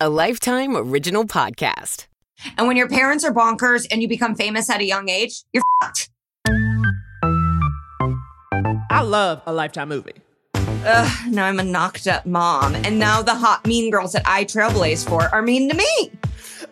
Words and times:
a 0.00 0.08
Lifetime 0.08 0.76
Original 0.76 1.24
Podcast. 1.24 2.06
And 2.56 2.68
when 2.68 2.76
your 2.76 2.88
parents 2.88 3.24
are 3.24 3.32
bonkers 3.32 3.84
and 3.90 4.00
you 4.00 4.06
become 4.06 4.36
famous 4.36 4.70
at 4.70 4.80
a 4.80 4.84
young 4.84 5.08
age, 5.08 5.42
you're 5.52 5.64
fucked. 5.82 6.10
I 8.90 9.02
love 9.02 9.42
a 9.44 9.52
Lifetime 9.52 9.88
movie. 9.88 10.12
Ugh, 10.54 11.32
now 11.32 11.46
I'm 11.46 11.58
a 11.58 11.64
knocked 11.64 12.06
up 12.06 12.26
mom. 12.26 12.76
And 12.76 13.00
now 13.00 13.22
the 13.22 13.34
hot 13.34 13.66
mean 13.66 13.90
girls 13.90 14.12
that 14.12 14.22
I 14.24 14.44
trailblaze 14.44 15.08
for 15.08 15.24
are 15.34 15.42
mean 15.42 15.68
to 15.68 15.76
me. 15.76 16.12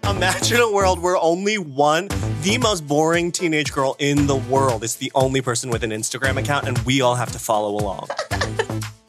Imagine 0.09 0.61
a 0.61 0.71
world 0.71 1.01
where 1.01 1.17
only 1.17 1.59
one, 1.59 2.07
the 2.43 2.59
most 2.59 2.87
boring 2.87 3.33
teenage 3.33 3.73
girl 3.73 3.97
in 3.99 4.29
the 4.29 4.37
world, 4.37 4.85
is 4.85 4.95
the 4.97 5.11
only 5.17 5.41
person 5.41 5.69
with 5.69 5.83
an 5.83 5.91
Instagram 5.91 6.39
account, 6.39 6.69
and 6.69 6.79
we 6.81 7.01
all 7.01 7.17
have 7.17 7.33
to 7.33 7.41
follow 7.41 7.75
along. 7.75 8.07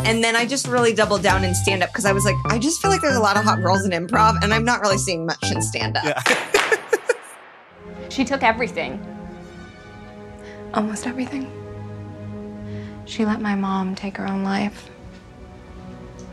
And 0.08 0.24
then 0.24 0.38
I 0.38 0.46
just 0.46 0.68
really 0.68 0.94
doubled 0.94 1.22
down 1.22 1.44
in 1.44 1.54
stand 1.54 1.84
up 1.84 1.90
because 1.90 2.06
I 2.06 2.14
was 2.14 2.24
like, 2.24 2.36
I 2.46 2.58
just 2.58 2.82
feel 2.82 2.90
like 2.90 3.02
there's 3.02 3.18
a 3.18 3.22
lot 3.22 3.36
of 3.36 3.44
hot 3.44 3.62
girls 3.62 3.84
in 3.84 3.92
improv, 3.92 4.42
and 4.42 4.54
I'm 4.54 4.64
not 4.64 4.80
really 4.80 4.98
seeing 4.98 5.26
much 5.26 5.52
in 5.52 5.62
stand 5.62 5.98
up. 5.98 6.06
Yeah. 6.06 6.24
She 8.10 8.26
took 8.26 8.42
everything. 8.42 9.00
Almost 10.74 11.06
everything. 11.06 11.52
She 13.06 13.26
let 13.26 13.42
my 13.42 13.54
mom 13.54 13.96
take 13.96 14.18
her 14.18 14.28
own 14.28 14.44
life. 14.44 14.90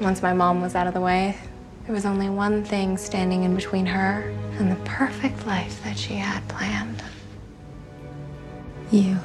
Once 0.00 0.22
my 0.22 0.32
mom 0.32 0.62
was 0.62 0.74
out 0.74 0.86
of 0.86 0.94
the 0.94 1.00
way, 1.00 1.36
there 1.84 1.94
was 1.94 2.06
only 2.06 2.30
one 2.30 2.64
thing 2.64 2.96
standing 2.96 3.44
in 3.44 3.54
between 3.54 3.84
her 3.86 4.22
and 4.58 4.72
the 4.72 4.76
perfect 4.84 5.46
life 5.46 5.82
that 5.84 5.98
she 5.98 6.14
had 6.14 6.46
planned. 6.48 7.02
You. 8.90 9.18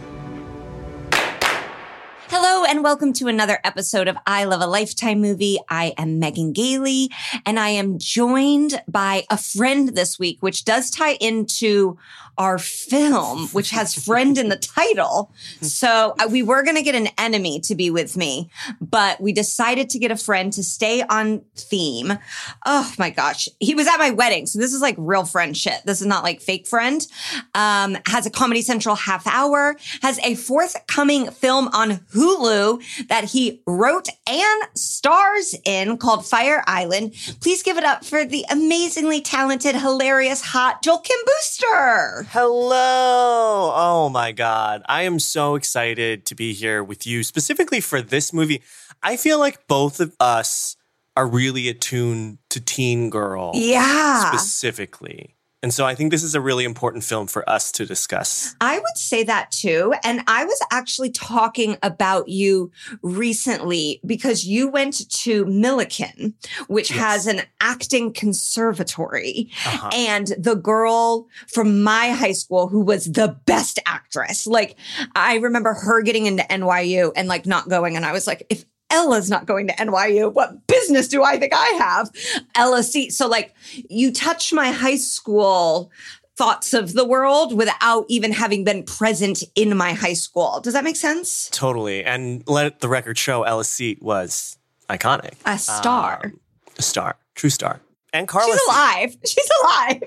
Hello, 2.31 2.63
and 2.63 2.83
welcome 2.83 3.11
to 3.13 3.27
another 3.27 3.57
episode 3.63 4.07
of 4.07 4.15
I 4.27 4.43
Love 4.43 4.61
a 4.61 4.67
Lifetime 4.67 5.19
Movie. 5.19 5.57
I 5.67 5.95
am 5.97 6.19
Megan 6.19 6.53
Gailey, 6.53 7.09
and 7.43 7.59
I 7.59 7.69
am 7.69 7.97
joined 7.97 8.83
by 8.87 9.25
a 9.31 9.37
friend 9.37 9.89
this 9.89 10.19
week, 10.19 10.37
which 10.39 10.63
does 10.63 10.91
tie 10.91 11.13
into 11.13 11.97
our 12.39 12.57
film, 12.57 13.49
which 13.49 13.69
has 13.71 13.93
friend 13.93 14.37
in 14.37 14.47
the 14.47 14.55
title. 14.55 15.31
So 15.61 16.15
uh, 16.17 16.27
we 16.31 16.41
were 16.41 16.63
going 16.63 16.77
to 16.77 16.81
get 16.81 16.95
an 16.95 17.09
enemy 17.17 17.59
to 17.61 17.75
be 17.75 17.91
with 17.91 18.15
me, 18.15 18.49
but 18.79 19.19
we 19.19 19.33
decided 19.33 19.89
to 19.89 19.99
get 19.99 20.09
a 20.09 20.15
friend 20.15 20.51
to 20.53 20.63
stay 20.63 21.03
on 21.03 21.41
theme. 21.55 22.17
Oh 22.65 22.93
my 22.97 23.09
gosh. 23.09 23.49
He 23.59 23.75
was 23.75 23.87
at 23.87 23.97
my 23.97 24.11
wedding. 24.11 24.45
So 24.45 24.57
this 24.57 24.73
is 24.73 24.81
like 24.81 24.95
real 24.97 25.25
friend 25.25 25.55
shit. 25.55 25.81
This 25.85 25.99
is 25.99 26.07
not 26.07 26.23
like 26.23 26.39
fake 26.39 26.65
friend. 26.65 27.05
Um, 27.53 27.97
has 28.07 28.25
a 28.25 28.29
Comedy 28.29 28.61
Central 28.61 28.95
half 28.95 29.27
hour, 29.27 29.75
has 30.01 30.17
a 30.19 30.35
forthcoming 30.35 31.29
film 31.31 31.67
on 31.73 31.97
Hulu 32.13 33.07
that 33.09 33.25
he 33.25 33.61
wrote 33.67 34.07
and 34.27 34.63
stars 34.75 35.55
in 35.65 35.97
called 35.97 36.25
Fire 36.25 36.63
Island. 36.67 37.13
Please 37.41 37.63
give 37.63 37.77
it 37.77 37.83
up 37.83 38.05
for 38.05 38.23
the 38.23 38.45
amazingly 38.49 39.19
talented, 39.19 39.75
hilarious, 39.75 40.41
hot 40.41 40.81
Joel 40.81 40.99
Kim 40.99 41.17
Booster. 41.25 42.27
Hello. 42.31 43.73
Oh 43.75 44.09
my 44.13 44.31
God. 44.31 44.83
I 44.87 45.01
am 45.01 45.17
so 45.17 45.55
excited 45.55 46.27
to 46.27 46.35
be 46.35 46.53
here 46.53 46.83
with 46.83 47.07
you, 47.07 47.23
specifically 47.23 47.81
for 47.81 48.03
this 48.03 48.31
movie. 48.31 48.61
I 49.01 49.17
feel 49.17 49.39
like 49.39 49.65
both 49.67 49.99
of 49.99 50.15
us 50.19 50.77
are 51.17 51.25
really 51.27 51.69
attuned 51.69 52.37
to 52.51 52.61
Teen 52.61 53.09
Girl 53.09 53.53
Yeah. 53.55 54.29
specifically. 54.29 55.37
And 55.61 55.73
so 55.73 55.85
I 55.85 55.93
think 55.93 56.11
this 56.11 56.23
is 56.23 56.35
a 56.35 56.41
really 56.41 56.63
important 56.63 57.03
film 57.03 57.27
for 57.27 57.47
us 57.49 57.71
to 57.73 57.85
discuss. 57.85 58.55
I 58.61 58.79
would 58.79 58.97
say 58.97 59.23
that 59.23 59.51
too. 59.51 59.93
And 60.05 60.21
I 60.25 60.45
was 60.45 60.59
actually 60.71 61.09
talking 61.11 61.77
about 61.83 62.29
you 62.29 62.71
recently 63.01 63.99
because 64.05 64.45
you 64.45 64.69
went 64.69 65.09
to 65.09 65.43
Millikin, 65.45 66.33
which 66.67 66.89
Yes. 66.91 66.99
has 66.99 67.27
an 67.27 67.41
acting 67.59 68.13
conservatory. 68.13 69.49
Uh-huh. 69.65 69.89
And 69.93 70.27
the 70.37 70.55
girl 70.55 71.27
from 71.47 71.83
my 71.83 72.11
high 72.11 72.31
school 72.31 72.67
who 72.67 72.79
was 72.81 73.05
the 73.11 73.37
best 73.45 73.79
actress, 73.85 74.47
like 74.47 74.77
I 75.15 75.35
remember 75.35 75.73
her 75.73 76.01
getting 76.01 76.25
into 76.25 76.43
NYU 76.43 77.11
and 77.15 77.27
like 77.27 77.45
not 77.45 77.67
going. 77.67 77.95
And 77.95 78.05
I 78.05 78.13
was 78.13 78.27
like, 78.27 78.45
if 78.49 78.63
Ella's 78.91 79.29
not 79.29 79.45
going 79.45 79.67
to 79.67 79.73
NYU. 79.73 80.33
What 80.33 80.65
business 80.67 81.07
do 81.07 81.23
I 81.23 81.37
think 81.37 81.53
I 81.55 81.67
have? 81.77 82.09
Ella 82.55 82.83
C. 82.83 83.09
So 83.09 83.27
like 83.27 83.53
you 83.89 84.11
touch 84.11 84.51
my 84.51 84.71
high 84.71 84.97
school 84.97 85.91
thoughts 86.35 86.73
of 86.73 86.93
the 86.93 87.05
world 87.05 87.53
without 87.53 88.05
even 88.07 88.31
having 88.31 88.63
been 88.63 88.83
present 88.83 89.43
in 89.55 89.75
my 89.75 89.91
high 89.91 90.13
school. 90.13 90.61
Does 90.61 90.73
that 90.73 90.85
make 90.85 90.95
sense? 90.95 91.49
Totally. 91.51 92.03
And 92.03 92.47
let 92.47 92.79
the 92.79 92.87
record 92.87 93.17
show 93.17 93.43
Ella 93.43 93.65
Seat 93.65 94.01
was 94.01 94.57
iconic. 94.89 95.33
A 95.45 95.57
star. 95.57 96.21
Um, 96.23 96.39
a 96.77 96.81
star. 96.81 97.17
True 97.35 97.49
star. 97.49 97.81
And 98.13 98.27
Carla 98.27 98.53
She's 98.53 98.67
alive. 98.69 99.17
She's 99.25 99.49
alive. 99.63 100.03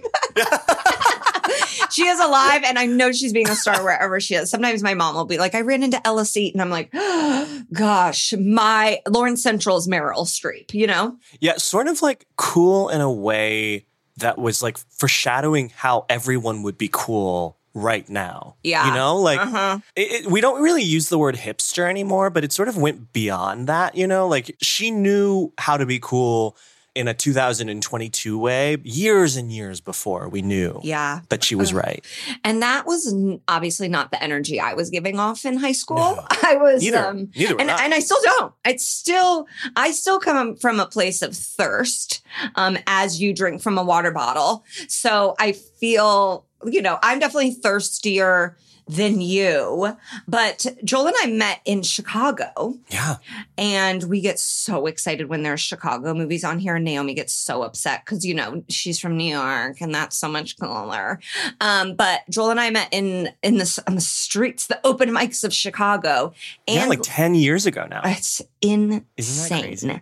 Is 2.12 2.20
alive, 2.20 2.62
and 2.64 2.78
I 2.78 2.84
know 2.86 3.10
she's 3.12 3.32
being 3.32 3.48
a 3.48 3.54
star 3.56 3.82
wherever 3.82 4.20
she 4.20 4.34
is. 4.34 4.50
Sometimes 4.50 4.82
my 4.82 4.92
mom 4.94 5.14
will 5.14 5.24
be 5.24 5.38
like, 5.38 5.54
I 5.54 5.62
ran 5.62 5.82
into 5.82 6.04
Ella 6.06 6.24
Seat, 6.26 6.52
and 6.54 6.60
I'm 6.60 6.68
like, 6.70 6.92
gosh, 7.72 8.34
my 8.38 9.00
Lawrence 9.08 9.42
Central's 9.42 9.88
Meryl 9.88 10.26
Streep, 10.26 10.74
you 10.74 10.86
know? 10.86 11.16
Yeah, 11.40 11.56
sort 11.56 11.88
of 11.88 12.02
like 12.02 12.26
cool 12.36 12.88
in 12.88 13.00
a 13.00 13.10
way 13.10 13.86
that 14.18 14.38
was 14.38 14.62
like 14.62 14.78
foreshadowing 14.90 15.70
how 15.74 16.04
everyone 16.08 16.62
would 16.62 16.76
be 16.78 16.88
cool 16.92 17.56
right 17.74 18.06
now. 18.10 18.56
Yeah. 18.62 18.86
You 18.88 18.94
know, 18.94 19.16
like 19.16 19.40
Uh-huh. 19.40 19.78
it, 19.96 20.24
it- 20.26 20.30
we 20.30 20.40
don't 20.42 20.62
really 20.62 20.82
use 20.82 21.08
the 21.08 21.16
word 21.18 21.36
hipster 21.36 21.88
anymore, 21.88 22.28
but 22.28 22.44
it 22.44 22.52
sort 22.52 22.68
of 22.68 22.76
went 22.76 23.12
beyond 23.14 23.66
that, 23.68 23.94
you 23.96 24.06
know? 24.06 24.28
Like 24.28 24.54
she 24.60 24.90
knew 24.90 25.52
how 25.56 25.78
to 25.78 25.86
be 25.86 25.98
cool 25.98 26.56
in 26.94 27.08
a 27.08 27.14
2022 27.14 28.38
way 28.38 28.76
years 28.84 29.36
and 29.36 29.50
years 29.50 29.80
before 29.80 30.28
we 30.28 30.42
knew 30.42 30.78
Yeah. 30.82 31.20
that 31.30 31.42
she 31.42 31.54
was 31.54 31.72
right. 31.72 32.04
And 32.44 32.60
that 32.62 32.86
was 32.86 33.14
obviously 33.48 33.88
not 33.88 34.10
the 34.10 34.22
energy 34.22 34.60
I 34.60 34.74
was 34.74 34.90
giving 34.90 35.18
off 35.18 35.44
in 35.46 35.56
high 35.56 35.72
school. 35.72 35.96
No. 35.96 36.26
I 36.42 36.56
was, 36.56 36.82
Neither- 36.82 36.98
um, 37.06 37.30
neither 37.34 37.56
and, 37.58 37.70
I. 37.70 37.84
and 37.84 37.94
I 37.94 38.00
still 38.00 38.18
don't. 38.22 38.52
It's 38.66 38.86
still, 38.86 39.46
I 39.74 39.92
still 39.92 40.18
come 40.20 40.56
from 40.56 40.80
a 40.80 40.86
place 40.86 41.22
of 41.22 41.34
thirst, 41.34 42.22
um, 42.56 42.76
as 42.86 43.20
you 43.22 43.32
drink 43.32 43.62
from 43.62 43.78
a 43.78 43.82
water 43.84 44.10
bottle. 44.10 44.64
So 44.88 45.34
I 45.38 45.52
feel, 45.52 46.46
you 46.64 46.82
know, 46.82 46.98
I'm 47.02 47.18
definitely 47.18 47.52
thirstier 47.52 48.56
than 48.88 49.20
you. 49.20 49.96
But 50.26 50.66
Joel 50.84 51.08
and 51.08 51.16
I 51.22 51.26
met 51.28 51.60
in 51.64 51.82
Chicago 51.82 52.78
Yeah. 52.90 53.16
and 53.56 54.02
we 54.04 54.20
get 54.20 54.38
so 54.38 54.86
excited 54.86 55.28
when 55.28 55.42
there's 55.42 55.60
Chicago 55.60 56.14
movies 56.14 56.44
on 56.44 56.58
here. 56.58 56.76
And 56.76 56.84
Naomi 56.84 57.14
gets 57.14 57.32
so 57.32 57.62
upset 57.62 58.04
because, 58.04 58.24
you 58.24 58.34
know, 58.34 58.64
she's 58.68 58.98
from 58.98 59.16
New 59.16 59.30
York 59.32 59.80
and 59.80 59.94
that's 59.94 60.16
so 60.16 60.28
much 60.28 60.58
cooler. 60.58 61.20
Um, 61.60 61.94
but 61.94 62.20
Joel 62.30 62.50
and 62.50 62.60
I 62.60 62.70
met 62.70 62.88
in 62.92 63.30
in 63.42 63.58
the 63.58 63.82
on 63.86 63.94
the 63.94 64.00
streets, 64.00 64.66
the 64.66 64.80
open 64.84 65.10
mics 65.10 65.44
of 65.44 65.52
Chicago, 65.54 66.32
and 66.66 66.76
yeah, 66.76 66.86
like 66.86 67.00
10 67.02 67.34
years 67.34 67.66
ago 67.66 67.86
now. 67.88 68.00
it's 68.04 68.42
insane. 68.60 69.06
Isn't 69.16 69.48
that 69.48 69.62
crazy? 69.62 70.00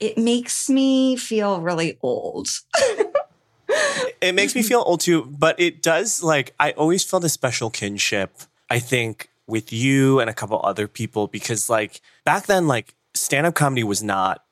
It 0.00 0.18
makes 0.18 0.68
me 0.68 1.16
feel 1.16 1.60
really 1.60 1.98
old. 2.02 2.48
it 4.20 4.34
makes 4.34 4.54
me 4.54 4.62
feel 4.62 4.82
old 4.86 5.00
too, 5.00 5.24
but 5.38 5.58
it 5.58 5.82
does 5.82 6.22
like 6.22 6.54
I 6.58 6.72
always 6.72 7.04
felt 7.04 7.24
a 7.24 7.28
special 7.28 7.70
kinship, 7.70 8.32
I 8.70 8.78
think, 8.78 9.28
with 9.46 9.72
you 9.72 10.20
and 10.20 10.30
a 10.30 10.34
couple 10.34 10.60
other 10.64 10.88
people 10.88 11.26
because 11.26 11.68
like 11.68 12.00
back 12.24 12.46
then, 12.46 12.66
like 12.66 12.94
stand-up 13.14 13.54
comedy 13.54 13.84
was 13.84 14.02
not 14.02 14.44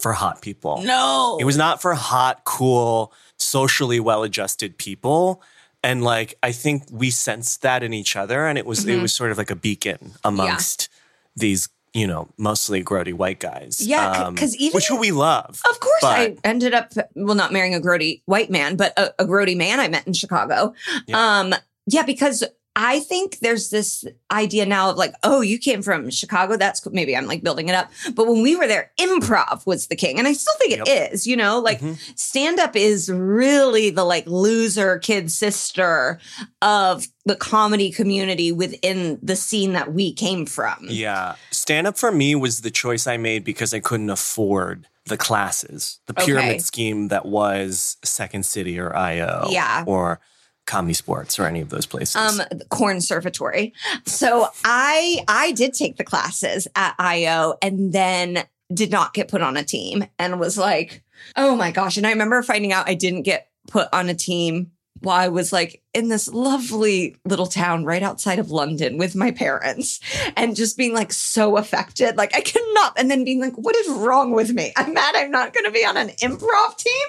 for 0.00 0.12
hot 0.12 0.42
people. 0.42 0.82
No, 0.82 1.38
It 1.40 1.44
was 1.44 1.56
not 1.56 1.82
for 1.82 1.94
hot, 1.94 2.44
cool, 2.44 3.12
socially 3.36 4.00
well-adjusted 4.00 4.78
people. 4.78 5.42
And 5.82 6.02
like 6.02 6.34
I 6.42 6.52
think 6.52 6.84
we 6.90 7.10
sensed 7.10 7.62
that 7.62 7.82
in 7.82 7.92
each 7.92 8.16
other 8.16 8.46
and 8.46 8.58
it 8.58 8.66
was 8.66 8.80
Mm-hmm. 8.80 8.90
it 8.98 9.02
was 9.02 9.12
sort 9.12 9.30
of 9.32 9.38
like 9.38 9.50
a 9.50 9.56
beacon 9.56 10.12
amongst 10.24 10.88
these, 11.36 11.68
you 11.94 12.06
know, 12.06 12.28
mostly 12.36 12.82
grody 12.84 13.12
white 13.12 13.40
guys. 13.40 13.80
Yeah, 13.86 14.12
c- 14.14 14.22
um, 14.22 14.36
even- 14.58 14.74
which 14.74 14.88
who 14.88 14.98
we 14.98 15.10
love. 15.10 15.60
Of 15.68 15.80
course, 15.80 16.00
But- 16.02 16.18
I 16.20 16.36
ended 16.44 16.74
up 16.74 16.92
well 17.14 17.34
not 17.34 17.52
marrying 17.52 17.74
a 17.74 17.80
grody 17.80 18.22
white 18.26 18.50
man, 18.50 18.76
but 18.76 18.92
a, 18.98 19.22
a 19.22 19.26
grody 19.26 19.56
man 19.56 19.80
I 19.80 19.88
met 19.88 20.06
in 20.06 20.12
Chicago. 20.12 20.74
Yeah. 21.06 21.38
Um, 21.40 21.54
yeah, 21.86 22.02
because 22.02 22.44
I 22.80 23.00
think 23.00 23.40
there's 23.40 23.70
this 23.70 24.04
idea 24.30 24.64
now 24.64 24.90
of 24.90 24.96
like, 24.96 25.12
oh, 25.24 25.40
you 25.40 25.58
came 25.58 25.82
from 25.82 26.10
Chicago. 26.10 26.56
That's 26.56 26.78
cool. 26.78 26.92
maybe 26.92 27.16
I'm 27.16 27.26
like 27.26 27.42
building 27.42 27.68
it 27.68 27.74
up. 27.74 27.90
But 28.14 28.28
when 28.28 28.40
we 28.40 28.54
were 28.54 28.68
there, 28.68 28.92
improv 29.00 29.66
was 29.66 29.88
the 29.88 29.96
king. 29.96 30.16
And 30.18 30.28
I 30.28 30.32
still 30.32 30.54
think 30.58 30.72
it 30.78 30.88
is, 30.88 31.26
you 31.26 31.36
know, 31.36 31.58
like 31.58 31.80
Mhm. 31.80 31.98
stand 32.16 32.60
up 32.60 32.76
is 32.76 33.10
really 33.10 33.90
the 33.90 34.04
like 34.04 34.24
loser 34.28 34.98
kid 35.00 35.30
sister 35.32 36.20
of 36.62 37.08
the 37.26 37.34
comedy 37.34 37.90
community 37.90 38.52
within 38.52 39.18
the 39.22 39.34
scene 39.34 39.72
that 39.72 39.92
we 39.92 40.12
came 40.12 40.46
from. 40.46 40.86
Yeah. 40.88 41.34
Stand 41.50 41.88
up 41.88 41.98
for 41.98 42.12
me 42.12 42.36
was 42.36 42.60
the 42.60 42.70
choice 42.70 43.08
I 43.08 43.16
made 43.16 43.42
because 43.42 43.74
I 43.74 43.80
couldn't 43.80 44.08
afford 44.10 44.86
the 45.06 45.16
classes, 45.16 45.98
the 46.06 46.14
pyramid 46.14 46.50
Okay. 46.50 46.58
scheme 46.58 47.08
that 47.08 47.26
was 47.26 47.96
Second 48.04 48.46
City 48.46 48.78
or 48.78 48.94
IO. 48.94 49.48
Yeah. 49.50 49.82
Or 49.86 50.20
Comedy 50.68 50.94
Sports 50.94 51.38
or 51.38 51.46
any 51.46 51.60
of 51.60 51.70
those 51.70 51.86
places. 51.86 52.14
um 52.16 52.40
corn 52.68 52.98
conservatory 52.98 53.72
so 54.04 54.46
i 54.64 55.18
i 55.26 55.52
did 55.52 55.72
take 55.74 55.96
the 55.96 56.04
classes 56.04 56.68
at 56.76 56.94
io 56.98 57.54
and 57.62 57.92
then 57.92 58.44
did 58.72 58.90
not 58.90 59.14
get 59.14 59.28
put 59.28 59.40
on 59.42 59.56
a 59.56 59.64
team 59.64 60.04
and 60.18 60.38
was 60.38 60.56
like 60.56 61.02
Oh 61.36 61.56
my 61.56 61.72
gosh. 61.72 61.96
And 61.96 62.06
I 62.06 62.10
remember 62.10 62.42
finding 62.44 62.72
out 62.72 62.88
I 62.88 62.94
didn't 62.94 63.22
get 63.22 63.48
put 63.66 63.88
on 63.92 64.08
a 64.08 64.14
team 64.14 64.70
while 65.00 65.18
I 65.20 65.28
was 65.28 65.52
like 65.52 65.82
in 65.92 66.08
this 66.08 66.28
lovely 66.28 67.16
little 67.24 67.46
town 67.48 67.84
right 67.84 68.02
outside 68.04 68.38
of 68.38 68.50
London 68.52 68.98
with 68.98 69.16
my 69.16 69.32
parents 69.32 69.98
and 70.36 70.54
just 70.54 70.76
being 70.76 70.94
like 70.94 71.12
so 71.12 71.56
affected. 71.56 72.16
Like 72.16 72.36
I 72.36 72.40
cannot. 72.40 72.92
And 72.98 73.10
then 73.10 73.24
being 73.24 73.40
like, 73.40 73.54
what 73.56 73.74
is 73.76 73.88
wrong 73.88 74.30
with 74.30 74.52
me? 74.52 74.72
I'm 74.76 74.94
mad 74.94 75.14
I'm 75.16 75.32
not 75.32 75.52
going 75.54 75.64
to 75.66 75.72
be 75.72 75.84
on 75.84 75.96
an 75.96 76.10
improv 76.22 76.76
team. 76.76 77.06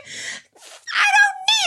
I 0.95 1.06
don't 1.15 1.19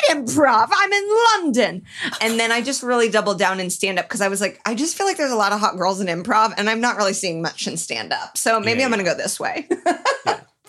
need 0.08 0.26
improv. 0.26 0.68
I'm 0.72 0.92
in 0.92 1.08
London. 1.42 1.82
And 2.20 2.38
then 2.40 2.52
I 2.52 2.60
just 2.62 2.82
really 2.82 3.08
doubled 3.08 3.38
down 3.38 3.60
in 3.60 3.70
stand 3.70 3.98
up 3.98 4.06
because 4.06 4.20
I 4.20 4.28
was 4.28 4.40
like, 4.40 4.60
I 4.66 4.74
just 4.74 4.96
feel 4.96 5.06
like 5.06 5.16
there's 5.16 5.32
a 5.32 5.36
lot 5.36 5.52
of 5.52 5.60
hot 5.60 5.76
girls 5.76 6.00
in 6.00 6.06
improv 6.06 6.54
and 6.56 6.68
I'm 6.70 6.80
not 6.80 6.96
really 6.96 7.12
seeing 7.14 7.42
much 7.42 7.66
in 7.66 7.76
stand 7.76 8.12
up. 8.12 8.36
So 8.36 8.60
maybe 8.60 8.80
Yeah, 8.80 8.86
I'm 8.86 8.92
going 8.92 9.04
to 9.04 9.10
go 9.10 9.16
this 9.16 9.38
way. 9.40 9.68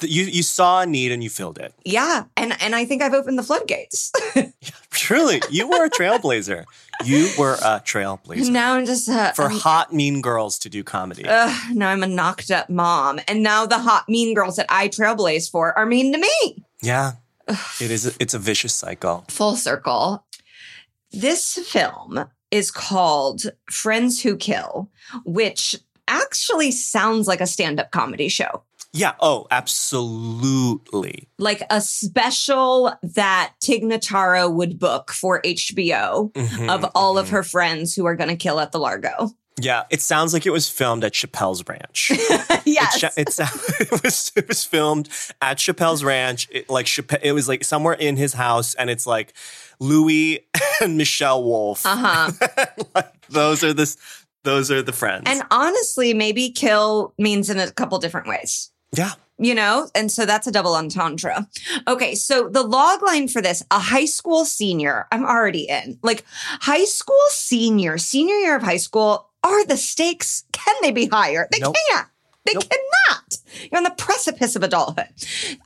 You 0.02 0.26
you 0.26 0.44
saw 0.44 0.82
a 0.82 0.86
need 0.86 1.14
and 1.14 1.24
you 1.24 1.30
filled 1.30 1.58
it. 1.60 1.74
yeah. 1.86 2.26
And 2.36 2.62
and 2.62 2.76
I 2.76 2.84
think 2.84 3.02
I've 3.02 3.14
opened 3.14 3.40
the 3.40 3.44
floodgates. 3.44 4.12
Truly, 4.90 5.42
you 5.50 5.70
were 5.70 5.86
a 5.86 5.90
trailblazer. 5.90 6.66
You 7.06 7.30
were 7.40 7.54
a 7.54 7.80
trailblazer 7.86 8.50
now 8.50 8.74
I'm 8.74 8.86
just 8.86 9.08
uh, 9.08 9.32
for 9.32 9.44
I'm- 9.44 9.60
hot 9.60 9.94
mean 9.94 10.20
girls 10.22 10.60
to 10.60 10.70
do 10.70 10.84
comedy. 10.84 11.24
Ugh, 11.26 11.72
now 11.74 11.88
I'm 11.90 12.04
a 12.04 12.08
knocked 12.08 12.52
up 12.52 12.70
mom. 12.70 13.22
And 13.30 13.44
now 13.44 13.66
the 13.66 13.80
hot 13.80 14.10
mean 14.10 14.34
girls 14.34 14.58
that 14.58 14.66
I 14.68 14.90
trailblaze 14.90 15.50
for 15.50 15.78
are 15.78 15.86
mean 15.86 16.12
to 16.12 16.18
me. 16.20 16.66
yeah, 16.82 17.14
it 17.48 17.92
is. 17.92 18.16
It's 18.20 18.34
a 18.34 18.40
vicious 18.40 18.74
cycle. 18.74 19.26
Full 19.30 19.56
circle. 19.56 20.26
This 21.12 21.56
film 21.70 22.26
is 22.52 22.72
called 22.72 23.44
Friends 23.70 24.22
Who 24.22 24.36
Kill, 24.38 24.90
which 25.26 25.76
actually 26.08 26.72
sounds 26.72 27.28
like 27.28 27.42
a 27.42 27.48
stand 27.48 27.80
up 27.80 27.92
comedy 27.92 28.30
show. 28.30 28.64
Yeah. 28.96 29.14
Oh, 29.20 29.48
absolutely. 29.50 31.28
Like 31.40 31.64
a 31.72 31.82
special 31.82 32.94
that 33.02 33.54
Tig 33.60 33.84
Notaro 33.84 34.54
would 34.54 34.78
book 34.78 35.12
for 35.12 35.42
HBO 35.42 36.32
Mhm, 36.34 36.70
of 36.70 36.86
all 36.94 37.18
of 37.18 37.28
mhm. 37.28 37.32
her 37.32 37.44
friends 37.44 37.96
who 37.96 38.06
are 38.06 38.16
going 38.16 38.30
to 38.30 38.36
kill 38.36 38.60
at 38.60 38.72
the 38.72 38.80
Largo. 38.80 39.32
Yeah, 39.60 39.84
it 39.92 40.02
sounds 40.02 40.34
like 40.34 40.46
it 40.46 40.50
was 40.50 40.68
filmed 40.68 41.04
at 41.04 41.14
Chappelle's 41.14 41.64
Ranch. 41.68 42.12
yes. 42.66 43.04
It, 43.04 43.14
it, 43.18 43.40
it 43.80 44.04
was 44.04 44.32
it 44.36 44.48
was 44.48 44.66
filmed 44.66 45.10
at 45.42 45.58
Chappelle's 45.58 46.04
Ranch. 46.04 46.48
It, 46.52 46.70
like 46.70 46.88
Chappelle, 46.88 47.20
it 47.22 47.34
was 47.34 47.48
like 47.48 47.64
somewhere 47.64 47.94
in 47.94 48.18
his 48.18 48.34
house, 48.34 48.74
and 48.76 48.90
it's 48.90 49.06
like 49.06 49.34
Louis 49.80 50.48
and 50.82 50.98
Michelle 50.98 51.44
Wolf. 51.44 51.86
uh 51.86 51.96
huh. 51.96 52.78
like, 52.96 53.28
those 53.28 53.64
are 53.64 53.74
this. 53.74 53.98
Those 54.44 54.72
are 54.72 54.82
the 54.82 54.92
friends. 54.92 55.24
And 55.28 55.44
honestly, 55.52 56.14
maybe 56.14 56.50
kill 56.50 57.14
means 57.18 57.50
in 57.50 57.60
a 57.60 57.72
couple 57.72 57.98
different 58.00 58.28
ways. 58.28 58.72
yeah, 58.92 59.12
you 59.40 59.56
know 59.56 59.90
and 59.96 60.12
so 60.12 60.26
that's 60.26 60.46
a 60.48 60.52
double 60.52 60.76
entendre 60.76 61.48
okay 61.88 62.14
so 62.14 62.48
the 62.50 62.62
log 62.62 63.02
line 63.02 63.28
for 63.28 63.42
this 63.42 63.64
a 63.72 63.80
high 63.80 64.06
school 64.06 64.46
senior 64.46 65.08
i'm 65.12 65.26
already 65.26 65.64
in 65.64 65.98
like 66.04 66.24
high 66.62 66.86
school 66.86 67.18
senior 67.30 67.98
senior 67.98 68.36
year 68.36 68.56
of 68.56 68.62
high 68.62 68.78
school 68.78 69.33
are 69.44 69.66
the 69.66 69.78
stakes 69.78 70.44
can 70.52 70.76
they 70.82 70.92
be 70.92 71.08
higher 71.08 71.48
they 71.52 71.60
Nope. 71.60 71.76
can't 71.90 72.08
they 72.46 72.54
Nope. 72.54 72.64
cannot 72.70 73.38
you're 73.72 73.78
on 73.78 73.84
the 73.84 73.92
precipice 73.92 74.56
of 74.56 74.64
adulthood 74.64 75.08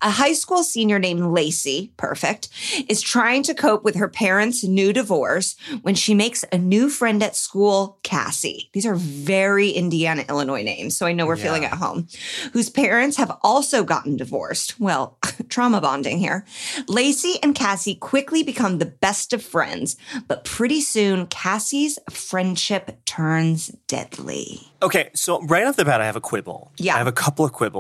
a 0.01 0.12
high 0.12 0.34
school 0.34 0.63
senior 0.63 1.00
named 1.00 1.22
lacey 1.22 1.92
perfect 1.98 2.50
is 2.88 3.01
trying 3.01 3.44
to 3.44 3.54
cope 3.54 3.84
with 3.84 3.95
her 3.95 4.07
parents 4.07 4.63
new 4.63 4.94
divorce 4.94 5.56
when 5.81 5.95
she 5.95 6.13
makes 6.13 6.44
a 6.51 6.57
new 6.57 6.89
friend 6.89 7.22
at 7.24 7.36
school 7.36 8.00
cassie 8.04 8.69
these 8.74 8.86
are 8.86 8.95
very 8.95 9.69
indiana 9.69 10.24
illinois 10.30 10.63
names 10.63 10.95
so 10.95 11.06
i 11.06 11.13
know 11.13 11.25
we're 11.25 11.36
feeling 11.36 11.66
at 11.66 11.74
home 11.74 12.07
whose 12.54 12.69
parents 12.69 13.18
have 13.18 13.38
also 13.42 13.84
gotten 13.84 14.18
divorced. 14.18 14.80
Well, 14.80 15.18
trauma 15.50 15.81
bonding 15.81 16.19
here. 16.19 16.45
Lacey 16.88 17.36
and 17.42 17.56
Cassie 17.56 17.95
quickly 17.95 18.44
become 18.44 18.78
the 18.78 18.86
best 18.86 19.33
of 19.33 19.44
friends, 19.44 19.98
but 20.28 20.44
pretty 20.44 20.81
soon 20.81 21.28
Cassie's 21.28 22.00
friendship 22.10 23.04
turns 23.06 23.68
deadly. 23.88 24.72
Okay, 24.81 25.10
so 25.13 25.42
right 25.45 25.66
off 25.66 25.75
the 25.75 25.86
bat, 25.86 26.01
I 26.01 26.06
have 26.06 26.16
a 26.16 26.22
quibble. 26.22 26.72
Yeah. 26.78 26.95
I 26.95 26.98
have 27.00 27.07
a 27.07 27.12
couple 27.12 27.44
of 27.44 27.51
quibbles. 27.51 27.76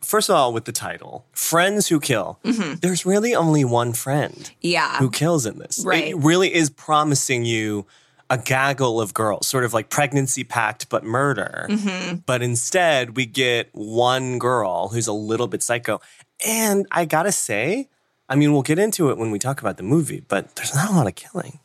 First 0.00 0.28
of 0.28 0.36
all, 0.36 0.52
with 0.52 0.64
the 0.64 0.72
title, 0.72 1.24
Friends 1.32 1.88
Who 1.88 2.00
Kill, 2.00 2.38
Mm-hmm. 2.44 2.74
there's 2.80 3.04
really 3.06 3.34
only 3.34 3.64
one 3.64 3.92
friend 3.92 4.50
Yeah. 4.60 4.98
who 4.98 5.10
kills 5.10 5.46
in 5.46 5.58
this. 5.58 5.82
Right. 5.84 6.08
It 6.08 6.16
really 6.16 6.52
is 6.54 6.70
promising 6.70 7.44
you 7.44 7.86
a 8.28 8.38
gaggle 8.38 9.00
of 9.00 9.12
girls, 9.14 9.46
sort 9.46 9.64
of 9.64 9.72
like 9.74 9.88
pregnancy 9.90 10.44
pact, 10.44 10.88
but 10.88 11.02
murder. 11.04 11.66
Mm-hmm. 11.68 12.16
But 12.26 12.42
instead, 12.42 13.16
we 13.16 13.26
get 13.26 13.68
one 13.72 14.38
girl 14.38 14.88
who's 14.88 15.06
a 15.08 15.12
little 15.12 15.48
bit 15.48 15.62
psycho. 15.62 16.00
And 16.46 16.86
I 16.92 17.04
gotta 17.06 17.32
say, 17.32 17.88
I 18.28 18.36
mean, 18.36 18.52
we'll 18.52 18.62
get 18.62 18.78
into 18.78 19.10
it 19.10 19.18
when 19.18 19.30
we 19.30 19.38
talk 19.38 19.60
about 19.60 19.76
the 19.78 19.82
movie, 19.82 20.22
but 20.28 20.54
there's 20.56 20.74
not 20.74 20.90
a 20.90 20.92
lot 20.92 21.06
of 21.06 21.14
killing. 21.14 21.58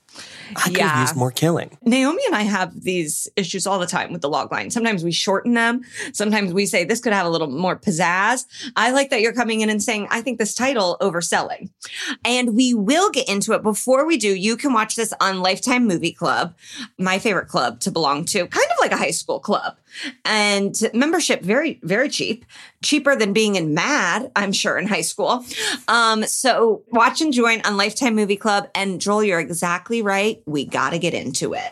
I 0.55 0.61
could 0.69 0.77
Yeah. 0.77 1.01
used 1.01 1.15
more 1.15 1.31
killing. 1.31 1.77
Naomi 1.83 2.21
and 2.27 2.35
I 2.35 2.43
have 2.43 2.83
these 2.83 3.27
issues 3.35 3.65
all 3.65 3.79
the 3.79 3.87
time 3.87 4.11
with 4.11 4.21
the 4.21 4.29
log 4.29 4.51
line. 4.51 4.69
Sometimes 4.71 5.03
we 5.03 5.11
shorten 5.11 5.53
them. 5.53 5.81
Sometimes 6.13 6.53
we 6.53 6.65
say 6.65 6.83
this 6.83 6.99
could 6.99 7.13
have 7.13 7.25
a 7.25 7.29
little 7.29 7.49
more 7.49 7.75
pizzazz. 7.75 8.45
I 8.75 8.91
like 8.91 9.09
that 9.09 9.21
you're 9.21 9.33
coming 9.33 9.61
in 9.61 9.69
and 9.69 9.81
saying, 9.81 10.07
I 10.11 10.21
think 10.21 10.39
this 10.39 10.53
title 10.53 10.97
overselling. 11.01 11.69
And 12.23 12.55
we 12.55 12.73
will 12.73 13.09
get 13.09 13.27
into 13.27 13.53
it. 13.53 13.63
Before 13.63 14.05
we 14.05 14.17
do, 14.17 14.33
you 14.35 14.57
can 14.57 14.73
watch 14.73 14.95
this 14.95 15.13
on 15.19 15.41
Lifetime 15.41 15.87
Movie 15.87 16.11
Club, 16.13 16.55
my 16.99 17.19
favorite 17.19 17.47
club 17.47 17.79
to 17.81 17.91
belong 17.91 18.25
to, 18.25 18.45
kind 18.47 18.67
of 18.71 18.77
like 18.81 18.91
a 18.91 18.97
high 18.97 19.11
school 19.11 19.39
club. 19.39 19.77
And 20.25 20.75
membership 20.93 21.41
very, 21.41 21.79
very 21.83 22.09
cheap, 22.09 22.45
cheaper 22.85 23.15
than 23.15 23.33
being 23.33 23.55
in 23.55 23.73
Mad, 23.73 24.31
I'm 24.35 24.53
sure, 24.53 24.77
in 24.77 24.87
high 24.87 25.01
school. 25.01 25.43
Um, 25.87 26.23
so 26.23 26.83
watch 26.91 27.19
and 27.19 27.33
join 27.33 27.61
on 27.65 27.75
Lifetime 27.75 28.15
Movie 28.15 28.37
Club. 28.37 28.69
And 28.75 29.01
Joel, 29.01 29.23
you're 29.23 29.39
exactly 29.39 30.01
right. 30.01 30.41
We 30.45 30.65
got 30.65 30.91
to 30.91 30.99
get 30.99 31.13
into 31.13 31.53
it. 31.53 31.71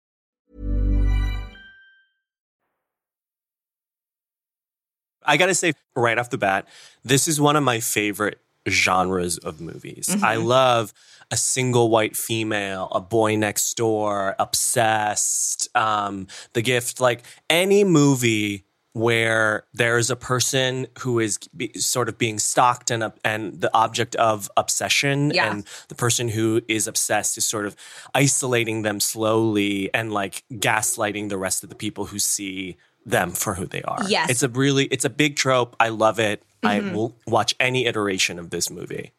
I 5.25 5.37
gotta 5.37 5.53
say, 5.55 5.73
right 5.95 6.17
off 6.17 6.29
the 6.29 6.37
bat, 6.37 6.67
this 7.03 7.27
is 7.27 7.39
one 7.39 7.55
of 7.55 7.63
my 7.63 7.79
favorite 7.79 8.39
genres 8.69 9.37
of 9.39 9.59
movies. 9.59 10.15
I 10.21 10.35
love 10.35 10.93
a 11.31 11.37
single 11.37 11.89
white 11.89 12.15
female, 12.15 12.89
a 12.91 12.99
boy 13.01 13.35
next 13.35 13.75
door, 13.75 14.35
obsessed, 14.37 15.69
um, 15.75 16.27
the 16.53 16.61
gift, 16.61 16.99
like 16.99 17.23
any 17.49 17.83
movie 17.83 18.65
where 18.93 19.63
there's 19.73 20.09
a 20.11 20.17
person 20.17 20.85
who 20.99 21.17
is 21.19 21.37
be, 21.55 21.71
sort 21.79 22.09
of 22.09 22.17
being 22.17 22.37
stalked 22.37 22.91
and, 22.91 23.09
and 23.23 23.61
the 23.61 23.73
object 23.73 24.15
of 24.17 24.51
obsession 24.57 25.31
Yeah. 25.33 25.49
and 25.49 25.63
the 25.87 25.95
person 25.95 26.27
who 26.27 26.61
is 26.67 26.87
obsessed 26.87 27.37
is 27.37 27.45
sort 27.45 27.65
of 27.65 27.77
isolating 28.13 28.81
them 28.81 28.99
slowly 28.99 29.89
and 29.93 30.11
like 30.11 30.43
gaslighting 30.51 31.29
the 31.29 31.37
rest 31.37 31.63
of 31.63 31.69
the 31.69 31.75
people 31.75 32.07
who 32.07 32.19
see 32.19 32.75
them 33.05 33.31
for 33.31 33.55
who 33.55 33.65
they 33.65 33.81
are. 33.83 34.03
Yes. 34.07 34.29
It's 34.29 34.43
a 34.43 34.49
really 34.49 34.85
it's 34.85 35.05
a 35.05 35.09
big 35.09 35.35
trope. 35.35 35.75
I 35.79 35.89
love 35.89 36.19
it. 36.19 36.43
I 36.63 36.79
mm-hmm. 36.79 36.95
will 36.95 37.15
watch 37.25 37.55
any 37.59 37.85
iteration 37.85 38.37
of 38.37 38.49
this 38.49 38.69
movie. 38.69 39.11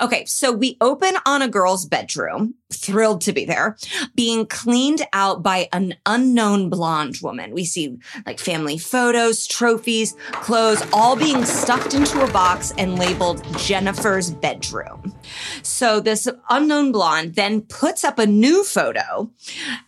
Okay, 0.00 0.24
so 0.24 0.52
we 0.52 0.76
open 0.80 1.14
on 1.26 1.42
a 1.42 1.48
girl's 1.48 1.86
bedroom, 1.86 2.54
thrilled 2.72 3.20
to 3.22 3.32
be 3.32 3.44
there, 3.44 3.76
being 4.14 4.46
cleaned 4.46 5.02
out 5.12 5.42
by 5.42 5.68
an 5.72 5.94
unknown 6.06 6.68
blonde 6.70 7.16
woman. 7.22 7.52
We 7.52 7.64
see 7.64 7.98
like 8.26 8.38
family 8.38 8.78
photos, 8.78 9.46
trophies, 9.46 10.14
clothes, 10.32 10.84
all 10.92 11.16
being 11.16 11.44
stuffed 11.44 11.94
into 11.94 12.22
a 12.22 12.30
box 12.30 12.72
and 12.78 12.98
labeled 12.98 13.44
Jennifer's 13.58 14.30
bedroom. 14.30 15.14
So 15.62 16.00
this 16.00 16.28
unknown 16.48 16.92
blonde 16.92 17.34
then 17.34 17.62
puts 17.62 18.04
up 18.04 18.18
a 18.18 18.26
new 18.26 18.62
photo 18.64 19.30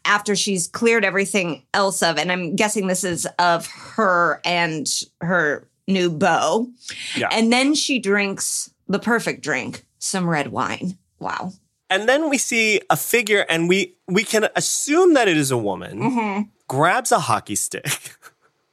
after 0.05 0.35
she's 0.35 0.67
cleared 0.67 1.05
everything 1.05 1.63
else 1.73 2.03
of, 2.03 2.19
and 2.19 2.33
I'm 2.33 2.57
guessing 2.57 2.87
this 2.87 3.05
is 3.05 3.27
of 3.39 3.67
her 3.67 4.41
and 4.45 4.87
her 5.21 5.69
new 5.87 6.11
beau. 6.11 6.69
Yeah. 7.17 7.29
And 7.33 7.53
then 7.53 7.75
she 7.75 7.99
drinks 7.99 8.71
the 8.89 8.99
perfect 8.99 9.43
drink, 9.43 9.85
some 9.99 10.29
red 10.29 10.49
wine. 10.49 10.99
Wow. 11.19 11.53
And 11.91 12.09
then 12.09 12.29
we 12.29 12.39
see 12.39 12.81
a 12.91 12.97
figure 12.97 13.47
and 13.49 13.69
we 13.69 13.97
we 14.07 14.25
can 14.25 14.49
assume 14.57 15.15
that 15.15 15.29
it 15.29 15.37
is 15.37 15.51
a 15.51 15.59
woman. 15.59 16.01
Mm-hmm. 16.01 16.43
Grabs 16.69 17.13
a 17.13 17.19
hockey 17.19 17.55
stick. 17.55 18.17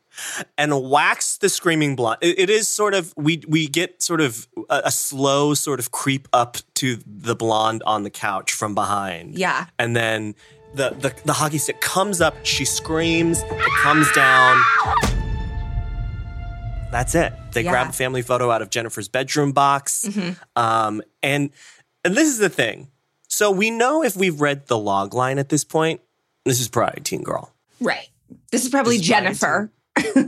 and 0.58 0.90
whacks 0.90 1.38
the 1.38 1.50
screaming 1.50 1.96
blonde. 1.96 2.20
It, 2.22 2.40
it 2.40 2.50
is 2.50 2.68
sort 2.68 2.94
of 2.94 3.14
we 3.16 3.42
we 3.48 3.68
get 3.68 4.02
sort 4.02 4.22
of 4.22 4.48
a, 4.70 4.84
a 4.86 4.92
slow 4.92 5.54
sort 5.54 5.80
of 5.80 5.92
creep 5.92 6.28
up 6.34 6.58
to 6.76 7.00
the 7.06 7.36
blonde 7.36 7.84
on 7.86 8.04
the 8.04 8.10
couch 8.10 8.52
from 8.52 8.76
behind. 8.76 9.38
Yeah. 9.38 9.68
and 9.80 9.96
then 9.96 10.36
the 10.74 10.90
the, 10.90 11.14
the 11.24 11.34
hockey 11.34 11.58
stick 11.58 11.80
comes 11.82 12.22
up. 12.22 12.36
She 12.44 12.66
screams. 12.66 13.42
It 13.44 13.72
comes 13.82 14.12
down. 14.12 14.62
That's 16.96 17.14
it. 17.14 17.34
They 17.52 17.62
Yeah. 17.64 17.72
grab 17.72 17.90
a 17.90 17.92
family 17.92 18.22
photo 18.22 18.50
out 18.52 18.62
of 18.62 18.70
Jennifer's 18.70 19.10
bedroom 19.10 19.52
box. 19.52 20.08
Um, 20.56 21.02
and 21.22 21.50
and 22.06 22.16
this 22.16 22.30
is 22.30 22.38
the 22.38 22.48
thing. 22.48 22.88
So 23.28 23.52
we 23.52 23.70
know 23.70 24.02
if 24.02 24.16
we've 24.16 24.40
read 24.40 24.68
the 24.68 24.78
log 24.78 25.14
line 25.14 25.38
at 25.38 25.50
this 25.50 25.66
point, 25.66 26.00
this 26.46 26.62
is 26.62 26.70
probably 26.70 27.02
Teen 27.02 27.22
Girl. 27.22 27.52
Right. 27.82 28.08
This 28.50 28.64
is 28.64 28.70
probably 28.70 28.96
This 28.98 29.04
is 29.06 29.10
probably 29.10 29.26
Jennifer. 29.36 29.72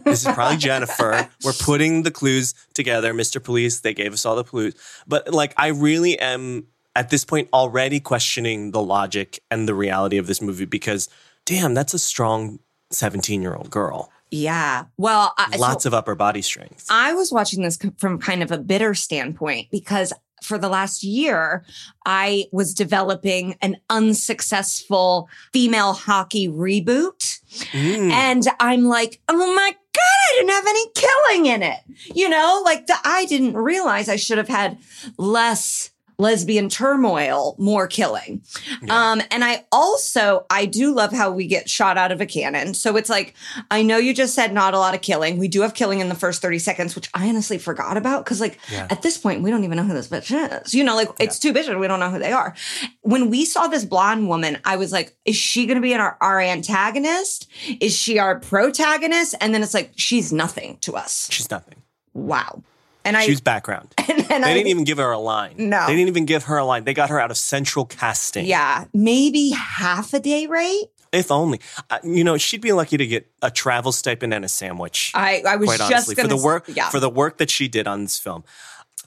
This 0.03 0.25
is 0.27 0.33
probably 0.33 0.57
Jennifer. 0.57 1.29
We're 1.45 1.53
putting 1.53 2.03
the 2.03 2.12
clues 2.12 2.53
together. 2.74 3.13
Mr. 3.13 3.41
Police, 3.41 3.79
they 3.79 3.93
gave 3.93 4.12
us 4.12 4.25
all 4.25 4.36
the 4.36 4.43
clues. 4.43 4.74
But 5.07 5.33
like, 5.33 5.53
I 5.55 5.67
really 5.67 6.19
am 6.19 6.67
at 6.97 7.12
this 7.12 7.24
point 7.24 7.47
already 7.53 8.01
questioning 8.01 8.71
the 8.71 8.81
logic 8.81 9.39
and 9.50 9.69
the 9.69 9.74
reality 9.74 10.17
of 10.17 10.27
this 10.27 10.41
movie 10.41 10.65
because, 10.65 11.07
damn, 11.45 11.74
that's 11.74 11.93
a 11.93 12.00
strong 12.00 12.59
17 12.91 13.41
year 13.41 13.55
old 13.55 13.69
girl. 13.69 14.12
Yeah. 14.29 14.86
Well, 14.98 15.34
I, 15.38 15.55
so 15.55 15.62
Lots 15.62 15.86
of 15.86 15.93
upper 15.93 16.15
body 16.15 16.41
strength. 16.41 16.88
I 16.89 17.13
was 17.13 17.31
watching 17.31 17.63
this 17.63 17.77
from 17.98 18.19
kind 18.19 18.43
of 18.43 18.51
a 18.51 18.57
bitter 18.57 18.93
standpoint 18.93 19.69
because 19.72 20.13
for 20.43 20.57
the 20.57 20.69
last 20.69 21.03
year, 21.03 21.65
I 22.05 22.46
was 22.51 22.74
developing 22.74 23.55
an 23.62 23.77
unsuccessful 23.89 25.29
female 25.51 25.93
hockey 25.93 26.48
reboot. 26.48 27.39
Mm. 27.72 28.12
And 28.12 28.48
I'm 28.60 28.86
like, 28.86 29.22
oh 29.29 29.55
my 29.55 29.72
God, 29.72 30.03
I 30.03 30.36
didn't 30.36 30.50
have 30.51 30.67
any 30.67 30.86
killing 30.96 31.46
in 31.48 31.63
it. 31.63 31.79
You 32.13 32.29
know, 32.29 32.62
like 32.63 32.88
the, 32.88 32.96
I 33.03 33.25
didn't 33.25 33.57
realize 33.57 34.10
I 34.10 34.15
should 34.15 34.38
have 34.38 34.48
had 34.48 34.77
less 35.17 35.89
lesbian 36.19 36.67
turmoil, 36.67 37.55
more 37.59 37.86
killing. 37.88 38.41
Um, 38.89 39.21
and 39.29 39.43
I 39.43 39.65
also, 39.71 40.45
I 40.50 40.65
do 40.65 40.93
love 40.93 41.12
how 41.13 41.31
we 41.31 41.45
get 41.47 41.69
shot 41.69 41.97
out 41.97 42.12
of 42.12 42.21
a 42.21 42.25
cannon. 42.25 42.74
So 42.74 42.97
it's 42.97 43.09
like, 43.09 43.36
I 43.69 43.83
know 43.83 43.97
you 43.97 44.13
just 44.13 44.33
said 44.33 44.51
not 44.53 44.74
a 44.74 44.79
lot 44.79 44.95
of 44.95 45.01
killing. 45.01 45.38
We 45.38 45.47
do 45.47 45.62
have 45.62 45.74
killing 45.75 46.00
in 46.00 46.09
the 46.09 46.15
first 46.15 46.41
30 46.41 46.59
seconds, 46.59 46.95
which 46.95 47.09
I 47.13 47.29
honestly 47.29 47.57
forgot 47.59 47.97
about. 47.97 48.25
Cause 48.25 48.41
like 48.41 48.57
Yeah. 48.71 48.88
at 48.89 49.03
this 49.03 49.17
point, 49.17 49.43
we 49.43 49.51
don't 49.51 49.63
even 49.63 49.77
know 49.77 49.83
who 49.83 49.93
this 49.93 50.07
bitch 50.07 50.62
is. 50.63 50.74
You 50.74 50.83
know, 50.83 50.95
like 50.95 51.09
it's 51.19 51.38
two 51.38 51.53
bitches. 51.53 51.79
We 51.79 51.88
don't 51.88 52.00
know 52.00 52.09
who 52.09 52.19
they 52.19 52.31
are. 52.31 52.55
When 53.01 53.29
we 53.29 53.45
saw 53.45 53.67
this 53.67 53.86
blonde 53.86 54.27
woman, 54.27 54.57
I 54.65 54.77
was 54.77 54.91
like, 54.91 55.15
is 55.25 55.36
she 55.36 55.65
going 55.67 55.75
to 55.75 55.81
be 55.81 55.93
our, 55.93 56.17
our 56.19 56.41
antagonist? 56.41 57.47
Is 57.79 57.95
she 57.95 58.17
our 58.19 58.39
protagonist? 58.39 59.36
And 59.39 59.53
then 59.53 59.62
it's 59.62 59.74
like, 59.74 59.91
she's 59.95 60.33
nothing 60.33 60.77
to 60.81 60.95
us. 60.95 61.29
She's 61.31 61.51
nothing. 61.51 61.75
Wow. 62.13 62.63
And 63.07 63.17
I, 63.17 63.23
She 63.25 63.31
was 63.31 63.41
background. 63.41 63.93
and, 63.97 64.09
and 64.31 64.43
They 64.43 64.51
I, 64.51 64.53
didn't 64.53 64.67
even 64.67 64.83
give 64.83 64.97
her 64.97 65.11
a 65.11 65.17
line. 65.19 65.55
No. 65.57 65.85
They 65.87 65.93
didn't 65.95 66.09
even 66.09 66.25
give 66.25 66.43
her 66.43 66.57
a 66.57 66.65
line. 66.65 66.83
They 66.83 66.93
got 66.93 67.09
her 67.09 67.19
out 67.19 67.31
of 67.31 67.37
central 67.37 67.85
casting. 67.85 68.45
yeah, 68.45 68.85
maybe 68.93 69.51
half 69.51 70.13
a 70.13 70.19
day 70.19 70.45
rate. 70.47 70.85
If 71.13 71.31
only. 71.31 71.61
Uh, 71.89 71.99
you 72.03 72.23
know, 72.25 72.37
she'd 72.37 72.61
be 72.61 72.73
lucky 72.73 72.97
to 72.97 73.07
get 73.07 73.31
a 73.41 73.49
travel 73.49 73.91
stipend 73.93 74.33
and 74.33 74.43
a 74.43 74.49
sandwich. 74.49 75.11
I, 75.15 75.41
I 75.47 75.55
was 75.55 75.67
quite 75.69 75.77
just 75.79 75.91
honestly, 75.91 76.15
gonna 76.15 76.27
for 76.29 76.35
the 76.35 76.43
work 76.43 76.65
yeah. 76.67 76.89
for 76.89 76.99
the 76.99 77.09
work 77.09 77.37
that 77.37 77.49
she 77.49 77.67
did 77.69 77.87
on 77.87 78.01
this 78.03 78.19
film. 78.19 78.43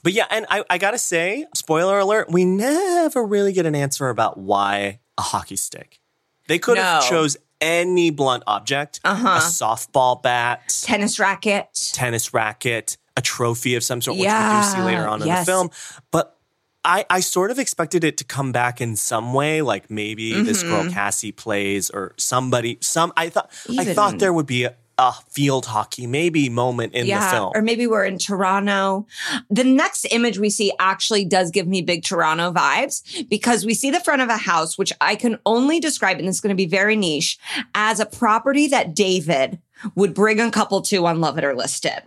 But 0.03 0.13
yeah, 0.13 0.25
and 0.31 0.47
I, 0.49 0.63
I 0.67 0.79
gotta 0.79 0.97
say, 0.97 1.45
spoiler 1.55 1.99
alert, 1.99 2.31
we 2.31 2.43
never 2.43 3.23
really 3.23 3.53
get 3.53 3.67
an 3.67 3.75
answer 3.75 4.09
about 4.09 4.39
why 4.39 4.99
a 5.17 5.21
hockey 5.21 5.55
stick. 5.55 5.99
They 6.47 6.57
could 6.57 6.79
have 6.79 7.03
No. 7.03 7.09
chose 7.09 7.37
any 7.61 8.09
blunt 8.09 8.41
object, 8.47 8.99
Uh-huh. 9.03 9.27
a 9.29 9.39
softball 9.39 10.19
bat, 10.23 10.73
tennis 10.81 11.19
racket. 11.19 11.67
tennis 11.93 12.33
racket, 12.33 12.97
a 13.17 13.21
trophy 13.21 13.75
of 13.75 13.83
some 13.83 14.01
sort, 14.01 14.17
which 14.17 14.27
we 14.27 14.31
do 14.31 14.63
see 14.63 14.81
later 14.81 15.07
on 15.07 15.21
in 15.21 15.27
the 15.27 15.45
film. 15.45 15.69
But 16.11 16.37
I, 16.83 17.05
I 17.09 17.19
sort 17.19 17.51
of 17.51 17.59
expected 17.59 18.03
it 18.03 18.17
to 18.17 18.23
come 18.23 18.51
back 18.51 18.81
in 18.81 18.95
some 18.95 19.33
way, 19.33 19.61
like 19.61 19.91
maybe 19.91 20.41
this 20.41 20.63
girl 20.63 20.89
Cassie 20.89 21.31
plays 21.31 21.89
or 21.89 22.13
somebody. 22.17 22.77
Some 22.81 23.13
I 23.15 23.29
thought 23.29 23.51
I 23.69 23.85
Mm-hmm. 23.85 23.93
Thought 23.93 24.19
there 24.19 24.33
would 24.33 24.47
be 24.47 24.63
a, 24.63 24.75
a 24.97 25.13
field 25.29 25.65
hockey 25.65 26.07
maybe 26.07 26.49
moment 26.49 26.93
in 26.93 27.07
the 27.07 27.19
film. 27.19 27.51
Or 27.53 27.61
maybe 27.61 27.87
we're 27.87 28.05
in 28.05 28.17
Toronto. 28.17 29.05
The 29.49 29.63
next 29.63 30.05
image 30.11 30.39
we 30.39 30.49
see 30.49 30.71
actually 30.79 31.25
does 31.25 31.51
give 31.51 31.67
me 31.67 31.81
big 31.81 32.03
Toronto 32.03 32.51
vibes 32.51 33.27
because 33.29 33.65
we 33.65 33.73
see 33.73 33.91
the 33.91 33.99
front 33.99 34.21
of 34.21 34.29
a 34.29 34.37
house, 34.37 34.77
which 34.77 34.93
I 35.01 35.15
can 35.15 35.37
only 35.45 35.79
describe, 35.79 36.17
and 36.17 36.27
this 36.27 36.35
is 36.35 36.41
going 36.41 36.55
to 36.55 36.55
be 36.55 36.67
very 36.67 36.95
niche, 36.95 37.37
as 37.75 37.99
a 37.99 38.05
property 38.05 38.67
that 38.67 38.95
David 38.95 39.59
would 39.95 40.13
bring 40.13 40.39
a 40.39 40.51
couple 40.51 40.81
to 40.83 41.05
on 41.05 41.21
Love 41.21 41.37
It 41.37 41.43
or 41.43 41.55
List 41.55 41.85
It. 41.85 42.03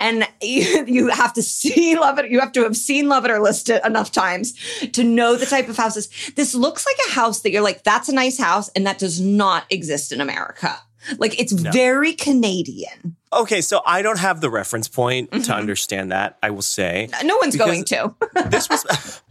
And 0.00 0.26
you, 0.42 0.84
you 0.88 1.08
have 1.08 1.32
to 1.34 1.42
see 1.42 1.98
Love 1.98 2.18
It, 2.18 2.30
you 2.30 2.40
have 2.40 2.52
to 2.52 2.62
have 2.62 2.76
seen 2.76 3.08
Love 3.08 3.24
It 3.24 3.30
or 3.30 3.40
List 3.40 3.68
It 3.70 3.84
enough 3.84 4.10
times 4.12 4.54
to 4.92 5.04
know 5.04 5.36
the 5.36 5.46
type 5.46 5.68
of 5.68 5.76
houses. 5.76 6.08
This 6.36 6.54
looks 6.54 6.86
like 6.86 6.96
a 7.08 7.10
house 7.12 7.40
that 7.40 7.50
you're 7.50 7.62
like, 7.62 7.84
that's 7.84 8.08
a 8.08 8.14
nice 8.14 8.38
house, 8.38 8.68
and 8.70 8.86
that 8.86 8.98
does 8.98 9.20
not 9.20 9.64
exist 9.70 10.12
in 10.12 10.20
America. 10.20 10.76
Like 11.18 11.38
it's 11.40 11.52
very 11.52 12.12
Canadian. 12.12 13.16
Okay, 13.32 13.60
so 13.60 13.82
I 13.86 14.02
don't 14.02 14.18
have 14.18 14.40
the 14.40 14.50
reference 14.50 14.88
point 14.88 15.30
Mm-hmm. 15.30 15.42
to 15.42 15.54
understand 15.54 16.10
that. 16.12 16.38
I 16.42 16.50
will 16.50 16.62
say 16.62 17.08
No 17.24 17.36
one's 17.36 17.56
going 17.56 17.84
to. 17.84 18.14
this 18.46 18.68
was 18.68 19.22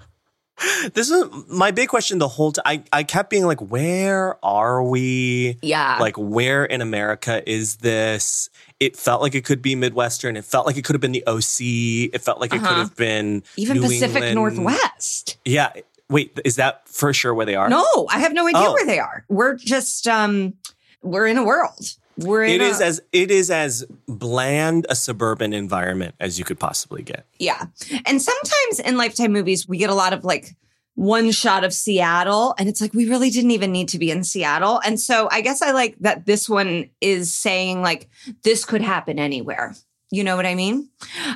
this 0.94 1.10
is 1.10 1.24
my 1.50 1.72
big 1.72 1.90
question 1.90 2.18
the 2.20 2.28
whole 2.28 2.52
time. 2.52 2.64
I, 2.66 2.84
I 2.92 3.04
kept 3.04 3.30
being 3.30 3.46
like, 3.46 3.60
where 3.62 4.44
are 4.44 4.84
we? 4.84 5.58
Yeah. 5.62 5.98
Like, 6.00 6.16
where 6.18 6.66
in 6.66 6.82
America 6.82 7.48
is 7.50 7.78
this? 7.78 8.50
It 8.80 8.96
felt 8.96 9.22
like 9.22 9.36
it 9.36 9.46
could 9.46 9.62
be 9.62 9.76
Midwestern. 9.76 10.36
It 10.38 10.46
felt 10.46 10.66
like 10.68 10.78
it 10.78 10.84
could 10.86 10.94
have 10.94 11.02
been 11.02 11.12
the 11.12 11.24
OC. 11.28 12.14
It 12.14 12.22
felt 12.22 12.40
like 12.40 12.54
it 12.54 12.60
could 12.60 12.78
have 12.78 12.96
been 12.96 13.38
Uh-huh. 13.38 13.54
Even 13.58 13.78
New 13.78 13.84
Pacific 13.84 14.24
England. 14.24 14.36
Northwest. 14.58 15.38
Yeah. 15.46 15.72
Wait, 16.10 16.40
is 16.46 16.56
that 16.56 16.88
for 16.88 17.14
sure 17.14 17.34
where 17.34 17.46
they 17.46 17.56
are? 17.56 17.70
No, 17.70 18.08
I 18.10 18.20
have 18.20 18.34
no 18.34 18.48
idea 18.48 18.62
Oh. 18.64 18.74
where 18.74 18.86
they 18.86 19.00
are. 19.00 19.26
We're 19.28 19.56
just 19.56 20.08
um 20.08 20.54
we're 21.02 21.28
in 21.28 21.38
a 21.38 21.44
world. 21.44 21.96
We're 22.18 22.44
in 22.44 22.56
It 22.56 22.62
is 22.62 22.82
a, 22.82 22.86
as 22.86 23.02
it 23.12 23.32
is 23.32 23.52
as 23.52 23.86
bland 24.08 24.86
a 24.90 24.96
suburban 24.96 25.54
environment 25.54 26.16
as 26.20 26.40
you 26.40 26.46
could 26.46 26.60
possibly 26.60 27.04
get. 27.04 27.26
yeah. 27.40 27.66
And 28.06 28.22
sometimes 28.22 28.80
in 28.84 28.98
lifetime 28.98 29.32
movies 29.32 29.68
we 29.68 29.78
get 29.78 29.90
a 29.90 29.96
lot 29.96 30.14
of 30.14 30.24
like 30.24 30.56
one 30.96 31.30
shot 31.32 31.64
of 31.64 31.74
Seattle 31.74 32.56
and 32.58 32.68
it's 32.68 32.82
like 32.82 32.94
we 32.94 33.08
really 33.08 33.30
didn't 33.30 33.52
even 33.52 33.72
need 33.72 33.88
to 33.90 34.00
be 34.00 34.10
in 34.10 34.24
Seattle. 34.24 34.82
And 34.84 35.00
so 35.00 35.30
I 35.32 35.42
guess 35.42 35.62
I 35.62 35.72
like 35.72 35.96
that 36.00 36.26
this 36.26 36.50
one 36.50 36.90
is 37.02 37.32
saying 37.32 37.82
like 37.82 38.10
this 38.44 38.66
could 38.66 38.82
happen 38.82 39.20
anywhere. 39.20 39.76
You 40.10 40.24
know 40.24 40.38
what 40.38 40.46
I 40.46 40.56
mean? 40.56 40.90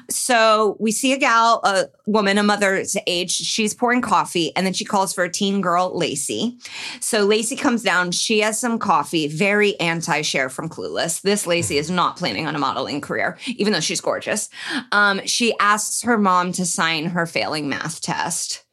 So 0.09 0.77
we 0.79 0.93
see 0.93 1.11
a 1.11 1.17
gal, 1.17 1.59
a 1.65 1.87
woman, 2.05 2.37
a 2.37 2.43
mother's 2.43 2.95
age. 3.05 3.31
She's 3.31 3.73
pouring 3.73 4.01
coffee 4.01 4.55
and 4.55 4.65
then 4.65 4.71
she 4.71 4.85
calls 4.85 5.11
for 5.11 5.25
a 5.25 5.29
teen 5.29 5.59
girl, 5.59 5.91
Lacey. 5.97 6.57
So 7.01 7.25
Lacey 7.25 7.57
comes 7.57 7.83
down. 7.83 8.11
She 8.11 8.39
has 8.39 8.57
some 8.57 8.79
coffee, 8.79 9.27
very 9.27 9.77
anti 9.81 10.21
Cher 10.21 10.47
from 10.47 10.69
Clueless. 10.69 11.21
This 11.21 11.45
Lacey 11.45 11.77
is 11.77 11.91
not 11.91 12.15
planning 12.15 12.47
on 12.47 12.55
a 12.55 12.59
modeling 12.59 13.01
career, 13.01 13.37
even 13.47 13.73
though 13.73 13.81
she's 13.81 13.99
gorgeous. 13.99 14.49
Um, 14.93 15.25
she 15.25 15.53
asks 15.59 16.03
her 16.03 16.17
mom 16.17 16.53
to 16.53 16.65
sign 16.65 17.07
her 17.07 17.25
failing 17.25 17.67
math 17.67 18.01
test. 18.01 18.63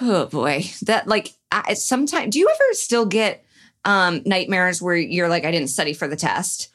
Oh 0.00 0.26
boy. 0.26 0.64
That 0.82 1.06
like, 1.06 1.32
I, 1.52 1.74
sometimes, 1.74 2.32
do 2.32 2.40
you 2.40 2.48
ever 2.52 2.74
still 2.74 3.06
get 3.06 3.44
um, 3.84 4.22
nightmares 4.26 4.82
where 4.82 4.96
you're 4.96 5.28
like, 5.28 5.44
I 5.44 5.52
didn't 5.52 5.68
study 5.68 5.92
for 5.92 6.08
the 6.08 6.16
test? 6.16 6.70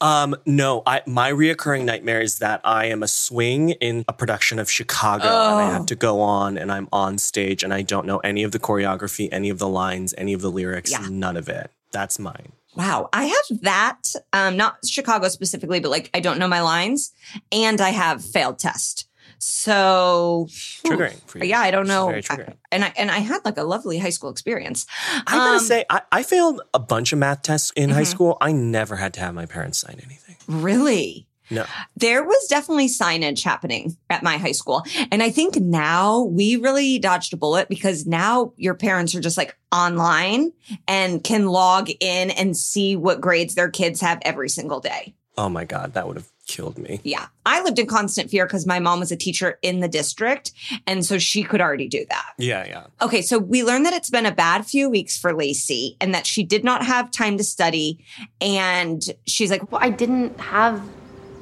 Um, 0.00 0.36
no, 0.46 0.82
I 0.86 1.02
my 1.06 1.30
reoccurring 1.32 1.84
nightmare 1.84 2.20
is 2.20 2.38
that 2.38 2.60
I 2.62 2.86
am 2.86 3.02
a 3.02 3.08
swing 3.08 3.70
in 3.70 4.04
a 4.06 4.12
production 4.12 4.58
of 4.60 4.70
Chicago 4.70 5.24
and 5.26 5.60
I 5.60 5.68
Oh. 5.68 5.72
have 5.72 5.86
to 5.86 5.96
go 5.96 6.20
on 6.20 6.56
and 6.56 6.70
I'm 6.70 6.88
on 6.92 7.18
stage 7.18 7.64
and 7.64 7.74
I 7.74 7.82
don't 7.82 8.06
know 8.06 8.18
any 8.18 8.44
of 8.44 8.52
the 8.52 8.60
choreography, 8.60 9.28
any 9.32 9.48
of 9.50 9.58
the 9.58 9.68
lines, 9.68 10.14
any 10.16 10.32
of 10.34 10.40
the 10.40 10.50
lyrics, 10.50 10.92
Yeah. 10.92 11.06
none 11.10 11.36
of 11.36 11.48
it. 11.48 11.72
That's 11.90 12.18
mine. 12.20 12.52
Wow, 12.76 13.08
I 13.12 13.24
have 13.24 13.62
that. 13.62 14.02
Um, 14.32 14.56
not 14.56 14.76
Chicago 14.86 15.26
specifically, 15.28 15.80
but 15.80 15.90
like 15.90 16.10
I 16.14 16.20
don't 16.20 16.38
know 16.38 16.46
my 16.46 16.60
lines, 16.60 17.10
and 17.50 17.80
I 17.80 17.90
have 17.90 18.24
failed 18.24 18.60
test. 18.60 19.07
So 19.38 20.46
Triggering 20.50 21.20
for 21.26 21.38
you. 21.38 21.44
yeah, 21.46 21.60
I 21.60 21.70
don't 21.70 21.86
know. 21.88 22.10
I- 22.10 22.54
and 22.70 22.84
I 22.84 22.92
and 22.96 23.10
I 23.10 23.18
had 23.18 23.44
like 23.44 23.56
a 23.58 23.62
lovely 23.64 23.98
high 23.98 24.10
school 24.10 24.30
experience. 24.30 24.86
I 25.26 25.36
gotta 25.36 25.52
Um, 25.58 25.60
say, 25.60 25.84
I, 25.88 26.02
I 26.12 26.22
failed 26.22 26.60
a 26.74 26.78
bunch 26.78 27.12
of 27.12 27.18
math 27.18 27.42
tests 27.42 27.72
in 27.76 27.88
Mm-hmm. 27.90 27.96
high 27.98 28.04
school. 28.04 28.36
I 28.40 28.52
never 28.52 28.96
had 28.96 29.14
to 29.14 29.20
have 29.20 29.34
my 29.34 29.46
parents 29.46 29.78
sign 29.78 30.00
anything. 30.04 30.36
really. 30.48 31.26
No. 31.50 31.64
There 31.96 32.22
was 32.24 32.46
definitely 32.50 32.88
signage 32.88 33.42
happening 33.42 33.96
at 34.10 34.22
my 34.22 34.36
high 34.36 34.52
school. 34.52 34.82
And 35.10 35.22
I 35.22 35.30
think 35.30 35.56
now 35.56 36.20
we 36.24 36.56
really 36.56 36.98
dodged 36.98 37.32
a 37.32 37.38
bullet 37.38 37.70
because 37.70 38.06
now 38.06 38.52
your 38.58 38.74
parents 38.74 39.14
are 39.14 39.20
just 39.22 39.38
like 39.38 39.56
online 39.72 40.52
and 40.86 41.24
can 41.24 41.46
log 41.46 41.88
in 42.00 42.30
and 42.32 42.54
see 42.54 42.96
what 42.96 43.22
grades 43.22 43.54
their 43.54 43.70
kids 43.70 44.02
have 44.02 44.18
every 44.26 44.50
single 44.50 44.80
day. 44.80 45.14
Oh 45.38 45.48
my 45.48 45.64
God, 45.64 45.94
that 45.94 46.06
would 46.06 46.16
have 46.18 46.28
killed 46.48 46.78
me. 46.78 47.00
Yeah. 47.04 47.26
I 47.46 47.62
lived 47.62 47.78
in 47.78 47.86
constant 47.86 48.30
fear 48.30 48.46
because 48.46 48.66
my 48.66 48.80
mom 48.80 48.98
was 48.98 49.12
a 49.12 49.16
teacher 49.16 49.58
in 49.62 49.78
the 49.80 49.86
district. 49.86 50.52
And 50.86 51.06
so 51.06 51.18
she 51.18 51.44
could 51.44 51.60
already 51.60 51.86
do 51.86 52.04
that. 52.08 52.32
Yeah, 52.38 52.66
yeah. 52.66 52.86
Okay. 53.00 53.22
So 53.22 53.38
we 53.38 53.62
learned 53.62 53.86
that 53.86 53.92
it's 53.92 54.10
been 54.10 54.26
a 54.26 54.34
bad 54.34 54.66
few 54.66 54.90
weeks 54.90 55.16
for 55.16 55.32
Lacey 55.32 55.96
and 56.00 56.12
that 56.14 56.26
she 56.26 56.42
did 56.42 56.64
not 56.64 56.84
have 56.84 57.10
time 57.12 57.36
to 57.38 57.44
study. 57.44 58.04
And 58.40 59.04
she's 59.26 59.50
like, 59.50 59.70
Well, 59.70 59.80
I 59.82 59.90
didn't 59.90 60.40
have 60.40 60.82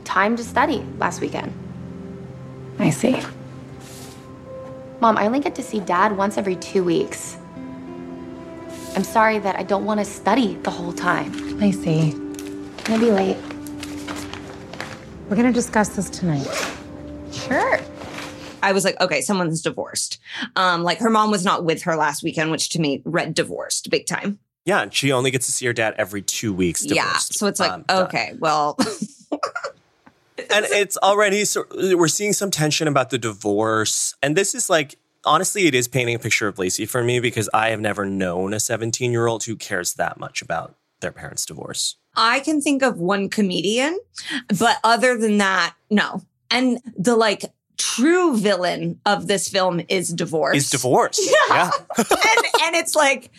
time 0.05 0.37
to 0.37 0.45
study 0.45 0.85
last 0.99 1.21
weekend. 1.21 1.53
I 2.79 2.91
see. 2.91 3.19
Mom, 5.01 5.17
I 5.17 5.27
only 5.27 5.41
get 5.41 5.55
to 5.55 5.63
see 5.63 5.81
Dad 5.81 6.17
once 6.17 6.37
every 6.37 6.57
two 6.57 6.85
weeks. 6.85 7.37
I'm 8.95 9.05
sorry 9.05 9.39
that 9.39 9.57
I 9.57 9.63
don't 9.63 9.85
want 9.85 10.01
to 10.01 10.07
study 10.07 10.55
the 10.55 10.71
whole 10.71 10.93
time. 10.93 11.63
I 11.63 11.71
see. 11.71 12.13
I'm 12.13 12.85
gonna 12.85 12.99
be 12.99 13.11
late. 13.11 13.37
We're 15.29 15.37
gonna 15.37 15.53
discuss 15.53 15.89
this 15.91 16.09
tonight. 16.11 16.47
Sure. 17.33 17.81
I 18.63 18.73
was 18.73 18.85
like, 18.85 19.01
okay, 19.01 19.21
someone's 19.21 19.61
divorced. 19.63 20.19
Um, 20.57 20.83
like 20.83 20.99
her 20.99 21.11
mom 21.11 21.31
was 21.31 21.45
not 21.45 21.65
with 21.65 21.83
her 21.83 21.97
last 21.97 22.23
weekend, 22.23 22.51
which 22.51 22.69
to 22.71 22.81
me 22.81 23.03
read 23.05 23.35
divorced 23.35 23.91
big 23.91 24.07
time. 24.07 24.39
Yeah, 24.65 24.83
and 24.83 24.93
she 24.95 25.13
only 25.13 25.31
gets 25.31 25.47
to 25.47 25.53
see 25.53 25.67
her 25.67 25.73
dad 25.73 25.95
every 25.99 26.23
two 26.23 26.53
weeks. 26.53 26.85
Yeah. 26.85 27.17
So 27.19 27.47
it's 27.47 27.61
like, 27.61 27.71
Um, 27.71 27.85
done. 27.87 28.07
okay, 28.07 28.35
well, 28.39 28.77
and 30.39 30.65
it's 30.67 30.97
already 30.99 31.45
so 31.45 31.65
we're 31.75 32.09
seeing 32.09 32.33
some 32.33 32.51
tension 32.51 32.87
about 32.89 33.11
the 33.11 33.19
divorce 33.19 34.15
and 34.23 34.37
this 34.37 34.55
is 34.55 34.69
like 34.69 34.97
honestly 35.25 35.67
it 35.67 35.75
is 35.75 35.89
painting 35.89 36.15
a 36.15 36.19
picture 36.19 36.47
of 36.47 36.59
lacey 36.59 36.85
for 36.85 37.03
me 37.03 37.19
because 37.21 37.49
i 37.55 37.71
have 37.71 37.81
never 37.81 38.05
known 38.05 38.53
a 38.53 38.61
17 38.61 39.11
year 39.11 39.27
old 39.27 39.45
who 39.45 39.57
cares 39.57 39.95
that 39.95 40.21
much 40.21 40.43
about 40.43 40.75
their 41.01 41.13
parents 41.13 41.45
divorce 41.47 41.97
I 42.19 42.41
can 42.41 42.63
think 42.63 42.83
of 42.83 42.99
one 42.99 43.29
comedian, 43.29 43.99
but 44.59 44.79
other 44.83 45.19
than 45.19 45.37
that, 45.37 45.75
no. 45.91 46.23
And 46.51 46.79
the 46.97 47.15
like 47.15 47.45
true 47.77 48.39
villain 48.39 48.99
of 49.05 49.27
this 49.27 49.49
film 49.51 49.83
is 49.91 50.09
divorce. 50.09 50.57
is 50.57 50.71
divorce 50.71 51.21
yeah, 51.51 51.71
and, 51.99 52.09
and 52.63 52.75
it's 52.77 52.95
like, 52.95 53.31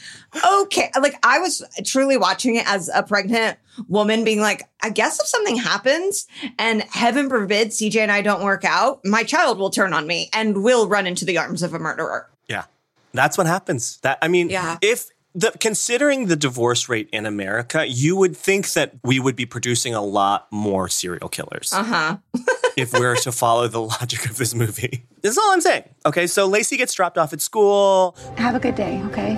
okay. 0.62 0.92
Like 1.02 1.18
I 1.24 1.40
was 1.40 1.64
truly 1.86 2.18
watching 2.18 2.56
it 2.58 2.70
as 2.70 2.88
a 2.94 3.02
pregnant 3.02 3.58
woman 3.88 4.24
being 4.24 4.42
like, 4.42 4.70
I 4.84 4.92
guess 4.92 5.20
if 5.20 5.26
something 5.26 5.58
happens 5.58 6.28
and 6.60 6.84
heaven 6.84 7.30
forbid 7.30 7.70
CJ 7.70 7.96
and 8.02 8.12
I 8.12 8.22
don't 8.22 8.44
work 8.44 8.64
out, 8.64 9.00
my 9.04 9.24
child 9.24 9.58
will 9.58 9.72
turn 9.72 9.92
on 9.94 10.06
me 10.06 10.30
and 10.34 10.64
will 10.64 10.88
run 10.88 11.08
into 11.08 11.26
the 11.26 11.40
arms 11.40 11.64
of 11.64 11.74
a 11.74 11.80
murderer. 11.80 12.30
yeah 12.48 12.66
that's 13.14 13.38
what 13.40 13.48
happens 13.48 13.98
that 14.04 14.20
i 14.22 14.28
mean 14.28 14.50
Yeah. 14.50 14.78
if 14.82 15.08
the 15.38 15.52
considering 15.60 16.26
the 16.28 16.36
divorce 16.36 16.90
rate 16.90 17.08
in 17.14 17.26
america 17.26 17.86
you 17.88 18.16
would 18.16 18.36
think 18.36 18.74
that 18.74 18.94
we 19.04 19.20
would 19.20 19.36
be 19.36 19.46
producing 19.46 19.94
a 19.94 20.02
lot 20.02 20.48
more 20.52 20.90
serial 20.90 21.30
killers 21.30 21.72
Uh 21.74 21.84
huh. 21.84 22.18
if 22.78 22.92
we're 22.94 23.16
to 23.18 23.32
follow 23.32 23.68
the 23.68 23.82
logic 23.82 24.26
of 24.30 24.38
this 24.38 24.54
movie 24.56 25.06
This 25.22 25.34
is 25.34 25.38
all 25.38 25.52
i'm 25.54 25.62
saying 25.62 25.84
okay 26.06 26.26
so 26.28 26.48
lacey 26.48 26.78
gets 26.78 26.94
dropped 26.94 27.18
off 27.18 27.34
at 27.34 27.42
school 27.42 28.16
Have 28.38 28.56
a 28.56 28.60
good 28.60 28.76
day, 28.76 29.02
okay? 29.06 29.38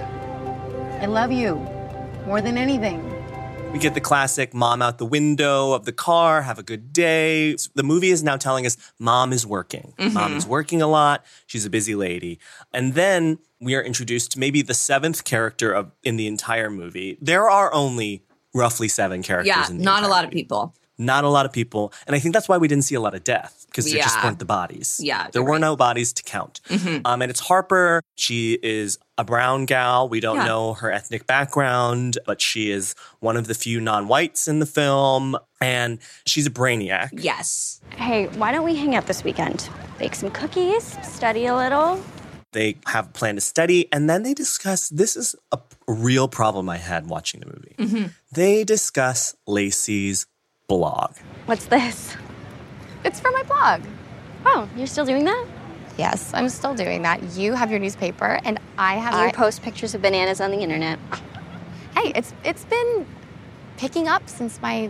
I 1.02 1.06
love 1.06 1.32
you 1.32 1.56
more 2.26 2.42
than 2.42 2.58
anything. 2.58 3.00
We 3.72 3.78
get 3.78 3.94
the 3.94 4.02
classic 4.02 4.54
mom 4.54 4.82
out 4.82 4.98
the 4.98 5.06
window 5.06 5.74
of 5.74 5.86
the 5.86 5.92
car, 5.94 6.42
have 6.42 6.58
a 6.60 6.64
good 6.64 6.92
day. 6.92 7.56
The 7.76 7.84
movie 7.84 8.10
is 8.10 8.24
now 8.24 8.36
telling 8.36 8.66
us 8.66 8.76
mom 8.98 9.32
is 9.32 9.46
working. 9.46 9.94
Mom 10.12 10.36
is 10.36 10.46
working 10.46 10.82
a 10.82 10.88
lot. 10.88 11.24
She's 11.46 11.66
a 11.66 11.70
busy 11.70 11.96
lady. 11.96 12.40
And 12.74 12.94
then 12.96 13.38
we 13.62 13.76
are 13.76 13.82
introduced 13.82 14.32
to 14.34 14.40
maybe 14.40 14.62
the 14.64 14.74
seventh 14.74 15.24
character 15.24 15.72
of 15.72 15.92
in 16.04 16.18
the 16.18 16.28
entire 16.28 16.70
movie. 16.70 17.18
There 17.22 17.50
are 17.50 17.72
only 17.74 18.24
roughly 18.54 18.88
seven 18.88 19.22
characters 19.22 19.48
Yeah. 19.48 19.70
in 19.70 19.78
the 19.78 19.84
Not 19.84 20.04
a 20.04 20.08
lot 20.08 20.26
of 20.26 20.32
people. 20.32 20.74
Not 20.98 21.24
a 21.24 21.30
lot 21.30 21.46
of 21.46 21.54
people. 21.54 21.94
And 22.08 22.16
I 22.16 22.20
think 22.20 22.34
that's 22.34 22.50
why 22.50 22.58
we 22.58 22.68
didn't 22.68 22.84
see 22.84 22.96
a 22.96 23.00
lot 23.00 23.14
of 23.16 23.24
death 23.24 23.66
because 23.68 23.90
there 23.90 24.02
just 24.02 24.22
weren't 24.22 24.40
the 24.40 24.46
bodies. 24.46 25.00
Yeah, 25.02 25.28
There 25.32 25.42
were 25.44 25.52
right. 25.54 25.62
no 25.62 25.78
bodies 25.78 26.12
to 26.14 26.24
count. 26.24 26.60
Um, 27.06 27.22
and 27.22 27.30
it's 27.30 27.40
Harper. 27.40 28.02
She 28.16 28.60
is 28.62 28.98
a 29.20 29.24
brown 29.26 29.66
gal. 29.66 30.08
We 30.08 30.22
don't 30.22 30.38
Yeah. 30.38 30.46
know 30.46 30.74
her 30.76 30.90
ethnic 30.92 31.28
background, 31.28 32.18
but 32.26 32.42
she 32.42 32.72
is 32.72 32.96
one 33.20 33.36
of 33.36 33.48
the 33.48 33.54
few 33.54 33.82
non 33.82 34.08
whites 34.08 34.48
in 34.48 34.60
the 34.60 34.66
film. 34.66 35.36
And 35.62 36.00
she's 36.26 36.48
a 36.48 36.50
brainiac. 36.50 37.10
Yes. 37.12 37.82
Hey, 37.92 38.28
why 38.28 38.54
don't 38.54 38.64
we 38.64 38.76
hang 38.76 38.96
out 38.96 39.08
this 39.08 39.24
weekend? 39.26 39.70
Bake 39.98 40.16
some 40.16 40.32
cookies, 40.32 40.98
study 41.06 41.46
a 41.48 41.56
little. 41.56 42.02
They 42.54 42.78
have 42.88 43.08
a 43.08 43.12
plan 43.12 43.36
to 43.36 43.42
study, 43.42 43.88
and 43.92 44.10
then 44.10 44.24
they 44.24 44.34
discuss 44.34 44.88
this 44.90 45.16
is 45.18 45.36
a 45.52 45.60
real 45.88 46.28
problem 46.28 46.70
I 46.70 46.78
had 46.78 47.08
watching 47.08 47.42
the 47.42 47.46
movie. 47.48 47.76
Mm-hmm. 47.78 48.06
They 48.32 48.64
discuss 48.64 49.36
Lacey's 49.46 50.26
blog. 50.68 51.12
What's 51.46 51.66
this? 51.66 52.16
It's 53.04 53.20
for 53.20 53.32
my 53.32 53.44
blog. 53.44 53.82
Oh, 54.46 54.68
you're 54.78 54.88
still 54.88 55.06
doing 55.06 55.26
that? 55.26 55.46
Yes, 56.00 56.34
I'm 56.34 56.50
still 56.50 56.74
doing 56.74 57.04
that. 57.04 57.22
You 57.36 57.54
have 57.54 57.70
your 57.70 57.80
newspaper, 57.80 58.40
and 58.44 58.60
I 58.78 58.96
have 58.96 59.14
I 59.14 59.26
my. 59.28 59.32
post 59.32 59.62
pictures 59.62 59.94
of 59.94 60.02
bananas 60.02 60.42
on 60.42 60.50
the 60.50 60.60
internet 60.60 60.98
hey, 62.00 62.12
it's 62.16 62.34
it's 62.44 62.66
been 62.66 63.06
picking 63.78 64.08
up 64.08 64.28
since 64.28 64.62
my. 64.62 64.90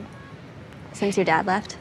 since 0.93 1.17
your 1.17 1.25
dad 1.25 1.45
left. 1.45 1.77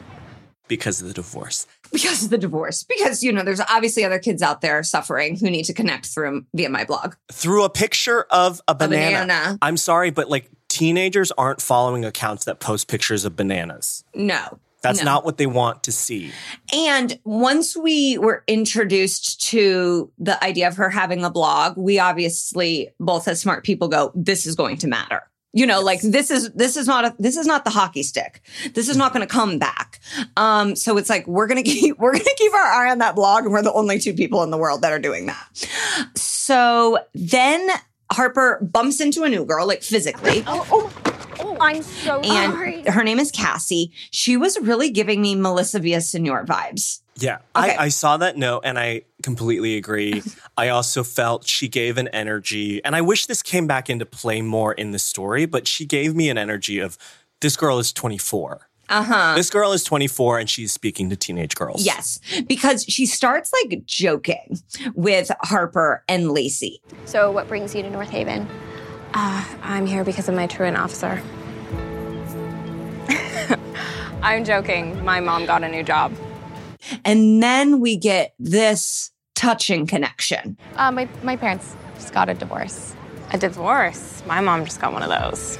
Because 0.67 1.01
of 1.01 1.07
the 1.07 1.13
divorce. 1.13 1.65
Because 1.91 2.23
of 2.23 2.29
the 2.29 2.37
divorce. 2.37 2.83
Because, 2.83 3.23
you 3.23 3.31
know, 3.31 3.41
there's 3.41 3.59
obviously 3.59 4.05
other 4.05 4.19
kids 4.19 4.43
out 4.43 4.61
there 4.61 4.83
suffering 4.83 5.35
who 5.35 5.49
need 5.49 5.63
to 5.63 5.73
connect 5.73 6.05
through 6.05 6.45
via 6.53 6.69
my 6.69 6.85
blog. 6.85 7.15
through 7.31 7.63
a 7.63 7.69
picture 7.71 8.27
of 8.29 8.61
a 8.67 8.75
banana. 8.75 9.21
banana. 9.21 9.57
I'm 9.63 9.77
sorry, 9.77 10.11
but 10.11 10.29
like 10.29 10.47
teenagers 10.67 11.31
aren't 11.31 11.59
following 11.59 12.05
accounts 12.05 12.45
that 12.45 12.59
post 12.59 12.87
pictures 12.87 13.25
of 13.25 13.35
bananas. 13.35 14.03
No. 14.13 14.59
That's 14.81 14.99
No. 14.99 15.05
not 15.05 15.25
what 15.25 15.37
they 15.37 15.45
want 15.45 15.83
to 15.83 15.91
see. 15.91 16.31
And 16.73 17.19
once 17.25 17.75
we 17.75 18.17
were 18.17 18.43
introduced 18.47 19.41
to 19.49 20.11
the 20.17 20.41
idea 20.43 20.67
of 20.67 20.77
her 20.77 20.89
having 20.89 21.23
a 21.23 21.29
blog, 21.29 21.77
we 21.77 21.99
obviously 21.99 22.89
both 22.99 23.27
as 23.27 23.41
smart 23.41 23.63
people 23.63 23.87
go, 23.87 24.11
this 24.15 24.45
is 24.45 24.55
going 24.55 24.77
to 24.77 24.87
matter. 24.87 25.23
You 25.51 25.65
know, 25.65 25.81
like 25.81 26.01
this 26.01 26.29
is 26.29 26.51
this 26.51 26.77
is 26.77 26.85
not 26.85 27.05
a 27.05 27.15
this 27.17 27.35
is 27.35 27.47
not 27.47 27.63
the 27.65 27.71
hockey 27.71 28.03
stick. 28.03 28.41
This 28.75 28.87
is 28.87 28.95
not 28.95 29.13
going 29.13 29.27
to 29.27 29.33
come 29.33 29.57
back. 29.57 29.99
Um, 30.37 30.75
so 30.75 30.95
it's 30.97 31.09
like 31.09 31.25
we're 31.27 31.47
gonna 31.47 31.63
keep 31.75 31.97
we're 31.97 32.11
gonna 32.13 32.23
keep 32.37 32.53
our 32.53 32.59
eye 32.61 32.91
on 32.91 32.99
that 32.99 33.15
blog, 33.15 33.45
and 33.45 33.51
we're 33.51 33.63
the 33.63 33.73
only 33.73 33.97
two 33.99 34.13
people 34.13 34.43
in 34.43 34.51
the 34.51 34.57
world 34.59 34.83
that 34.83 34.91
are 34.93 34.99
doing 34.99 35.25
that. 35.25 35.67
So 36.15 36.99
then 37.15 37.67
Harper 38.11 38.59
bumps 38.61 39.01
into 39.01 39.23
a 39.23 39.29
new 39.29 39.43
girl, 39.43 39.67
like 39.67 39.81
physically. 39.81 40.43
Oh, 40.45 40.67
oh, 40.71 40.93
oh 41.05 41.08
I'm 41.59 41.83
so 41.83 42.21
and 42.21 42.53
sorry. 42.53 42.81
her 42.83 43.03
name 43.03 43.19
is 43.19 43.31
Cassie. 43.31 43.91
She 44.11 44.37
was 44.37 44.59
really 44.59 44.89
giving 44.89 45.21
me 45.21 45.35
Melissa 45.35 45.79
Via 45.79 45.99
Villasenor 45.99 46.45
vibes. 46.45 47.01
Yeah. 47.15 47.39
Okay. 47.55 47.75
I, 47.75 47.85
I 47.85 47.89
saw 47.89 48.17
that 48.17 48.37
note 48.37 48.61
and 48.63 48.79
I 48.79 49.03
completely 49.23 49.75
agree. 49.75 50.23
I 50.57 50.69
also 50.69 51.03
felt 51.03 51.47
she 51.47 51.67
gave 51.67 51.97
an 51.97 52.07
energy, 52.09 52.83
and 52.83 52.95
I 52.95 53.01
wish 53.01 53.25
this 53.25 53.41
came 53.41 53.67
back 53.67 53.89
into 53.89 54.05
play 54.05 54.41
more 54.41 54.73
in 54.73 54.91
the 54.91 54.99
story, 54.99 55.45
but 55.45 55.67
she 55.67 55.85
gave 55.85 56.15
me 56.15 56.29
an 56.29 56.37
energy 56.37 56.79
of 56.79 56.97
this 57.41 57.55
girl 57.55 57.79
is 57.79 57.91
24. 57.93 58.67
Uh 58.89 59.03
huh. 59.03 59.33
This 59.35 59.51
girl 59.51 59.71
is 59.71 59.83
24 59.83 60.39
and 60.39 60.49
she's 60.49 60.71
speaking 60.71 61.11
to 61.11 61.15
teenage 61.15 61.55
girls. 61.55 61.85
Yes, 61.85 62.19
because 62.47 62.85
she 62.85 63.05
starts 63.05 63.51
like 63.63 63.85
joking 63.85 64.59
with 64.95 65.31
Harper 65.41 66.03
and 66.07 66.31
Lacey. 66.31 66.81
so, 67.05 67.31
what 67.31 67.47
brings 67.47 67.75
you 67.75 67.83
to 67.83 67.89
North 67.89 68.09
Haven? 68.09 68.47
Uh, 69.13 69.45
I'm 69.61 69.85
here 69.85 70.03
because 70.03 70.27
of 70.27 70.35
my 70.35 70.47
truant 70.47 70.77
officer. 70.77 71.21
I'm 74.21 74.43
joking. 74.43 75.03
My 75.03 75.19
mom 75.19 75.45
got 75.45 75.63
a 75.63 75.69
new 75.69 75.83
job. 75.83 76.13
And 77.05 77.41
then 77.41 77.79
we 77.79 77.97
get 77.97 78.33
this 78.39 79.11
touching 79.35 79.87
connection. 79.87 80.57
Uh, 80.75 80.91
my 80.91 81.07
my 81.23 81.35
parents 81.35 81.75
just 81.95 82.13
got 82.13 82.29
a 82.29 82.33
divorce. 82.33 82.95
A 83.31 83.37
divorce? 83.37 84.23
My 84.25 84.41
mom 84.41 84.65
just 84.65 84.81
got 84.81 84.91
one 84.91 85.03
of 85.03 85.09
those. 85.09 85.57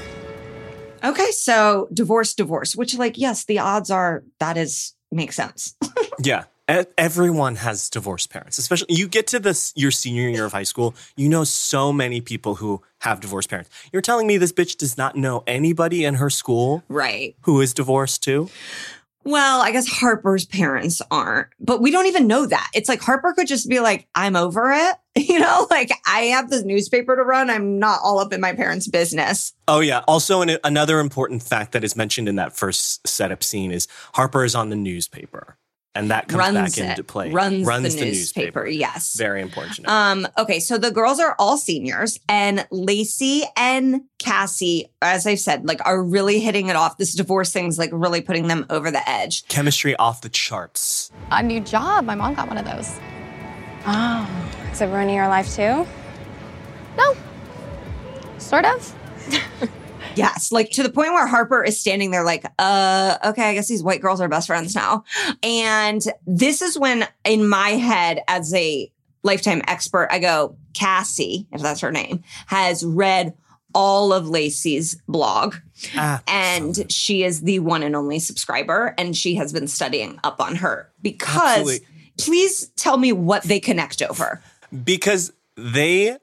Okay, 1.03 1.31
so 1.31 1.88
divorce, 1.93 2.33
divorce, 2.33 2.75
which, 2.75 2.97
like, 2.97 3.17
yes, 3.17 3.45
the 3.45 3.59
odds 3.59 3.89
are 3.89 4.23
that 4.39 4.57
is 4.57 4.93
makes 5.12 5.35
sense. 5.35 5.75
Yeah. 6.21 6.43
Everyone 6.69 7.55
has 7.55 7.89
divorced 7.89 8.29
parents, 8.29 8.60
especially 8.60 8.93
you 8.93 9.08
get 9.08 9.25
to 9.27 9.39
this 9.39 9.73
your 9.75 9.89
senior 9.89 10.29
year 10.29 10.45
of 10.45 10.51
high 10.51 10.63
school, 10.63 10.93
you 11.17 11.27
know 11.27 11.43
so 11.43 11.91
many 11.91 12.21
people 12.21 12.55
who 12.55 12.84
have 12.99 13.19
divorced 13.19 13.49
parents. 13.49 13.71
You're 13.91 14.03
telling 14.03 14.27
me 14.27 14.38
this 14.38 14.53
bitch 14.53 14.77
does 14.77 14.95
not 14.95 15.15
know 15.15 15.43
anybody 15.47 16.05
in 16.05 16.15
her 16.15 16.29
school 16.29 16.84
right. 16.88 17.36
who 17.41 17.60
is 17.60 17.73
divorced 17.73 18.21
too? 18.21 18.49
Well, 19.25 19.62
I 19.62 19.71
guess 19.71 19.88
Harper's 19.88 20.45
parents 20.45 21.01
aren't, 21.12 21.49
but 21.60 21.82
we 21.82 21.91
don't 21.91 22.05
even 22.05 22.27
know 22.27 22.45
that. 22.45 22.69
It's 22.73 22.88
like 22.88 23.01
Harper 23.01 23.34
could 23.34 23.47
just 23.47 23.67
be 23.67 23.79
like, 23.79 24.08
I'm 24.15 24.36
over 24.36 24.71
it. 24.71 24.95
You 25.19 25.38
know, 25.38 25.67
like 25.69 25.91
I 26.08 26.21
have 26.21 26.49
this 26.49 26.63
newspaper 26.63 27.13
to 27.13 27.23
run. 27.23 27.49
I'm 27.49 27.77
not 27.77 27.99
all 28.01 28.19
up 28.19 28.32
in 28.32 28.39
my 28.39 28.53
parents' 28.53 28.88
business. 28.88 29.53
Oh 29.67 29.82
yeah. 29.82 30.01
Also, 30.08 30.41
an, 30.41 30.58
another 30.63 31.01
important 31.01 31.43
fact 31.43 31.73
that 31.73 31.84
is 31.84 31.93
mentioned 31.93 32.29
in 32.29 32.38
that 32.38 32.55
first 32.55 33.05
setup 33.05 33.43
scene 33.43 33.71
is 33.71 33.89
Harper 34.13 34.45
is 34.45 34.55
on 34.55 34.69
the 34.69 34.77
newspaper, 34.77 35.58
and 35.95 36.12
that 36.12 36.28
comes 36.28 36.39
runs 36.39 36.75
back 36.75 36.78
it. 36.78 36.89
into 36.91 37.04
play. 37.04 37.32
Runs, 37.32 37.65
the, 37.65 38.06
newspaper. 38.06 38.65
Yes. 38.67 39.15
Very 39.17 39.41
important. 39.41 39.88
Um, 39.88 40.28
okay, 40.38 40.60
so 40.60 40.78
the 40.78 40.91
girls 40.91 41.19
are 41.19 41.36
all 41.39 41.58
seniors, 41.58 42.19
and 42.30 42.67
Lacey 42.71 43.43
and 43.58 44.02
Cassie, 44.19 44.91
as 45.02 45.25
I've 45.25 45.39
said, 45.39 45.67
like 45.67 45.86
are 45.86 46.02
really 46.02 46.39
hitting 46.39 46.67
it 46.67 46.75
off. 46.75 46.97
This 46.97 47.13
divorce 47.15 47.52
thing's 47.52 47.80
like 47.80 47.89
really 47.91 48.21
putting 48.21 48.47
them 48.47 48.65
over 48.69 48.91
the 48.91 49.08
edge. 49.10 49.47
Chemistry 49.47 49.95
off 49.95 50.21
the 50.21 50.30
charts. 50.30 51.12
A 51.32 51.41
new 51.41 51.60
job. 51.60 52.06
My 52.06 52.15
mom 52.15 52.36
got 52.36 52.47
one 52.47 52.58
of 52.58 52.65
those. 52.65 52.99
Oh, 53.88 54.30
is 54.71 54.82
it 54.82 54.88
ruining 54.88 55.15
your 55.15 55.28
life 55.28 55.56
too? 55.56 55.88
No. 56.97 57.15
Sort 58.38 58.65
of. 58.65 58.95
Yes, 60.19 60.51
like 60.51 60.69
to 60.71 60.84
the 60.84 60.89
point 60.89 61.13
where 61.13 61.25
Harper 61.25 61.63
is 61.63 61.79
standing 61.79 62.12
there, 62.12 62.23
like, 62.23 62.45
uh, 62.60 63.17
okay, 63.25 63.49
I 63.49 63.53
guess 63.53 63.67
these 63.67 63.82
white 63.84 64.01
girls 64.01 64.21
are 64.21 64.27
best 64.27 64.47
friends 64.47 64.75
now. 64.75 65.03
And 65.41 66.01
this 66.27 66.62
is 66.62 66.77
when, 66.77 67.08
in 67.23 67.47
my 67.47 67.69
head, 67.69 68.21
as 68.27 68.53
a 68.53 68.91
lifetime 69.23 69.62
expert, 69.67 70.08
I 70.12 70.19
go, 70.19 70.55
Cassie, 70.73 71.47
if 71.51 71.62
that's 71.62 71.82
her 71.82 71.91
name, 71.91 72.23
has 72.47 72.86
read 72.86 73.34
all 73.73 74.13
of 74.13 74.27
Lacey's 74.27 74.95
blog. 75.08 75.55
Ah, 75.95 76.21
and 76.27 76.91
she 76.91 77.23
is 77.23 77.41
the 77.41 77.60
one 77.60 77.84
and 77.84 77.95
only 77.95 78.19
subscriber, 78.19 78.93
and 78.97 79.15
she 79.15 79.36
has 79.36 79.53
been 79.53 79.67
studying 79.67 80.19
up 80.23 80.41
on 80.41 80.55
her 80.58 80.91
because. 81.01 81.60
Absolutely. 81.60 81.88
Please 82.17 82.67
tell 82.75 82.97
me 82.97 83.13
what 83.13 83.43
they 83.43 83.62
connect 83.62 84.01
over. 84.01 84.41
because 84.84 85.32
they 85.55 86.17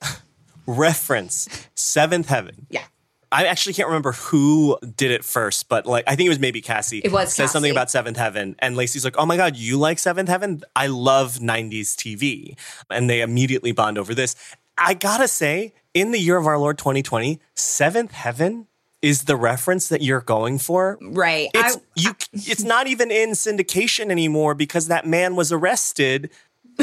reference 0.67 1.49
Seventh 1.75 2.29
Heaven. 2.29 2.67
Yeah. 2.69 2.85
I 3.33 3.47
actually 3.47 3.73
can't 3.75 3.89
remember 3.89 4.13
who 4.13 4.79
did 4.97 5.11
it 5.11 5.25
first, 5.25 5.69
but 5.69 5.87
like 5.87 6.05
I 6.07 6.15
think 6.17 6.27
it 6.27 6.31
was 6.31 6.39
maybe 6.39 6.61
Cassie. 6.61 7.01
It 7.01 7.13
was 7.13 7.35
says 7.35 7.51
something 7.51 7.73
about 7.73 7.91
Seventh 7.91 8.17
Heaven, 8.17 8.55
and 8.61 8.77
Lacey's 8.77 9.05
like, 9.05 9.17
"Oh 9.19 9.27
my 9.27 9.37
god, 9.37 9.57
you 9.57 9.79
like 9.79 9.99
Seventh 9.99 10.29
Heaven? 10.29 10.63
I 10.75 10.87
love 10.87 11.39
'90s 11.39 11.95
TV," 11.97 12.57
and 12.91 13.11
they 13.11 13.21
immediately 13.21 13.73
bond 13.73 13.99
over 13.99 14.15
this. 14.15 14.37
I 14.79 14.95
gotta 14.95 15.29
say, 15.29 15.75
in 15.95 16.13
the 16.13 16.19
year 16.19 16.37
of 16.37 16.47
our 16.47 16.59
Lord 16.59 16.79
2020, 16.79 17.41
Seventh 17.55 18.13
Heaven 18.13 18.69
is 19.03 19.25
the 19.25 19.37
reference 19.37 19.89
that 19.89 20.03
you're 20.03 20.21
going 20.21 20.59
for. 20.59 20.99
Right. 21.01 21.49
It's 21.55 21.77
I- 21.77 21.81
you. 21.97 22.15
It's 22.33 22.65
not 22.65 22.87
even 22.87 23.11
in 23.11 23.31
syndication 23.31 24.11
anymore 24.11 24.55
because 24.55 24.89
that 24.89 25.07
man 25.07 25.37
was 25.37 25.53
arrested 25.53 26.31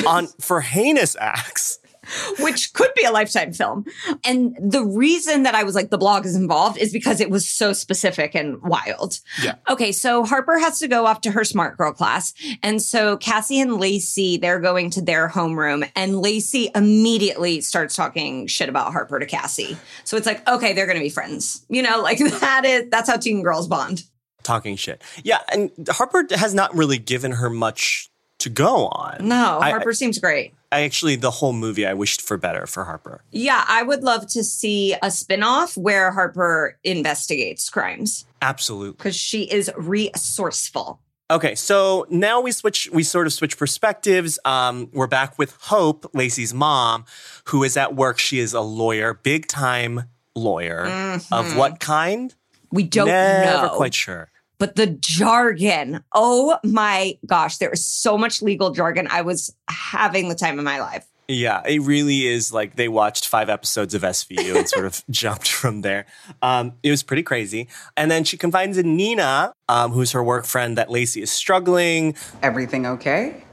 on 0.08 0.27
for 0.39 0.62
heinous 0.62 1.15
acts. 1.19 1.79
which 2.39 2.73
could 2.73 2.91
be 2.95 3.03
a 3.03 3.11
lifetime 3.11 3.53
film. 3.53 3.85
And 4.23 4.55
the 4.59 4.83
reason 4.83 5.43
that 5.43 5.55
I 5.55 5.63
was 5.63 5.75
like, 5.75 5.89
the 5.89 5.97
blog 5.97 6.25
is 6.25 6.35
involved 6.35 6.77
is 6.77 6.91
because 6.91 7.19
it 7.19 7.29
was 7.29 7.49
so 7.49 7.73
specific 7.73 8.35
and 8.35 8.61
wild. 8.61 9.19
Yeah. 9.41 9.55
Okay. 9.69 9.91
So 9.91 10.23
Harper 10.25 10.57
has 10.59 10.79
to 10.79 10.87
go 10.87 11.05
off 11.05 11.21
to 11.21 11.31
her 11.31 11.43
smart 11.43 11.77
girl 11.77 11.93
class. 11.93 12.33
And 12.61 12.81
so 12.81 13.17
Cassie 13.17 13.59
and 13.59 13.79
Lacey, 13.79 14.37
they're 14.37 14.59
going 14.59 14.89
to 14.91 15.01
their 15.01 15.29
homeroom 15.29 15.89
and 15.95 16.19
Lacey 16.19 16.69
immediately 16.75 17.61
starts 17.61 17.95
talking 17.95 18.47
shit 18.47 18.69
about 18.69 18.91
Harper 18.91 19.19
to 19.19 19.25
Cassie. 19.25 19.77
So 20.03 20.17
it's 20.17 20.25
like, 20.25 20.47
okay, 20.47 20.73
they're 20.73 20.85
going 20.85 20.97
to 20.97 21.03
be 21.03 21.09
friends. 21.09 21.65
You 21.69 21.81
know, 21.83 22.01
like 22.01 22.17
that 22.39 22.65
is, 22.65 22.89
that's 22.89 23.09
how 23.09 23.17
teen 23.17 23.41
girls 23.43 23.67
bond. 23.67 24.03
talking 24.43 24.75
shit. 24.75 25.01
Yeah, 25.23 25.39
and 25.51 25.71
Harper 25.89 26.25
has 26.31 26.53
not 26.53 26.75
really 26.75 26.97
given 26.97 27.31
her 27.33 27.49
much 27.49 28.09
to 28.39 28.49
go 28.49 28.87
on. 28.87 29.27
No, 29.27 29.59
I- 29.59 29.69
Harper 29.71 29.93
seems 29.93 30.19
great. 30.19 30.53
I 30.73 30.81
actually 30.81 31.15
the 31.15 31.31
whole 31.31 31.53
movie 31.53 31.86
I 31.86 31.93
wished 31.93 32.21
for 32.21 32.38
better 32.38 32.65
for 32.65 32.83
Harper. 32.83 33.23
Yeah, 33.31 33.63
I 33.67 33.83
would 33.83 34.03
love 34.03 34.27
to 34.29 34.43
see 34.43 34.93
a 34.93 35.07
spinoff 35.07 35.77
where 35.77 36.12
Harper 36.12 36.77
investigates 36.83 37.69
crimes 37.69 38.25
Absolutely. 38.41 38.93
because 38.97 39.15
she 39.15 39.43
is 39.43 39.71
resourceful. 39.77 40.99
Okay, 41.31 41.55
so 41.55 42.05
now 42.09 42.41
we 42.41 42.51
switch. 42.51 42.89
We 42.91 43.03
sort 43.03 43.27
of 43.27 43.33
switch 43.33 43.57
perspectives. 43.57 44.38
Um, 44.45 44.89
we're 44.93 45.07
back 45.07 45.39
with 45.39 45.55
Hope, 45.62 46.09
Lacey's 46.13 46.53
mom, 46.53 47.05
who 47.45 47.63
is 47.63 47.77
at 47.77 47.95
work. 47.95 48.19
She 48.19 48.39
is 48.39 48.53
a 48.53 48.62
lawyer, 48.62 49.13
big 49.13 49.47
time 49.47 50.03
lawyer. 50.36 50.86
Of 51.31 51.55
what 51.55 51.79
kind? 51.79 52.33
We 52.71 52.83
don't 52.83 53.07
Never 53.07 53.67
know. 53.67 53.75
quite 53.75 53.93
sure. 53.93 54.29
But 54.59 54.75
the 54.75 54.87
jargon, 54.87 56.03
oh 56.13 56.57
my 56.63 57.17
gosh, 57.25 57.57
there 57.57 57.71
is 57.71 57.85
so 57.85 58.17
much 58.17 58.41
legal 58.41 58.71
jargon. 58.71 59.07
I 59.09 59.21
was 59.21 59.53
having 59.67 60.29
the 60.29 60.35
time 60.35 60.57
of 60.59 60.65
my 60.65 60.79
life. 60.79 61.05
Yeah, 61.27 61.61
it 61.65 61.81
really 61.81 62.27
is 62.27 62.51
like 62.51 62.75
they 62.75 62.89
watched 62.89 63.27
five 63.27 63.49
episodes 63.49 63.93
of 63.93 64.01
SVU 64.01 64.57
and 64.57 64.67
sort 64.67 64.85
of 64.85 65.03
jumped 65.09 65.47
from 65.47 65.81
there. 65.81 66.05
Um, 66.41 66.73
it 66.83 66.91
was 66.91 67.01
pretty 67.01 67.23
crazy. 67.23 67.69
And 67.95 68.11
then 68.11 68.25
she 68.25 68.37
confides 68.37 68.77
in 68.77 68.97
Nina, 68.97 69.53
um, 69.69 69.91
who's 69.91 70.11
her 70.11 70.23
work 70.23 70.45
friend, 70.45 70.77
that 70.77 70.91
Lacey 70.91 71.21
is 71.21 71.31
struggling. 71.31 72.15
Everything 72.41 72.85
okay? 72.85 73.43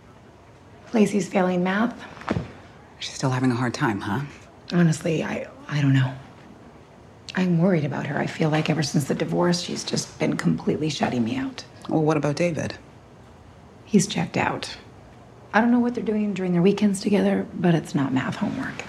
Lacey's 0.93 1.29
failing 1.29 1.63
math. 1.63 1.95
She's 2.99 3.15
still 3.15 3.31
having 3.31 3.53
a 3.53 3.55
hard 3.55 3.73
time, 3.73 4.01
huh? 4.01 4.23
Honestly, 4.73 5.23
I 5.23 5.49
I 5.69 5.81
don't 5.81 5.95
know. 5.95 6.13
I'm 7.35 7.59
worried 7.59 7.85
about 7.85 8.07
her. 8.07 8.19
I 8.19 8.27
feel 8.27 8.51
like 8.51 8.69
ever 8.69 8.83
since 8.83 9.05
the 9.05 9.15
divorce, 9.15 9.61
she's 9.61 9.85
just 9.85 10.19
been 10.19 10.37
completely 10.37 10.91
shutting 10.91 11.25
me 11.25 11.37
out. 11.37 11.65
Well, 11.89 12.03
what 12.03 12.17
about 12.17 12.37
David? 12.37 12.75
He's 13.85 14.07
checked 14.07 14.37
out. 14.37 14.77
I 15.53 15.61
don't 15.61 15.73
know 15.73 15.81
what 15.81 15.95
they're 15.95 16.05
doing 16.05 16.35
during 16.35 16.53
their 16.53 16.63
weekends 16.63 17.01
together, 17.01 17.47
but 17.55 17.75
it's 17.75 17.95
not 17.95 18.13
math 18.13 18.37
homework. 18.37 18.85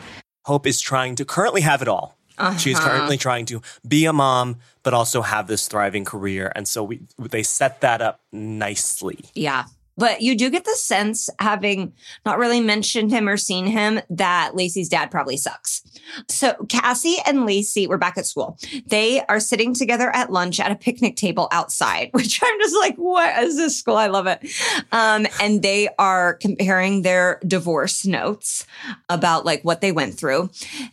Hope 0.45 0.67
is 0.67 0.79
trying 0.81 1.15
to 1.15 1.25
currently 1.25 1.61
have 1.61 1.81
it 1.81 1.87
all. 1.87 2.17
She's 2.57 2.77
uh-huh. 2.77 2.89
currently 2.89 3.17
trying 3.17 3.45
to 3.47 3.61
be 3.87 4.05
a 4.05 4.13
mom, 4.13 4.57
but 4.83 4.93
also 4.93 5.21
have 5.21 5.47
this 5.47 5.67
thriving 5.67 6.05
career. 6.05 6.51
And 6.55 6.67
so 6.67 6.83
we 6.83 7.01
they 7.19 7.43
set 7.43 7.81
that 7.81 8.01
up 8.01 8.21
nicely. 8.31 9.25
Yeah. 9.35 9.65
But 10.01 10.23
you 10.23 10.35
do 10.35 10.49
get 10.49 10.65
the 10.65 10.75
sense, 10.75 11.29
having 11.37 11.93
not 12.25 12.39
really 12.39 12.59
mentioned 12.59 13.11
him 13.11 13.29
or 13.29 13.37
seen 13.37 13.67
him, 13.67 14.01
that 14.09 14.55
Lacey's 14.55 14.89
dad 14.89 15.11
probably 15.11 15.37
sucks. 15.37 15.83
So 16.27 16.55
Cassie 16.69 17.17
and 17.23 17.45
Lacey 17.45 17.85
were 17.85 17.99
back 17.99 18.17
at 18.17 18.25
school. 18.25 18.57
They 18.87 19.21
are 19.29 19.39
sitting 19.39 19.75
together 19.75 20.09
at 20.09 20.31
lunch 20.31 20.59
at 20.59 20.71
a 20.71 20.75
picnic 20.75 21.17
table 21.17 21.47
outside, 21.51 22.09
which 22.13 22.39
I'm 22.43 22.59
just 22.59 22.75
like, 22.77 22.95
what 22.95 23.43
is 23.43 23.57
this 23.57 23.77
school? 23.77 23.95
I 23.95 24.07
love 24.07 24.25
it. 24.25 24.43
Um, 24.91 25.27
and 25.39 25.61
they 25.61 25.87
are 25.99 26.33
comparing 26.33 27.03
their 27.03 27.39
divorce 27.45 28.03
notes 28.03 28.65
about 29.07 29.45
like 29.45 29.61
what 29.61 29.81
they 29.81 29.91
went 29.91 30.15
through. 30.15 30.49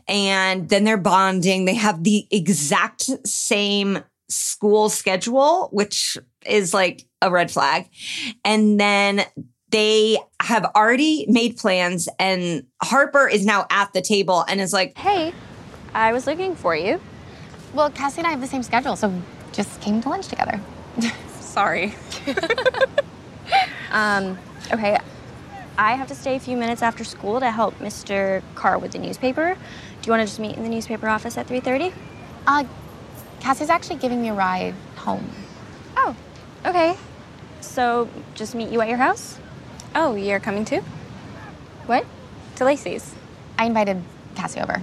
And 0.07 0.69
then 0.69 0.85
they're 0.85 0.99
bonding. 0.99 1.65
They 1.65 1.77
have 1.77 2.05
the 2.05 2.29
exact 2.31 3.09
same 3.27 4.01
school 4.29 4.89
schedule, 4.89 5.69
which 5.73 6.19
is 6.47 6.75
like 6.75 7.05
a 7.23 7.31
red 7.31 7.51
flag. 7.51 7.89
And 8.45 8.79
then 8.79 9.25
they 9.71 10.19
have 10.41 10.65
already 10.75 11.27
made 11.29 11.57
plans, 11.57 12.09
and 12.19 12.65
Harper 12.83 13.29
is 13.29 13.45
now 13.45 13.67
at 13.71 13.93
the 13.93 14.01
table 14.01 14.45
and 14.49 14.61
is 14.61 14.73
like, 14.73 14.97
Hey, 14.97 15.35
I 15.95 16.13
was 16.13 16.27
looking 16.27 16.55
for 16.55 16.75
you. 16.75 17.01
Well, 17.75 17.91
Cassie 17.91 18.21
and 18.21 18.27
I 18.27 18.31
have 18.31 18.41
the 18.41 18.47
same 18.47 18.63
schedule, 18.63 18.97
so 18.97 19.13
just 19.53 19.81
came 19.81 20.01
to 20.03 20.09
lunch 20.09 20.29
together. 20.29 20.61
Sorry. 21.41 21.95
um, 23.91 24.39
okay. 24.73 24.99
I 25.77 25.93
have 25.93 26.09
to 26.09 26.15
stay 26.15 26.35
a 26.35 26.41
few 26.41 26.57
minutes 26.57 26.83
after 26.83 27.05
school 27.05 27.39
to 27.41 27.51
help 27.51 27.79
Mr. 27.79 28.43
Carr 28.55 28.79
with 28.79 28.93
the 28.93 28.99
newspaper. 28.99 29.55
Do 29.55 30.07
you 30.07 30.11
want 30.11 30.23
to 30.23 30.27
just 30.27 30.41
meet 30.41 30.57
in 30.57 30.63
the 30.63 30.69
newspaper 30.69 31.09
office 31.09 31.37
at 31.37 31.47
3:30? 31.47 31.93
Uh, 32.47 32.65
Cassie's 33.41 33.71
actually 33.71 33.97
giving 33.97 34.21
me 34.21 34.29
a 34.29 34.35
ride 34.35 34.75
home. 34.97 35.31
Oh, 35.97 36.15
okay. 36.67 36.97
So, 37.61 38.09
just 38.35 38.55
meet 38.55 38.71
you 38.71 38.81
at 38.81 38.89
your 38.89 38.99
house? 38.99 39.39
Oh, 39.95 40.15
you're 40.15 40.41
coming 40.41 40.65
too? 40.65 40.81
What? 41.87 42.05
To 42.57 42.65
Lacey's. 42.65 43.15
I 43.59 43.65
invited 43.67 44.03
Cassie 44.35 44.61
over. 44.61 44.83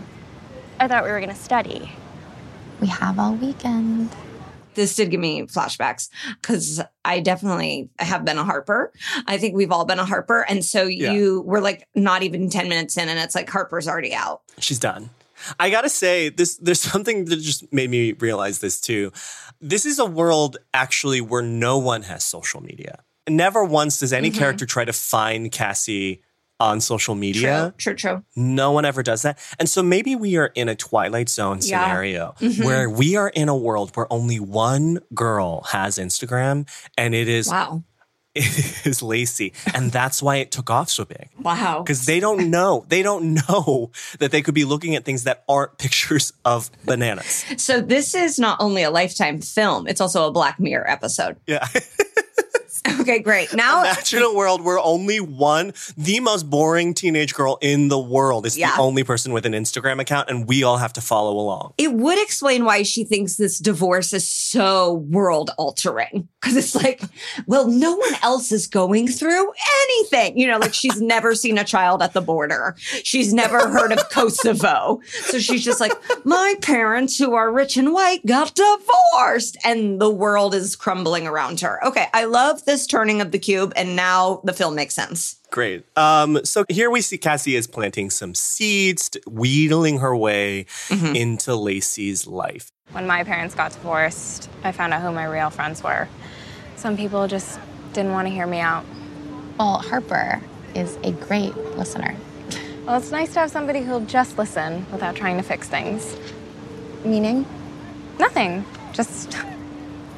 I 0.79 0.87
thought 0.87 1.03
we 1.03 1.11
were 1.11 1.19
going 1.19 1.33
to 1.33 1.35
study. 1.39 1.91
We 2.81 2.87
have 2.87 3.17
all 3.19 3.33
weekend. 3.33 4.09
this 4.73 4.93
did 4.95 5.09
give 5.09 5.21
me 5.21 5.43
flashbacks 5.43 6.09
because 6.41 6.81
I 7.05 7.21
definitely 7.21 7.89
have 7.97 8.25
been 8.25 8.37
a 8.37 8.43
Harper. 8.43 8.91
I 9.25 9.37
think 9.37 9.55
we've 9.55 9.71
all 9.71 9.85
been 9.85 9.99
a 9.99 10.05
Harper. 10.05 10.41
And 10.49 10.65
so 10.65 10.83
Yeah. 10.83 11.13
you 11.13 11.41
were 11.45 11.61
like 11.61 11.87
not 11.95 12.23
even 12.23 12.49
10 12.49 12.67
minutes 12.67 12.97
in, 12.97 13.07
and 13.07 13.17
it's 13.17 13.35
like 13.35 13.49
Harper's 13.49 13.87
already 13.87 14.13
out. 14.13 14.41
She's 14.59 14.79
done. 14.79 15.11
I 15.59 15.69
gotta 15.69 15.89
say, 15.89 16.29
this 16.29 16.57
there's 16.57 16.81
something 16.91 17.25
that 17.25 17.37
just 17.37 17.71
made 17.73 17.89
me 17.89 18.13
realize 18.13 18.59
this 18.59 18.79
too. 18.79 19.11
This 19.61 19.85
is 19.85 19.99
a 19.99 20.05
world 20.05 20.57
actually 20.73 21.21
where 21.21 21.41
no 21.41 21.77
one 21.77 22.03
has 22.03 22.23
social 22.23 22.61
media. 22.61 23.03
Never 23.27 23.63
once 23.63 23.99
does 23.99 24.13
any 24.13 24.29
mm-hmm. 24.29 24.37
character 24.39 24.65
try 24.65 24.85
to 24.85 24.93
find 24.93 25.51
Cassie 25.51 26.21
on 26.59 26.79
social 26.79 27.15
media. 27.15 27.73
True, 27.77 27.93
true, 27.93 28.11
true. 28.11 28.23
No 28.35 28.71
one 28.71 28.85
ever 28.85 29.03
does 29.03 29.23
that. 29.23 29.39
And 29.59 29.67
so 29.67 29.83
maybe 29.83 30.15
we 30.15 30.37
are 30.37 30.51
in 30.55 30.69
a 30.69 30.75
Twilight 30.75 31.29
Zone 31.29 31.57
Yeah. 31.61 31.83
scenario 31.83 32.35
mm-hmm. 32.39 32.63
where 32.63 32.89
we 32.89 33.15
are 33.15 33.29
in 33.29 33.49
a 33.49 33.55
world 33.55 33.95
where 33.95 34.11
only 34.11 34.39
one 34.39 34.99
girl 35.13 35.63
has 35.71 35.97
Instagram 35.97 36.69
and 36.97 37.13
it 37.13 37.27
is 37.27 37.49
Wow. 37.49 37.83
It 38.35 38.85
is 38.85 39.01
Lacey. 39.01 39.53
And 39.73 39.91
that's 39.91 40.21
why 40.21 40.37
it 40.37 40.51
took 40.51 40.69
off 40.69 40.89
so 40.89 41.05
big. 41.05 41.29
Wow. 41.39 41.81
Because 41.81 42.05
they 42.05 42.19
don't 42.19 42.49
know. 42.49 42.85
They 42.87 43.01
don't 43.01 43.33
know 43.49 43.91
that 44.19 44.31
they 44.31 44.41
could 44.41 44.53
be 44.53 44.65
looking 44.65 44.95
at 44.95 45.05
things 45.05 45.23
that 45.23 45.43
aren't 45.47 45.77
pictures 45.77 46.33
of 46.43 46.69
bananas. 46.85 47.45
So 47.57 47.81
this 47.81 48.13
is 48.13 48.37
not 48.37 48.57
only 48.59 48.83
a 48.83 48.91
lifetime 48.91 49.41
film, 49.41 49.87
it's 49.87 50.01
also 50.01 50.27
a 50.27 50.31
Black 50.31 50.59
Mirror 50.59 50.89
episode. 50.89 51.37
Yeah. 51.47 51.67
Okay, 53.05 53.19
great. 53.19 53.53
Now 53.53 53.81
Imagine 53.81 54.23
a 54.23 54.33
world 54.33 54.63
where 54.63 54.79
only 54.79 55.19
one, 55.19 55.73
the 55.97 56.19
most 56.21 56.49
boring 56.49 56.93
teenage 56.93 57.33
girl 57.35 57.57
in 57.61 57.87
the 57.89 57.99
world, 57.99 58.45
is 58.45 58.57
Yeah. 58.57 58.75
the 58.75 58.81
only 58.81 59.03
person 59.03 59.31
with 59.33 59.45
an 59.45 59.53
Instagram 59.53 59.99
account, 60.01 60.29
and 60.29 60.47
we 60.47 60.63
all 60.63 60.77
have 60.77 60.93
to 60.93 61.01
follow 61.01 61.33
along. 61.37 61.73
it 61.77 61.93
would 61.93 62.19
explain 62.21 62.65
why 62.65 62.83
she 62.83 63.03
thinks 63.03 63.35
this 63.35 63.59
divorce 63.59 64.11
is 64.13 64.27
so 64.27 64.93
world 65.09 65.51
altering. 65.57 66.27
Cause 66.41 66.55
it's 66.55 66.75
like, 66.75 67.01
well, 67.47 67.67
no 67.67 67.95
one 67.95 68.13
else 68.21 68.51
is 68.51 68.67
going 68.67 69.07
through 69.07 69.51
anything. 69.83 70.37
You 70.37 70.47
know, 70.47 70.57
like 70.59 70.73
she's 70.75 71.01
never 71.01 71.33
seen 71.35 71.57
a 71.57 71.63
child 71.63 72.01
at 72.03 72.13
the 72.13 72.21
border. 72.21 72.75
She's 73.03 73.33
never 73.33 73.67
heard 73.67 73.91
of 73.91 74.09
Kosovo. 74.11 74.99
So 75.25 75.39
she's 75.39 75.63
just 75.65 75.79
like, 75.79 75.93
my 76.23 76.53
parents 76.61 77.17
who 77.17 77.33
are 77.33 77.51
rich 77.51 77.77
and 77.77 77.93
white 77.93 78.23
got 78.27 78.53
divorced 78.53 79.57
and 79.63 79.99
the 79.99 80.09
world 80.09 80.53
is 80.53 80.75
crumbling 80.75 81.25
around 81.27 81.61
her. 81.61 81.83
Okay. 81.85 82.05
I 82.13 82.25
love 82.25 82.63
this 82.65 82.74
turning 82.87 83.21
of 83.21 83.31
the 83.31 83.39
cube. 83.39 83.71
And 83.75 83.95
now 83.95 84.41
the 84.43 84.53
film 84.53 84.75
makes 84.75 84.93
sense. 84.95 85.35
Great. 85.51 85.85
Um, 85.97 86.43
so 86.43 86.65
here 86.69 86.89
we 86.89 87.01
see 87.01 87.17
Cassie 87.17 87.55
is 87.55 87.67
planting 87.67 88.09
some 88.09 88.33
seeds, 88.35 89.09
wheedling 89.27 89.99
her 89.99 90.15
way 90.15 90.65
Mm-hmm. 90.89 91.15
into 91.15 91.55
Lacey's 91.55 92.27
life. 92.27 92.71
When 92.91 93.07
my 93.07 93.23
parents 93.23 93.55
got 93.55 93.71
divorced, 93.71 94.49
I 94.63 94.71
found 94.71 94.93
out 94.93 95.01
who 95.01 95.11
my 95.11 95.25
real 95.25 95.49
friends 95.49 95.81
were. 95.83 96.07
Some 96.75 96.97
people 96.97 97.27
just 97.27 97.59
didn't 97.93 98.11
want 98.11 98.27
to 98.27 98.33
hear 98.33 98.45
me 98.47 98.59
out. 98.59 98.85
Well, 99.57 99.77
Harper 99.79 100.41
is 100.75 100.97
a 101.03 101.11
great 101.11 101.55
listener. 101.77 102.15
Well, 102.85 102.97
it's 102.97 103.11
nice 103.11 103.33
to 103.33 103.39
have 103.39 103.51
somebody 103.51 103.81
who'll 103.81 104.01
just 104.05 104.37
listen 104.37 104.85
without 104.91 105.15
trying 105.15 105.37
to 105.37 105.43
fix 105.43 105.67
things. 105.69 106.15
Meaning, 107.03 107.45
Nothing. 108.19 108.63
Just 108.93 109.35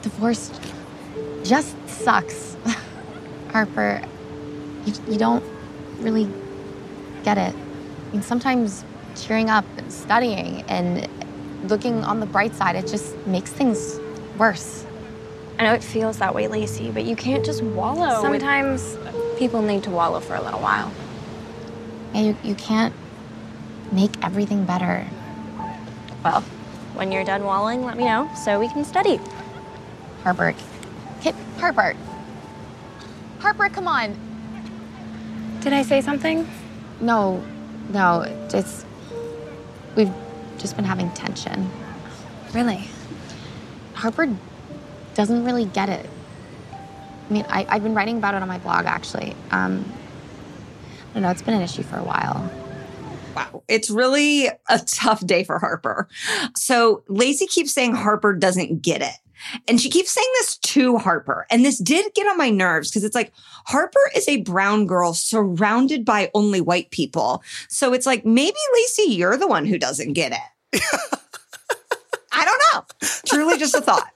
divorce 0.02 0.50
just 1.48 1.76
sucks. 1.88 2.56
Harper, 3.52 4.02
you, 4.86 4.94
you 5.08 5.18
don't 5.18 5.44
really 6.00 6.30
get 7.24 7.38
it. 7.38 7.54
I 7.56 8.12
mean, 8.12 8.22
sometimes 8.22 8.84
cheering 9.16 9.50
up 9.50 9.66
and 9.78 9.92
studying 9.92 10.62
and 10.64 11.08
looking 11.70 12.04
on 12.04 12.20
the 12.20 12.26
bright 12.26 12.54
side, 12.56 12.76
it 12.76 12.88
just 12.88 13.16
makes 13.26 13.52
things 13.52 14.00
worse. 14.38 14.86
I 15.60 15.64
know 15.64 15.74
it 15.74 15.84
feels 15.84 16.18
that 16.20 16.36
way, 16.36 16.48
Lacey, 16.48 16.92
but 16.92 17.04
you 17.06 17.16
can't 17.16 17.44
just 17.44 17.64
wallow. 17.64 18.22
with- 18.22 18.42
sometimes 18.42 18.98
people 19.40 19.62
need 19.62 19.84
to 19.84 19.90
wallow 19.90 20.20
for 20.20 20.36
a 20.36 20.42
little 20.42 20.60
while. 20.60 20.92
And 22.14 22.28
you, 22.28 22.38
you 22.44 22.56
can't 22.56 22.94
make 23.92 24.12
everything 24.24 24.66
better. 24.66 25.06
Well, 26.24 26.42
when 26.94 27.12
you're 27.12 27.24
done 27.24 27.44
wallowing, 27.44 27.84
let 27.84 27.98
me 27.98 28.06
know 28.06 28.30
so 28.36 28.60
we 28.60 28.68
can 28.68 28.84
study. 28.86 29.20
Harper, 30.24 30.54
Harper. 31.60 31.96
Harper, 33.40 33.70
come 33.70 33.88
on. 33.88 34.16
Did 35.62 35.74
I 35.74 35.82
say 35.82 36.02
something? 36.02 36.48
No, 37.02 37.44
no, 37.90 38.22
it's. 38.54 38.86
We've 39.96 40.14
just 40.58 40.76
been 40.76 40.86
having 40.86 41.10
tension. 41.12 41.70
Really? 42.54 42.88
Harper 43.94 44.36
doesn't 45.16 45.44
really 45.44 45.66
get 45.66 45.90
it. 45.90 46.08
I 47.30 47.34
mean, 47.34 47.46
I, 47.50 47.66
I've 47.68 47.84
been 47.84 47.96
writing 47.96 48.18
about 48.18 48.36
it 48.36 48.42
on 48.42 48.48
my 48.48 48.60
blog, 48.60 48.86
actually. 48.86 49.36
Um, 49.52 49.84
I 51.10 51.14
don't 51.16 51.24
know, 51.24 51.30
it's 51.32 51.42
been 51.42 51.56
an 51.56 51.62
issue 51.62 51.84
for 51.84 51.98
a 51.98 52.04
while. 52.04 52.50
Wow. 53.36 53.64
It's 53.68 53.90
really 53.90 54.48
a 54.48 54.80
tough 54.80 55.26
day 55.26 55.44
for 55.44 55.60
Harper. 55.60 56.08
So 56.56 57.04
Lacey 57.08 57.48
keeps 57.48 57.74
saying 57.74 57.96
Harper 57.96 58.34
doesn't 58.34 58.82
get 58.82 59.02
it. 59.02 59.16
And 59.68 59.80
she 59.80 59.90
keeps 59.90 60.12
saying 60.12 60.28
this 60.40 60.58
to 60.58 60.98
Harper. 60.98 61.46
And 61.50 61.64
this 61.66 61.78
did 61.78 62.14
get 62.14 62.28
on 62.28 62.38
my 62.38 62.50
nerves 62.50 62.90
because 62.90 63.04
it's 63.04 63.16
like 63.16 63.32
Harper 63.66 64.00
is 64.16 64.28
a 64.28 64.42
brown 64.42 64.86
girl 64.88 65.14
surrounded 65.14 66.06
by 66.06 66.32
only 66.34 66.62
white 66.62 66.92
people. 66.92 67.44
So 67.70 67.94
it's 67.94 68.06
like 68.06 68.26
maybe 68.26 68.58
Lacey, 68.74 69.12
you're 69.14 69.38
the 69.38 69.48
one 69.48 69.66
who 69.66 69.78
doesn't 69.78 70.14
get 70.14 70.32
it. 70.34 70.82
I 72.32 72.46
don't 72.46 72.62
know. 73.02 73.08
Truly 73.26 73.58
just 73.58 73.76
a 73.76 73.82
thought. 73.82 74.10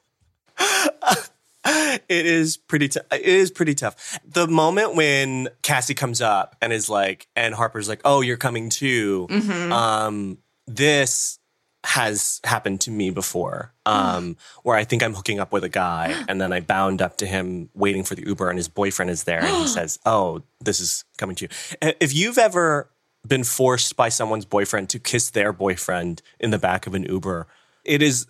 It 1.63 2.25
is 2.25 2.57
pretty. 2.57 2.87
T- 2.87 2.99
it 3.11 3.21
is 3.21 3.51
pretty 3.51 3.75
tough. 3.75 4.17
The 4.25 4.47
moment 4.47 4.95
when 4.95 5.47
Cassie 5.61 5.93
comes 5.93 6.19
up 6.19 6.55
and 6.59 6.73
is 6.73 6.89
like, 6.89 7.27
and 7.35 7.53
Harper's 7.53 7.87
like, 7.87 8.01
"Oh, 8.03 8.21
you're 8.21 8.35
coming 8.35 8.69
too." 8.69 9.27
Mhm. 9.29 9.71
Um, 9.71 10.37
this 10.65 11.37
has 11.83 12.39
happened 12.43 12.81
to 12.81 12.91
me 12.91 13.09
before, 13.09 13.73
um, 13.85 14.37
where 14.63 14.77
I 14.77 14.83
think 14.83 15.01
I'm 15.01 15.13
hooking 15.13 15.39
up 15.39 15.51
with 15.51 15.63
a 15.63 15.69
guy, 15.69 16.15
and 16.27 16.39
then 16.39 16.53
I 16.53 16.59
bound 16.59 17.01
up 17.01 17.17
to 17.17 17.25
him 17.25 17.69
waiting 17.73 18.03
for 18.03 18.15
the 18.15 18.25
Uber, 18.25 18.49
and 18.49 18.57
his 18.57 18.67
boyfriend 18.67 19.09
is 19.09 19.23
there, 19.23 19.39
and 19.39 19.55
he 19.55 19.67
says, 19.67 19.99
"Oh, 20.05 20.43
this 20.59 20.79
is 20.79 21.05
coming 21.17 21.35
to 21.37 21.45
you." 21.45 21.93
If 21.99 22.13
you've 22.13 22.37
ever 22.37 22.89
been 23.27 23.43
forced 23.43 23.95
by 23.95 24.09
someone's 24.09 24.45
boyfriend 24.45 24.89
to 24.89 24.99
kiss 24.99 25.29
their 25.29 25.53
boyfriend 25.53 26.21
in 26.39 26.49
the 26.49 26.57
back 26.57 26.87
of 26.87 26.95
an 26.95 27.03
Uber, 27.03 27.47
it 27.83 28.01
is. 28.01 28.27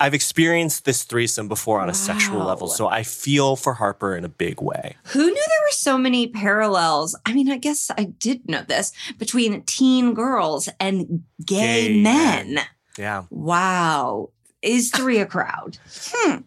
I've 0.00 0.14
experienced 0.14 0.84
this 0.84 1.04
threesome 1.04 1.46
before 1.46 1.80
on 1.80 1.88
a 1.88 1.94
sexual 1.94 2.44
level, 2.44 2.68
so 2.68 2.88
I 2.88 3.02
feel 3.02 3.54
for 3.54 3.74
Harper 3.74 4.16
in 4.16 4.24
a 4.24 4.28
big 4.28 4.60
way. 4.60 4.96
Who 5.06 5.24
knew 5.24 5.34
there 5.34 5.66
were 5.66 5.72
so 5.72 5.98
many 5.98 6.26
parallels? 6.26 7.18
I 7.26 7.32
mean, 7.32 7.50
I 7.50 7.58
guess 7.58 7.90
I 7.96 8.04
did 8.04 8.48
know 8.48 8.62
this 8.62 8.92
between 9.18 9.62
teen 9.62 10.14
girls 10.14 10.68
and 10.80 11.24
gay, 11.44 11.88
Gay 11.88 12.02
men. 12.02 12.58
Yeah. 12.98 13.24
Wow. 13.30 14.30
Is 14.62 14.90
three 14.90 15.18
a 15.18 15.26
crowd? 15.26 15.78
Hmm. 16.16 16.38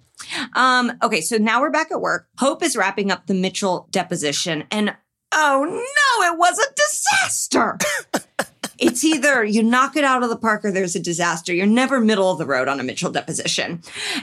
Um, 0.55 0.93
okay, 1.03 1.21
so 1.21 1.37
now 1.37 1.61
we're 1.61 1.69
back 1.69 1.91
at 1.91 2.01
work. 2.01 2.27
Hope 2.39 2.63
is 2.63 2.75
wrapping 2.75 3.11
up 3.11 3.27
the 3.27 3.33
Mitchell 3.33 3.87
deposition, 3.91 4.63
and 4.71 4.95
oh 5.31 5.63
no, 5.63 6.33
it 6.33 6.37
was 6.37 6.57
a 6.57 6.73
disaster. 6.75 7.77
it's 8.79 9.03
either 9.03 9.43
you 9.43 9.61
knock 9.61 9.95
it 9.95 10.03
out 10.03 10.23
of 10.23 10.29
the 10.29 10.35
park 10.35 10.65
or 10.65 10.71
there's 10.71 10.95
a 10.95 10.99
disaster. 10.99 11.53
You're 11.53 11.67
never 11.67 11.99
middle 11.99 12.31
of 12.31 12.39
the 12.39 12.45
road 12.45 12.67
on 12.67 12.79
a 12.79 12.83
Mitchell 12.83 13.11
deposition. 13.11 13.81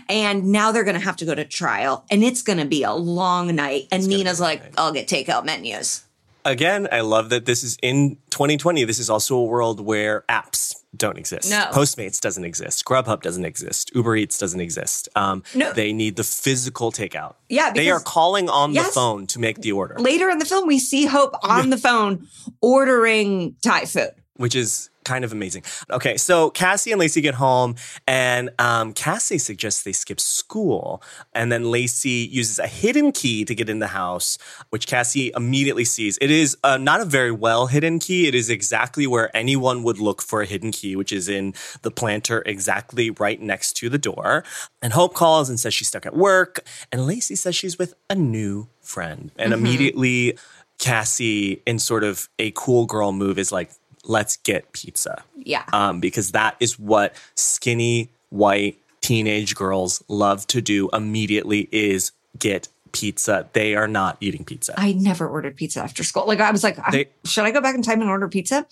And 0.09 0.47
now 0.47 0.73
they're 0.73 0.85
gonna 0.85 0.99
have 0.99 1.17
to 1.19 1.25
go 1.25 1.35
to 1.35 1.45
trial, 1.45 2.05
and 2.11 2.25
it's 2.25 2.43
gonna 2.43 2.67
be 2.67 2.83
a 2.83 2.93
long 2.93 3.55
night. 3.55 3.87
And 3.93 4.07
Nina's 4.07 4.41
like, 4.41 4.75
I'll 4.77 4.93
get 4.93 5.07
takeout 5.07 5.45
menus. 5.45 6.05
Again, 6.45 6.89
I 6.93 7.01
love 7.01 7.31
that 7.31 7.47
this 7.47 7.63
is 7.63 7.79
in 7.83 8.17
2020. 8.31 8.85
This 8.85 8.99
is 8.99 9.09
also 9.09 9.37
a 9.37 9.45
world 9.45 9.81
where 9.81 10.25
apps 10.29 10.75
don't 10.97 11.19
exist. 11.19 11.51
No. 11.51 11.67
Postmates 11.73 12.21
doesn't 12.21 12.45
exist. 12.45 12.85
Grubhub 12.85 13.23
doesn't 13.23 13.45
exist. 13.45 13.91
Uber 13.95 14.17
Eats 14.17 14.39
doesn't 14.39 14.61
exist. 14.61 15.09
Um, 15.17 15.43
No. 15.55 15.73
They 15.73 15.93
need 15.93 16.17
the 16.17 16.25
physical 16.25 16.93
takeout. 16.93 17.35
Yeah, 17.49 17.73
they 17.73 17.91
are 17.91 18.01
calling 18.01 18.49
on 18.49 18.73
the 18.73 18.83
phone 18.85 19.27
to 19.29 19.39
make 19.39 19.61
the 19.61 19.73
order, 19.73 19.97
Later 19.99 20.31
in 20.31 20.39
the 20.39 20.45
film, 20.45 20.67
we 20.67 20.79
see 20.79 21.07
Hope 21.07 21.35
on 21.43 21.71
the 21.71 21.79
phone 21.79 22.27
ordering 22.61 23.57
Thai 23.63 23.85
food. 23.85 24.11
which 24.37 24.55
is 24.55 24.91
kind 25.05 25.25
of 25.25 25.33
amazing. 25.33 25.63
Okay, 25.91 26.17
so 26.17 26.51
Cassie 26.51 26.93
and 26.93 26.99
Lacey 27.01 27.21
get 27.21 27.35
home, 27.35 27.77
and 28.07 28.51
um, 28.59 28.93
Cassie 28.93 29.39
suggests 29.39 29.83
they 29.83 29.93
skip 29.93 30.21
school, 30.21 31.03
and 31.33 31.53
then 31.53 31.71
Lacey 31.71 32.29
uses 32.31 32.59
a 32.59 32.67
hidden 32.67 33.13
key 33.13 33.45
to 33.45 33.55
get 33.55 33.69
in 33.69 33.79
the 33.79 33.89
house, 33.89 34.39
which 34.71 34.87
Cassie 34.87 35.33
immediately 35.37 35.85
sees. 35.85 36.19
It 36.21 36.31
is 36.31 36.57
uh, 36.65 36.77
not 36.79 37.01
a 37.01 37.05
very 37.05 37.31
well 37.31 37.67
hidden 37.67 37.99
key. 37.99 38.27
It 38.29 38.35
is 38.35 38.51
exactly 38.51 39.07
where 39.07 39.35
anyone 39.37 39.83
would 39.83 39.99
look 39.99 40.23
for 40.23 40.43
a 40.43 40.47
hidden 40.47 40.73
key, 40.73 40.97
which 40.97 41.13
is 41.13 41.29
in 41.29 41.55
the 41.83 41.91
planter 41.91 42.43
exactly 42.47 43.11
right 43.11 43.41
next 43.41 43.75
to 43.75 43.89
the 43.89 43.99
door. 43.99 44.45
And 44.83 44.93
Hope 44.93 45.15
calls 45.15 45.49
and 45.49 45.59
says 45.61 45.75
she's 45.75 45.89
stuck 45.89 46.07
at 46.07 46.17
work, 46.17 46.61
and 46.91 47.07
Lacey 47.07 47.35
says 47.35 47.55
she's 47.55 47.79
with 47.79 47.95
a 48.09 48.15
new 48.15 48.69
friend, 48.81 49.31
and 49.37 49.53
Mhm. 49.53 49.57
immediately. 49.57 50.39
Cassie, 50.81 51.63
in 51.67 51.79
sort 51.79 52.03
of 52.03 52.29
a 52.39 52.51
cool 52.57 52.85
girl 52.85 53.13
move, 53.13 53.39
is 53.39 53.53
like, 53.53 53.71
let's 54.05 54.37
get 54.39 54.73
pizza. 54.73 55.23
Yeah. 55.37 55.65
Um, 55.73 56.01
because 56.01 56.33
that 56.33 56.57
is 56.61 56.79
what 56.79 57.15
skinny 57.35 58.11
white 58.31 58.79
teenage 59.01 59.55
girls 59.55 60.03
love 60.09 60.47
to 60.49 60.63
do 60.63 60.89
immediately 60.93 61.69
is 61.73 62.13
get 62.39 62.69
pizza. 62.93 63.49
They 63.53 63.75
are 63.75 63.89
not 63.89 64.17
eating 64.21 64.45
pizza. 64.45 64.75
I 64.77 64.93
never 64.93 65.29
ordered 65.29 65.57
pizza 65.57 65.81
after 65.81 66.03
school. 66.05 66.27
Like 66.27 66.41
I 66.41 66.51
was 66.51 66.63
like, 66.65 66.79
They- 66.91 67.11
should 67.25 67.45
I 67.45 67.51
go 67.51 67.61
back 67.61 67.75
in 67.75 67.83
time 67.83 68.01
and 68.01 68.09
order 68.11 68.29
pizza? 68.29 68.67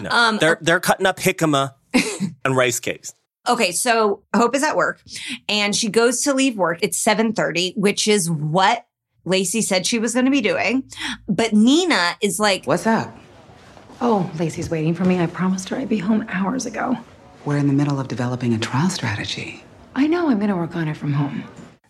No. 0.00 0.10
Um, 0.10 0.38
they're 0.38 0.58
they're 0.60 0.80
cutting 0.80 1.06
up 1.06 1.18
jicama 1.18 1.74
and 2.44 2.56
rice 2.56 2.80
cakes. 2.80 3.14
Okay, 3.46 3.72
so 3.72 4.22
Hope 4.34 4.54
is 4.56 4.62
at 4.62 4.74
work 4.74 5.02
and 5.50 5.76
she 5.76 5.90
goes 5.90 6.22
to 6.22 6.32
leave 6.32 6.56
work. 6.56 6.78
It's 6.82 7.02
7:30, 7.02 7.76
which 7.76 8.08
is 8.08 8.30
what 8.30 8.86
Lacey 9.26 9.60
said 9.60 9.86
she 9.86 9.98
was 9.98 10.14
going 10.14 10.24
to 10.26 10.30
be 10.30 10.40
doing. 10.40 10.84
But 11.28 11.52
Nina 11.52 12.16
is 12.22 12.38
like, 12.40 12.64
What's 12.66 12.86
up? 12.86 13.14
Oh, 14.00 14.30
Lacey's 14.38 14.70
waiting 14.70 14.94
for 14.94 15.04
me. 15.04 15.20
I 15.20 15.26
promised 15.26 15.68
her 15.70 15.76
I'd 15.76 15.88
be 15.88 15.98
home 15.98 16.24
hours 16.28 16.66
ago. 16.66 16.96
We're 17.44 17.58
in 17.58 17.66
the 17.66 17.72
middle 17.72 18.00
of 18.00 18.08
developing 18.08 18.52
a 18.54 18.58
trial 18.58 18.90
strategy. 18.90 19.64
I 19.94 20.06
know 20.06 20.28
I'm 20.30 20.38
going 20.38 20.50
to 20.50 20.56
work 20.56 20.74
on 20.76 20.88
it 20.88 20.96
from 20.96 21.12
home. 21.12 21.44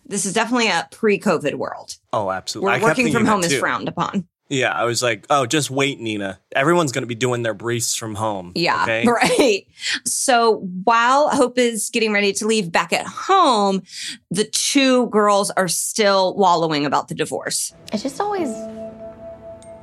this 0.05 0.25
is 0.25 0.33
definitely 0.33 0.67
a 0.67 0.87
pre-COVID 0.91 1.55
world 1.55 1.97
Oh, 2.13 2.29
absolutely. 2.29 2.67
where 2.67 2.79
I 2.79 2.83
working 2.83 3.11
from 3.11 3.25
home 3.25 3.43
is 3.43 3.57
frowned 3.57 3.87
upon. 3.87 4.27
Yeah, 4.47 4.71
I 4.71 4.83
was 4.83 5.01
like, 5.01 5.25
oh, 5.31 5.47
just 5.47 5.71
wait, 5.71 5.99
Nina. 5.99 6.39
Everyone's 6.55 6.91
going 6.91 7.01
to 7.01 7.07
be 7.07 7.15
doing 7.15 7.41
their 7.41 7.55
briefs 7.55 7.95
from 7.95 8.13
home. 8.13 8.51
Yeah, 8.53 8.83
okay? 8.83 9.07
right. 9.07 9.65
So 10.05 10.57
while 10.83 11.29
Hope 11.29 11.57
is 11.57 11.89
getting 11.89 12.13
ready 12.13 12.31
to 12.33 12.45
leave 12.45 12.71
back 12.71 12.93
at 12.93 13.07
home, 13.07 13.81
the 14.29 14.43
two 14.43 15.07
girls 15.07 15.49
are 15.51 15.67
still 15.67 16.35
wallowing 16.35 16.85
about 16.85 17.07
the 17.07 17.15
divorce. 17.15 17.73
It's 17.91 18.03
just 18.03 18.21
always 18.21 18.49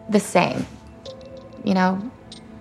the 0.09 0.21
same. 0.21 0.65
You 1.65 1.75
know, 1.75 2.11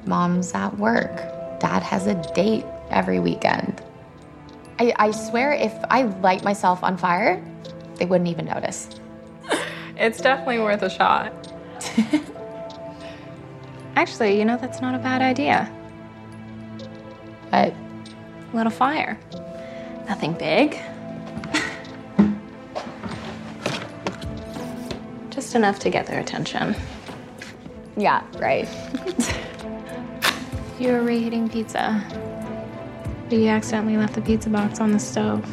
mom's 0.05 0.53
at 0.53 0.77
work, 0.77 1.15
dad 1.59 1.83
has 1.83 2.07
a 2.07 2.15
date 2.33 2.65
every 2.89 3.19
weekend. 3.19 3.81
I, 4.79 4.93
I 4.97 5.11
swear, 5.11 5.53
if 5.53 5.73
I 5.89 6.03
light 6.03 6.43
myself 6.43 6.83
on 6.83 6.97
fire, 6.97 7.43
they 7.95 8.05
wouldn't 8.05 8.29
even 8.29 8.45
notice. 8.45 8.89
It's 9.97 10.19
definitely 10.19 10.57
worth 10.57 10.81
a 10.81 10.89
shot. 10.89 11.31
Actually, 13.95 14.39
you 14.39 14.45
know, 14.45 14.57
that's 14.57 14.81
not 14.81 14.95
a 14.95 14.97
bad 14.97 15.21
idea. 15.21 15.71
But 17.51 17.75
A 18.51 18.55
little 18.55 18.71
fire. 18.71 19.19
Nothing 20.07 20.33
big. 20.33 20.79
Just 25.29 25.53
enough 25.53 25.77
to 25.79 25.91
get 25.91 26.07
their 26.07 26.19
attention. 26.19 26.75
Yeah, 28.01 28.23
right. 28.39 28.67
You 30.81 30.93
were 30.93 31.03
reheating 31.03 31.47
pizza. 31.47 32.03
But 33.29 33.37
you 33.37 33.49
accidentally 33.49 33.97
left 33.97 34.15
the 34.15 34.21
pizza 34.21 34.49
box 34.49 34.79
on 34.79 34.93
the 34.93 34.97
stove. 34.97 35.45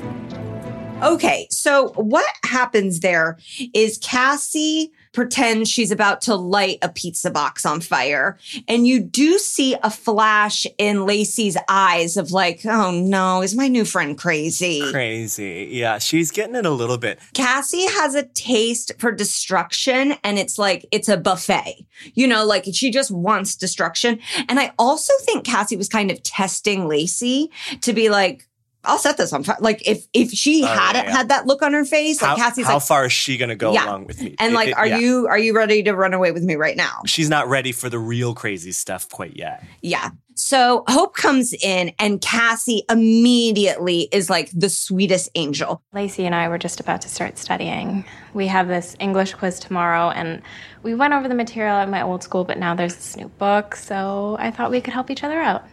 Okay, 1.02 1.46
so 1.50 1.92
what 1.96 2.24
happens 2.46 3.00
there 3.00 3.36
is 3.74 3.98
Cassie 3.98 4.90
pretends 5.18 5.68
she's 5.68 5.90
about 5.90 6.20
to 6.20 6.36
light 6.36 6.78
a 6.80 6.88
pizza 6.88 7.28
box 7.28 7.66
on 7.66 7.80
fire. 7.80 8.38
And 8.68 8.86
you 8.86 9.00
do 9.00 9.36
see 9.40 9.74
a 9.82 9.90
flash 9.90 10.64
in 10.78 11.06
Lacey's 11.06 11.56
eyes 11.68 12.16
of 12.16 12.30
like, 12.30 12.64
oh 12.64 12.92
no, 12.92 13.42
is 13.42 13.56
my 13.56 13.66
new 13.66 13.84
friend 13.84 14.16
crazy? 14.16 14.80
Crazy. 14.92 15.70
Yeah, 15.72 15.98
she's 15.98 16.30
getting 16.30 16.54
it 16.54 16.64
a 16.64 16.70
little 16.70 16.98
bit. 16.98 17.18
Cassie 17.34 17.88
has 17.88 18.14
a 18.14 18.22
taste 18.26 18.92
for 19.00 19.10
destruction 19.10 20.14
and 20.22 20.38
it's 20.38 20.56
like 20.56 20.86
it's 20.92 21.08
a 21.08 21.16
buffet. 21.16 21.84
You 22.14 22.28
know, 22.28 22.46
like 22.46 22.66
she 22.72 22.92
just 22.92 23.10
wants 23.10 23.56
destruction. 23.56 24.20
And 24.48 24.60
I 24.60 24.72
also 24.78 25.12
think 25.22 25.44
Cassie 25.44 25.76
was 25.76 25.88
kind 25.88 26.12
of 26.12 26.22
testing 26.22 26.86
Lacey 26.86 27.50
to 27.80 27.92
be 27.92 28.08
like, 28.08 28.47
I'll 28.84 28.98
set 28.98 29.16
this 29.16 29.32
on 29.32 29.42
fire. 29.42 29.56
Like 29.60 29.86
if 29.86 30.06
if 30.14 30.30
she 30.30 30.62
Oh, 30.64 30.66
hadn't 30.66 31.06
yeah. 31.06 31.16
had 31.16 31.28
that 31.30 31.46
look 31.46 31.62
on 31.62 31.72
her 31.72 31.84
face, 31.84 32.22
like 32.22 32.30
how 32.30 32.36
Cassie's 32.36 32.66
how 32.66 32.74
like, 32.74 32.82
far 32.84 33.06
is 33.06 33.12
she 33.12 33.36
going 33.36 33.48
to 33.48 33.56
go 33.56 33.72
Yeah. 33.72 33.86
along 33.86 34.06
with 34.06 34.22
me? 34.22 34.36
and 34.38 34.52
It- 34.52 34.54
like, 34.54 34.68
it- 34.68 34.76
are 34.76 34.86
yeah. 34.86 34.98
you 34.98 35.26
are 35.28 35.38
you 35.38 35.54
ready 35.54 35.82
to 35.82 35.92
run 35.94 36.14
away 36.14 36.30
with 36.32 36.42
me 36.44 36.54
right 36.54 36.76
now? 36.76 37.00
She's 37.06 37.28
not 37.28 37.48
ready 37.48 37.72
for 37.72 37.88
the 37.90 37.98
real 37.98 38.34
crazy 38.34 38.72
stuff 38.72 39.08
quite 39.10 39.36
yet. 39.36 39.62
Yeah. 39.82 40.10
So 40.36 40.84
Hope 40.86 41.16
comes 41.16 41.52
in 41.52 41.92
and 41.98 42.20
Cassie 42.20 42.84
immediately 42.88 44.08
is 44.12 44.30
like 44.30 44.50
the 44.54 44.70
sweetest 44.70 45.28
angel. 45.34 45.82
Lacey 45.92 46.24
and 46.26 46.34
I 46.34 46.48
were 46.48 46.58
just 46.58 46.78
about 46.78 47.00
to 47.02 47.08
start 47.08 47.36
studying. 47.38 48.04
We 48.34 48.46
have 48.46 48.68
this 48.68 48.94
English 49.00 49.34
quiz 49.34 49.58
tomorrow, 49.58 50.10
and 50.10 50.40
we 50.84 50.94
went 50.94 51.12
over 51.14 51.26
the 51.28 51.34
material 51.34 51.74
at 51.76 51.88
my 51.90 52.02
old 52.02 52.22
school, 52.22 52.44
but 52.44 52.56
now 52.58 52.74
there's 52.76 52.94
this 52.94 53.16
new 53.16 53.28
book, 53.28 53.74
so 53.74 54.36
I 54.38 54.52
thought 54.52 54.70
we 54.70 54.80
could 54.80 54.94
help 54.94 55.10
each 55.10 55.24
other 55.24 55.40
out. 55.40 55.64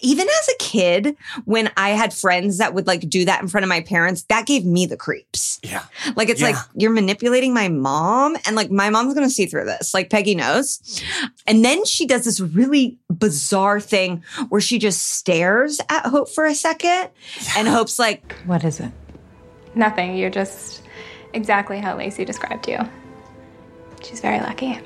Even 0.00 0.28
as 0.28 0.48
a 0.48 0.56
kid, 0.58 1.16
when 1.46 1.70
I 1.76 1.90
had 1.90 2.12
friends 2.12 2.58
that 2.58 2.74
would 2.74 2.86
like 2.86 3.08
do 3.08 3.24
that 3.24 3.40
in 3.40 3.48
front 3.48 3.64
of 3.64 3.68
my 3.68 3.80
parents, 3.80 4.22
that 4.24 4.44
gave 4.46 4.64
me 4.64 4.84
the 4.86 4.96
creeps. 4.96 5.58
Yeah. 5.62 5.84
Like 6.16 6.28
it's 6.28 6.40
Yeah. 6.40 6.48
like 6.50 6.56
you're 6.74 6.90
manipulating 6.92 7.54
my 7.54 7.68
mom, 7.68 8.36
and 8.46 8.54
like 8.56 8.70
my 8.70 8.90
mom's 8.90 9.14
gonna 9.14 9.30
see 9.30 9.46
through 9.46 9.64
this. 9.64 9.94
Like 9.94 10.10
Peggy 10.10 10.34
knows. 10.34 11.02
And 11.46 11.64
then 11.64 11.84
she 11.86 12.06
does 12.06 12.24
this 12.24 12.40
really 12.40 12.98
bizarre 13.10 13.80
thing 13.80 14.22
where 14.50 14.60
she 14.60 14.78
just 14.78 15.02
stares 15.12 15.80
at 15.88 16.06
Hope 16.06 16.28
for 16.28 16.44
a 16.44 16.54
second, 16.54 17.08
and 17.56 17.66
Hope's 17.66 17.98
like, 17.98 18.34
What 18.44 18.64
is 18.64 18.80
it? 18.80 18.92
Nothing, 19.74 20.16
you're 20.16 20.30
just 20.30 20.82
exactly 21.32 21.78
how 21.80 21.96
Lacey 21.96 22.24
described 22.24 22.68
you. 22.68 22.78
She's 24.02 24.20
very 24.20 24.40
lucky. 24.40 24.78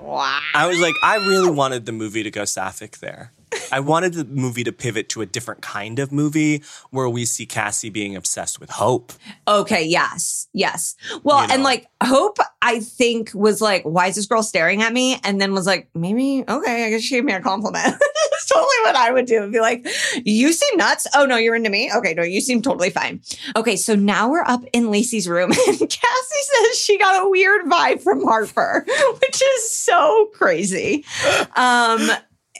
Wow. 0.00 0.40
I 0.54 0.66
was 0.66 0.78
like, 0.80 0.94
I 1.02 1.16
really 1.16 1.50
wanted 1.50 1.86
the 1.86 1.92
movie 1.92 2.22
to 2.22 2.30
go 2.30 2.44
sapphic 2.44 2.98
there. 2.98 3.32
I 3.70 3.80
wanted 3.80 4.14
the 4.14 4.24
movie 4.24 4.64
to 4.64 4.72
pivot 4.72 5.08
to 5.10 5.22
a 5.22 5.26
different 5.26 5.62
kind 5.62 5.98
of 5.98 6.12
movie 6.12 6.62
where 6.90 7.08
we 7.08 7.24
see 7.24 7.46
Cassie 7.46 7.90
being 7.90 8.16
obsessed 8.16 8.60
with 8.60 8.70
Hope. 8.70 9.12
Okay, 9.48 9.84
yes, 9.84 10.48
yes. 10.52 10.96
Well, 11.22 11.42
You 11.42 11.48
know. 11.48 11.54
and 11.54 11.62
like 11.62 11.86
Hope, 12.02 12.38
I 12.60 12.80
think 12.80 13.30
was 13.34 13.60
like, 13.60 13.82
why 13.84 14.08
is 14.08 14.16
this 14.16 14.26
girl 14.26 14.42
staring 14.42 14.82
at 14.82 14.92
me? 14.92 15.18
And 15.24 15.40
then 15.40 15.52
was 15.54 15.66
like, 15.66 15.88
maybe, 15.94 16.44
okay, 16.48 16.86
I 16.86 16.90
guess 16.90 17.02
she 17.02 17.14
gave 17.16 17.24
me 17.24 17.32
a 17.32 17.40
compliment. 17.40 17.96
It's 18.34 18.48
totally 18.48 18.66
what 18.84 18.96
I 18.96 19.12
would 19.12 19.26
do. 19.26 19.48
Be 19.52 19.60
like, 19.60 19.86
you 20.24 20.52
seem 20.52 20.76
nuts. 20.78 21.06
Oh 21.14 21.26
no, 21.26 21.36
you're 21.36 21.54
into 21.54 21.70
me. 21.70 21.92
Okay, 21.94 22.12
no, 22.14 22.22
you 22.24 22.40
seem 22.40 22.60
totally 22.62 22.90
fine. 22.90 23.20
Okay, 23.54 23.76
so 23.76 23.94
now 23.94 24.30
we're 24.30 24.42
up 24.42 24.64
in 24.72 24.90
Lacey's 24.90 25.28
room 25.28 25.50
and 25.68 25.78
Cassie 25.78 26.42
says 26.42 26.78
she 26.78 26.98
got 26.98 27.24
a 27.24 27.28
weird 27.28 27.66
vibe 27.66 28.00
from 28.00 28.24
Harper, 28.24 28.84
which 29.20 29.42
is 29.42 29.70
so 29.70 30.30
crazy. 30.34 31.04
Um, 31.54 32.10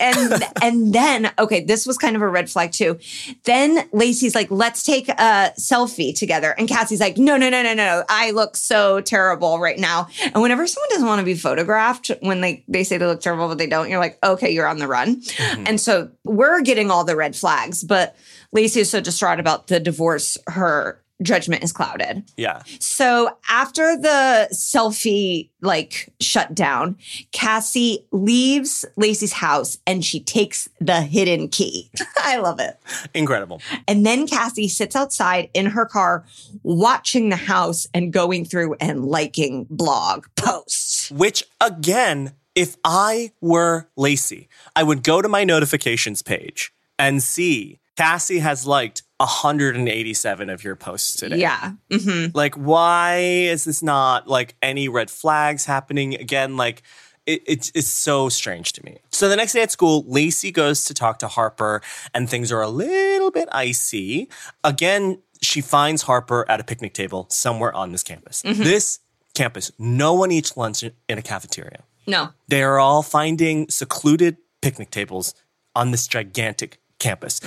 and 0.00 0.44
and 0.62 0.92
then 0.92 1.30
okay, 1.38 1.62
this 1.64 1.86
was 1.86 1.98
kind 1.98 2.16
of 2.16 2.22
a 2.22 2.28
red 2.28 2.50
flag 2.50 2.72
too. 2.72 2.98
Then 3.44 3.88
Lacey's 3.92 4.34
like, 4.34 4.50
"Let's 4.50 4.82
take 4.82 5.08
a 5.08 5.52
selfie 5.58 6.16
together," 6.16 6.54
and 6.56 6.68
Cassie's 6.68 7.00
like, 7.00 7.18
"No, 7.18 7.36
no, 7.36 7.50
no, 7.50 7.62
no, 7.62 7.74
no! 7.74 8.04
I 8.08 8.30
look 8.30 8.56
so 8.56 9.00
terrible 9.00 9.58
right 9.58 9.78
now." 9.78 10.08
And 10.22 10.42
whenever 10.42 10.66
someone 10.66 10.88
doesn't 10.90 11.06
want 11.06 11.20
to 11.20 11.24
be 11.24 11.34
photographed, 11.34 12.10
when 12.20 12.40
they 12.40 12.64
they 12.68 12.84
say 12.84 12.98
they 12.98 13.06
look 13.06 13.20
terrible 13.20 13.48
but 13.48 13.58
they 13.58 13.66
don't, 13.66 13.88
you're 13.90 14.00
like, 14.00 14.18
"Okay, 14.24 14.50
you're 14.50 14.66
on 14.66 14.78
the 14.78 14.88
run." 14.88 15.20
Mm-hmm. 15.20 15.64
And 15.66 15.80
so 15.80 16.10
we're 16.24 16.62
getting 16.62 16.90
all 16.90 17.04
the 17.04 17.16
red 17.16 17.36
flags, 17.36 17.84
but 17.84 18.16
Lacey 18.52 18.80
is 18.80 18.90
so 18.90 19.00
distraught 19.00 19.40
about 19.40 19.66
the 19.66 19.80
divorce, 19.80 20.38
her 20.46 21.01
judgment 21.22 21.62
is 21.62 21.72
clouded. 21.72 22.24
Yeah. 22.36 22.62
So 22.78 23.36
after 23.48 23.96
the 23.96 24.48
selfie 24.52 25.50
like 25.60 26.12
shut 26.20 26.54
down, 26.54 26.96
Cassie 27.32 28.06
leaves 28.10 28.84
Lacey's 28.96 29.32
house 29.32 29.78
and 29.86 30.04
she 30.04 30.20
takes 30.20 30.68
the 30.80 31.02
hidden 31.02 31.48
key. 31.48 31.90
I 32.18 32.38
love 32.38 32.60
it. 32.60 32.78
Incredible. 33.14 33.60
And 33.86 34.04
then 34.04 34.26
Cassie 34.26 34.68
sits 34.68 34.96
outside 34.96 35.50
in 35.54 35.66
her 35.66 35.86
car 35.86 36.24
watching 36.62 37.28
the 37.28 37.36
house 37.36 37.86
and 37.94 38.12
going 38.12 38.44
through 38.44 38.74
and 38.74 39.04
liking 39.04 39.66
blog 39.70 40.26
posts. 40.36 41.10
Which, 41.10 41.44
again, 41.60 42.32
if 42.54 42.76
I 42.84 43.32
were 43.40 43.88
Lacey, 43.96 44.48
I 44.76 44.82
would 44.82 45.02
go 45.02 45.22
to 45.22 45.28
my 45.28 45.44
notifications 45.44 46.22
page 46.22 46.72
and 46.98 47.22
see 47.22 47.80
Cassie 47.96 48.40
has 48.40 48.66
liked 48.66 49.02
187 49.22 50.50
of 50.50 50.64
your 50.64 50.76
posts 50.76 51.14
today. 51.16 51.38
Yeah. 51.38 51.72
hmm 51.90 52.26
Like, 52.34 52.54
why 52.54 53.16
is 53.18 53.64
this 53.64 53.82
not 53.82 54.28
like 54.28 54.54
any 54.62 54.88
red 54.88 55.10
flags 55.10 55.64
happening 55.64 56.14
again? 56.14 56.56
Like, 56.56 56.82
it, 57.24 57.42
it's, 57.46 57.70
it's 57.74 57.88
so 57.88 58.28
strange 58.28 58.72
to 58.74 58.84
me. 58.84 58.98
So 59.10 59.28
the 59.28 59.36
next 59.36 59.52
day 59.52 59.62
at 59.62 59.70
school, 59.70 60.04
Lacey 60.08 60.50
goes 60.50 60.84
to 60.84 60.94
talk 60.94 61.18
to 61.20 61.28
Harper, 61.28 61.80
and 62.14 62.28
things 62.28 62.50
are 62.50 62.60
a 62.62 62.68
little 62.68 63.30
bit 63.30 63.48
icy. 63.52 64.28
Again, 64.64 65.22
she 65.40 65.60
finds 65.60 66.02
Harper 66.02 66.44
at 66.48 66.58
a 66.60 66.64
picnic 66.64 66.94
table 66.94 67.26
somewhere 67.30 67.72
on 67.74 67.92
this 67.92 68.02
campus. 68.02 68.42
This 68.42 68.98
campus, 69.34 69.70
no 69.78 70.14
one 70.14 70.30
eats 70.32 70.56
lunch 70.56 70.82
in 70.82 70.92
in 71.08 71.18
a 71.18 71.22
cafeteria. 71.22 71.84
No. 72.06 72.30
They 72.48 72.62
are 72.62 72.78
all 72.80 73.02
finding 73.02 73.68
secluded 73.68 74.36
picnic 74.60 74.90
tables 74.90 75.34
on 75.76 75.90
this 75.92 76.06
gigantic 76.08 76.80
campus. 76.98 77.40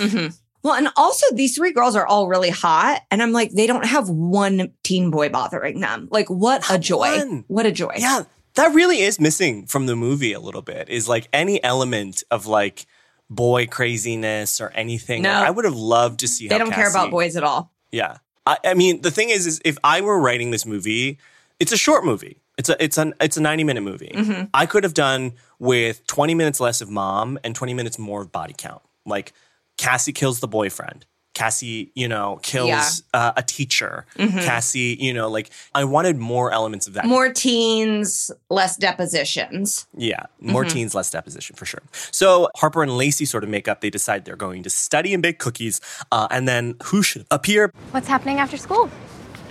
Well, 0.66 0.74
and 0.74 0.88
also 0.96 1.24
these 1.32 1.54
three 1.54 1.70
girls 1.70 1.94
are 1.94 2.04
all 2.04 2.26
really 2.26 2.50
hot. 2.50 3.02
And 3.12 3.22
I'm 3.22 3.30
like, 3.30 3.52
they 3.52 3.68
don't 3.68 3.86
have 3.86 4.08
one 4.08 4.72
teen 4.82 5.12
boy 5.12 5.28
bothering 5.28 5.78
them. 5.78 6.08
Like, 6.10 6.28
what 6.28 6.68
a 6.68 6.76
joy. 6.76 7.18
one. 7.18 7.44
What 7.46 7.66
a 7.66 7.70
joy. 7.70 7.92
Yeah, 7.96 8.24
that 8.54 8.74
really 8.74 8.98
is 8.98 9.20
missing 9.20 9.66
from 9.66 9.86
the 9.86 9.94
movie 9.94 10.32
a 10.32 10.40
little 10.40 10.62
bit. 10.62 10.88
Is 10.88 11.08
like 11.08 11.28
any 11.32 11.62
element 11.62 12.24
of 12.32 12.46
like 12.46 12.86
boy 13.30 13.68
craziness 13.68 14.60
or 14.60 14.70
anything. 14.70 15.22
No. 15.22 15.30
Like, 15.30 15.46
I 15.46 15.50
would 15.50 15.64
have 15.66 15.76
loved 15.76 16.18
to 16.20 16.28
see. 16.28 16.48
They 16.48 16.58
don't 16.58 16.72
care 16.72 16.90
about 16.90 17.12
boys 17.12 17.36
at 17.36 17.44
all. 17.44 17.70
Yeah, 17.92 18.18
I, 18.44 18.58
I 18.64 18.74
mean 18.74 19.02
the 19.02 19.12
thing 19.12 19.30
is, 19.30 19.46
is 19.46 19.60
if 19.64 19.78
I 19.84 20.00
were 20.00 20.18
writing 20.18 20.50
this 20.50 20.66
movie, 20.66 21.18
it's 21.60 21.70
a 21.70 21.76
short 21.76 22.04
movie. 22.04 22.40
It's 22.58 22.68
a 22.68 22.82
it's 22.82 22.98
an 22.98 23.14
it's 23.20 23.36
a 23.36 23.40
ninety 23.40 23.62
minute 23.62 23.82
movie. 23.82 24.10
Mm-hmm. 24.12 24.46
I 24.52 24.66
could 24.66 24.82
have 24.82 24.94
done 24.94 25.34
with 25.60 26.04
twenty 26.08 26.34
minutes 26.34 26.58
less 26.58 26.80
of 26.80 26.90
mom 26.90 27.38
and 27.44 27.54
twenty 27.54 27.72
minutes 27.72 28.00
more 28.00 28.22
of 28.22 28.32
body 28.32 28.54
count. 28.58 28.82
Like 29.04 29.32
Cassie 29.78 30.12
kills 30.12 30.40
the 30.40 30.48
boyfriend. 30.48 31.06
Cassie, 31.34 31.92
you 31.94 32.08
know, 32.08 32.40
kills 32.42 32.68
Yeah. 32.68 32.80
uh, 33.12 33.32
a 33.36 33.42
teacher. 33.42 34.06
Mhm. 34.16 34.42
Cassie, 34.42 34.96
you 34.98 35.12
know, 35.12 35.28
like 35.28 35.50
I 35.74 35.84
wanted 35.84 36.16
more 36.16 36.50
elements 36.50 36.86
of 36.86 36.94
that. 36.94 37.04
More 37.04 37.30
teens, 37.30 38.30
less 38.48 38.76
depositions. 38.78 39.86
Yeah, 39.94 40.22
more 40.40 40.64
Mhm. 40.64 40.70
teens, 40.70 40.94
less 40.94 41.10
deposition 41.10 41.54
for 41.54 41.66
sure. 41.66 41.82
So 42.10 42.48
Harper 42.56 42.82
and 42.82 42.96
Lacey 42.96 43.26
sort 43.26 43.44
of 43.44 43.50
make 43.50 43.68
up. 43.68 43.82
They 43.82 43.90
decide 43.90 44.24
they're 44.24 44.34
going 44.34 44.62
to 44.62 44.70
study 44.70 45.12
and 45.12 45.22
bake 45.22 45.38
cookies, 45.38 45.78
uh, 46.10 46.26
and 46.30 46.48
then 46.48 46.76
who 46.84 47.02
should 47.02 47.26
appear? 47.30 47.70
What's 47.90 48.08
happening 48.08 48.38
after 48.38 48.56
school? 48.56 48.90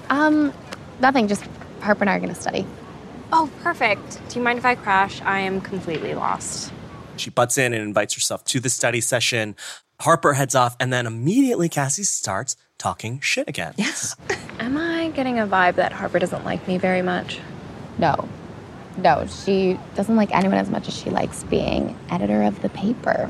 Um, 0.10 0.54
nothing. 1.02 1.28
Just 1.28 1.44
Harper 1.82 2.02
and 2.04 2.10
I 2.10 2.16
are 2.16 2.20
gonna 2.20 2.34
study. 2.34 2.66
Oh, 3.32 3.48
perfect. 3.62 4.28
Do 4.30 4.40
you 4.40 4.44
mind 4.44 4.58
if 4.58 4.66
I 4.66 4.74
crash? 4.74 5.22
I 5.24 5.40
am 5.42 5.62
completely 5.62 6.16
lost. 6.16 6.72
She 7.18 7.30
butts 7.30 7.58
in 7.60 7.74
and 7.74 7.84
invites 7.84 8.14
herself 8.16 8.44
to 8.46 8.60
the 8.60 8.70
study 8.70 9.02
session. 9.02 9.56
Harper 10.02 10.34
heads 10.34 10.56
off, 10.56 10.76
and 10.80 10.92
then 10.92 11.06
immediately 11.06 11.70
Cassie 11.70 12.04
starts 12.04 12.56
talking 12.78 13.20
shit 13.20 13.48
again. 13.48 13.74
Yes. 13.78 14.16
Am 14.60 14.78
I 14.78 15.10
getting 15.10 15.40
a 15.40 15.48
vibe 15.48 15.76
that 15.76 15.92
Harper 15.92 16.20
doesn't 16.20 16.46
like 16.46 16.68
me 16.68 16.78
very 16.78 17.02
much? 17.02 17.40
No. 17.98 18.28
No, 18.98 19.28
she 19.28 19.78
doesn't 19.96 20.16
like 20.16 20.34
anyone 20.34 20.58
as 20.58 20.70
much 20.70 20.88
as 20.88 20.98
she 20.98 21.10
likes 21.10 21.44
being 21.44 21.98
editor 22.10 22.44
of 22.44 22.62
the 22.62 22.70
paper. 22.70 23.30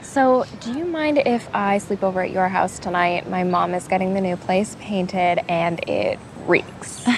So, 0.00 0.44
do 0.60 0.78
you 0.78 0.84
mind 0.84 1.18
if 1.18 1.52
I 1.52 1.78
sleep 1.78 2.04
over 2.04 2.22
at 2.22 2.30
your 2.30 2.48
house 2.48 2.78
tonight? 2.78 3.28
My 3.28 3.42
mom 3.42 3.74
is 3.74 3.88
getting 3.88 4.14
the 4.14 4.20
new 4.20 4.36
place 4.36 4.76
painted 4.80 5.40
and 5.48 5.80
it 5.88 6.20
reeks. 6.46 7.04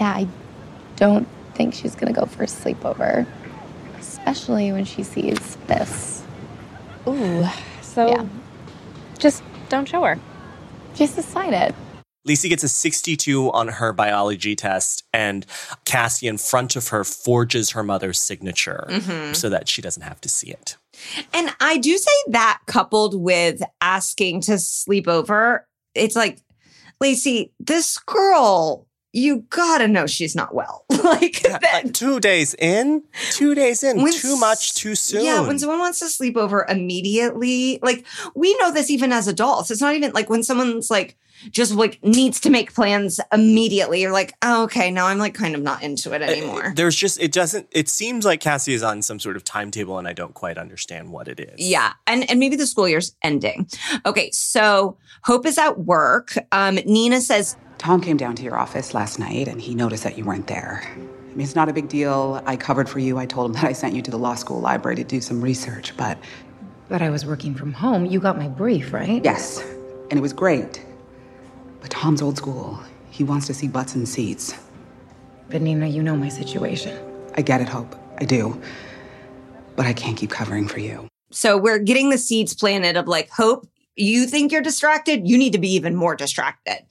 Yeah, 0.00 0.10
I 0.10 0.26
don't 0.96 1.28
think 1.54 1.74
she's 1.74 1.94
gonna 1.94 2.12
go 2.12 2.26
for 2.26 2.42
a 2.42 2.46
sleepover. 2.46 3.26
Especially 3.98 4.72
when 4.72 4.84
she 4.84 5.02
sees 5.02 5.56
this. 5.66 6.23
Ooh. 7.06 7.44
So, 7.82 8.08
yeah. 8.08 8.26
just 9.18 9.42
don't 9.68 9.88
show 9.88 10.02
her. 10.02 10.18
She's 10.94 11.12
decided. 11.14 11.70
It. 11.70 11.74
Lacey 12.26 12.48
gets 12.48 12.62
a 12.62 12.68
62 12.68 13.52
on 13.52 13.68
her 13.68 13.92
biology 13.92 14.56
test, 14.56 15.04
and 15.12 15.44
Cassie 15.84 16.26
in 16.26 16.38
front 16.38 16.74
of 16.74 16.88
her 16.88 17.04
forges 17.04 17.70
her 17.70 17.82
mother's 17.82 18.18
signature 18.18 18.86
Mhm. 18.88 19.36
so 19.36 19.50
that 19.50 19.68
she 19.68 19.82
doesn't 19.82 20.02
have 20.02 20.20
to 20.22 20.28
see 20.30 20.48
it. 20.48 20.76
And 21.34 21.54
I 21.60 21.76
do 21.76 21.98
say 21.98 22.10
that 22.28 22.60
coupled 22.66 23.20
with 23.20 23.62
asking 23.82 24.40
to 24.42 24.58
sleep 24.58 25.06
over, 25.06 25.66
it's 25.94 26.16
like, 26.16 26.38
Lacey, 27.00 27.52
this 27.60 27.98
girl, 27.98 28.86
you 29.14 29.44
gotta 29.48 29.86
know 29.86 30.06
she's 30.06 30.34
not 30.34 30.54
well. 30.54 30.84
like, 31.04 31.40
that, 31.42 31.94
Two 31.94 32.18
days 32.18 32.52
in, 32.54 33.04
two 33.30 33.54
days 33.54 33.84
in, 33.84 34.02
When 34.02 34.12
too 34.12 34.36
much, 34.36 34.74
too 34.74 34.96
soon. 34.96 35.24
Yeah, 35.24 35.46
when 35.46 35.58
someone 35.58 35.78
wants 35.78 36.00
to 36.00 36.08
sleep 36.08 36.36
over 36.36 36.66
immediately, 36.68 37.78
like 37.80 38.04
we 38.34 38.56
know 38.58 38.72
this 38.72 38.90
even 38.90 39.12
as 39.12 39.28
adults. 39.28 39.70
It's 39.70 39.80
not 39.80 39.94
even 39.94 40.12
like 40.12 40.28
when 40.28 40.42
someone's 40.42 40.90
like 40.90 41.16
just 41.50 41.74
like 41.74 42.02
needs 42.02 42.40
to 42.40 42.50
make 42.50 42.74
plans 42.74 43.20
immediately. 43.32 44.00
You're 44.00 44.12
like, 44.12 44.34
oh, 44.42 44.64
okay, 44.64 44.90
now 44.90 45.06
I'm 45.06 45.18
like 45.18 45.34
kind 45.34 45.54
of 45.54 45.62
not 45.62 45.82
into 45.82 46.12
it 46.12 46.22
anymore. 46.22 46.72
There's 46.74 46.96
just, 46.96 47.20
it 47.20 47.32
doesn't, 47.32 47.68
it 47.70 47.88
seems 47.88 48.24
like 48.24 48.40
Cassie 48.40 48.74
is 48.74 48.82
on 48.82 49.02
some 49.02 49.18
sort 49.18 49.36
of 49.36 49.44
timetable, 49.44 49.98
and 49.98 50.08
I 50.08 50.12
don't 50.12 50.34
quite 50.34 50.58
understand 50.58 51.10
what 51.12 51.28
it 51.28 51.40
is. 51.40 51.54
Yeah, 51.58 51.92
and 52.06 52.28
and 52.30 52.40
maybe 52.40 52.56
the 52.56 52.66
school 52.66 52.88
year's 52.88 53.14
ending. 53.22 53.68
Okay, 54.06 54.30
so 54.30 54.96
Hope 55.22 55.46
is 55.46 55.58
at 55.58 55.80
work. 55.80 56.36
Um, 56.52 56.76
Nina 56.76 57.20
says 57.20 57.56
Tom 57.78 58.00
came 58.00 58.16
down 58.16 58.34
to 58.36 58.42
your 58.42 58.56
office 58.56 58.94
last 58.94 59.18
night 59.18 59.48
and 59.48 59.60
he 59.60 59.74
noticed 59.74 60.04
that 60.04 60.16
you 60.16 60.24
weren't 60.24 60.46
there. 60.46 60.82
I 61.34 61.36
mean, 61.36 61.40
it's 61.40 61.54
not 61.54 61.68
a 61.68 61.72
big 61.72 61.88
deal. 61.88 62.42
I 62.46 62.56
covered 62.56 62.88
for 62.88 62.98
you. 62.98 63.18
I 63.18 63.26
told 63.26 63.50
him 63.50 63.52
that 63.60 63.64
I 63.64 63.72
sent 63.72 63.94
you 63.94 64.02
to 64.02 64.10
the 64.10 64.18
law 64.18 64.34
school 64.34 64.60
library 64.60 64.96
to 64.96 65.04
do 65.04 65.20
some 65.20 65.40
research, 65.40 65.96
but. 65.96 66.18
But 66.88 67.02
I 67.02 67.10
was 67.10 67.24
working 67.24 67.54
from 67.54 67.72
home. 67.72 68.06
You 68.06 68.20
got 68.20 68.36
my 68.38 68.48
brief, 68.48 68.92
right? 68.92 69.24
Yes, 69.24 69.60
and 70.10 70.12
it 70.12 70.20
was 70.20 70.32
great. 70.32 70.84
But 71.84 71.90
Tom's 71.90 72.22
old 72.22 72.38
school. 72.38 72.80
He 73.10 73.24
wants 73.24 73.46
to 73.48 73.52
see 73.52 73.68
butts 73.68 73.94
and 73.94 74.08
seats. 74.08 74.54
But 75.50 75.60
Nina, 75.60 75.86
you 75.86 76.02
know 76.02 76.16
my 76.16 76.30
situation. 76.30 76.98
I 77.36 77.42
get 77.42 77.60
it, 77.60 77.68
Hope. 77.68 77.94
I 78.16 78.24
do. 78.24 78.58
But 79.76 79.84
I 79.84 79.92
can't 79.92 80.16
keep 80.16 80.30
covering 80.30 80.66
for 80.66 80.80
you. 80.80 81.06
so. 81.30 81.58
We're 81.58 81.78
getting 81.78 82.08
the 82.08 82.16
seeds 82.16 82.54
planted 82.54 82.96
of 82.96 83.06
like 83.06 83.28
Hope. 83.28 83.68
You 83.96 84.26
think 84.26 84.50
you're 84.50 84.62
distracted? 84.62 85.28
You 85.28 85.36
need 85.36 85.52
to 85.52 85.58
be 85.58 85.74
even 85.74 85.94
more 85.94 86.16
distracted. 86.16 86.86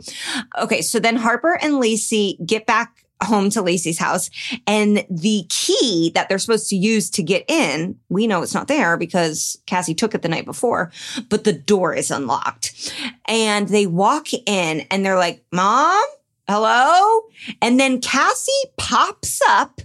Okay, 0.60 0.84
so 0.84 1.00
then 1.00 1.16
Harper 1.16 1.58
and 1.60 1.80
Lacey 1.80 2.38
get 2.46 2.68
back 2.68 3.03
home 3.26 3.50
to 3.52 3.62
Lacey's 3.62 4.00
house, 4.00 4.30
and 4.68 5.06
the 5.10 5.46
key 5.50 6.12
that 6.16 6.30
they're 6.30 6.40
supposed 6.40 6.70
to 6.70 6.76
use 6.76 7.10
to 7.12 7.24
get 7.24 7.46
in, 7.48 7.98
we 8.10 8.28
know 8.28 8.42
it's 8.42 8.54
not 8.54 8.68
there 8.68 8.98
because 8.98 9.58
Cassie 9.66 9.96
took 9.96 10.14
it 10.16 10.22
the 10.22 10.30
night 10.30 10.46
before, 10.46 10.92
but 11.30 11.44
the 11.44 11.54
door 11.54 11.94
is 11.94 12.12
unlocked. 12.12 12.94
And 13.28 13.68
they 13.70 13.88
walk 13.88 14.34
in 14.34 14.86
and 14.92 15.06
they're 15.06 15.18
like, 15.18 15.44
Mom, 15.52 16.04
hello? 16.48 17.22
And 17.62 17.80
then 17.80 18.02
Cassie 18.02 18.52
pops 18.78 19.42
up 19.48 19.82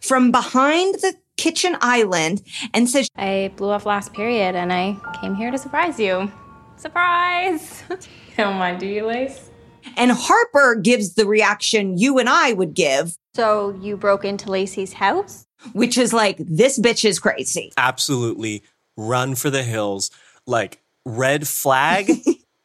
from 0.00 0.30
behind 0.30 0.94
the 0.96 1.14
kitchen 1.36 1.76
island 1.80 2.42
and 2.74 2.88
says, 2.88 3.08
I 3.16 3.52
blew 3.56 3.70
off 3.70 3.86
last 3.86 4.12
period 4.12 4.54
and 4.54 4.72
I 4.72 4.96
came 5.20 5.34
here 5.34 5.50
to 5.50 5.58
surprise 5.58 5.98
you. 5.98 6.30
Surprise! 6.76 7.82
you 7.90 7.96
don't 8.36 8.56
mind, 8.58 8.80
do 8.80 8.86
you, 8.86 9.06
Lace? 9.06 9.49
And 9.96 10.10
Harper 10.12 10.74
gives 10.74 11.14
the 11.14 11.26
reaction 11.26 11.98
you 11.98 12.18
and 12.18 12.28
I 12.28 12.52
would 12.52 12.74
give, 12.74 13.16
So 13.34 13.76
you 13.80 13.96
broke 13.96 14.24
into 14.24 14.50
Lacey's 14.50 14.94
house? 14.94 15.46
which 15.72 15.98
is 15.98 16.12
like, 16.12 16.38
this 16.38 16.78
bitch 16.78 17.04
is 17.04 17.18
crazy. 17.18 17.72
Absolutely 17.76 18.62
run 18.96 19.34
for 19.34 19.50
the 19.50 19.62
hills. 19.62 20.10
Like, 20.46 20.80
red 21.04 21.46
flag. 21.46 22.10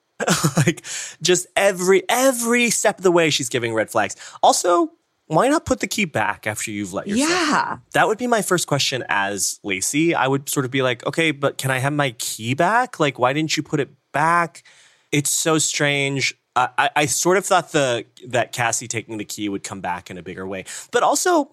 like, 0.58 0.82
just 1.22 1.48
every, 1.56 2.04
every 2.08 2.70
step 2.70 3.00
of 3.00 3.04
the 3.04 3.12
way, 3.12 3.30
she's 3.30 3.50
giving 3.50 3.74
red 3.74 3.90
flags. 3.90 4.16
Also, 4.42 4.92
why 5.28 5.48
not 5.50 5.66
put 5.66 5.80
the 5.82 5.88
key 5.88 6.06
back 6.06 6.48
after 6.48 6.72
you've 6.72 6.94
let 6.94 7.08
yourself? 7.08 7.30
Yeah. 7.30 7.78
That 7.94 8.08
would 8.08 8.18
be 8.18 8.28
my 8.28 8.42
first 8.42 8.68
question 8.68 9.04
as 9.10 9.60
Lacey. 9.64 10.16
I 10.16 10.28
would 10.28 10.48
sort 10.48 10.66
of 10.66 10.72
be 10.72 10.82
like, 10.82 11.06
okay, 11.06 11.32
but 11.32 11.58
can 11.58 11.72
I 11.72 11.80
have 11.80 11.94
my 11.94 12.12
key 12.12 12.54
back? 12.54 13.00
Like, 13.00 13.20
why 13.20 13.34
didn't 13.34 13.58
you 13.58 13.64
put 13.64 13.80
it 13.80 13.90
back? 14.14 14.64
It's 15.12 15.30
so 15.30 15.58
strange. 15.58 16.34
I, 16.56 16.90
I, 16.96 17.06
sort 17.06 17.38
of 17.38 17.46
thought 17.46 17.74
the 17.74 18.06
that 18.28 18.54
Cassie 18.54 18.88
taking 18.88 19.18
the 19.18 19.26
key 19.26 19.50
would 19.50 19.64
come 19.64 19.82
back 19.82 20.10
in 20.10 20.18
a 20.18 20.24
bigger 20.24 20.48
way, 20.48 20.64
but 20.92 21.04
also 21.04 21.52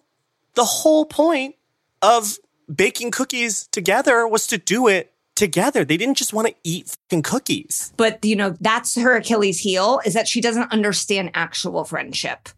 the 0.55 0.65
whole 0.65 1.05
point 1.05 1.57
of 2.03 2.39
baking 2.73 3.11
cookies 3.11 3.67
together 3.69 4.27
was 4.29 4.47
to 4.47 4.59
do 4.59 4.87
it 4.87 5.12
together. 5.35 5.85
They 5.85 5.97
didn't 5.97 6.17
just 6.17 6.33
want 6.33 6.49
to 6.49 6.55
eat 6.63 6.97
fucking 7.11 7.23
cookies. 7.23 7.93
But, 7.97 8.25
you 8.25 8.37
know, 8.37 8.55
that's 8.61 8.95
her 8.97 9.17
Achilles 9.17 9.59
heel 9.59 10.01
is 10.05 10.15
that 10.15 10.29
she 10.29 10.41
doesn't 10.41 10.73
understand 10.73 11.31
actual 11.35 11.85
friendship. 11.85 12.49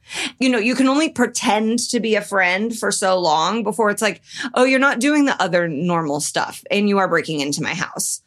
You 0.40 0.48
know, 0.48 0.58
you 0.58 0.74
can 0.74 0.88
only 0.88 1.08
pretend 1.08 1.78
to 1.90 2.00
be 2.00 2.14
a 2.14 2.20
friend 2.20 2.76
for 2.76 2.90
so 2.90 3.18
long 3.18 3.62
before 3.62 3.90
it's 3.90 4.02
like, 4.02 4.22
oh, 4.54 4.64
you're 4.64 4.78
not 4.78 5.00
doing 5.00 5.24
the 5.24 5.40
other 5.40 5.68
normal 5.68 6.20
stuff 6.20 6.64
and 6.70 6.88
you 6.88 6.98
are 6.98 7.08
breaking 7.08 7.40
into 7.40 7.62
my 7.62 7.74
house. 7.74 8.22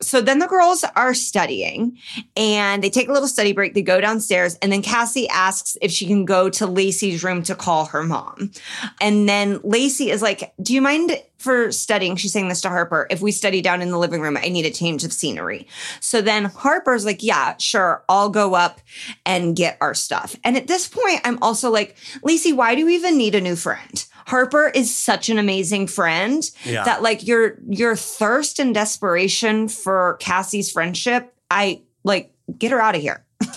So 0.00 0.20
then 0.20 0.38
the 0.38 0.46
girls 0.46 0.84
are 0.96 1.14
studying 1.14 1.98
and 2.36 2.82
they 2.82 2.90
take 2.90 3.08
a 3.08 3.12
little 3.12 3.28
study 3.28 3.52
break. 3.52 3.74
They 3.74 3.82
go 3.82 4.00
downstairs 4.00 4.56
and 4.62 4.70
then 4.72 4.82
Cassie 4.82 5.28
asks 5.28 5.76
if 5.82 5.90
she 5.90 6.06
can 6.06 6.24
go 6.24 6.48
to 6.50 6.66
Lacey's 6.66 7.24
room 7.24 7.42
to 7.44 7.54
call 7.54 7.86
her 7.86 8.04
mom. 8.04 8.52
And 9.00 9.28
then 9.28 9.60
Lacey 9.64 10.10
is 10.10 10.22
like, 10.22 10.52
do 10.62 10.72
you 10.72 10.80
mind 10.80 11.20
for 11.38 11.70
studying? 11.72 12.16
She's 12.16 12.32
saying 12.32 12.48
this 12.48 12.60
to 12.62 12.68
Harper. 12.68 13.06
If 13.10 13.20
we 13.20 13.32
study 13.32 13.60
down 13.60 13.80
in 13.82 13.90
the 13.90 13.98
living 13.98 14.20
room, 14.20 14.36
I 14.36 14.48
need 14.48 14.66
a 14.66 14.70
change 14.70 15.04
of 15.04 15.12
scenery. 15.12 15.66
So 16.00 16.20
then 16.20 16.46
Harper's 16.46 17.04
like, 17.04 17.22
yeah, 17.22 17.56
sure. 17.58 18.04
I'll 18.08 18.28
go 18.28 18.54
up 18.54 18.80
and 19.24 19.54
get 19.56 19.78
our 19.80 19.94
stuff. 19.94 20.36
And 20.44 20.56
at 20.56 20.66
this 20.66 20.88
point, 20.88 21.20
I'm 21.24 21.40
also 21.42 21.70
like, 21.70 21.96
Lacey, 22.22 22.52
why 22.52 22.74
do 22.74 22.84
we 22.86 22.94
even 22.96 23.16
need 23.16 23.34
a 23.34 23.40
new 23.40 23.56
friend? 23.56 24.04
Harper 24.26 24.68
is 24.68 24.94
such 24.94 25.30
an 25.30 25.38
amazing 25.38 25.86
friend 25.86 26.48
Yeah. 26.64 26.84
that 26.84 27.02
like 27.02 27.26
your 27.26 27.56
your 27.66 27.96
thirst 27.96 28.58
and 28.58 28.74
desperation 28.74 29.68
for 29.68 30.16
Cassie's 30.20 30.70
friendship, 30.70 31.34
I 31.50 31.82
like 32.04 32.34
get 32.58 32.72
her 32.72 32.80
out 32.80 32.94
of 32.94 33.00
here. 33.00 33.24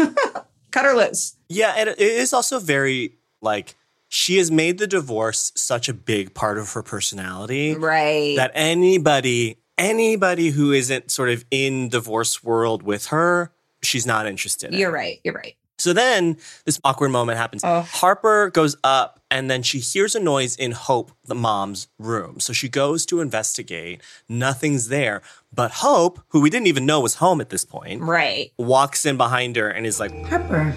Cut 0.71 0.85
her 0.85 0.93
loose. 0.95 1.35
Yeah, 1.49 1.73
and 1.75 1.89
it 1.89 1.99
is 1.99 2.31
also 2.31 2.59
very 2.59 3.17
like 3.41 3.75
she 4.13 4.37
has 4.37 4.51
made 4.51 4.77
the 4.77 4.87
divorce 4.87 5.53
such 5.55 5.87
a 5.87 5.93
big 5.93 6.33
part 6.33 6.57
of 6.57 6.73
her 6.73 6.83
personality. 6.83 7.75
Right. 7.75 8.35
That 8.35 8.51
anybody, 8.53 9.57
anybody 9.77 10.49
who 10.49 10.73
isn't 10.73 11.09
sort 11.09 11.29
of 11.29 11.45
in 11.49 11.87
divorce 11.87 12.43
world 12.43 12.83
with 12.83 13.07
her, 13.07 13.53
she's 13.81 14.05
not 14.05 14.27
interested. 14.27 14.73
You're 14.73 14.91
right. 14.91 15.21
You're 15.23 15.33
right. 15.33 15.55
So 15.79 15.93
then 15.93 16.35
this 16.65 16.77
awkward 16.83 17.09
moment 17.09 17.37
happens. 17.37 17.63
Harper 17.63 18.49
goes 18.49 18.75
up 18.83 19.21
and 19.31 19.49
then 19.49 19.63
she 19.63 19.79
hears 19.79 20.13
a 20.13 20.19
noise 20.19 20.57
in 20.57 20.73
Hope, 20.73 21.13
the 21.23 21.33
mom's 21.33 21.87
room. 21.97 22.41
So 22.41 22.51
she 22.51 22.67
goes 22.67 23.05
to 23.05 23.21
investigate. 23.21 24.01
Nothing's 24.27 24.89
there. 24.89 25.21
But 25.53 25.71
Hope, 25.71 26.19
who 26.27 26.41
we 26.41 26.49
didn't 26.49 26.67
even 26.67 26.85
know 26.85 26.99
was 26.99 27.15
home 27.15 27.39
at 27.39 27.49
this 27.49 27.63
point, 27.63 28.01
right, 28.01 28.51
walks 28.57 29.05
in 29.05 29.15
behind 29.15 29.55
her 29.55 29.69
and 29.69 29.85
is 29.85 30.01
like, 30.01 30.11
Harper. 30.25 30.75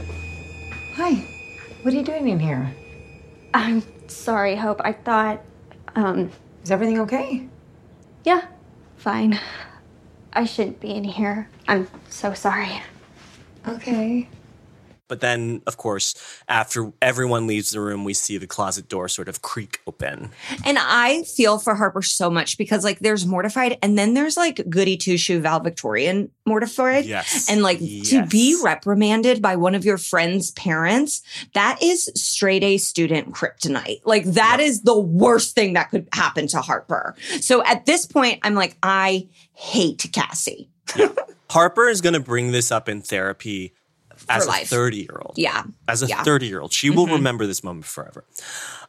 Hi. 0.94 1.14
What 1.82 1.92
are 1.92 1.96
you 1.96 2.04
doing 2.04 2.28
in 2.28 2.38
here? 2.38 2.72
I'm 3.54 3.82
sorry, 4.08 4.56
Hope. 4.56 4.80
I 4.84 4.92
thought, 4.92 5.40
um. 5.94 6.30
Is 6.64 6.70
everything 6.70 6.98
okay? 7.00 7.46
Yeah, 8.24 8.46
fine. 8.96 9.38
I 10.32 10.44
shouldn't 10.44 10.80
be 10.80 10.90
in 10.90 11.04
here. 11.04 11.48
I'm 11.68 11.88
so 12.08 12.34
sorry. 12.34 12.82
Okay. 13.68 14.28
But 15.06 15.20
then, 15.20 15.60
of 15.66 15.76
course, 15.76 16.14
after 16.48 16.92
everyone 17.02 17.46
leaves 17.46 17.72
the 17.72 17.80
room, 17.80 18.04
we 18.04 18.14
see 18.14 18.38
the 18.38 18.46
closet 18.46 18.88
door 18.88 19.08
sort 19.08 19.28
of 19.28 19.42
creak 19.42 19.80
open. 19.86 20.30
And 20.64 20.78
I 20.80 21.24
feel 21.24 21.58
for 21.58 21.74
Harper 21.74 22.00
so 22.00 22.30
much 22.30 22.56
because 22.56 22.84
like 22.84 23.00
there's 23.00 23.26
mortified 23.26 23.76
and 23.82 23.98
then 23.98 24.14
there's 24.14 24.36
like 24.36 24.68
goody 24.70 24.96
two 24.96 25.18
shoe 25.18 25.40
valedictorian 25.40 26.30
mortified. 26.46 27.04
Yes. 27.04 27.50
And 27.50 27.62
like 27.62 27.80
to 27.80 28.24
be 28.26 28.58
reprimanded 28.62 29.42
by 29.42 29.56
one 29.56 29.74
of 29.74 29.84
your 29.84 29.98
friend's 29.98 30.52
parents, 30.52 31.22
that 31.52 31.82
is 31.82 32.10
straight 32.14 32.64
A 32.64 32.78
student 32.78 33.32
kryptonite. 33.32 34.00
Like 34.06 34.24
that 34.24 34.60
is 34.60 34.82
the 34.82 34.98
worst 34.98 35.54
thing 35.54 35.74
that 35.74 35.90
could 35.90 36.08
happen 36.12 36.46
to 36.48 36.62
Harper. 36.62 37.14
So 37.40 37.62
at 37.64 37.84
this 37.84 38.06
point, 38.06 38.40
I'm 38.42 38.54
like, 38.54 38.78
I 38.82 39.28
hate 39.52 40.08
Cassie. 40.12 40.70
Harper 41.50 41.88
is 41.88 42.00
going 42.00 42.14
to 42.14 42.20
bring 42.20 42.52
this 42.52 42.72
up 42.72 42.88
in 42.88 43.02
therapy 43.02 43.74
as 44.28 44.46
life. 44.46 44.64
a 44.64 44.66
30 44.74 44.96
year 44.98 45.20
old. 45.24 45.34
Yeah. 45.36 45.64
As 45.88 46.02
a 46.02 46.06
Yeah. 46.06 46.22
30 46.22 46.46
year 46.46 46.60
old. 46.60 46.72
She 46.72 46.90
will 46.90 47.06
Mhm. 47.06 47.12
remember 47.12 47.46
this 47.46 47.62
moment 47.64 47.86
forever. 47.86 48.24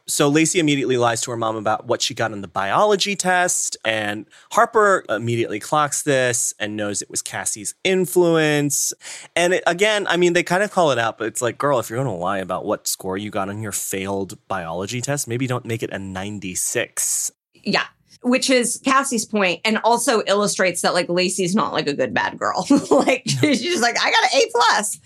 So 0.08 0.28
Lacey 0.28 0.60
immediately 0.60 0.96
lies 0.96 1.20
to 1.22 1.32
her 1.32 1.36
mom 1.36 1.56
about 1.56 1.86
what 1.86 2.00
she 2.00 2.14
got 2.14 2.30
on 2.30 2.40
the 2.40 2.46
biology 2.48 3.16
test. 3.16 3.76
And 3.84 4.26
Harper 4.52 5.04
immediately 5.08 5.58
clocks 5.58 6.02
this 6.02 6.54
and 6.60 6.76
knows 6.76 7.02
it 7.02 7.10
was 7.10 7.22
Cassie's 7.22 7.74
influence. 7.82 8.92
And 9.34 9.54
it, 9.54 9.64
again, 9.66 10.06
I 10.06 10.16
mean, 10.16 10.32
they 10.32 10.44
kind 10.44 10.62
of 10.62 10.70
call 10.70 10.92
it 10.92 10.98
out, 10.98 11.18
but 11.18 11.26
it's 11.26 11.42
like, 11.42 11.58
girl, 11.58 11.80
if 11.80 11.90
you're 11.90 11.96
going 12.02 12.06
to 12.16 12.22
lie 12.22 12.38
about 12.38 12.64
what 12.64 12.86
score 12.86 13.18
you 13.18 13.30
got 13.30 13.48
on 13.48 13.60
your 13.62 13.72
failed 13.72 14.38
biology 14.46 15.00
test, 15.00 15.26
maybe 15.26 15.48
don't 15.48 15.64
make 15.64 15.82
it 15.82 15.90
a 15.90 15.98
96. 15.98 17.32
Yeah. 17.64 17.86
Which 18.26 18.50
is 18.50 18.80
Cassie's 18.84 19.24
point 19.24 19.60
and 19.64 19.78
also 19.84 20.22
illustrates 20.26 20.82
that 20.82 20.94
like 20.94 21.08
Lacey's 21.08 21.54
not 21.54 21.72
like 21.72 21.86
a 21.86 21.94
good 21.94 22.12
bad 22.12 22.38
girl. 22.38 22.66
like 22.90 23.22
she's 23.24 23.62
just 23.62 23.82
like, 23.82 23.96
I 24.00 24.10
got 24.10 24.24
an 24.24 24.40
A 24.40 24.50
plus. 24.50 25.00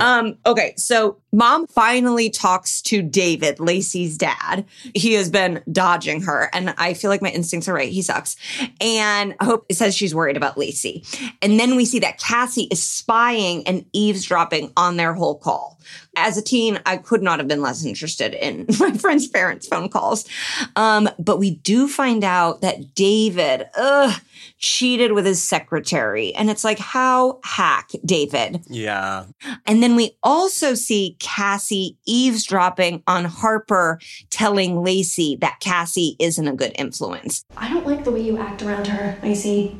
Um, 0.00 0.38
okay, 0.44 0.74
so 0.76 1.16
mom 1.32 1.66
finally 1.68 2.28
talks 2.28 2.82
to 2.82 3.00
David, 3.00 3.60
Lacey's 3.60 4.18
dad. 4.18 4.66
He 4.94 5.14
has 5.14 5.30
been 5.30 5.62
dodging 5.72 6.22
her, 6.22 6.50
and 6.52 6.74
I 6.76 6.92
feel 6.94 7.10
like 7.10 7.22
my 7.22 7.30
instincts 7.30 7.66
are 7.68 7.74
right. 7.74 7.88
He 7.88 8.02
sucks. 8.02 8.36
And 8.80 9.34
I 9.40 9.44
Hope 9.46 9.64
it 9.68 9.74
says 9.74 9.94
she's 9.94 10.14
worried 10.14 10.36
about 10.36 10.58
Lacey. 10.58 11.04
And 11.40 11.58
then 11.58 11.76
we 11.76 11.84
see 11.84 12.00
that 12.00 12.18
Cassie 12.18 12.68
is 12.70 12.82
spying 12.82 13.66
and 13.66 13.86
eavesdropping 13.92 14.72
on 14.76 14.96
their 14.96 15.14
whole 15.14 15.38
call. 15.38 15.78
As 16.16 16.36
a 16.36 16.42
teen, 16.42 16.80
I 16.86 16.96
could 16.96 17.22
not 17.22 17.38
have 17.38 17.46
been 17.46 17.62
less 17.62 17.84
interested 17.84 18.34
in 18.34 18.66
my 18.80 18.92
friend's 18.92 19.28
parents' 19.28 19.68
phone 19.68 19.88
calls. 19.88 20.26
Um, 20.74 21.08
but 21.18 21.38
we 21.38 21.56
do 21.56 21.86
find 21.88 22.24
out 22.24 22.62
that 22.62 22.94
David, 22.94 23.66
ugh, 23.76 24.20
cheated 24.58 25.12
with 25.12 25.26
his 25.26 25.42
secretary. 25.42 26.34
And 26.34 26.50
it's 26.50 26.64
like, 26.64 26.78
how 26.78 27.40
hack, 27.44 27.90
David? 28.04 28.64
Yeah. 28.68 29.26
And 29.66 29.82
then 29.82 29.96
we 29.96 30.16
also 30.22 30.74
see 30.74 31.16
Cassie 31.18 31.96
eavesdropping 32.06 33.02
on 33.06 33.24
Harper, 33.26 34.00
telling 34.30 34.82
Lacey 34.82 35.36
that 35.36 35.60
Cassie 35.60 36.16
isn't 36.18 36.48
a 36.48 36.54
good 36.54 36.72
influence. 36.76 37.44
I 37.56 37.72
don't 37.72 37.86
like 37.86 38.04
the 38.04 38.10
way 38.10 38.20
you 38.20 38.38
act 38.38 38.62
around 38.62 38.86
her, 38.86 39.18
Lacey. 39.22 39.78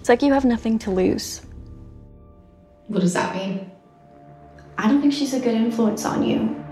It's 0.00 0.08
like 0.08 0.22
you 0.22 0.32
have 0.32 0.44
nothing 0.44 0.78
to 0.80 0.90
lose. 0.90 1.42
What 2.86 3.00
does 3.00 3.12
that 3.14 3.34
mean? 3.34 3.70
I 4.78 4.86
don't 4.86 5.00
think 5.00 5.12
she's 5.12 5.34
a 5.34 5.40
good 5.40 5.54
influence 5.54 6.04
on 6.04 6.22
you. 6.22 6.64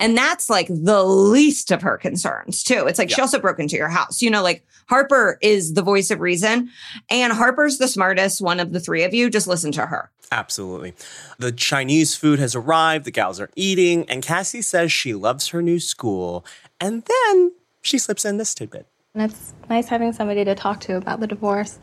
And 0.00 0.16
that's 0.16 0.50
like 0.50 0.66
the 0.68 1.04
least 1.04 1.70
of 1.70 1.82
her 1.82 1.96
concerns, 1.96 2.62
too. 2.62 2.86
It's 2.86 2.98
like 2.98 3.10
she 3.10 3.20
also 3.20 3.38
broke 3.38 3.58
into 3.58 3.76
your 3.76 3.88
house. 3.88 4.20
You 4.22 4.30
know, 4.30 4.42
like 4.42 4.64
Harper 4.88 5.38
is 5.40 5.74
the 5.74 5.82
voice 5.82 6.10
of 6.10 6.20
reason, 6.20 6.70
and 7.10 7.32
Harper's 7.32 7.78
the 7.78 7.88
smartest 7.88 8.40
one 8.40 8.60
of 8.60 8.72
the 8.72 8.80
three 8.80 9.04
of 9.04 9.14
you. 9.14 9.30
Just 9.30 9.46
listen 9.46 9.72
to 9.72 9.86
her. 9.86 10.10
Absolutely. 10.30 10.94
The 11.38 11.52
Chinese 11.52 12.14
food 12.14 12.38
has 12.38 12.54
arrived, 12.54 13.06
the 13.06 13.10
gals 13.10 13.40
are 13.40 13.50
eating, 13.56 14.08
and 14.10 14.22
Cassie 14.22 14.62
says 14.62 14.92
she 14.92 15.14
loves 15.14 15.48
her 15.48 15.62
new 15.62 15.80
school. 15.80 16.44
And 16.80 17.04
then 17.04 17.52
she 17.82 17.98
slips 17.98 18.24
in 18.24 18.36
this 18.36 18.54
tidbit. 18.54 18.86
And 19.14 19.30
it's 19.30 19.54
nice 19.70 19.88
having 19.88 20.12
somebody 20.12 20.44
to 20.44 20.54
talk 20.54 20.80
to 20.80 20.96
about 20.96 21.20
the 21.20 21.26
divorce, 21.26 21.78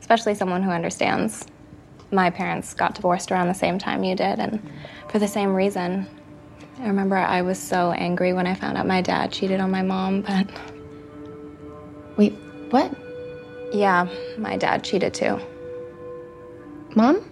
especially 0.00 0.34
someone 0.34 0.62
who 0.62 0.70
understands. 0.70 1.44
My 2.12 2.28
parents 2.28 2.74
got 2.74 2.94
divorced 2.94 3.32
around 3.32 3.48
the 3.48 3.54
same 3.54 3.78
time 3.78 4.04
you 4.04 4.14
did, 4.14 4.38
and 4.38 4.60
for 5.08 5.18
the 5.18 5.26
same 5.26 5.54
reason. 5.54 6.06
I 6.78 6.86
remember 6.86 7.16
I 7.16 7.40
was 7.40 7.58
so 7.58 7.92
angry 7.92 8.34
when 8.34 8.46
I 8.46 8.54
found 8.54 8.76
out 8.76 8.86
my 8.86 9.00
dad 9.00 9.32
cheated 9.32 9.60
on 9.60 9.70
my 9.70 9.82
mom, 9.82 10.20
but. 10.20 10.46
Wait, 12.18 12.34
what? 12.70 12.94
Yeah, 13.72 14.08
my 14.36 14.58
dad 14.58 14.84
cheated 14.84 15.14
too. 15.14 15.40
Mom? 16.94 17.22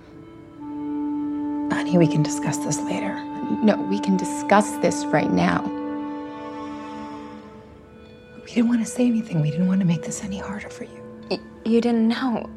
Honey, 1.70 1.98
we 1.98 2.06
can 2.06 2.22
discuss 2.22 2.56
this 2.58 2.80
later. 2.80 3.14
No, 3.62 3.76
we 3.90 3.98
can 3.98 4.16
discuss 4.16 4.70
this 4.78 5.04
right 5.06 5.30
now. 5.30 5.62
We 8.44 8.52
didn't 8.52 8.68
want 8.68 8.80
to 8.80 8.86
say 8.86 9.06
anything. 9.06 9.42
We 9.42 9.50
didn't 9.50 9.66
want 9.66 9.80
to 9.80 9.86
make 9.86 10.02
this 10.02 10.24
any 10.24 10.38
harder 10.38 10.70
for 10.70 10.84
you. 10.84 11.02
Y- 11.30 11.40
you 11.66 11.80
didn't 11.82 12.08
know. 12.08 12.48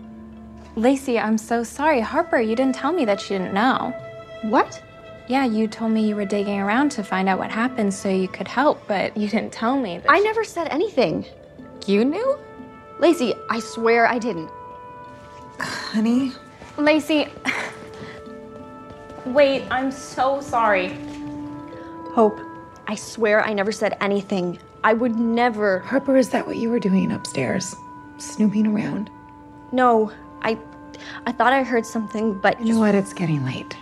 Lacey, 0.76 1.20
I'm 1.20 1.38
so 1.38 1.64
sorry. 1.64 2.02
Harper, 2.02 2.40
you 2.40 2.56
didn't 2.56 2.76
tell 2.76 2.92
me 2.92 3.06
that 3.06 3.22
she 3.22 3.36
didn't 3.36 3.54
know. 3.54 3.94
What? 4.42 4.82
Yeah, 5.28 5.46
you 5.46 5.68
told 5.68 5.92
me 5.92 6.08
you 6.08 6.16
were 6.16 6.26
digging 6.26 6.60
around 6.60 6.90
to 6.94 7.04
find 7.04 7.30
out 7.30 7.40
what 7.40 7.52
happened 7.52 7.94
so 7.94 8.10
you 8.10 8.28
could 8.28 8.48
help, 8.48 8.86
but 8.88 9.16
you 9.16 9.30
didn't 9.30 9.54
tell 9.54 9.78
me 9.78 10.00
that. 10.00 10.10
I 10.10 10.20
never 10.20 10.44
said 10.44 10.68
anything. 10.70 11.26
You 11.86 12.04
knew? 12.04 12.38
Lacey, 13.00 13.34
I 13.50 13.60
swear 13.60 14.08
I 14.08 14.18
didn't. 14.18 14.50
Honey, 15.60 16.32
Lacey. 16.78 17.28
Wait, 19.28 19.64
I'm 19.70 19.92
so 19.92 20.42
sorry. 20.42 20.98
Hope, 22.14 22.40
I 22.88 22.96
swear 22.96 23.46
I 23.46 23.54
never 23.54 23.72
said 23.72 23.96
anything. 24.02 24.60
I 24.84 24.94
would 24.94 25.16
never. 25.16 25.80
Harper, 25.80 26.18
is 26.18 26.30
that 26.30 26.46
what 26.46 26.58
you 26.58 26.70
were 26.70 26.80
doing 26.80 27.12
upstairs? 27.12 27.76
Snooping 28.18 28.68
around? 28.68 29.10
No, 29.72 30.12
I. 30.44 30.58
I 31.26 31.32
thought 31.32 31.54
I 31.54 31.64
heard 31.64 31.86
something, 31.86 32.40
but 32.40 32.60
You 32.64 32.74
know 32.76 32.80
what? 32.80 32.96
It's 32.96 33.14
getting 33.14 33.44
late. 33.46 33.76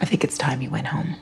I 0.00 0.04
think 0.04 0.24
it's 0.24 0.36
time 0.36 0.60
you 0.60 0.70
went 0.70 0.86
home. 0.86 1.14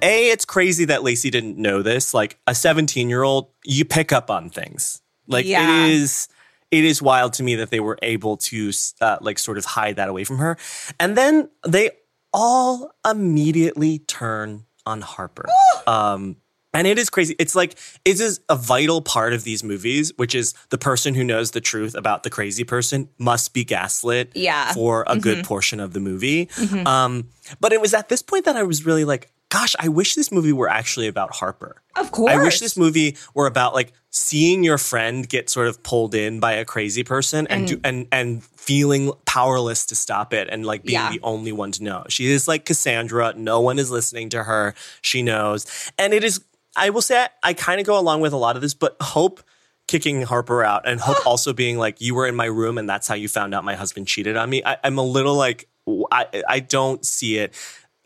A, 0.00 0.28
it's 0.30 0.44
crazy 0.44 0.84
that 0.86 1.02
Lacey 1.02 1.28
didn't 1.30 1.58
know 1.58 1.82
this. 1.82 2.14
Like 2.14 2.38
a 2.46 2.54
17 2.54 3.08
year 3.10 3.22
old, 3.22 3.48
you 3.64 3.84
pick 3.84 4.12
up 4.12 4.30
on 4.30 4.48
things. 4.48 5.02
Like 5.26 5.44
Yeah. 5.44 5.86
it 5.86 5.92
is, 5.92 6.28
it 6.70 6.84
is 6.84 7.02
wild 7.02 7.32
to 7.34 7.42
me 7.42 7.56
that 7.56 7.70
they 7.70 7.80
were 7.80 7.98
able 8.02 8.36
to 8.36 8.70
uh, 9.00 9.18
like 9.20 9.38
sort 9.38 9.58
of 9.58 9.64
hide 9.64 9.96
that 9.96 10.08
away 10.08 10.24
from 10.24 10.38
her. 10.38 10.56
And 11.00 11.16
then 11.16 11.50
they 11.66 11.90
all 12.32 12.92
immediately 13.08 13.98
turn 13.98 14.64
on 14.86 15.00
Harper. 15.00 15.46
um, 15.86 16.36
and 16.74 16.86
it 16.86 16.98
is 16.98 17.08
crazy. 17.10 17.34
It's 17.38 17.54
like 17.54 17.78
it 18.04 18.20
is 18.20 18.40
a 18.48 18.56
vital 18.56 19.00
part 19.02 19.32
of 19.32 19.44
these 19.44 19.64
movies, 19.64 20.12
which 20.16 20.34
is 20.34 20.54
the 20.70 20.78
person 20.78 21.14
who 21.14 21.24
knows 21.24 21.52
the 21.52 21.60
truth 21.60 21.94
about 21.94 22.22
the 22.22 22.30
crazy 22.30 22.64
person 22.64 23.08
must 23.18 23.54
be 23.54 23.64
gaslit 23.64 24.32
Yeah. 24.34 24.72
for 24.74 25.04
a 25.06 25.16
good 25.18 25.38
Mhm. 25.38 25.44
portion 25.44 25.80
of 25.80 25.92
the 25.92 26.00
movie. 26.00 26.46
Mhm. 26.56 26.86
Um, 26.86 27.28
but 27.60 27.72
it 27.72 27.80
was 27.80 27.94
at 27.94 28.08
this 28.08 28.22
point 28.22 28.44
that 28.44 28.56
I 28.56 28.62
was 28.62 28.84
really 28.84 29.04
like, 29.04 29.30
gosh, 29.50 29.74
I 29.78 29.88
wish 29.88 30.14
this 30.14 30.30
movie 30.30 30.52
were 30.52 30.68
actually 30.68 31.06
about 31.08 31.34
Harper. 31.36 31.80
Of 31.96 32.10
course. 32.12 32.32
I 32.32 32.36
wish 32.42 32.60
this 32.60 32.76
movie 32.76 33.16
were 33.34 33.46
about 33.46 33.74
like 33.74 33.92
seeing 34.10 34.62
your 34.62 34.76
friend 34.78 35.26
get 35.28 35.48
sort 35.48 35.68
of 35.68 35.82
pulled 35.82 36.14
in 36.14 36.38
by 36.38 36.52
a 36.52 36.64
crazy 36.66 37.02
person 37.02 37.46
and 37.46 37.60
And- 37.60 37.68
do, 37.68 37.80
and 37.82 38.06
and 38.12 38.44
feeling 38.44 39.10
powerless 39.24 39.86
to 39.86 39.94
stop 39.96 40.34
it 40.34 40.46
and 40.50 40.66
like 40.66 40.82
being 40.84 41.00
Yeah. 41.00 41.10
the 41.10 41.20
only 41.22 41.52
one 41.52 41.72
to 41.72 41.82
know. 41.82 42.04
She 42.10 42.26
is 42.30 42.46
like 42.46 42.66
Cassandra. 42.66 43.32
No 43.34 43.60
one 43.60 43.78
is 43.78 43.90
listening 43.90 44.28
to 44.30 44.44
her. 44.44 44.74
She 45.00 45.22
knows. 45.22 45.64
And 45.96 46.12
it 46.12 46.22
is 46.22 46.40
I 46.78 46.90
will 46.90 47.02
say 47.02 47.22
I, 47.22 47.28
I 47.42 47.54
kind 47.54 47.80
of 47.80 47.86
go 47.86 47.98
along 47.98 48.20
with 48.20 48.32
a 48.32 48.36
lot 48.36 48.56
of 48.56 48.62
this, 48.62 48.74
but 48.74 48.96
Hope 49.00 49.42
kicking 49.86 50.22
Harper 50.22 50.62
out 50.62 50.86
and 50.86 51.00
Hope 51.00 51.18
also 51.26 51.52
being 51.52 51.78
like, 51.78 52.00
you 52.00 52.14
were 52.14 52.26
in 52.26 52.36
my 52.36 52.46
room 52.46 52.78
and 52.78 52.88
that's 52.88 53.08
how 53.08 53.14
you 53.14 53.28
found 53.28 53.54
out 53.54 53.64
my 53.64 53.74
husband 53.74 54.06
cheated 54.06 54.36
on 54.36 54.48
me. 54.48 54.62
I, 54.64 54.76
I'm 54.84 54.98
a 54.98 55.02
little 55.02 55.34
like, 55.34 55.68
I, 56.12 56.42
I 56.48 56.60
don't 56.60 57.04
see 57.04 57.38
it. 57.38 57.54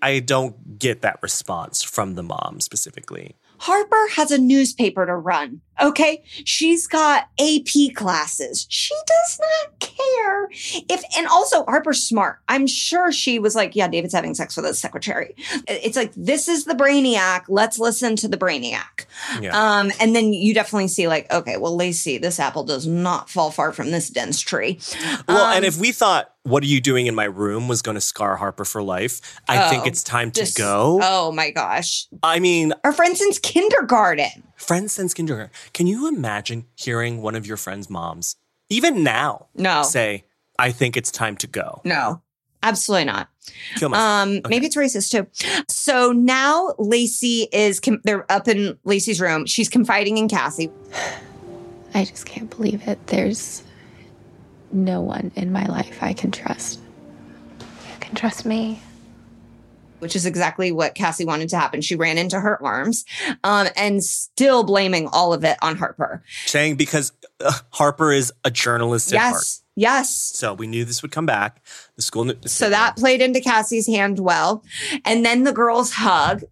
I 0.01 0.19
don't 0.19 0.79
get 0.79 1.03
that 1.03 1.19
response 1.23 1.83
from 1.83 2.15
the 2.15 2.23
mom 2.23 2.61
specifically. 2.61 3.37
Harper 3.59 4.09
has 4.15 4.33
a 4.33 4.39
newspaper 4.39 5.07
to 5.07 5.15
run. 5.15 5.61
Okay. 5.81 6.23
She's 6.45 6.87
got 6.87 7.29
AP 7.41 7.95
classes. 7.95 8.67
She 8.69 8.95
does 9.07 9.41
not 9.41 9.79
care 9.81 10.49
if, 10.89 11.03
and 11.17 11.27
also 11.27 11.65
Harper's 11.65 12.03
smart. 12.03 12.39
I'm 12.49 12.67
sure 12.67 13.11
she 13.13 13.39
was 13.39 13.55
like, 13.55 13.75
yeah, 13.75 13.89
David's 13.89 14.15
having 14.15 14.35
sex 14.35 14.57
with 14.57 14.67
his 14.67 14.79
secretary. 14.79 15.35
It's 15.67 15.97
like, 15.97 16.13
this 16.17 16.49
is 16.49 16.65
the 16.65 16.75
brainiac. 16.75 17.45
Let's 17.49 17.79
listen 17.79 18.17
to 18.17 18.29
the 18.29 18.37
brainiac. 18.37 19.07
Yeah. 19.41 19.51
Um, 19.59 19.91
and 20.01 20.15
then 20.15 20.33
you 20.33 20.55
definitely 20.55 20.89
see 20.89 21.09
like, 21.09 21.33
okay, 21.33 21.57
well, 21.57 21.75
Lacey, 21.77 22.19
this 22.19 22.39
apple 22.39 22.65
does 22.65 22.87
not 22.87 23.31
fall 23.31 23.51
far 23.51 23.73
from 23.73 23.91
this 23.91 24.11
dense 24.11 24.41
tree. 24.41 24.79
Well, 25.29 25.45
Um, 25.47 25.57
and 25.57 25.65
if 25.65 25.79
we 25.79 25.93
thought 25.93 26.33
"What 26.45 26.63
are 26.63 26.67
you 26.67 26.81
doing 26.81 27.07
in 27.07 27.15
my 27.15 27.25
room" 27.25 27.69
was 27.69 27.83
going 27.83 27.95
to 27.95 28.01
scar 28.01 28.37
Harper 28.37 28.65
for 28.65 28.83
life, 28.83 29.41
I 29.49 29.69
think 29.71 29.85
Oh, 29.85 29.87
it's 29.87 30.03
time 30.03 30.31
to 30.33 30.53
go. 30.55 31.01
Oh 31.03 31.33
my 31.33 31.51
gosh. 31.51 32.07
I 32.23 32.39
mean, 32.41 32.73
Our 32.85 32.93
friend 32.93 33.17
since 33.17 33.39
kindergarten. 33.39 34.43
friends 34.57 34.93
since 34.93 35.15
kindergarten. 35.15 35.53
Can 35.73 35.87
you 35.87 36.09
imagine 36.09 36.67
hearing 36.75 37.23
one 37.23 37.35
of 37.35 37.47
your 37.47 37.57
friends' 37.57 37.89
moms, 37.89 38.37
even 38.69 39.03
now, 39.03 39.47
No. 39.55 39.83
say, 39.83 40.25
"I 40.59 40.71
think 40.73 40.97
it's 40.97 41.11
time 41.11 41.37
to 41.39 41.47
go"? 41.47 41.81
No. 41.85 42.23
Absolutely 42.65 43.07
not. 43.07 43.29
Kill 43.75 43.89
myself. 43.89 44.09
Um, 44.29 44.41
maybe 44.49 44.67
it's 44.67 44.77
racist 44.77 45.11
too. 45.11 45.27
So 45.69 46.13
now 46.13 46.75
Lacey 46.79 47.49
is, 47.53 47.81
com- 47.81 48.01
they're 48.05 48.31
up 48.31 48.47
in 48.47 48.79
Lacey's 48.85 49.21
room. 49.21 49.47
She's 49.47 49.69
confiding 49.69 50.17
in 50.17 50.29
Cassie. 50.29 50.71
I 51.95 52.05
just 52.05 52.25
can't 52.25 52.49
believe 52.49 52.87
it. 52.87 53.05
There's 53.09 53.65
no 54.71 55.01
one 55.01 55.33
in 55.35 55.51
my 55.51 55.67
life 55.67 55.99
I 56.03 56.13
can 56.13 56.31
trust. 56.31 56.79
You 57.59 57.97
can 57.99 58.15
trust 58.15 58.47
me. 58.47 58.81
Which 60.03 60.17
is 60.17 60.27
exactly 60.27 60.73
what 60.73 60.97
Cassie 60.97 61.25
wanted 61.25 61.49
to 61.51 61.57
happen. 61.57 61.81
She 61.81 61.95
ran 61.95 62.19
into 62.19 62.41
her 62.41 62.61
arms 62.61 63.05
um, 63.45 63.69
and 63.77 64.03
still 64.03 64.65
blaming 64.65 65.07
all 65.07 65.33
of 65.33 65.45
it 65.45 65.57
on 65.63 65.77
Harper. 65.77 66.25
Saying 66.47 66.75
because 66.75 67.13
uh, 67.39 67.53
Harper 67.71 68.11
is 68.13 68.33
a 68.45 68.51
journalist 68.51 69.13
at 69.13 69.21
heart. 69.21 69.35
Yes. 69.35 69.63
Yes. 69.77 70.11
So 70.13 70.55
we 70.55 70.67
knew 70.67 70.85
this 70.85 71.03
would 71.03 71.13
come 71.13 71.25
back. 71.25 71.65
The 71.95 72.03
school. 72.03 72.25
knew- 72.25 72.35
So 72.47 72.69
that 72.69 72.97
played 72.97 73.23
into 73.23 73.41
Cassie's 73.41 73.87
hand 73.87 74.19
well. 74.19 74.65
And 75.05 75.25
then 75.25 75.45
the 75.45 75.53
girls 75.53 75.93
hug. 75.93 76.43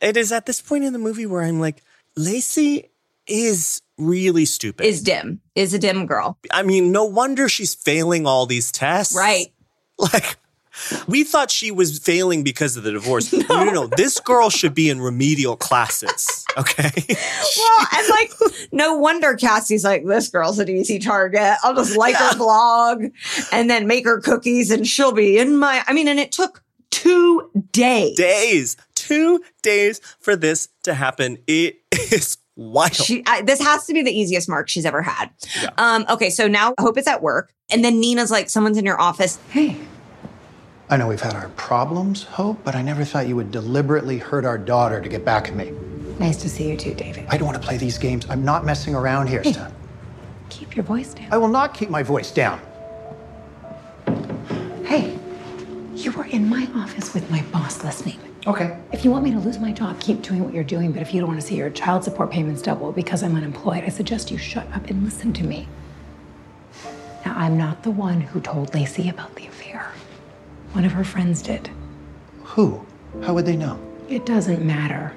it 0.00 0.16
is 0.16 0.30
at 0.30 0.46
this 0.46 0.60
point 0.62 0.84
in 0.84 0.92
the 0.92 0.98
movie 1.00 1.26
where 1.26 1.42
I'm 1.42 1.58
like, 1.60 1.82
Lacey 2.16 2.90
is 3.26 3.82
really 3.98 4.44
stupid. 4.44 4.86
Is 4.86 5.02
dim, 5.02 5.40
is 5.54 5.74
a 5.74 5.78
dim 5.78 6.06
girl. 6.06 6.38
I 6.52 6.62
mean, 6.62 6.92
no 6.92 7.04
wonder 7.04 7.48
she's 7.48 7.74
failing 7.74 8.24
all 8.26 8.46
these 8.46 8.70
tests. 8.72 9.16
Right. 9.16 9.48
Like, 10.14 10.38
we 11.06 11.24
thought 11.24 11.50
she 11.50 11.70
was 11.70 11.98
failing 11.98 12.42
because 12.44 12.76
of 12.76 12.82
the 12.82 12.92
divorce. 12.92 13.32
No, 13.50 13.64
no, 13.64 13.72
no. 13.72 13.86
This 13.86 14.20
girl 14.20 14.48
should 14.48 14.74
be 14.74 14.88
in 14.90 15.00
remedial 15.00 15.56
classes. 15.56 16.44
Okay. 16.56 16.90
Well, 17.56 17.86
and 17.92 18.08
like, 18.08 18.32
no 18.70 18.94
wonder 18.94 19.34
Cassie's 19.34 19.82
like, 19.82 20.04
this 20.06 20.28
girl's 20.28 20.58
an 20.58 20.68
easy 20.68 20.98
target. 20.98 21.56
I'll 21.62 21.74
just 21.74 21.96
like 21.96 22.14
her 22.14 22.36
blog 22.36 23.04
and 23.52 23.68
then 23.68 23.86
make 23.86 24.04
her 24.04 24.20
cookies 24.20 24.70
and 24.70 24.86
she'll 24.86 25.12
be 25.12 25.38
in 25.38 25.56
my. 25.56 25.82
I 25.86 25.92
mean, 25.92 26.06
and 26.06 26.18
it 26.20 26.32
took 26.32 26.62
two 26.90 27.50
days. 27.72 28.16
Days. 28.16 28.76
Two 28.94 29.42
days 29.62 30.00
for 30.20 30.36
this 30.36 30.68
to 30.84 30.94
happen. 30.94 31.38
It 31.46 31.80
is 32.12 32.38
wild. 32.56 32.94
She, 32.94 33.22
I, 33.26 33.42
this 33.42 33.60
has 33.60 33.86
to 33.86 33.92
be 33.94 34.02
the 34.02 34.12
easiest 34.12 34.48
mark 34.48 34.68
she's 34.68 34.84
ever 34.84 35.02
had. 35.02 35.30
Um, 35.78 36.04
okay, 36.08 36.30
so 36.30 36.46
now 36.46 36.74
Hope 36.78 36.98
is 36.98 37.06
at 37.06 37.22
work, 37.22 37.52
and 37.70 37.84
then 37.84 38.00
Nina's 38.00 38.30
like, 38.30 38.50
"Someone's 38.50 38.78
in 38.78 38.84
your 38.84 39.00
office." 39.00 39.38
Hey, 39.50 39.76
I 40.90 40.96
know 40.96 41.06
we've 41.06 41.20
had 41.20 41.34
our 41.34 41.48
problems, 41.50 42.24
Hope, 42.24 42.64
but 42.64 42.74
I 42.74 42.82
never 42.82 43.04
thought 43.04 43.28
you 43.28 43.36
would 43.36 43.52
deliberately 43.52 44.18
hurt 44.18 44.44
our 44.44 44.58
daughter 44.58 45.00
to 45.00 45.08
get 45.08 45.24
back 45.24 45.46
at 45.46 45.54
me. 45.54 45.70
Nice 46.18 46.36
to 46.38 46.48
see 46.48 46.68
you 46.68 46.76
too, 46.76 46.94
David. 46.94 47.26
I 47.28 47.36
don't 47.36 47.46
want 47.46 47.62
to 47.62 47.64
play 47.64 47.76
these 47.76 47.96
games. 47.96 48.26
I'm 48.28 48.44
not 48.44 48.64
messing 48.64 48.96
around 48.96 49.28
here, 49.28 49.44
Stan. 49.44 49.72
Keep 50.48 50.74
your 50.74 50.84
voice 50.84 51.14
down. 51.14 51.28
I 51.30 51.36
will 51.36 51.48
not 51.48 51.74
keep 51.74 51.90
my 51.90 52.02
voice 52.02 52.32
down. 52.32 52.60
Hey, 54.84 55.16
you 55.94 56.10
were 56.10 56.24
in 56.24 56.48
my 56.48 56.68
office 56.74 57.14
with 57.14 57.30
my 57.30 57.42
boss 57.52 57.84
listening. 57.84 58.18
Okay. 58.48 58.76
If 58.90 59.04
you 59.04 59.12
want 59.12 59.22
me 59.22 59.30
to 59.30 59.38
lose 59.38 59.60
my 59.60 59.70
job, 59.70 60.00
keep 60.00 60.22
doing 60.22 60.42
what 60.42 60.52
you're 60.52 60.64
doing. 60.64 60.90
But 60.90 61.02
if 61.02 61.14
you 61.14 61.20
don't 61.20 61.28
want 61.28 61.40
to 61.40 61.46
see 61.46 61.54
your 61.54 61.70
child 61.70 62.02
support 62.02 62.32
payments 62.32 62.62
double 62.62 62.90
because 62.90 63.22
I'm 63.22 63.36
unemployed, 63.36 63.84
I 63.84 63.90
suggest 63.90 64.32
you 64.32 64.38
shut 64.38 64.66
up 64.72 64.90
and 64.90 65.04
listen 65.04 65.32
to 65.34 65.44
me. 65.44 65.68
Now, 67.24 67.34
I'm 67.36 67.56
not 67.56 67.84
the 67.84 67.92
one 67.92 68.22
who 68.22 68.40
told 68.40 68.74
Lacey 68.74 69.08
about 69.08 69.36
the. 69.36 69.49
One 70.72 70.84
of 70.84 70.92
her 70.92 71.04
friends 71.04 71.42
did. 71.42 71.68
Who? 72.44 72.84
How 73.22 73.34
would 73.34 73.46
they 73.46 73.56
know? 73.56 73.78
It 74.08 74.24
doesn't 74.24 74.64
matter. 74.64 75.14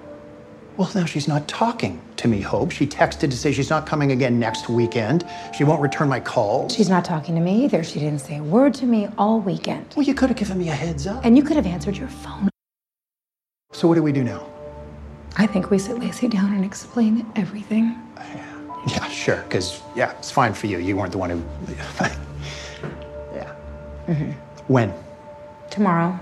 Well, 0.77 0.89
now 0.95 1.05
she's 1.05 1.27
not 1.27 1.47
talking 1.47 2.01
to 2.17 2.27
me, 2.27 2.41
Hope. 2.41 2.71
She 2.71 2.87
texted 2.87 3.29
to 3.29 3.37
say 3.37 3.51
she's 3.51 3.69
not 3.69 3.85
coming 3.85 4.11
again 4.11 4.39
next 4.39 4.69
weekend. 4.69 5.23
She 5.55 5.63
won't 5.63 5.81
return 5.81 6.09
my 6.09 6.19
calls. 6.19 6.73
She's 6.73 6.89
not 6.89 7.05
talking 7.05 7.35
to 7.35 7.41
me 7.41 7.65
either. 7.65 7.83
She 7.83 7.99
didn't 7.99 8.19
say 8.19 8.37
a 8.37 8.43
word 8.43 8.73
to 8.75 8.87
me 8.87 9.07
all 9.17 9.39
weekend. 9.39 9.93
Well, 9.95 10.05
you 10.05 10.15
could 10.15 10.29
have 10.29 10.37
given 10.37 10.57
me 10.57 10.69
a 10.69 10.73
heads 10.73 11.05
up. 11.05 11.23
And 11.23 11.37
you 11.37 11.43
could 11.43 11.55
have 11.55 11.67
answered 11.67 11.95
your 11.95 12.07
phone. 12.07 12.49
So, 13.71 13.87
what 13.87 13.95
do 13.95 14.03
we 14.03 14.11
do 14.11 14.23
now? 14.23 14.47
I 15.37 15.45
think 15.45 15.69
we 15.69 15.77
sit 15.77 15.99
Lacey 15.99 16.27
down 16.27 16.53
and 16.53 16.65
explain 16.65 17.31
everything. 17.35 17.95
Yeah, 18.87 19.07
sure. 19.07 19.43
Because, 19.47 19.81
yeah, 19.95 20.11
it's 20.17 20.31
fine 20.31 20.53
for 20.53 20.67
you. 20.67 20.79
You 20.79 20.97
weren't 20.97 21.11
the 21.11 21.17
one 21.17 21.29
who. 21.29 21.43
yeah. 23.33 23.55
Mm-hmm. 24.07 24.31
When? 24.67 24.93
Tomorrow. 25.73 26.19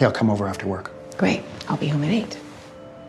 Yeah, 0.00 0.06
I'll 0.06 0.12
come 0.12 0.30
over 0.30 0.48
after 0.48 0.66
work. 0.66 0.90
Great. 1.18 1.42
I'll 1.68 1.76
be 1.76 1.88
home 1.88 2.02
at 2.02 2.10
8. 2.12 2.38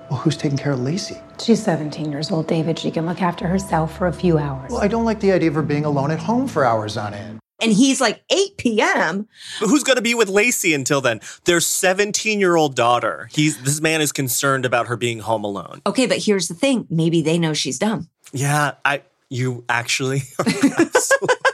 Well, 0.10 0.20
who's 0.20 0.36
taking 0.36 0.58
care 0.58 0.74
of 0.74 0.82
Lacey? 0.82 1.16
She's 1.42 1.64
17 1.64 2.12
years 2.12 2.30
old, 2.30 2.48
David. 2.48 2.78
She 2.78 2.92
can 2.92 3.06
look 3.06 3.22
after 3.22 3.48
herself 3.48 3.98
for 3.98 4.08
a 4.08 4.12
few 4.12 4.38
hours. 4.38 4.70
Well, 4.70 4.82
I 4.82 4.90
don't 4.90 5.06
like 5.06 5.22
the 5.22 5.32
idea 5.32 5.48
of 5.48 5.56
her 5.56 5.62
being 5.62 5.86
alone 5.86 6.12
at 6.12 6.20
home 6.20 6.50
for 6.50 6.66
hours 6.66 6.98
on 6.98 7.14
end. 7.14 7.40
And 7.62 7.72
he's 7.72 8.02
like, 8.02 8.22
8 8.30 8.58
p.m. 8.58 9.30
But 9.62 9.70
who's 9.70 9.84
going 9.84 9.96
to 9.96 10.02
be 10.02 10.14
with 10.14 10.28
Lacey 10.28 10.74
until 10.74 11.00
then? 11.00 11.22
Their 11.46 11.62
17 11.62 12.42
year 12.42 12.58
old 12.58 12.76
daughter. 12.76 13.30
He's 13.32 13.62
this 13.64 13.80
man 13.80 14.02
is 14.02 14.12
concerned 14.12 14.66
about 14.66 14.88
her 14.88 14.98
being 14.98 15.20
home 15.20 15.46
alone. 15.46 15.82
Okay, 15.88 16.06
but 16.06 16.18
here's 16.18 16.50
the 16.50 16.54
thing: 16.54 16.86
maybe 16.90 17.22
they 17.22 17.40
know 17.40 17.54
she's 17.54 17.80
dumb. 17.80 18.10
Yeah, 18.34 18.74
I. 18.84 19.04
You 19.30 19.64
actually. 19.70 20.24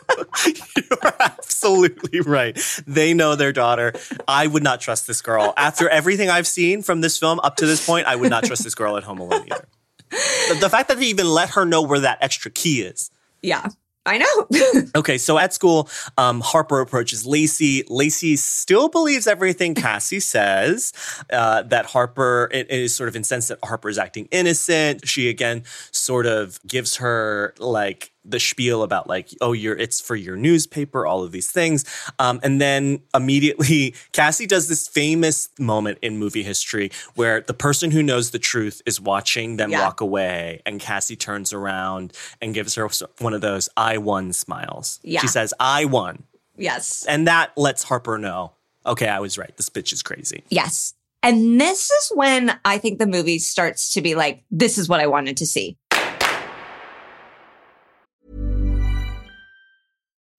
You're 0.76 1.14
absolutely 1.20 2.22
right. 2.22 2.58
They 2.86 3.14
know 3.14 3.36
their 3.36 3.54
daughter. 3.54 3.94
I 4.28 4.48
would 4.48 4.64
not 4.64 4.82
trust 4.82 5.08
this 5.08 5.22
girl. 5.22 5.54
After 5.58 5.90
everything 5.90 6.30
I've 6.30 6.48
seen 6.48 6.82
from 6.82 7.02
this 7.02 7.18
film 7.18 7.40
up 7.42 7.58
to 7.58 7.66
this 7.66 7.86
point, 7.86 8.08
I 8.08 8.16
would 8.16 8.30
not 8.30 8.44
trust 8.44 8.64
this 8.64 8.76
girl 8.76 8.98
at 8.98 9.04
home 9.04 9.20
alone 9.20 9.46
either. 9.52 9.68
The, 10.10 10.58
the 10.62 10.70
fact 10.70 10.90
that 10.90 11.00
they 11.00 11.06
even 11.08 11.28
let 11.28 11.52
her 11.52 11.66
know 11.66 11.82
where 11.82 12.00
that 12.00 12.20
extra 12.22 12.50
key 12.50 12.82
is. 12.82 13.12
Yeah, 13.42 13.68
I 14.08 14.18
know. 14.18 14.48
Okay, 14.96 15.18
so 15.18 15.38
at 15.38 15.54
school, 15.54 15.90
um, 16.18 16.42
Harper 16.42 16.80
approaches 16.80 17.26
Lacey. 17.26 17.84
Lacey 17.90 18.36
still 18.36 18.90
believes 18.90 19.28
everything 19.28 19.76
Cassie 19.76 20.20
says, 20.20 20.94
uh, 21.32 21.64
that 21.64 21.86
Harper 21.86 22.50
it, 22.52 22.68
it 22.70 22.80
is 22.80 22.96
sort 22.96 23.10
of 23.10 23.16
incensed 23.16 23.50
that 23.50 23.60
Harper 23.64 23.90
is 23.90 23.98
acting 23.98 24.28
innocent. 24.32 25.08
She 25.08 25.30
again 25.30 25.64
sort 25.92 26.26
of 26.26 26.60
gives 26.66 26.98
her 26.98 27.54
like 27.60 28.12
the 28.30 28.40
spiel 28.40 28.84
about 28.84 29.08
like, 29.08 29.30
oh, 29.42 29.54
you're 29.54 29.78
it's 29.78 30.02
for 30.02 30.16
your 30.16 30.36
newspaper, 30.36 31.06
all 31.06 31.24
of 31.24 31.32
these 31.32 31.50
things. 31.50 31.86
Um, 32.20 32.40
and 32.44 32.60
then 32.62 33.02
immediately 33.16 33.96
Cassie 34.12 34.46
does 34.48 34.68
this 34.68 34.88
famous 34.88 35.50
moment 35.58 35.98
in 36.02 36.18
movie 36.18 36.44
history 36.44 36.92
where 37.16 37.42
the 37.42 37.54
person 37.54 37.92
who 37.92 38.04
knows 38.04 38.32
the 38.32 38.40
truth 38.40 38.82
is 38.86 39.00
watching 39.02 39.58
them 39.58 39.72
Yeah. 39.72 39.84
walk 39.86 40.02
away, 40.02 40.62
and 40.66 40.80
Cassie 40.80 41.16
turns 41.16 41.54
around 41.54 42.14
and 42.42 42.54
gives 42.54 42.76
her 42.76 42.90
one 43.20 43.34
of 43.34 43.42
those 43.42 43.70
I 43.78 43.98
won 43.98 44.34
smiles. 44.34 45.00
Yeah. 45.04 45.22
She 45.22 45.28
says, 45.28 45.54
I 45.60 45.86
won. 45.86 46.24
yes. 46.58 47.06
And 47.08 47.28
that 47.28 47.52
lets 47.58 47.84
Harper 47.84 48.18
know, 48.18 48.54
okay, 48.86 49.08
I 49.08 49.20
was 49.20 49.38
right. 49.38 49.56
This 49.58 49.70
bitch 49.70 49.94
is 49.94 50.02
crazy. 50.04 50.44
Yes. 50.50 50.94
And 51.24 51.60
this 51.60 51.90
is 51.90 52.12
when 52.16 52.58
I 52.64 52.78
think 52.78 53.00
the 53.00 53.08
movie 53.08 53.40
starts 53.40 53.94
to 53.94 54.02
be 54.02 54.16
like, 54.16 54.44
this 54.52 54.78
is 54.78 54.88
what 54.88 55.00
I 55.00 55.08
wanted 55.08 55.38
to 55.38 55.46
see. 55.46 55.78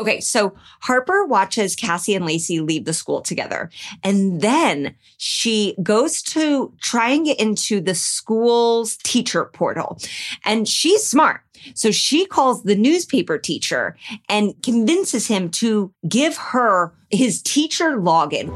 Okay, 0.00 0.18
so 0.18 0.54
Harper 0.80 1.24
watches 1.24 1.76
Cassie 1.76 2.16
and 2.16 2.26
Lacey 2.26 2.58
leave 2.58 2.84
the 2.84 2.92
school 2.92 3.20
together. 3.20 3.70
And 4.02 4.40
then 4.40 4.96
she 5.18 5.76
goes 5.84 6.20
to 6.22 6.72
try 6.80 7.10
and 7.10 7.24
get 7.24 7.38
into 7.38 7.80
the 7.80 7.94
school's 7.94 8.96
teacher 8.96 9.44
portal. 9.44 9.98
And 10.44 10.66
she's 10.66 11.04
smart. 11.04 11.42
So 11.74 11.92
she 11.92 12.26
calls 12.26 12.64
the 12.64 12.74
newspaper 12.74 13.38
teacher 13.38 13.96
and 14.28 14.60
convinces 14.62 15.28
him 15.28 15.48
to 15.50 15.92
give 16.08 16.36
her 16.36 16.92
his 17.10 17.40
teacher 17.40 17.96
login. 17.96 18.48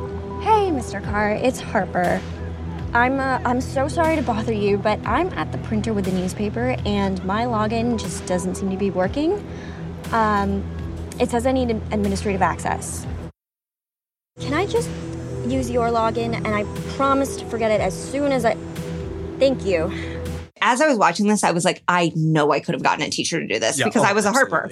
Hey, 0.42 0.70
Mr. 0.70 1.02
Carr, 1.02 1.30
it's 1.30 1.60
Harper. 1.60 2.20
I'm 2.94 3.20
uh, 3.20 3.40
I'm 3.44 3.60
so 3.60 3.86
sorry 3.86 4.16
to 4.16 4.22
bother 4.22 4.52
you, 4.52 4.78
but 4.78 4.98
I'm 5.06 5.28
at 5.34 5.52
the 5.52 5.58
printer 5.58 5.92
with 5.92 6.06
the 6.06 6.12
newspaper, 6.12 6.74
and 6.86 7.22
my 7.26 7.44
login 7.44 8.00
just 8.00 8.24
doesn't 8.24 8.54
seem 8.54 8.70
to 8.70 8.78
be 8.78 8.90
working. 8.90 9.46
Um, 10.10 10.64
it 11.20 11.30
says 11.30 11.46
I 11.46 11.52
need 11.52 11.70
administrative 11.70 12.42
access. 12.42 13.06
Can 14.40 14.54
I 14.54 14.66
just 14.66 14.88
use 15.46 15.70
your 15.70 15.88
login? 15.88 16.34
And 16.34 16.48
I 16.48 16.64
promise 16.96 17.36
to 17.38 17.44
forget 17.46 17.70
it 17.70 17.80
as 17.80 17.94
soon 17.94 18.32
as 18.32 18.44
I. 18.44 18.56
Thank 19.38 19.64
you. 19.64 19.92
As 20.60 20.80
I 20.80 20.88
was 20.88 20.98
watching 20.98 21.26
this, 21.28 21.44
I 21.44 21.50
was 21.50 21.64
like, 21.64 21.82
I 21.88 22.12
know 22.14 22.52
I 22.52 22.60
could 22.60 22.74
have 22.74 22.82
gotten 22.82 23.04
a 23.04 23.10
teacher 23.10 23.40
to 23.40 23.46
do 23.46 23.58
this 23.58 23.78
Yeah, 23.78 23.86
because 23.86 24.02
oh, 24.02 24.06
I 24.06 24.12
was 24.12 24.24
a 24.24 24.32
Harper. 24.32 24.70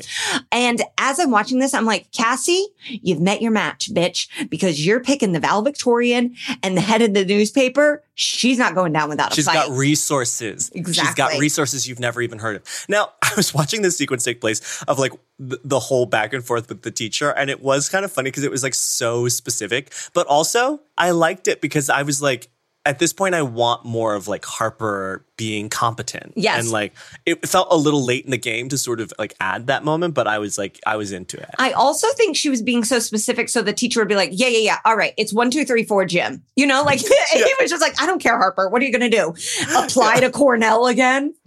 And 0.53 0.83
as 0.99 1.19
I'm 1.19 1.31
watching 1.31 1.59
this, 1.59 1.75
I'm 1.75 1.85
like, 1.85 2.11
Cassie, 2.13 2.67
you've 2.89 3.21
met 3.21 3.43
your 3.43 3.53
match, 3.53 3.93
bitch, 3.93 4.29
because 4.49 4.85
you're 4.85 5.01
picking 5.01 5.33
the 5.33 5.41
valedictorian 5.41 6.37
and 6.63 6.77
the 6.77 6.81
head 6.81 7.03
of 7.03 7.15
the 7.15 7.25
newspaper. 7.25 8.03
She's 8.15 8.59
not 8.59 8.75
going 8.75 8.93
down 8.93 9.09
without 9.09 9.27
a 9.27 9.31
fight. 9.31 9.37
She's 9.37 9.47
got 9.47 9.71
resources. 9.71 10.71
Exactly. 10.75 11.07
She's 11.07 11.15
got 11.15 11.39
resources 11.39 11.87
you've 11.87 12.01
never 12.01 12.23
even 12.23 12.39
heard 12.39 12.57
of. 12.57 12.87
Now, 12.89 13.13
I 13.23 13.33
was 13.37 13.53
watching 13.53 13.83
this 13.83 13.99
sequence 13.99 14.25
take 14.25 14.41
place 14.41 14.83
of 14.85 14.99
like 14.99 15.13
the 15.39 15.79
whole 15.79 16.07
back 16.07 16.33
and 16.33 16.45
forth 16.45 16.69
with 16.69 16.83
the 16.83 16.91
teacher, 16.91 17.31
and 17.31 17.51
it 17.51 17.63
was 17.63 17.89
kind 17.89 18.05
of 18.05 18.13
funny 18.13 18.31
because 18.31 18.45
it 18.45 18.51
was 18.51 18.63
like 18.63 18.75
so 18.75 19.29
specific, 19.29 19.93
but 20.15 20.27
also 20.27 20.81
I 20.97 21.11
liked 21.11 21.49
it 21.49 21.61
because 21.61 21.91
I 21.91 22.03
was 22.03 22.23
like, 22.23 22.49
at 22.87 23.01
this 23.01 23.13
point, 23.13 23.35
I 23.35 23.43
want 23.43 23.85
more 23.85 24.15
of 24.15 24.29
like 24.29 24.45
Harper 24.45 25.25
being 25.37 25.69
competent. 25.69 26.33
Yes. 26.37 26.63
And 26.63 26.71
like, 26.71 26.95
it 27.27 27.47
felt 27.47 27.67
a 27.71 27.77
little 27.77 28.05
late 28.05 28.25
in 28.25 28.31
the 28.31 28.39
game 28.39 28.69
to 28.69 28.79
sort 28.79 29.01
of 29.01 29.13
like 29.19 29.35
add 29.41 29.67
that 29.67 29.85
moment, 29.85 30.15
but 30.15 30.29
I 30.29 30.39
was 30.39 30.57
like, 30.57 30.81
I 30.87 30.97
was 30.97 31.11
into 31.11 31.37
it. 31.37 31.51
I 31.59 31.73
also 31.73 32.07
think 32.13 32.37
she 32.37 32.49
was 32.49 32.63
being 32.63 32.85
so 32.85 33.01
specific 33.01 33.49
so 33.49 33.61
the 33.61 33.73
teacher 33.73 34.01
would 34.01 34.09
be 34.09 34.15
like, 34.15 34.31
yeah, 34.33 34.47
yeah, 34.47 34.59
yeah. 34.59 34.79
All 34.85 34.97
right. 34.97 35.13
It's 35.17 35.33
one, 35.33 35.51
two, 35.51 35.65
three, 35.65 35.83
four, 35.83 36.05
Jim. 36.07 36.45
You 36.55 36.67
know, 36.67 36.85
like 36.85 37.01
he 37.33 37.55
was 37.61 37.71
just 37.71 37.83
like, 37.83 38.01
I 38.01 38.07
don't 38.07 38.21
care, 38.21 38.39
Harper. 38.39 38.69
What 38.69 38.81
are 38.81 38.85
you 38.85 38.93
going 38.97 39.11
to 39.11 39.17
do? 39.17 39.35
Apply 39.77 40.21
to 40.21 40.31
Cornell 40.31 40.87
again? 40.87 41.35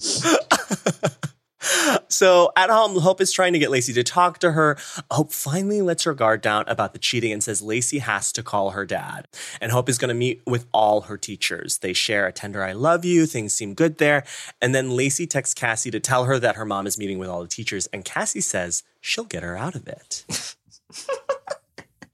So 2.10 2.52
at 2.56 2.70
home, 2.70 2.98
Hope 3.00 3.22
is 3.22 3.32
trying 3.32 3.54
to 3.54 3.60
get 3.60 3.72
Lacey 3.72 3.94
to 3.94 4.04
talk 4.04 4.40
to 4.40 4.52
her. 4.54 4.78
Hope 5.12 5.32
finally 5.32 5.82
lets 5.82 6.04
her 6.04 6.14
guard 6.14 6.42
down 6.42 6.64
about 6.68 6.94
the 6.94 7.00
cheating 7.00 7.32
and 7.32 7.44
says 7.44 7.62
Lacey 7.62 8.00
has 8.00 8.32
to 8.34 8.44
call 8.44 8.72
her 8.72 8.86
dad. 8.86 9.28
And 9.62 9.72
Hope 9.72 9.90
is 9.90 9.98
going 9.98 10.10
to 10.10 10.16
meet 10.16 10.42
with 10.46 10.66
all 10.74 11.02
her 11.02 11.18
teachers. 11.18 11.80
They 11.80 11.94
share 11.94 12.28
a 12.28 12.32
tender 12.32 12.64
I 12.64 12.74
love 12.74 13.06
you. 13.06 13.26
Things 13.26 13.54
seem 13.54 13.74
good 13.74 13.98
there. 13.98 14.24
And 14.62 14.74
then 14.74 14.92
Lacey 14.92 15.28
texts 15.28 15.54
Cassie 15.54 15.92
to 15.92 16.00
tell 16.00 16.26
her 16.26 16.40
that 16.40 16.56
her 16.56 16.66
mom 16.66 16.88
is 16.88 16.98
meeting 16.98 17.20
with 17.20 17.30
all 17.30 17.42
the 17.42 17.48
teachers. 17.48 17.88
And 17.88 18.04
Cassie 18.04 18.42
says 18.42 18.84
she'll 19.02 19.26
get 19.26 19.44
her 19.44 19.58
out 19.58 19.76
of 19.76 19.88
it. 19.88 20.26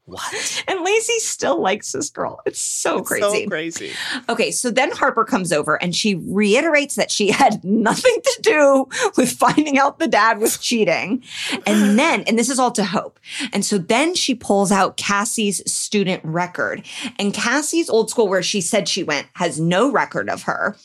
And 0.67 0.83
Lacey 0.83 1.19
still 1.19 1.61
likes 1.61 1.91
this 1.91 2.09
girl. 2.09 2.41
It's 2.45 2.59
so 2.59 2.99
It's 2.99 3.07
crazy. 3.07 3.43
So 3.43 3.49
crazy. 3.49 3.91
Okay, 4.29 4.51
so 4.51 4.71
then 4.71 4.91
Harper 4.91 5.23
comes 5.23 5.51
over 5.51 5.81
and 5.81 5.95
she 5.95 6.15
reiterates 6.15 6.95
that 6.95 7.11
she 7.11 7.31
had 7.31 7.63
nothing 7.63 8.15
to 8.23 8.41
do 8.41 8.87
with 9.17 9.31
finding 9.31 9.77
out 9.77 9.99
the 9.99 10.07
dad 10.07 10.39
was 10.39 10.57
cheating. 10.57 11.23
And 11.65 11.99
then, 11.99 12.21
and 12.23 12.37
this 12.37 12.49
is 12.49 12.59
all 12.59 12.71
to 12.71 12.83
Hope. 12.83 13.19
And 13.53 13.63
so 13.63 13.77
then 13.77 14.15
she 14.15 14.35
pulls 14.35 14.71
out 14.71 14.97
Cassie's 14.97 15.61
student 15.71 16.23
record. 16.23 16.83
And 17.19 17.33
Cassie's 17.33 17.89
old 17.89 18.09
school, 18.09 18.27
where 18.27 18.43
she 18.43 18.61
said 18.61 18.87
she 18.87 19.03
went, 19.03 19.27
has 19.33 19.59
no 19.59 19.91
record 19.91 20.29
of 20.29 20.43
her. 20.43 20.75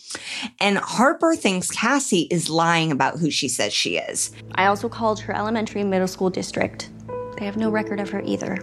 And 0.61 0.79
Harper 0.79 1.37
thinks 1.37 1.71
Cassie 1.71 2.29
is 2.31 2.51
lying 2.51 2.93
about 2.93 3.19
who 3.19 3.31
she 3.31 3.49
says 3.49 3.73
she 3.73 3.97
is. 3.97 4.31
I 4.55 4.67
also 4.67 4.89
called 4.89 5.21
her 5.21 5.35
elementary 5.35 5.81
and 5.81 5.91
middle 5.91 6.09
school 6.09 6.31
district. 6.31 6.91
They 7.39 7.45
have 7.47 7.57
no 7.57 7.71
record 7.71 8.01
of 8.01 8.11
her 8.11 8.23
either. 8.25 8.59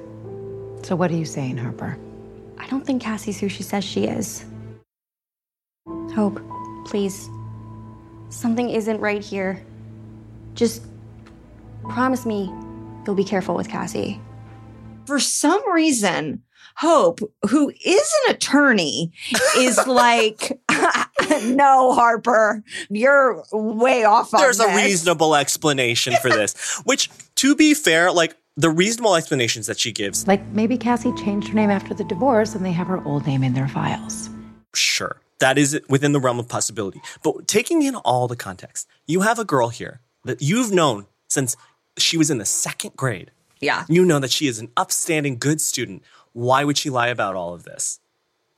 So, 0.84 0.96
what 0.96 1.12
are 1.12 1.16
you 1.16 1.26
saying, 1.26 1.58
Harper? 1.58 1.98
I 2.58 2.68
don't 2.68 2.86
think 2.86 3.02
Cassie's 3.02 3.40
who 3.40 3.50
she 3.50 3.64
says 3.64 3.84
she 3.84 4.06
is. 4.06 4.46
Hope, 6.14 6.42
please. 6.86 7.30
Something 8.30 8.70
isn't 8.70 9.00
right 9.00 9.24
here. 9.24 9.62
Just 10.54 10.84
promise 11.90 12.26
me 12.26 12.52
you'll 13.06 13.16
be 13.16 13.24
careful 13.24 13.56
with 13.56 13.70
Cassie. 13.70 14.20
For 15.06 15.20
some 15.20 15.72
reason, 15.72 16.44
Hope, 16.76 17.22
who 17.50 17.72
is 17.84 18.14
an 18.28 18.36
attorney, 18.36 19.12
is 19.58 19.78
like, 19.88 20.60
no, 21.44 21.94
Harper, 21.94 22.64
you're 22.90 23.44
way 23.52 24.04
off 24.04 24.34
on 24.34 24.42
There's 24.42 24.60
a 24.60 24.64
this." 24.64 24.76
reasonable 24.76 25.36
explanation 25.36 26.14
for 26.22 26.30
this, 26.30 26.80
which, 26.84 27.10
to 27.36 27.56
be 27.56 27.74
fair, 27.74 28.12
like 28.12 28.36
the 28.58 28.70
reasonable 28.70 29.16
explanations 29.16 29.68
that 29.68 29.80
she 29.80 29.92
gives, 29.92 30.28
Like 30.28 30.46
maybe 30.48 30.78
Cassie 30.78 31.14
changed 31.14 31.48
her 31.50 31.54
name 31.54 31.70
after 31.70 31.94
the 31.94 32.04
divorce 32.04 32.56
and 32.56 32.66
they 32.66 32.72
have 32.72 32.88
her 32.88 33.04
old 33.06 33.26
name 33.28 33.44
in 33.44 33.54
their 33.54 33.68
files. 33.68 34.30
sure, 34.74 35.22
that 35.40 35.58
is 35.58 35.80
within 35.88 36.12
the 36.12 36.20
realm 36.20 36.40
of 36.40 36.48
possibility. 36.50 37.00
But 37.24 37.48
taking 37.48 37.84
in 37.84 37.96
all 37.96 38.28
the 38.28 38.36
context, 38.36 38.88
you 39.06 39.22
have 39.22 39.38
a 39.40 39.46
girl 39.46 39.70
here 39.70 40.02
that 40.26 40.42
you've 40.42 40.72
known 40.72 41.06
since 41.30 41.56
she 41.98 42.18
was 42.18 42.30
in 42.32 42.38
the 42.40 42.46
second 42.46 42.96
grade. 42.96 43.32
Yeah. 43.60 43.86
You 43.88 44.04
know 44.06 44.20
that 44.20 44.32
she 44.32 44.48
is 44.48 44.60
an 44.60 44.70
upstanding, 44.76 45.38
good 45.38 45.62
student. 45.62 46.04
Why 46.34 46.64
would 46.64 46.78
she 46.78 46.90
lie 46.90 47.08
about 47.08 47.36
all 47.36 47.54
of 47.54 47.64
this? 47.64 48.00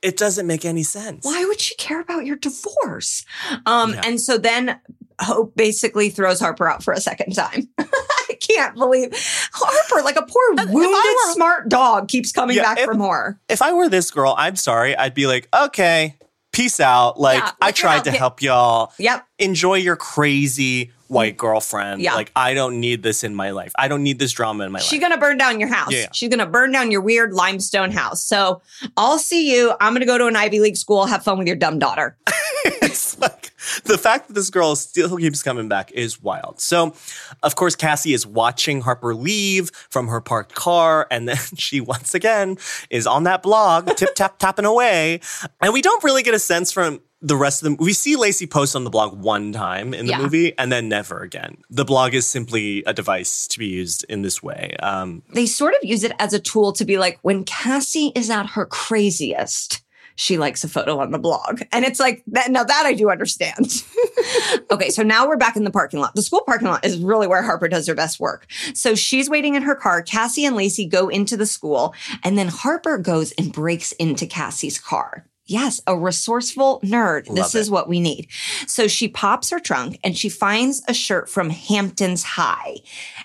It 0.02 0.16
doesn't 0.16 0.46
make 0.46 0.64
any 0.64 0.82
sense. 0.82 1.24
Why 1.26 1.44
would 1.44 1.60
she 1.60 1.74
care 1.76 2.00
about 2.00 2.24
your 2.24 2.36
divorce? 2.36 3.24
Um, 3.66 3.94
And 4.04 4.18
so 4.20 4.38
then 4.38 4.80
Hope 5.20 5.54
basically 5.54 6.08
throws 6.08 6.40
Harper 6.40 6.66
out 6.66 6.82
for 6.82 6.92
a 6.94 7.00
second 7.00 7.34
time. 7.34 7.68
I 8.50 8.62
can't 8.62 8.74
believe 8.76 9.10
Harper, 9.52 10.02
like 10.02 10.16
a 10.16 10.22
poor 10.22 10.42
wounded 10.68 11.16
smart 11.32 11.68
dog, 11.68 12.08
keeps 12.08 12.32
coming 12.32 12.56
Yeah, 12.56 12.62
back 12.62 12.78
if- 12.78 12.84
for 12.86 12.94
more. 12.94 13.38
If 13.48 13.62
I 13.62 13.72
were 13.72 13.88
this 13.88 14.10
girl, 14.10 14.34
I'm 14.36 14.56
sorry. 14.56 14.96
I'd 14.96 15.14
be 15.14 15.26
like, 15.26 15.48
okay, 15.54 16.16
peace 16.52 16.80
out. 16.80 17.18
Like, 17.20 17.38
Yeah, 17.42 17.50
I 17.62 17.72
tried 17.72 17.98
out. 17.98 18.04
to 18.04 18.10
help 18.10 18.42
y'all. 18.42 18.92
Yep. 18.98 19.26
Enjoy 19.38 19.74
your 19.76 19.96
crazy 19.96 20.92
white 21.10 21.36
girlfriend. 21.36 22.00
Yeah. 22.00 22.14
Like, 22.14 22.30
I 22.36 22.54
don't 22.54 22.80
need 22.80 23.02
this 23.02 23.24
in 23.24 23.34
my 23.34 23.50
life. 23.50 23.72
I 23.76 23.88
don't 23.88 24.02
need 24.02 24.18
this 24.18 24.32
drama 24.32 24.64
in 24.64 24.72
my 24.72 24.78
She's 24.78 24.84
life. 24.84 24.90
She's 24.90 25.00
gonna 25.00 25.18
burn 25.18 25.38
down 25.38 25.58
your 25.58 25.68
house. 25.68 25.92
Yeah. 25.92 26.06
She's 26.12 26.28
gonna 26.28 26.46
burn 26.46 26.70
down 26.72 26.90
your 26.90 27.00
weird 27.00 27.32
limestone 27.32 27.90
house. 27.90 28.22
So 28.22 28.62
I'll 28.96 29.18
see 29.18 29.52
you. 29.54 29.74
I'm 29.80 29.92
gonna 29.92 30.06
go 30.06 30.18
to 30.18 30.26
an 30.26 30.36
Ivy 30.36 30.60
League 30.60 30.76
school. 30.76 31.06
Have 31.06 31.24
fun 31.24 31.38
with 31.38 31.46
your 31.46 31.56
dumb 31.56 31.78
daughter. 31.78 32.16
It's 32.62 33.18
like 33.18 33.52
the 33.84 33.96
fact 33.96 34.28
that 34.28 34.34
this 34.34 34.50
girl 34.50 34.76
still 34.76 35.16
keeps 35.16 35.42
coming 35.42 35.68
back 35.68 35.92
is 35.92 36.22
wild. 36.22 36.60
So, 36.60 36.94
of 37.42 37.56
course, 37.56 37.74
Cassie 37.74 38.12
is 38.12 38.26
watching 38.26 38.80
Harper 38.82 39.14
leave 39.14 39.70
from 39.90 40.08
her 40.08 40.20
parked 40.20 40.54
car, 40.54 41.06
and 41.10 41.28
then 41.28 41.38
she 41.56 41.80
once 41.80 42.14
again 42.14 42.58
is 42.90 43.06
on 43.06 43.24
that 43.24 43.42
blog, 43.42 43.94
tip 43.96 44.14
tap 44.14 44.38
tapping 44.38 44.64
away. 44.64 45.20
And 45.60 45.72
we 45.72 45.82
don't 45.82 46.02
really 46.04 46.22
get 46.22 46.34
a 46.34 46.38
sense 46.38 46.72
from 46.72 47.00
the 47.22 47.36
rest 47.36 47.60
of 47.62 47.64
them. 47.64 47.76
We 47.78 47.92
see 47.92 48.16
Lacey 48.16 48.46
post 48.46 48.74
on 48.74 48.84
the 48.84 48.90
blog 48.90 49.20
one 49.20 49.52
time 49.52 49.92
in 49.92 50.06
the 50.06 50.12
Yeah. 50.12 50.18
movie, 50.22 50.56
and 50.58 50.72
then 50.72 50.88
never 50.88 51.20
again. 51.20 51.58
The 51.68 51.84
blog 51.84 52.14
is 52.14 52.26
simply 52.26 52.82
a 52.86 52.94
device 52.94 53.46
to 53.48 53.58
be 53.58 53.66
used 53.66 54.04
in 54.08 54.22
this 54.22 54.42
way. 54.42 54.74
Um, 54.82 55.22
They 55.34 55.46
sort 55.46 55.74
of 55.74 55.80
use 55.88 56.02
it 56.04 56.12
as 56.18 56.32
a 56.32 56.38
tool 56.38 56.72
to 56.72 56.84
be 56.84 56.96
like, 56.98 57.18
when 57.22 57.44
Cassie 57.44 58.12
is 58.14 58.30
at 58.30 58.46
her 58.50 58.64
craziest, 58.64 59.82
she 60.16 60.36
likes 60.38 60.64
a 60.64 60.68
photo 60.68 60.98
on 60.98 61.12
the 61.12 61.18
blog. 61.18 61.62
And 61.72 61.84
it's 61.84 62.00
like, 62.00 62.22
that, 62.28 62.50
now 62.50 62.64
that 62.64 62.82
I 62.86 62.92
do 62.94 63.10
understand. 63.10 63.82
okay, 64.70 64.90
so 64.90 65.02
now 65.02 65.26
we're 65.26 65.36
back 65.36 65.56
in 65.56 65.64
the 65.64 65.70
parking 65.70 66.00
lot. 66.00 66.14
The 66.14 66.22
school 66.22 66.42
parking 66.46 66.68
lot 66.68 66.84
is 66.84 66.98
really 66.98 67.26
where 67.26 67.42
Harper 67.42 67.68
does 67.68 67.86
her 67.86 67.94
best 67.94 68.20
work. 68.20 68.46
So 68.74 68.94
she's 68.94 69.30
waiting 69.30 69.54
in 69.54 69.62
her 69.62 69.74
car. 69.74 70.02
Cassie 70.02 70.44
and 70.44 70.56
Lacey 70.56 70.86
go 70.86 71.08
into 71.08 71.36
the 71.36 71.46
school, 71.46 71.94
and 72.22 72.36
then 72.36 72.48
Harper 72.48 72.98
goes 72.98 73.32
and 73.32 73.52
breaks 73.52 73.92
into 73.92 74.26
Cassie's 74.26 74.78
car. 74.78 75.26
Yes, 75.50 75.80
a 75.88 75.98
resourceful 75.98 76.80
nerd. 76.84 77.26
this 77.26 77.36
Love 77.36 77.54
is 77.56 77.68
it. 77.68 77.72
what 77.72 77.88
we 77.88 77.98
need. 77.98 78.28
So 78.68 78.86
she 78.86 79.08
pops 79.08 79.50
her 79.50 79.58
trunk 79.58 79.98
and 80.04 80.16
she 80.16 80.28
finds 80.28 80.80
a 80.86 80.94
shirt 80.94 81.28
from 81.28 81.50
Hampton's 81.50 82.22
High. 82.22 82.76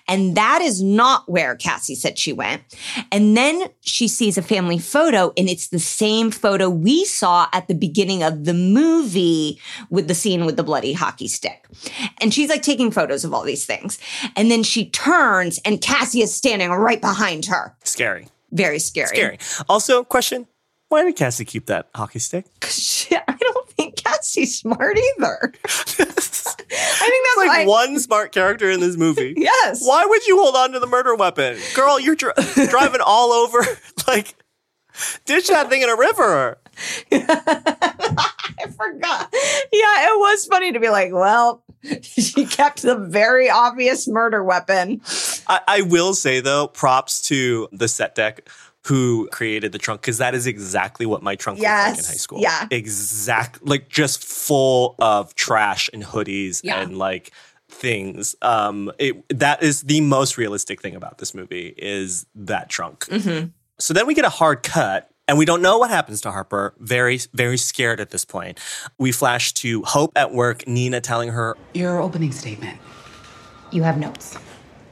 And 0.08 0.36
that 0.36 0.62
is 0.64 0.82
not 0.82 1.30
where 1.30 1.56
Cassie 1.56 1.94
said 1.94 2.18
she 2.18 2.34
went. 2.34 2.64
And 3.12 3.38
then 3.38 3.66
she 3.82 4.08
sees 4.08 4.40
a 4.40 4.42
family 4.42 4.80
photo 4.80 5.34
and 5.38 5.48
it's 5.48 5.68
the 5.68 5.78
same 5.80 6.32
photo 6.32 6.68
we 6.68 7.06
saw 7.06 7.48
at 7.54 7.68
the 7.68 7.76
beginning 7.76 8.24
of 8.24 8.46
the 8.46 8.56
movie 8.56 9.60
with 9.92 10.08
the 10.08 10.16
scene 10.16 10.46
with 10.46 10.58
the 10.58 10.64
bloody 10.64 10.94
hockey 10.94 11.28
stick. 11.28 11.68
And 12.20 12.34
she's 12.34 12.50
like 12.50 12.64
taking 12.64 12.90
photos 12.90 13.24
of 13.24 13.34
all 13.36 13.44
these 13.44 13.66
things. 13.68 14.00
And 14.36 14.50
then 14.50 14.64
she 14.64 14.90
turns 14.90 15.60
and 15.64 15.80
Cassie 15.80 16.22
is 16.22 16.34
standing 16.34 16.72
right 16.72 17.02
behind 17.02 17.46
her. 17.46 17.76
scary. 17.84 18.28
Very 18.52 18.80
scary. 18.80 19.08
Scary. 19.08 19.40
Also, 19.68 20.04
question 20.04 20.48
why 20.90 21.04
did 21.04 21.16
Cassie 21.16 21.46
keep 21.46 21.66
that 21.68 21.90
hockey 21.96 22.20
stick? 22.20 22.46
I 23.28 23.36
don't 23.40 23.70
think 23.72 23.96
Cassie's 23.98 24.58
smart 24.60 24.98
either. 24.98 25.54
I 25.66 27.08
think 27.10 27.26
that's 27.26 27.38
like 27.38 27.48
why- 27.48 27.66
one 27.66 28.00
smart 28.00 28.32
character 28.32 28.70
in 28.70 28.80
this 28.80 28.98
movie. 28.98 29.34
Yes. 29.46 29.86
Why 29.86 30.06
would 30.06 30.26
you 30.28 30.38
hold 30.42 30.56
on 30.56 30.72
to 30.72 30.80
the 30.80 30.88
murder 30.88 31.16
weapon, 31.16 31.58
girl? 31.76 32.00
You're 32.00 32.16
dri- 32.16 32.34
driving 32.70 33.02
all 33.06 33.32
over. 33.32 33.60
Like, 34.08 34.36
ditch 35.26 35.48
that 35.50 35.70
thing 35.70 35.82
in 35.82 35.90
a 35.90 35.96
river. 35.96 36.58
I 37.12 38.68
forgot. 38.76 39.30
Yeah, 39.34 40.08
it 40.14 40.20
was 40.20 40.46
funny 40.46 40.72
to 40.74 40.80
be 40.80 40.90
like, 40.90 41.12
well, 41.12 41.64
she 42.02 42.46
kept 42.46 42.82
the 42.84 42.96
very 42.96 43.50
obvious 43.50 44.08
murder 44.08 44.44
weapon. 44.44 45.02
I, 45.48 45.62
I 45.68 45.82
will 45.82 46.14
say 46.14 46.40
though, 46.40 46.68
props 46.68 47.22
to 47.30 47.68
the 47.72 47.88
set 47.88 48.16
deck 48.16 48.48
who 48.86 49.28
created 49.32 49.72
the 49.72 49.78
trunk 49.80 50.02
because 50.02 50.20
that 50.20 50.36
is 50.36 50.46
exactly 50.48 51.06
what 51.06 51.24
my 51.24 51.36
trunk 51.36 51.60
looked 51.60 51.68
like 51.70 51.90
in 51.90 51.96
high 51.96 52.14
school. 52.14 52.40
Yeah. 52.40 52.68
exact 52.72 53.66
like 53.66 53.90
just 53.90 54.24
full 54.24 54.96
of 55.00 55.34
trash 55.36 55.90
and 55.94 56.04
hoodies 56.04 56.62
Yeah. 56.64 56.82
and 56.82 56.98
like 56.98 57.32
things. 57.70 58.36
Um, 58.42 58.92
it 59.00 59.24
that 59.30 59.64
is 59.64 59.82
the 59.84 60.02
most 60.02 60.38
realistic 60.38 60.82
thing 60.82 60.96
about 60.96 61.18
this 61.18 61.34
movie 61.34 61.74
is 61.78 62.26
that 62.36 62.70
trunk. 62.70 63.06
Mhm. 63.08 63.52
So 63.80 63.94
then 63.94 64.06
we 64.08 64.14
get 64.14 64.26
a 64.26 64.30
hard 64.30 64.64
cut. 64.64 65.10
And 65.28 65.40
we 65.40 65.46
don't 65.46 65.64
know 65.64 65.80
what 65.80 65.90
happens 65.90 66.22
to 66.22 66.30
Harper. 66.32 66.76
Very, 66.78 67.20
very 67.34 67.58
scared 67.58 68.00
at 68.00 68.12
this 68.12 68.24
point. 68.24 68.60
We 69.00 69.12
flash 69.12 69.54
to 69.56 69.82
Hope 69.82 70.12
at 70.16 70.32
work, 70.32 70.68
Nina 70.68 71.02
telling 71.02 71.30
her, 71.30 71.58
Your 71.74 72.00
opening 72.00 72.32
statement. 72.32 72.78
You 73.72 73.82
have 73.82 73.98
notes. 73.98 74.38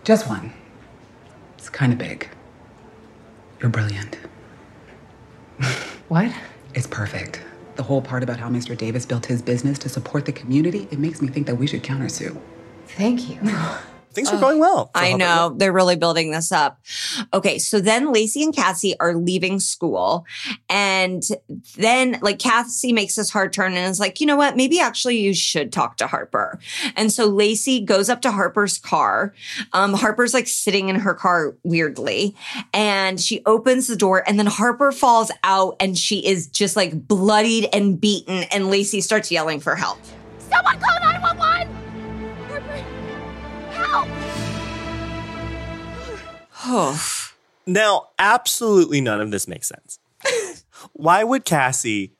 Just 0.04 0.28
one. 0.28 0.52
It's 1.60 1.70
kind 1.70 1.94
of 1.94 2.00
big. 2.00 2.28
You're 3.64 3.72
brilliant. 3.72 4.18
What? 6.10 6.34
It's 6.76 6.86
perfect. 6.86 7.42
The 7.78 7.84
whole 7.84 8.02
part 8.02 8.22
about 8.22 8.38
how 8.38 8.50
Mr. 8.50 8.78
Davis 8.78 9.06
built 9.06 9.26
his 9.28 9.42
business 9.42 9.80
to 9.80 9.90
support 9.90 10.26
the 10.26 10.34
community, 10.34 10.90
it 10.92 11.00
makes 11.00 11.22
me 11.22 11.30
think 11.30 11.48
that 11.48 11.56
we 11.56 11.66
should 11.66 11.82
countersue. 11.82 12.38
Thank 12.88 13.30
you. 13.30 13.40
Things 14.14 14.32
are 14.32 14.40
going 14.40 14.60
well. 14.60 14.92
I 14.94 15.12
Hope 15.12 15.14
at 15.14 15.18
know. 15.18 15.56
They're 15.58 15.74
really 15.74 15.96
building 15.96 16.32
this 16.32 16.52
up. 16.52 16.80
Okay. 17.34 17.58
So 17.58 17.80
then 17.80 18.12
Lacey 18.14 18.44
and 18.44 18.56
Cassie 18.56 18.98
are 19.00 19.16
leaving 19.16 19.60
school. 19.60 20.26
And 20.70 21.24
then, 21.78 22.20
like, 22.22 22.40
Cassie 22.40 22.94
makes 22.94 23.16
this 23.16 23.30
hard 23.30 23.54
turn 23.54 23.74
and 23.74 23.90
is 23.90 24.00
like, 24.00 24.22
you 24.22 24.28
know 24.28 24.36
what? 24.36 24.56
Maybe 24.56 24.80
actually 24.80 25.18
you 25.18 25.34
should 25.34 25.72
talk 25.72 25.98
to 25.98 26.08
Harper. 26.08 26.60
And 26.96 27.12
so 27.12 27.26
Lacey 27.26 27.82
goes 27.82 28.10
up 28.10 28.22
to 28.22 28.32
Harper's 28.32 28.78
car. 28.78 29.34
Um, 29.74 29.94
Harper's 29.94 30.34
like 30.34 30.48
sitting 30.48 30.90
in 30.90 30.98
her 30.98 31.14
car 31.14 31.56
weirdly. 31.64 32.36
And 32.74 33.20
she 33.20 33.42
opens 33.46 33.88
the 33.88 33.96
door. 33.96 34.24
And 34.28 34.38
then 34.38 34.48
Harper 34.48 34.92
falls 34.92 35.32
out 35.44 35.76
and 35.80 35.98
she 35.98 36.26
is 36.26 36.48
just 36.48 36.76
like 36.76 37.08
bloodied 37.08 37.70
and 37.74 38.00
beaten. 38.00 38.44
And 38.52 38.70
Lacey 38.70 39.02
starts 39.02 39.32
yelling 39.32 39.60
for 39.60 39.76
help. 39.76 39.98
Someone 40.50 40.80
call 40.80 41.00
911! 41.00 41.73
Now, 47.66 48.10
absolutely 48.20 49.02
none 49.02 49.22
of 49.22 49.32
this 49.32 49.48
makes 49.48 49.68
sense. 49.68 50.00
Why 50.94 51.24
would 51.24 51.46
Cassie 51.46 52.14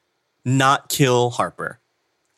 not 0.46 0.90
kill 0.90 1.32
Harper 1.32 1.80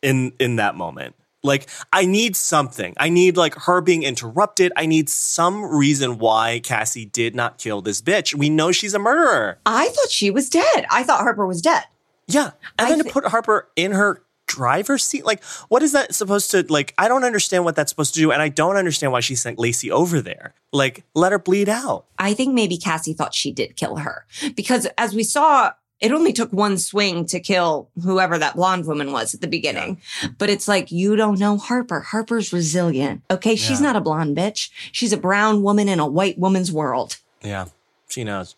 in 0.02 0.32
in 0.38 0.56
that 0.56 0.74
moment? 0.74 1.14
Like, 1.42 1.68
I 1.92 2.06
need 2.06 2.34
something. 2.34 2.94
I 2.98 3.08
need 3.08 3.36
like 3.36 3.54
her 3.54 3.80
being 3.80 4.02
interrupted. 4.02 4.72
I 4.76 4.86
need 4.86 5.08
some 5.08 5.64
reason 5.64 6.18
why 6.18 6.60
Cassie 6.62 7.04
did 7.04 7.36
not 7.36 7.58
kill 7.58 7.80
this 7.82 8.02
bitch. 8.02 8.34
We 8.34 8.50
know 8.50 8.72
she's 8.72 8.94
a 8.94 8.98
murderer. 8.98 9.58
I 9.64 9.88
thought 9.88 10.10
she 10.10 10.30
was 10.30 10.50
dead. 10.50 10.86
I 10.90 11.04
thought 11.04 11.20
Harper 11.20 11.46
was 11.46 11.62
dead. 11.62 11.84
Yeah. 12.26 12.50
And 12.78 12.90
then 12.90 12.98
to 12.98 13.04
put 13.04 13.24
Harper 13.26 13.68
in 13.76 13.92
her 13.92 14.22
driver's 14.46 15.04
seat, 15.04 15.24
like, 15.24 15.42
what 15.68 15.82
is 15.82 15.92
that 15.92 16.14
supposed 16.14 16.50
to 16.52 16.64
like? 16.68 16.94
I 16.98 17.08
don't 17.08 17.24
understand 17.24 17.64
what 17.64 17.76
that's 17.76 17.90
supposed 17.90 18.14
to 18.14 18.20
do, 18.20 18.32
and 18.32 18.40
I 18.40 18.48
don't 18.48 18.76
understand 18.76 19.12
why 19.12 19.20
she 19.20 19.34
sent 19.34 19.58
Lacey 19.58 19.90
over 19.90 20.20
there. 20.20 20.54
Like, 20.72 21.04
let 21.14 21.32
her 21.32 21.38
bleed 21.38 21.68
out. 21.68 22.06
I 22.18 22.34
think 22.34 22.54
maybe 22.54 22.76
Cassie 22.78 23.12
thought 23.12 23.34
she 23.34 23.52
did 23.52 23.76
kill 23.76 23.96
her 23.96 24.26
because 24.54 24.86
as 24.98 25.14
we 25.14 25.22
saw, 25.22 25.72
it 26.00 26.12
only 26.12 26.32
took 26.32 26.52
one 26.52 26.76
swing 26.76 27.24
to 27.26 27.40
kill 27.40 27.88
whoever 28.02 28.36
that 28.36 28.54
blonde 28.54 28.86
woman 28.86 29.12
was 29.12 29.34
at 29.34 29.40
the 29.40 29.46
beginning. 29.46 30.00
But 30.36 30.50
it's 30.50 30.68
like, 30.68 30.92
you 30.92 31.16
don't 31.16 31.38
know 31.38 31.56
Harper. 31.56 32.00
Harper's 32.00 32.52
resilient. 32.52 33.22
Okay. 33.30 33.56
She's 33.56 33.80
not 33.80 33.96
a 33.96 34.00
blonde 34.02 34.36
bitch. 34.36 34.68
She's 34.92 35.14
a 35.14 35.16
brown 35.16 35.62
woman 35.62 35.88
in 35.88 35.98
a 35.98 36.06
white 36.06 36.38
woman's 36.38 36.70
world. 36.70 37.16
Yeah, 37.42 37.66
she 38.08 38.24
knows. 38.24 38.56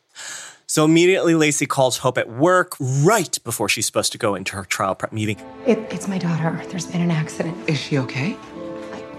So 0.71 0.85
immediately, 0.85 1.35
Lacey 1.35 1.65
calls 1.65 1.97
Hope 1.97 2.19
at 2.19 2.29
work 2.29 2.77
right 2.79 3.39
before 3.43 3.71
she's 3.71 3.87
supposed 3.87 4.13
to 4.13 4.19
go 4.19 4.35
into 4.35 4.55
her 4.55 4.65
trial 4.65 4.95
prep 4.95 5.13
meeting. 5.13 5.41
It, 5.67 5.79
it's 5.91 6.07
my 6.07 6.19
daughter. 6.19 6.63
There's 6.69 6.85
been 6.85 7.01
an 7.01 7.11
accident. 7.11 7.57
Is 7.67 7.81
she 7.81 7.97
okay? 7.97 8.37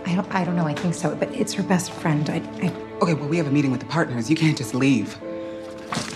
I 0.06 0.14
don't. 0.14 0.32
I 0.32 0.46
don't 0.46 0.56
know. 0.56 0.68
I 0.68 0.76
think 0.76 0.94
so. 0.94 1.16
But 1.16 1.34
it's 1.34 1.54
her 1.54 1.64
best 1.64 1.92
friend. 1.92 2.30
I. 2.30 2.36
I 2.62 2.72
Okay, 3.02 3.16
well, 3.16 3.28
we 3.28 3.38
have 3.38 3.48
a 3.48 3.52
meeting 3.52 3.72
with 3.72 3.80
the 3.80 3.88
partners. 3.88 4.30
You 4.30 4.36
can't 4.36 4.58
just 4.58 4.76
leave. 4.76 5.18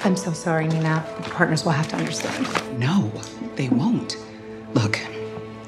I'm 0.03 0.15
so 0.15 0.33
sorry, 0.33 0.67
Nina. 0.67 1.03
The 1.23 1.29
partners 1.31 1.65
will 1.65 1.71
have 1.71 1.87
to 1.87 1.95
understand. 1.95 2.45
No, 2.79 3.11
they 3.55 3.69
won't. 3.69 4.17
Look, 4.75 4.99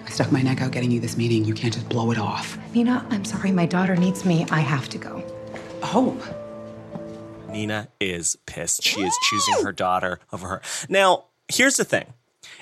I 0.06 0.10
stuck 0.12 0.32
my 0.32 0.44
neck 0.44 0.62
out 0.62 0.74
getting 0.74 0.92
you 0.92 1.00
this 1.00 1.18
meeting. 1.18 1.44
You 1.44 1.56
can't 1.56 1.74
just 1.74 1.90
blow 1.90 2.12
it 2.12 2.20
off. 2.20 2.60
Nina, 2.76 3.04
I'm 3.10 3.26
sorry. 3.26 3.52
My 3.52 3.66
daughter 3.66 3.96
needs 3.96 4.26
me. 4.26 4.46
I 4.52 4.60
have 4.60 4.90
to 4.90 5.00
go. 5.00 5.24
Hope. 5.82 6.22
Nina 7.56 7.88
is 8.00 8.38
pissed. 8.46 8.84
She 8.84 9.02
is 9.02 9.16
choosing 9.24 9.64
her 9.64 9.72
daughter 9.72 10.20
over 10.34 10.48
her. 10.48 10.62
Now, 10.90 11.26
here's 11.48 11.78
the 11.78 11.86
thing. 11.86 12.14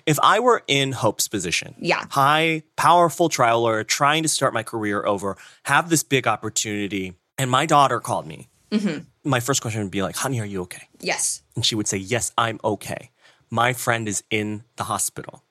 If 0.06 0.20
I 0.22 0.40
were 0.40 0.64
in 0.68 0.92
Hope's 0.92 1.28
position, 1.28 1.76
Yeah. 1.80 2.06
high, 2.12 2.64
powerful 2.76 3.28
trial 3.30 3.62
lawyer, 3.62 3.84
trying 3.84 4.24
to 4.24 4.30
start 4.30 4.54
my 4.54 4.64
career 4.64 5.06
over, 5.06 5.38
have 5.64 5.90
this 5.90 6.04
big 6.04 6.28
opportunity, 6.28 7.14
and 7.38 7.50
my 7.50 7.66
daughter 7.66 8.00
called 8.00 8.28
me, 8.28 8.50
Mhm. 8.72 9.06
my 9.24 9.40
first 9.40 9.62
question 9.62 9.82
would 9.82 9.92
be 9.92 10.02
like, 10.04 10.16
honey, 10.18 10.40
are 10.40 10.46
you 10.46 10.62
okay? 10.64 10.88
Yes. 11.00 11.42
And 11.56 11.66
she 11.66 11.76
would 11.76 11.88
say, 11.88 11.98
Yes, 11.98 12.32
I'm 12.38 12.60
okay. 12.64 13.12
My 13.50 13.74
friend 13.74 14.08
is 14.08 14.24
in 14.30 14.64
the 14.76 14.84
hospital. 14.86 15.44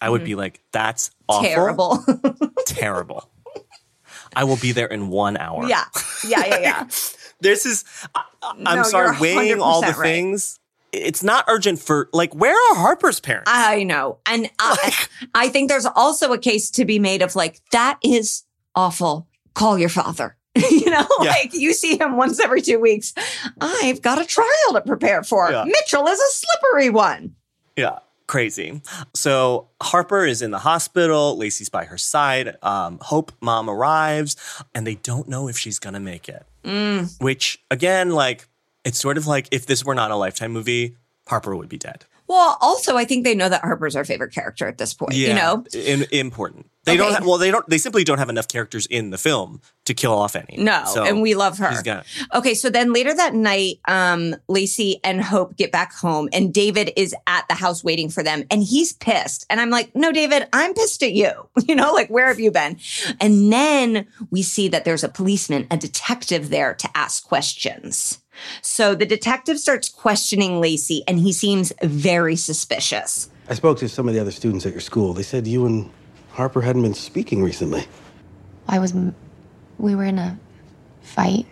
I 0.00 0.08
would 0.10 0.22
Mhm. 0.22 0.26
be 0.26 0.34
like, 0.34 0.60
That's 0.72 1.10
awful. 1.28 1.48
Terrible. 1.48 2.04
terrible. 2.66 3.28
I 4.34 4.44
will 4.44 4.56
be 4.56 4.72
there 4.72 4.86
in 4.86 5.08
one 5.08 5.36
hour. 5.36 5.68
yeah. 5.68 5.84
Yeah. 6.26 6.44
Yeah. 6.46 6.58
Yeah. 6.60 6.86
This 7.42 7.66
is, 7.66 7.84
I'm 8.42 8.62
No, 8.76 8.82
sorry, 8.82 9.18
weighing 9.18 9.60
all 9.60 9.80
the 9.80 9.88
right. 9.88 9.96
things. 9.96 10.58
It's 10.92 11.22
not 11.22 11.44
urgent 11.48 11.78
for, 11.78 12.10
like, 12.12 12.34
where 12.34 12.52
are 12.54 12.74
Harper's 12.76 13.18
parents? 13.18 13.50
I 13.50 13.82
know. 13.84 14.18
And 14.26 14.46
uh, 14.46 14.48
I, 14.82 15.06
I 15.34 15.48
think 15.48 15.70
there's 15.70 15.86
also 15.86 16.32
a 16.32 16.38
case 16.38 16.70
to 16.72 16.84
be 16.84 16.98
made 16.98 17.22
of 17.22 17.34
like, 17.34 17.60
that 17.72 17.98
is 18.02 18.42
awful. 18.74 19.26
Call 19.54 19.78
your 19.78 19.88
father. 19.88 20.36
you 20.54 20.90
know, 20.90 21.06
Yeah. 21.22 21.30
like 21.30 21.54
you 21.54 21.72
see 21.72 21.98
him 21.98 22.16
once 22.18 22.38
every 22.40 22.60
two 22.60 22.78
weeks. 22.78 23.14
I've 23.60 24.02
got 24.02 24.20
a 24.20 24.24
trial 24.26 24.48
to 24.74 24.82
prepare 24.82 25.22
for. 25.22 25.50
Yeah. 25.50 25.64
Mitchell 25.64 26.06
is 26.06 26.18
a 26.20 26.32
slippery 26.34 26.90
one. 26.90 27.36
Yeah, 27.74 28.00
crazy. 28.32 28.80
So 29.12 29.68
Harper 29.82 30.24
is 30.24 30.40
in 30.40 30.52
the 30.52 30.58
hospital. 30.58 31.36
Lacey's 31.36 31.68
by 31.68 31.84
her 31.84 31.98
side. 31.98 32.56
Um, 32.62 32.98
Hope 33.02 33.30
mom 33.42 33.68
arrives, 33.68 34.36
and 34.74 34.86
they 34.86 34.94
don't 34.94 35.28
know 35.28 35.48
if 35.48 35.58
she's 35.58 35.78
gonna 35.78 36.00
make 36.00 36.30
it. 36.30 36.46
Mm. 36.64 37.20
Which 37.20 37.62
again, 37.70 38.12
like, 38.12 38.48
it's 38.86 38.98
sort 38.98 39.18
of 39.18 39.26
like 39.26 39.48
if 39.50 39.66
this 39.66 39.84
were 39.84 39.94
not 39.94 40.10
a 40.10 40.16
Lifetime 40.16 40.50
movie, 40.50 40.96
Harper 41.28 41.54
would 41.54 41.68
be 41.68 41.76
dead. 41.76 42.06
Well, 42.26 42.56
also, 42.62 42.96
I 42.96 43.04
think 43.04 43.24
they 43.24 43.34
know 43.34 43.50
that 43.50 43.60
Harper's 43.60 43.94
our 43.94 44.04
favorite 44.04 44.32
character 44.32 44.66
at 44.66 44.78
this 44.78 44.94
point. 44.94 45.12
You 45.12 45.34
know, 45.34 45.66
in, 45.74 46.06
important. 46.10 46.70
They 46.84 46.96
don't. 46.96 47.12
Have, 47.12 47.24
well, 47.24 47.38
they 47.38 47.50
don't. 47.50 47.66
They 47.68 47.78
simply 47.78 48.02
don't 48.02 48.18
have 48.18 48.28
enough 48.28 48.48
characters 48.48 48.86
in 48.86 49.10
the 49.10 49.18
film 49.18 49.60
to 49.84 49.94
kill 49.94 50.12
off 50.12 50.34
any. 50.34 50.56
No, 50.58 50.84
So 50.86 51.04
and 51.04 51.22
we 51.22 51.34
love 51.34 51.58
her. 51.58 51.72
Gonna. 51.82 52.04
Okay, 52.34 52.54
so 52.54 52.70
then 52.70 52.92
later 52.92 53.14
that 53.14 53.34
night, 53.34 53.78
um, 53.86 54.34
Lacey 54.48 55.00
and 55.04 55.22
Hope 55.22 55.56
get 55.56 55.70
back 55.70 55.92
home, 55.92 56.28
and 56.32 56.52
David 56.52 56.90
is 56.96 57.14
at 57.26 57.46
the 57.48 57.54
house 57.54 57.84
waiting 57.84 58.08
for 58.08 58.22
them, 58.24 58.44
and 58.50 58.62
he's 58.64 58.92
pissed. 58.94 59.46
And 59.48 59.60
I'm 59.60 59.70
like, 59.70 59.94
no, 59.94 60.10
David, 60.10 60.48
I'm 60.52 60.74
pissed 60.74 61.02
at 61.02 61.12
you. 61.12 61.30
You 61.64 61.76
know, 61.76 61.92
like, 61.92 62.10
where 62.10 62.26
have 62.26 62.40
you 62.40 62.50
been? 62.50 62.78
And 63.20 63.50
then 63.52 64.06
we 64.30 64.42
see 64.42 64.68
that 64.68 64.84
there's 64.84 65.04
a 65.04 65.08
policeman, 65.08 65.66
a 65.70 65.76
detective 65.76 66.50
there 66.50 66.74
to 66.74 66.88
ask 66.94 67.24
questions. 67.24 68.18
So 68.62 68.94
the 68.94 69.06
detective 69.06 69.58
starts 69.58 69.88
questioning 69.88 70.60
Lacey, 70.60 71.04
and 71.06 71.20
he 71.20 71.32
seems 71.32 71.72
very 71.82 72.36
suspicious. 72.36 73.30
I 73.48 73.54
spoke 73.54 73.78
to 73.78 73.88
some 73.88 74.08
of 74.08 74.14
the 74.14 74.20
other 74.20 74.32
students 74.32 74.66
at 74.66 74.72
your 74.72 74.80
school. 74.80 75.14
They 75.14 75.22
said 75.22 75.46
you 75.46 75.64
and 75.66 75.90
Harper 76.32 76.62
hadn't 76.62 76.82
been 76.82 76.94
speaking 76.94 77.42
recently. 77.42 77.84
I 78.68 78.78
was. 78.78 78.94
We 79.78 79.94
were 79.94 80.04
in 80.04 80.18
a 80.18 80.38
fight, 81.02 81.46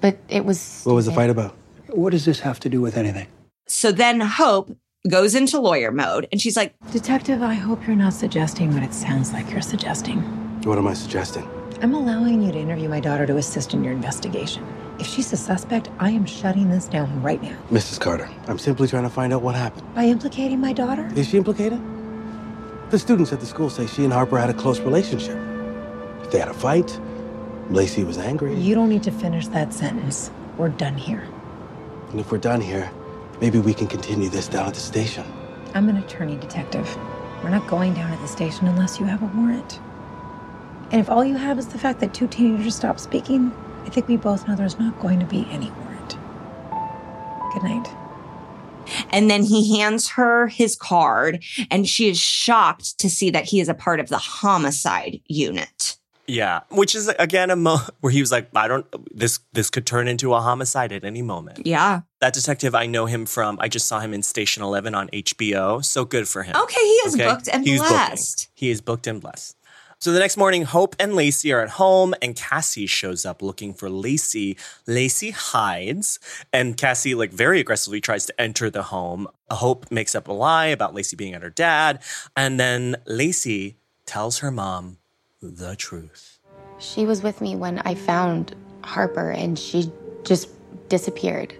but 0.00 0.18
it 0.28 0.44
was. 0.44 0.82
What 0.84 0.94
was 0.94 1.06
the 1.06 1.12
fight 1.12 1.30
about? 1.30 1.56
What 1.88 2.10
does 2.10 2.24
this 2.24 2.40
have 2.40 2.60
to 2.60 2.68
do 2.68 2.80
with 2.80 2.96
anything? 2.96 3.26
So 3.66 3.92
then 3.92 4.20
Hope 4.20 4.76
goes 5.08 5.34
into 5.34 5.58
lawyer 5.58 5.90
mode, 5.90 6.28
and 6.30 6.40
she's 6.40 6.56
like, 6.56 6.74
Detective, 6.92 7.42
I 7.42 7.54
hope 7.54 7.86
you're 7.86 7.96
not 7.96 8.12
suggesting 8.12 8.72
what 8.74 8.82
it 8.82 8.92
sounds 8.92 9.32
like 9.32 9.50
you're 9.50 9.62
suggesting. 9.62 10.20
What 10.64 10.78
am 10.78 10.86
I 10.86 10.94
suggesting? 10.94 11.48
I'm 11.80 11.94
allowing 11.94 12.42
you 12.42 12.52
to 12.52 12.58
interview 12.58 12.88
my 12.88 13.00
daughter 13.00 13.26
to 13.26 13.36
assist 13.38 13.74
in 13.74 13.82
your 13.82 13.92
investigation. 13.92 14.64
If 15.00 15.06
she's 15.06 15.32
a 15.32 15.36
suspect, 15.36 15.88
I 15.98 16.10
am 16.10 16.26
shutting 16.26 16.70
this 16.70 16.86
down 16.86 17.22
right 17.22 17.42
now. 17.42 17.56
Mrs. 17.70 17.98
Carter, 17.98 18.28
I'm 18.46 18.58
simply 18.58 18.86
trying 18.86 19.02
to 19.02 19.10
find 19.10 19.32
out 19.32 19.42
what 19.42 19.56
happened. 19.56 19.92
By 19.94 20.04
implicating 20.04 20.60
my 20.60 20.72
daughter? 20.72 21.10
Is 21.16 21.30
she 21.30 21.38
implicated? 21.38 21.80
The 22.92 22.98
students 22.98 23.32
at 23.32 23.40
the 23.40 23.46
school 23.46 23.70
say 23.70 23.86
she 23.86 24.04
and 24.04 24.12
Harper 24.12 24.38
had 24.38 24.50
a 24.50 24.52
close 24.52 24.78
relationship. 24.80 25.38
If 26.20 26.30
They 26.30 26.38
had 26.38 26.48
a 26.48 26.52
fight. 26.52 27.00
Lacey 27.70 28.04
was 28.04 28.18
angry. 28.18 28.54
You 28.54 28.74
don't 28.74 28.90
need 28.90 29.02
to 29.04 29.10
finish 29.10 29.46
that 29.48 29.72
sentence. 29.72 30.30
We're 30.58 30.68
done 30.68 30.98
here. 30.98 31.26
And 32.10 32.20
if 32.20 32.30
we're 32.30 32.36
done 32.36 32.60
here, 32.60 32.90
maybe 33.40 33.60
we 33.60 33.72
can 33.72 33.86
continue 33.86 34.28
this 34.28 34.46
down 34.46 34.66
at 34.66 34.74
the 34.74 34.80
station. 34.80 35.24
I'm 35.72 35.88
an 35.88 35.96
attorney 35.96 36.36
detective. 36.36 36.86
We're 37.42 37.48
not 37.48 37.66
going 37.66 37.94
down 37.94 38.12
at 38.12 38.20
the 38.20 38.28
station 38.28 38.68
unless 38.68 39.00
you 39.00 39.06
have 39.06 39.22
a 39.22 39.38
warrant. 39.38 39.80
And 40.90 41.00
if 41.00 41.08
all 41.08 41.24
you 41.24 41.38
have 41.38 41.58
is 41.58 41.68
the 41.68 41.78
fact 41.78 41.98
that 42.00 42.12
two 42.12 42.26
teenagers 42.28 42.76
stopped 42.76 43.00
speaking, 43.00 43.54
I 43.86 43.88
think 43.88 44.06
we 44.06 44.18
both 44.18 44.46
know 44.46 44.54
there's 44.54 44.78
not 44.78 45.00
going 45.00 45.18
to 45.18 45.24
be 45.24 45.48
any 45.50 45.70
warrant. 45.70 46.18
Good 47.54 47.62
night. 47.62 48.01
And 49.10 49.30
then 49.30 49.42
he 49.44 49.78
hands 49.78 50.10
her 50.10 50.48
his 50.48 50.76
card, 50.76 51.42
and 51.70 51.88
she 51.88 52.08
is 52.08 52.18
shocked 52.18 52.98
to 52.98 53.08
see 53.10 53.30
that 53.30 53.44
he 53.44 53.60
is 53.60 53.68
a 53.68 53.74
part 53.74 54.00
of 54.00 54.08
the 54.08 54.18
homicide 54.18 55.20
unit. 55.26 55.96
Yeah, 56.28 56.60
which 56.70 56.94
is 56.94 57.08
again 57.18 57.50
a 57.50 57.56
mo 57.56 57.78
where 58.00 58.12
he 58.12 58.20
was 58.20 58.30
like, 58.30 58.48
I 58.54 58.68
don't. 58.68 58.86
This 59.14 59.40
this 59.52 59.70
could 59.70 59.84
turn 59.84 60.06
into 60.06 60.32
a 60.34 60.40
homicide 60.40 60.92
at 60.92 61.04
any 61.04 61.20
moment. 61.20 61.66
Yeah. 61.66 62.02
That 62.20 62.32
detective, 62.32 62.76
I 62.76 62.86
know 62.86 63.06
him 63.06 63.26
from. 63.26 63.58
I 63.60 63.66
just 63.68 63.88
saw 63.88 63.98
him 63.98 64.14
in 64.14 64.22
Station 64.22 64.62
Eleven 64.62 64.94
on 64.94 65.08
HBO. 65.08 65.84
So 65.84 66.04
good 66.04 66.28
for 66.28 66.44
him. 66.44 66.54
Okay, 66.56 66.80
he 66.80 66.94
is 67.06 67.16
booked 67.16 67.48
and 67.52 67.66
He's 67.66 67.80
booking. 67.80 67.96
blessed. 67.96 68.48
He 68.54 68.70
is 68.70 68.80
booked 68.80 69.08
and 69.08 69.20
blessed. 69.20 69.56
So 70.02 70.10
the 70.10 70.18
next 70.18 70.36
morning, 70.36 70.64
Hope 70.64 70.96
and 70.98 71.14
Lacey 71.14 71.52
are 71.52 71.60
at 71.60 71.68
home, 71.68 72.12
and 72.20 72.34
Cassie 72.34 72.88
shows 72.88 73.24
up 73.24 73.40
looking 73.40 73.72
for 73.72 73.88
Lacey. 73.88 74.58
Lacey 74.84 75.30
hides, 75.30 76.18
and 76.52 76.76
Cassie, 76.76 77.14
like, 77.14 77.30
very 77.30 77.60
aggressively 77.60 78.00
tries 78.00 78.26
to 78.26 78.40
enter 78.40 78.68
the 78.68 78.82
home. 78.82 79.28
Hope 79.48 79.92
makes 79.92 80.16
up 80.16 80.26
a 80.26 80.32
lie 80.32 80.66
about 80.66 80.92
Lacey 80.92 81.14
being 81.14 81.34
at 81.34 81.42
her 81.44 81.50
dad, 81.50 82.02
and 82.36 82.58
then 82.58 82.96
Lacey 83.06 83.76
tells 84.04 84.38
her 84.38 84.50
mom 84.50 84.98
the 85.40 85.76
truth. 85.76 86.40
She 86.80 87.06
was 87.06 87.22
with 87.22 87.40
me 87.40 87.54
when 87.54 87.78
I 87.84 87.94
found 87.94 88.56
Harper 88.82 89.30
and 89.30 89.56
she 89.56 89.92
just 90.24 90.48
disappeared. 90.88 91.54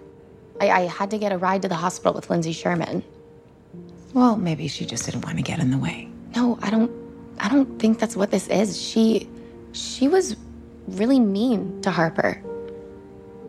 I, 0.59 0.69
I 0.69 0.79
had 0.81 1.11
to 1.11 1.17
get 1.17 1.31
a 1.31 1.37
ride 1.37 1.61
to 1.61 1.69
the 1.69 1.75
hospital 1.75 2.13
with 2.13 2.29
Lindsay 2.29 2.51
Sherman. 2.51 3.05
Well, 4.13 4.35
maybe 4.35 4.67
she 4.67 4.85
just 4.85 5.05
didn't 5.05 5.23
want 5.23 5.37
to 5.37 5.43
get 5.43 5.59
in 5.59 5.71
the 5.71 5.77
way. 5.77 6.09
No, 6.35 6.59
I 6.61 6.69
don't 6.69 7.02
I 7.39 7.49
don't 7.49 7.79
think 7.79 7.99
that's 7.99 8.15
what 8.15 8.31
this 8.31 8.47
is. 8.47 8.79
She 8.81 9.29
she 9.71 10.07
was 10.07 10.35
really 10.87 11.19
mean 11.19 11.81
to 11.81 11.91
Harper. 11.91 12.41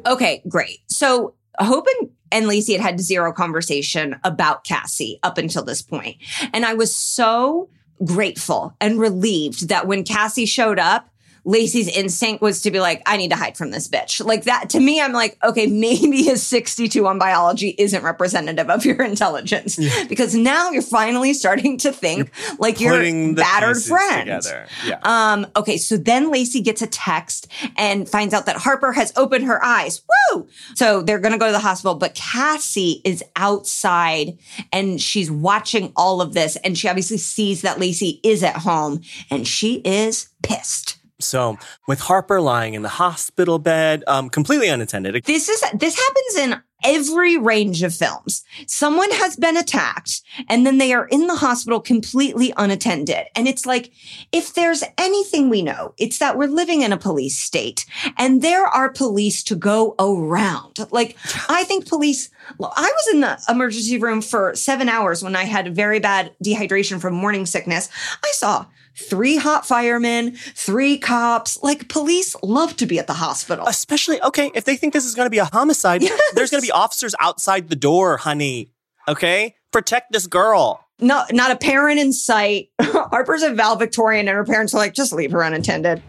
Okay, 0.07 0.43
great. 0.49 0.80
So 0.89 1.35
Hope 1.59 1.87
and, 2.01 2.11
and 2.32 2.49
Lacey 2.49 2.72
had 2.72 2.82
had 2.82 3.01
zero 3.01 3.32
conversation 3.32 4.16
about 4.24 4.64
Cassie 4.64 5.18
up 5.22 5.39
until 5.39 5.62
this 5.62 5.82
point. 5.82 6.16
And 6.53 6.64
I 6.64 6.74
was 6.74 6.95
so 6.95 7.68
grateful 8.05 8.74
and 8.80 8.99
relieved 8.99 9.68
that 9.68 9.87
when 9.87 10.03
Cassie 10.03 10.47
showed 10.47 10.78
up, 10.78 11.09
Lacey's 11.45 11.88
instinct 11.88 12.40
was 12.40 12.62
to 12.62 12.70
be 12.70 12.80
like, 12.80 13.03
I 13.07 13.16
need 13.16 13.30
to 13.30 13.36
hide 13.36 13.57
from 13.57 13.70
this 13.70 13.88
bitch. 13.88 14.24
Like 14.24 14.45
that 14.45 14.70
to 14.70 14.80
me, 14.80 15.01
I'm 15.01 15.12
like, 15.12 15.38
okay, 15.45 15.66
maybe 15.66 16.28
a 16.30 16.36
62 16.36 17.07
on 17.07 17.18
biology 17.18 17.74
isn't 17.78 18.03
representative 18.03 18.70
of 18.70 18.84
your 18.84 19.03
intelligence 19.05 19.78
because 20.09 20.34
now 20.34 20.70
you're 20.70 20.82
finally 20.82 21.34
starting 21.34 21.76
to 21.78 21.92
think 21.92 22.30
like 22.59 22.80
you're 22.80 22.95
Putting 22.95 23.34
the 23.34 23.42
battered 23.42 23.82
friend. 23.82 24.42
Yeah. 24.86 24.99
Um, 25.03 25.47
okay, 25.57 25.76
so 25.76 25.97
then 25.97 26.30
Lacey 26.30 26.61
gets 26.61 26.82
a 26.82 26.86
text 26.86 27.49
and 27.76 28.09
finds 28.09 28.32
out 28.32 28.47
that 28.47 28.57
Harper 28.57 28.92
has 28.92 29.12
opened 29.16 29.45
her 29.45 29.62
eyes. 29.62 30.03
Woo! 30.32 30.49
So 30.74 31.03
they're 31.03 31.18
gonna 31.18 31.38
go 31.38 31.47
to 31.47 31.53
the 31.53 31.59
hospital, 31.59 31.95
but 31.95 32.14
Cassie 32.14 33.03
is 33.05 33.22
outside 33.36 34.38
and 34.72 35.01
she's 35.01 35.30
watching 35.30 35.92
all 35.97 36.20
of 36.20 36.32
this, 36.32 36.57
and 36.57 36.76
she 36.78 36.88
obviously 36.88 37.18
sees 37.18 37.62
that 37.62 37.78
Lacey 37.78 38.20
is 38.22 38.42
at 38.42 38.57
home 38.57 39.03
and 39.30 39.47
she 39.47 39.76
is 39.84 40.28
pissed. 40.42 40.99
So 41.20 41.58
with 41.86 42.00
Harper 42.00 42.40
lying 42.40 42.74
in 42.74 42.82
the 42.82 42.88
hospital 42.88 43.58
bed, 43.58 44.02
um, 44.06 44.28
completely 44.28 44.68
unattended. 44.68 45.24
This 45.24 45.48
is 45.48 45.64
this 45.74 45.96
happens 45.96 46.36
in 46.36 46.62
every 46.84 47.38
range 47.38 47.82
of 47.82 47.94
films. 47.94 48.44
Someone 48.66 49.10
has 49.12 49.36
been 49.36 49.56
attacked 49.56 50.20
and 50.48 50.66
then 50.66 50.78
they 50.78 50.92
are 50.92 51.06
in 51.06 51.26
the 51.26 51.36
hospital 51.36 51.80
completely 51.80 52.52
unattended. 52.56 53.26
And 53.34 53.48
it's 53.48 53.64
like, 53.64 53.90
if 54.32 54.52
there's 54.52 54.84
anything 54.98 55.48
we 55.48 55.62
know, 55.62 55.94
it's 55.98 56.18
that 56.18 56.36
we're 56.36 56.46
living 56.46 56.82
in 56.82 56.92
a 56.92 56.98
police 56.98 57.40
state 57.40 57.86
and 58.18 58.42
there 58.42 58.66
are 58.66 58.92
police 58.92 59.42
to 59.44 59.56
go 59.56 59.94
around. 59.98 60.78
Like, 60.90 61.16
I 61.48 61.64
think 61.64 61.88
police, 61.88 62.28
I 62.61 62.92
was 62.92 63.14
in 63.14 63.20
the 63.20 63.40
emergency 63.49 63.99
room 63.99 64.22
for 64.22 64.55
seven 64.55 64.88
hours 64.88 65.22
when 65.22 65.36
I 65.36 65.45
had 65.45 65.74
very 65.74 66.01
bad 66.01 66.34
dehydration 66.45 67.01
from 67.01 67.14
morning 67.14 67.47
sickness. 67.47 67.88
I 68.22 68.30
saw 68.32 68.66
three 68.97 69.36
hot 69.36 69.66
firemen, 69.66 70.32
three 70.36 70.99
cops. 70.99 71.62
Like, 71.62 71.88
police 71.88 72.36
love 72.42 72.76
to 72.76 72.86
be 72.86 72.99
at 72.99 73.07
the 73.07 73.14
hospital. 73.14 73.66
Especially, 73.66 74.20
okay, 74.22 74.51
if 74.55 74.64
they 74.64 74.76
think 74.76 74.92
this 74.92 75.05
is 75.05 75.14
going 75.14 75.26
to 75.26 75.30
be 75.30 75.38
a 75.38 75.47
homicide, 75.47 76.03
there's 76.34 76.51
going 76.51 76.62
to 76.62 76.66
be 76.66 76.72
officers 76.72 77.14
outside 77.20 77.68
the 77.68 77.76
door, 77.76 78.18
honey. 78.18 78.70
Okay? 79.09 79.57
Protect 79.72 80.12
this 80.12 80.26
girl. 80.26 80.80
No, 81.01 81.24
not 81.32 81.51
a 81.51 81.57
parent 81.57 81.99
in 81.99 82.12
sight. 82.12 82.70
Harper's 82.80 83.42
a 83.42 83.53
valedictorian, 83.53 84.28
and 84.28 84.36
her 84.36 84.45
parents 84.45 84.74
are 84.74 84.78
like, 84.78 84.95
just 84.95 85.12
leave 85.12 85.32
her 85.32 85.42
unattended. 85.42 86.03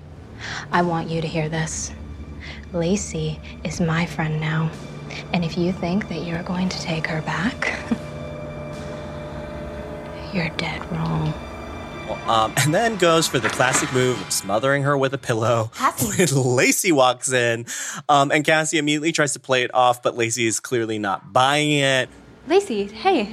I 0.72 0.84
want 0.84 1.10
you 1.10 1.22
to 1.22 1.28
hear 1.28 1.50
this. 1.50 1.92
Lacey 2.72 3.40
is 3.64 3.82
my 3.82 4.06
friend 4.06 4.40
now. 4.40 4.70
And 5.34 5.43
if 5.43 5.57
you 5.57 5.72
think 5.72 6.07
that 6.09 6.24
you're 6.24 6.43
going 6.43 6.70
to 6.70 6.82
take 6.82 7.07
her 7.07 7.22
back, 7.22 7.74
you're 10.34 10.49
dead 10.57 10.89
wrong. 10.91 11.34
Um, 12.28 12.53
and 12.57 12.74
then 12.74 12.97
goes 12.97 13.28
for 13.28 13.39
the 13.39 13.49
classic 13.49 13.91
move 13.93 14.20
of 14.22 14.32
smothering 14.32 14.84
her 14.84 14.97
with 14.97 15.13
a 15.13 15.18
pillow. 15.18 15.72
When 16.18 16.28
Lacey 16.55 16.91
walks 16.91 17.32
in, 17.32 17.66
um, 18.09 18.32
and 18.32 18.45
Cassie 18.45 18.78
immediately 18.78 19.11
tries 19.11 19.34
to 19.34 19.39
play 19.39 19.63
it 19.63 19.74
off, 19.74 20.03
but 20.03 20.16
Lacey 20.16 20.45
is 20.45 20.59
clearly 20.59 20.99
not 20.99 21.34
buying 21.34 21.72
it. 21.72 22.09
Lacey, 22.47 22.86
hey. 22.86 23.26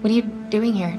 What 0.00 0.10
are 0.10 0.14
you 0.14 0.22
doing 0.22 0.74
here? 0.74 0.96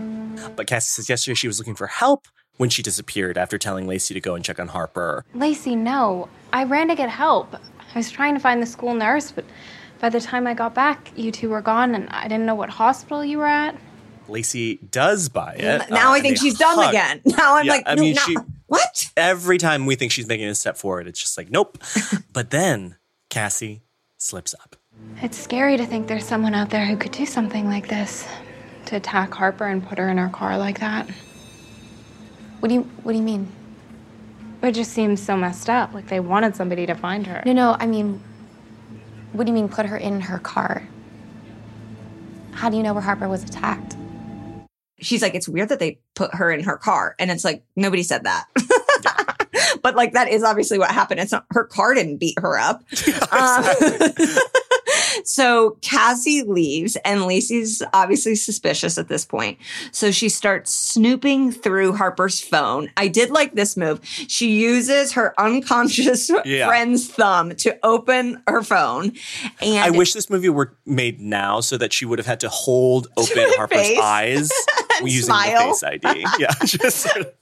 But 0.55 0.67
Cassie 0.67 0.89
says 0.89 1.09
yesterday 1.09 1.35
she 1.35 1.47
was 1.47 1.57
looking 1.59 1.75
for 1.75 1.87
help 1.87 2.27
when 2.57 2.69
she 2.69 2.81
disappeared 2.81 3.37
after 3.37 3.57
telling 3.57 3.87
Lacey 3.87 4.13
to 4.13 4.21
go 4.21 4.35
and 4.35 4.43
check 4.43 4.59
on 4.59 4.67
Harper. 4.67 5.25
Lacey, 5.33 5.75
no. 5.75 6.27
I 6.51 6.65
ran 6.65 6.89
to 6.89 6.95
get 6.95 7.09
help. 7.09 7.55
I 7.55 7.97
was 7.97 8.11
trying 8.11 8.33
to 8.33 8.39
find 8.39 8.61
the 8.61 8.65
school 8.65 8.93
nurse, 8.93 9.31
but 9.31 9.45
by 10.03 10.09
the 10.09 10.19
time 10.19 10.45
I 10.47 10.53
got 10.53 10.73
back, 10.73 11.13
you 11.15 11.31
two 11.31 11.47
were 11.47 11.61
gone 11.61 11.95
and 11.95 12.09
I 12.09 12.23
didn't 12.27 12.45
know 12.45 12.55
what 12.55 12.69
hospital 12.69 13.23
you 13.23 13.37
were 13.37 13.47
at. 13.47 13.73
Lacey 14.27 14.75
does 14.91 15.29
buy 15.29 15.53
it. 15.53 15.89
now 15.89 16.11
uh, 16.11 16.15
I 16.15 16.19
think 16.19 16.37
they 16.37 16.41
she's 16.43 16.57
dumb 16.57 16.77
again. 16.79 17.21
Now 17.25 17.55
I'm 17.55 17.65
Yeah, 17.65 17.71
like, 17.71 17.83
I 17.85 17.95
no, 17.95 18.01
mean, 18.01 18.15
no. 18.15 18.21
she- 18.23 18.35
what? 18.67 19.09
Every 19.15 19.57
time 19.57 19.85
we 19.85 19.95
think 19.95 20.11
she's 20.11 20.27
making 20.27 20.47
a 20.47 20.55
step 20.55 20.75
forward, 20.75 21.07
it's 21.07 21.21
just 21.21 21.37
like, 21.37 21.49
nope. 21.49 21.77
but 22.33 22.49
then 22.49 22.97
Cassie 23.29 23.83
slips 24.17 24.53
up. 24.61 24.75
It's 25.21 25.37
scary 25.37 25.77
to 25.77 25.85
think 25.85 26.07
there's 26.09 26.25
someone 26.25 26.53
out 26.53 26.69
there 26.69 26.85
who 26.85 26.97
could 26.97 27.13
do 27.13 27.25
something 27.25 27.69
like 27.69 27.87
this. 27.87 28.27
To 28.87 28.97
attack 28.97 29.33
Harper 29.33 29.67
and 29.67 29.87
put 29.87 29.97
her 29.99 30.09
in 30.09 30.17
her 30.17 30.27
car 30.27 30.57
like 30.57 30.81
that. 30.81 31.09
What 32.59 32.67
do 32.67 32.75
you 32.75 32.81
what 33.03 33.13
do 33.13 33.17
you 33.17 33.23
mean? 33.23 33.47
It 34.61 34.73
just 34.73 34.91
seems 34.91 35.21
so 35.23 35.37
messed 35.37 35.69
up. 35.69 35.93
Like 35.93 36.07
they 36.07 36.19
wanted 36.19 36.57
somebody 36.57 36.85
to 36.87 36.93
find 36.93 37.25
her. 37.27 37.41
No, 37.45 37.53
no, 37.53 37.77
I 37.79 37.85
mean 37.85 38.21
what 39.33 39.45
do 39.45 39.51
you 39.51 39.55
mean 39.55 39.67
put 39.67 39.87
her 39.87 39.97
in 39.97 40.21
her 40.21 40.39
car? 40.39 40.87
How 42.51 42.69
do 42.69 42.77
you 42.77 42.83
know 42.83 42.93
where 42.93 43.01
Harper 43.01 43.27
was 43.27 43.43
attacked? 43.43 43.95
She's 44.99 45.21
like, 45.21 45.35
it's 45.35 45.49
weird 45.49 45.69
that 45.69 45.79
they 45.79 45.99
put 46.15 46.35
her 46.35 46.51
in 46.51 46.63
her 46.63 46.77
car. 46.77 47.15
And 47.19 47.29
it's 47.29 47.43
like, 47.43 47.65
nobody 47.75 48.03
said 48.03 48.23
that. 48.23 48.45
but 49.81 49.95
like, 49.95 50.13
that 50.13 50.29
is 50.29 50.43
obviously 50.43 50.79
what 50.79 50.91
happened. 50.91 51.19
It's 51.19 51.31
not 51.31 51.45
her 51.49 51.65
car 51.65 51.93
didn't 51.93 52.17
beat 52.17 52.39
her 52.39 52.57
up. 52.57 52.83
Um, 53.31 53.63
so 55.23 55.77
Cassie 55.81 56.43
leaves 56.43 56.95
and 57.05 57.25
Lacey's 57.25 57.81
obviously 57.93 58.35
suspicious 58.35 58.97
at 58.97 59.07
this 59.07 59.25
point. 59.25 59.57
So 59.91 60.11
she 60.11 60.29
starts 60.29 60.73
snooping 60.73 61.51
through 61.51 61.93
Harper's 61.93 62.39
phone. 62.41 62.89
I 62.97 63.07
did 63.07 63.29
like 63.29 63.53
this 63.55 63.75
move. 63.77 63.99
She 64.03 64.51
uses 64.59 65.13
her 65.13 65.33
unconscious 65.39 66.29
Yeah. 66.45 66.67
friend's 66.67 67.07
thumb 67.07 67.55
to 67.57 67.77
open 67.83 68.41
her 68.47 68.63
phone. 68.63 69.13
And 69.61 69.83
I 69.83 69.89
wish 69.89 70.13
this 70.13 70.29
movie 70.29 70.49
were 70.49 70.75
made 70.85 71.19
now 71.19 71.59
so 71.59 71.77
that 71.77 71.93
she 71.93 72.05
would 72.05 72.19
have 72.19 72.25
had 72.27 72.39
to 72.41 72.49
hold 72.49 73.07
open 73.17 73.45
Harper's 73.55 73.77
face 73.79 73.99
eyes 73.99 74.51
using 75.01 75.23
smile. 75.25 75.69
the 75.69 75.73
Face 75.73 75.83
ID. 75.83 76.25
Yeah, 76.39 76.53
just 76.65 76.97
sort 76.97 77.17
of- 77.17 77.33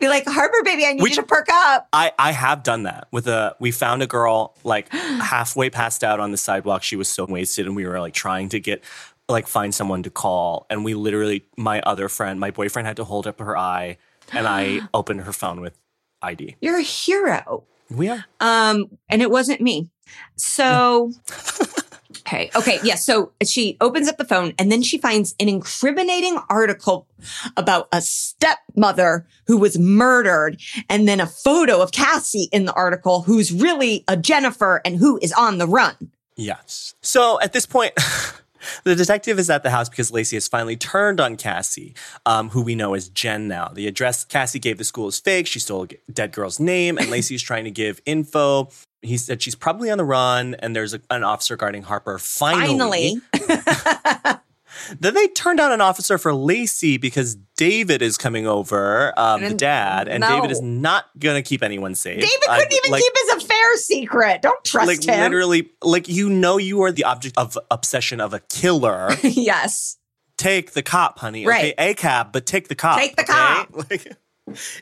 be 0.00 0.08
like, 0.08 0.24
Harper, 0.26 0.62
baby, 0.64 0.84
I 0.86 0.92
need 0.92 1.02
Which- 1.02 1.16
you 1.16 1.22
to 1.22 1.26
perk 1.28 1.48
up. 1.50 1.88
I, 1.92 2.12
I 2.18 2.32
have 2.32 2.62
done 2.62 2.82
that 2.84 3.08
with 3.12 3.26
a 3.28 3.56
we 3.60 3.70
found 3.70 4.02
a 4.02 4.06
girl 4.06 4.54
like 4.64 4.88
halfway 4.92 5.70
passed 5.70 6.02
out 6.04 6.20
on 6.20 6.30
the 6.30 6.36
sidewalk 6.36 6.82
she 6.82 6.96
was 6.96 7.08
so 7.08 7.24
wasted 7.24 7.66
and 7.66 7.74
we 7.76 7.86
were 7.86 8.00
like 8.00 8.14
trying 8.14 8.48
to 8.50 8.60
get 8.60 8.82
like 9.28 9.46
find 9.46 9.74
someone 9.74 10.02
to 10.02 10.10
call 10.10 10.66
and 10.70 10.84
we 10.84 10.94
literally 10.94 11.44
my 11.56 11.80
other 11.82 12.08
friend 12.08 12.40
my 12.40 12.50
boyfriend 12.50 12.86
had 12.86 12.96
to 12.96 13.04
hold 13.04 13.26
up 13.26 13.38
her 13.40 13.56
eye 13.58 13.96
and 14.32 14.46
I 14.46 14.80
opened 14.94 15.20
her 15.22 15.32
phone 15.32 15.60
with 15.60 15.78
ID 16.22 16.56
You're 16.60 16.78
a 16.78 16.82
hero. 16.82 17.64
we 17.90 18.08
are 18.08 18.24
Um, 18.40 18.98
and 19.08 19.20
it 19.22 19.30
wasn't 19.30 19.60
me. 19.60 19.88
So 20.36 21.12
Okay. 22.28 22.50
Okay. 22.54 22.78
Yeah. 22.82 22.96
So 22.96 23.32
she 23.42 23.78
opens 23.80 24.06
up 24.06 24.18
the 24.18 24.24
phone 24.24 24.52
and 24.58 24.70
then 24.70 24.82
she 24.82 24.98
finds 24.98 25.34
an 25.40 25.48
incriminating 25.48 26.38
article 26.50 27.08
about 27.56 27.88
a 27.90 28.02
stepmother 28.02 29.26
who 29.46 29.56
was 29.56 29.78
murdered 29.78 30.60
and 30.90 31.08
then 31.08 31.20
a 31.20 31.26
photo 31.26 31.80
of 31.80 31.90
Cassie 31.90 32.50
in 32.52 32.66
the 32.66 32.72
article 32.74 33.22
who's 33.22 33.50
really 33.50 34.04
a 34.08 34.16
Jennifer 34.16 34.82
and 34.84 34.98
who 34.98 35.18
is 35.22 35.32
on 35.32 35.56
the 35.56 35.66
run. 35.66 35.96
Yes. 36.36 36.94
So 37.00 37.40
at 37.40 37.54
this 37.54 37.64
point, 37.64 37.94
the 38.84 38.94
detective 38.94 39.38
is 39.38 39.48
at 39.48 39.62
the 39.62 39.70
house 39.70 39.88
because 39.88 40.12
Lacey 40.12 40.36
has 40.36 40.48
finally 40.48 40.76
turned 40.76 41.20
on 41.20 41.36
Cassie, 41.36 41.94
um, 42.26 42.50
who 42.50 42.60
we 42.60 42.74
know 42.74 42.92
as 42.92 43.08
Jen 43.08 43.48
now. 43.48 43.68
The 43.68 43.86
address 43.86 44.24
Cassie 44.24 44.58
gave 44.58 44.76
the 44.76 44.84
school 44.84 45.08
is 45.08 45.18
fake. 45.18 45.46
She 45.46 45.60
stole 45.60 45.84
a 45.84 46.12
dead 46.12 46.32
girl's 46.32 46.60
name, 46.60 46.98
and 46.98 47.10
Lacey 47.10 47.34
is 47.34 47.42
trying 47.42 47.64
to 47.64 47.70
give 47.70 48.00
info. 48.04 48.68
He 49.02 49.16
said 49.16 49.42
she's 49.42 49.54
probably 49.54 49.90
on 49.90 49.98
the 49.98 50.04
run, 50.04 50.54
and 50.56 50.74
there's 50.74 50.94
a, 50.94 51.00
an 51.10 51.22
officer 51.22 51.56
guarding 51.56 51.82
Harper. 51.82 52.18
Finally. 52.18 53.20
Finally. 53.32 54.38
Then 55.00 55.14
they 55.14 55.28
turned 55.28 55.60
out 55.60 55.72
an 55.72 55.80
officer 55.80 56.18
for 56.18 56.34
Lacey 56.34 56.96
because 56.96 57.36
David 57.56 58.02
is 58.02 58.16
coming 58.16 58.46
over, 58.46 59.12
um, 59.18 59.42
the 59.42 59.54
dad, 59.54 60.08
and 60.08 60.20
no. 60.20 60.28
David 60.28 60.50
is 60.50 60.60
not 60.60 61.06
going 61.18 61.42
to 61.42 61.46
keep 61.46 61.62
anyone 61.62 61.94
safe. 61.94 62.20
David 62.20 62.48
couldn't 62.48 62.72
even 62.72 62.92
like- 62.92 63.02
keep 63.02 63.12
his 63.24 63.44
affair 63.44 63.76
secret. 63.76 64.42
Don't 64.42 64.64
trust 64.64 64.86
like 64.86 65.04
him. 65.04 65.20
literally, 65.20 65.70
like 65.82 66.08
you 66.08 66.28
know, 66.28 66.58
you 66.58 66.82
are 66.82 66.92
the 66.92 67.04
object 67.04 67.36
of 67.36 67.58
obsession 67.70 68.20
of 68.20 68.32
a 68.34 68.40
killer. 68.40 69.10
yes. 69.22 69.96
take 70.36 70.72
the 70.72 70.82
cop, 70.82 71.18
honey. 71.18 71.46
Right. 71.46 71.74
Okay, 71.74 71.90
a 71.90 71.94
cab, 71.94 72.32
but 72.32 72.46
take 72.46 72.68
the 72.68 72.74
cop. 72.74 72.98
Take 72.98 73.16
the 73.16 73.22
okay? 73.22 73.32
cop. 73.32 73.90
Like, 73.90 74.16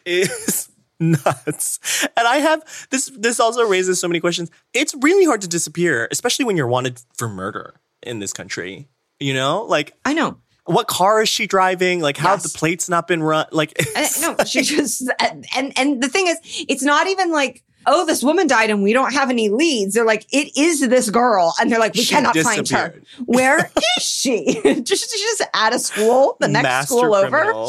it's 0.04 0.70
nuts. 1.01 1.78
And 2.16 2.26
I 2.26 2.38
have 2.38 2.88
this. 2.90 3.11
This 3.16 3.40
also 3.40 3.62
raises 3.64 4.01
so 4.01 4.09
many 4.09 4.20
questions. 4.20 4.51
It's 4.72 4.94
really 5.01 5.24
hard 5.24 5.40
to 5.42 5.49
disappear, 5.49 6.09
especially 6.11 6.44
when 6.44 6.57
you're 6.57 6.66
wanted 6.66 7.01
for 7.16 7.28
murder 7.28 7.74
in 8.03 8.18
this 8.18 8.32
country. 8.32 8.88
You 9.20 9.34
know, 9.34 9.64
like 9.64 9.94
I 10.05 10.14
know. 10.14 10.38
What 10.64 10.88
car 10.88 11.22
is 11.22 11.28
she 11.28 11.47
driving? 11.47 12.01
Like, 12.01 12.16
how 12.16 12.30
have 12.30 12.42
the 12.42 12.49
plates 12.49 12.88
not 12.88 13.07
been 13.07 13.22
run? 13.22 13.47
Like, 13.53 13.80
no, 14.20 14.34
she 14.44 14.62
just 14.62 15.09
and 15.55 15.72
and 15.78 16.03
the 16.03 16.09
thing 16.09 16.26
is, 16.26 16.38
it's 16.68 16.82
not 16.82 17.07
even 17.07 17.30
like. 17.30 17.62
Oh, 17.87 18.05
this 18.05 18.22
woman 18.22 18.47
died 18.47 18.70
and 18.70 18.82
we 18.82 18.93
don't 18.93 19.12
have 19.12 19.30
any 19.30 19.49
leads. 19.49 19.95
They're 19.95 20.05
like, 20.05 20.26
it 20.32 20.57
is 20.57 20.80
this 20.80 21.11
girl. 21.11 21.55
And 21.61 21.70
they're 21.70 21.78
like, 21.78 21.95
we 21.95 22.03
She 22.03 22.14
cannot 22.14 22.37
find 22.37 22.68
her. 22.68 23.01
Where 23.24 23.70
is 23.99 24.03
she? 24.03 24.45
just, 24.82 25.11
she's 25.11 25.20
just 25.20 25.43
at 25.55 25.74
a 25.74 25.78
school, 25.78 26.37
the 26.41 26.49
next 26.49 26.64
Master 26.64 26.95
school 26.97 27.14
over. 27.14 27.66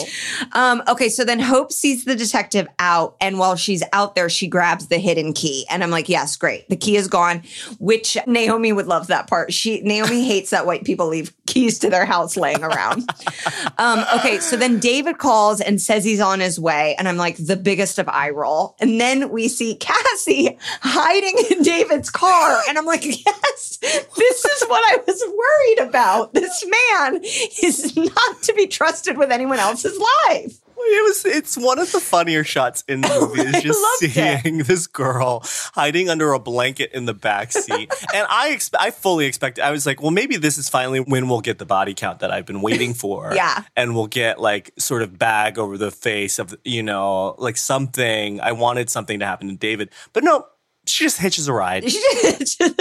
Um, 0.54 0.84
okay, 0.88 1.10
so 1.10 1.24
then 1.24 1.40
Hope 1.40 1.72
sees 1.72 2.06
the 2.06 2.16
detective 2.16 2.68
out, 2.80 3.16
and 3.22 3.40
while 3.40 3.56
she's 3.56 3.84
out 3.94 4.16
there, 4.16 4.30
she 4.30 4.48
grabs 4.48 4.88
the 4.88 4.98
hidden 4.98 5.34
key. 5.34 5.66
And 5.70 5.84
I'm 5.84 5.92
like, 5.92 6.10
yes, 6.10 6.36
great. 6.36 6.68
The 6.70 6.76
key 6.76 6.96
is 6.96 7.08
gone, 7.08 7.44
which 7.80 8.18
Naomi 8.26 8.74
would 8.74 8.88
love 8.88 9.08
that 9.08 9.28
part. 9.28 9.54
She 9.54 9.82
Naomi 9.82 10.26
hates 10.26 10.50
that 10.50 10.66
white 10.66 10.84
people 10.84 11.08
leave 11.08 11.34
keys 11.46 11.80
to 11.80 11.90
their 11.90 12.06
house 12.06 12.38
laying 12.38 12.64
around. 12.64 13.10
um, 13.78 14.04
okay, 14.16 14.40
so 14.40 14.58
then 14.58 14.80
David 14.80 15.18
calls 15.18 15.62
and 15.62 15.82
says 15.82 16.04
he's 16.04 16.20
on 16.20 16.40
his 16.40 16.60
way, 16.60 16.96
and 16.98 17.08
I'm 17.08 17.18
like, 17.18 17.38
the 17.38 17.56
biggest 17.56 18.00
of 18.00 18.08
eye 18.10 18.30
roll. 18.30 18.76
And 18.80 19.00
then 19.00 19.30
we 19.30 19.48
see 19.48 19.76
Cassie 20.12 20.58
hiding 20.82 21.36
in 21.52 21.64
David's 21.64 22.10
car, 22.10 22.60
and 22.68 22.78
I'm 22.78 22.86
like, 22.86 23.06
yes, 23.06 23.78
this 23.78 24.46
is 24.46 24.64
what 24.68 24.84
I 24.94 25.04
was 25.06 25.24
worried 25.26 25.90
about. 25.90 26.34
This 26.34 26.66
man 26.66 27.22
is 27.24 27.96
not 27.96 28.44
to 28.44 28.54
be 28.54 28.68
trusted 28.68 29.18
with 29.18 29.32
anyone 29.32 29.60
else's 29.60 30.00
life. 30.30 30.60
It 30.80 31.04
was. 31.04 31.26
It's 31.26 31.58
one 31.58 31.80
of 31.80 31.92
the 31.92 32.00
funnier 32.00 32.44
shots 32.44 32.84
in 32.88 33.02
the 33.02 33.10
oh, 33.12 33.28
movie. 33.28 33.42
Is 33.42 33.64
just 33.64 33.80
loved 33.82 34.16
it. 34.18 34.42
seeing 34.42 34.60
this 34.60 34.88
girl 34.88 35.42
hiding 35.74 36.10
under 36.10 36.34
a 36.34 36.40
blanket 36.40 36.92
in 36.94 37.06
the 37.06 37.14
back 37.14 37.52
seat, 37.52 37.92
and 38.14 38.28
I 38.30 38.50
expect. 38.50 38.84
I 38.84 38.92
fully 38.92 39.26
expected. 39.26 39.64
I 39.64 39.72
was 39.72 39.86
like, 39.86 40.02
well, 40.02 40.12
maybe 40.12 40.38
this 40.38 40.58
is 40.58 40.70
finally 40.70 41.00
when 41.00 41.28
we'll 41.30 41.42
get 41.42 41.58
the 41.58 41.66
body 41.66 41.94
count 41.94 42.20
that 42.20 42.32
I've 42.32 42.46
been 42.46 42.62
waiting 42.62 42.94
for. 42.96 43.34
Yeah. 43.36 43.64
and 43.76 43.96
we'll 43.96 44.08
get 44.08 44.40
like 44.40 44.72
sort 44.78 45.02
of 45.02 45.18
bag 45.18 45.58
over 45.60 45.78
the 45.78 45.92
face 45.92 46.40
of 46.40 46.56
you 46.64 46.84
know 46.84 47.36
like 47.38 47.58
something. 47.58 48.40
I 48.42 48.52
wanted 48.54 48.90
something 48.90 49.20
to 49.20 49.26
happen 49.26 49.50
to 49.50 49.56
David, 49.56 49.90
but 50.14 50.24
no, 50.24 50.46
she 50.86 51.04
just 51.06 51.18
hitches 51.20 51.48
a 51.48 51.54
ride. 51.54 51.90
She 51.90 52.00
did. 52.22 52.50
and 52.60 52.76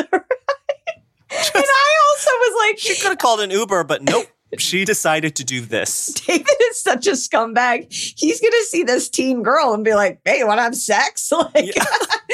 I 1.57 1.93
also 2.11 2.31
was 2.31 2.67
like, 2.69 2.79
She 2.79 2.95
could 2.95 3.09
have 3.11 3.19
called 3.19 3.41
an 3.41 3.51
Uber, 3.51 3.85
but 3.85 4.03
nope. 4.03 4.27
She 4.61 4.85
decided 4.85 5.37
to 5.37 5.45
do 5.45 5.61
this. 5.61 6.07
David 6.27 6.47
is 6.71 6.81
such 6.81 7.07
a 7.07 7.13
scumbag. 7.13 7.93
He's 7.93 8.41
gonna 8.41 8.65
see 8.65 8.83
this 8.83 9.09
teen 9.09 9.43
girl 9.43 9.75
and 9.75 9.85
be 9.85 9.95
like, 9.95 10.21
"Hey, 10.25 10.39
you 10.39 10.47
want 10.47 10.59
to 10.59 10.63
have 10.63 10.77
sex?" 10.77 11.33
Like, 11.55 11.75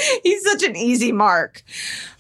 he's 0.23 0.43
such 0.45 0.63
an 0.63 0.77
easy 0.77 1.13
mark. 1.13 1.63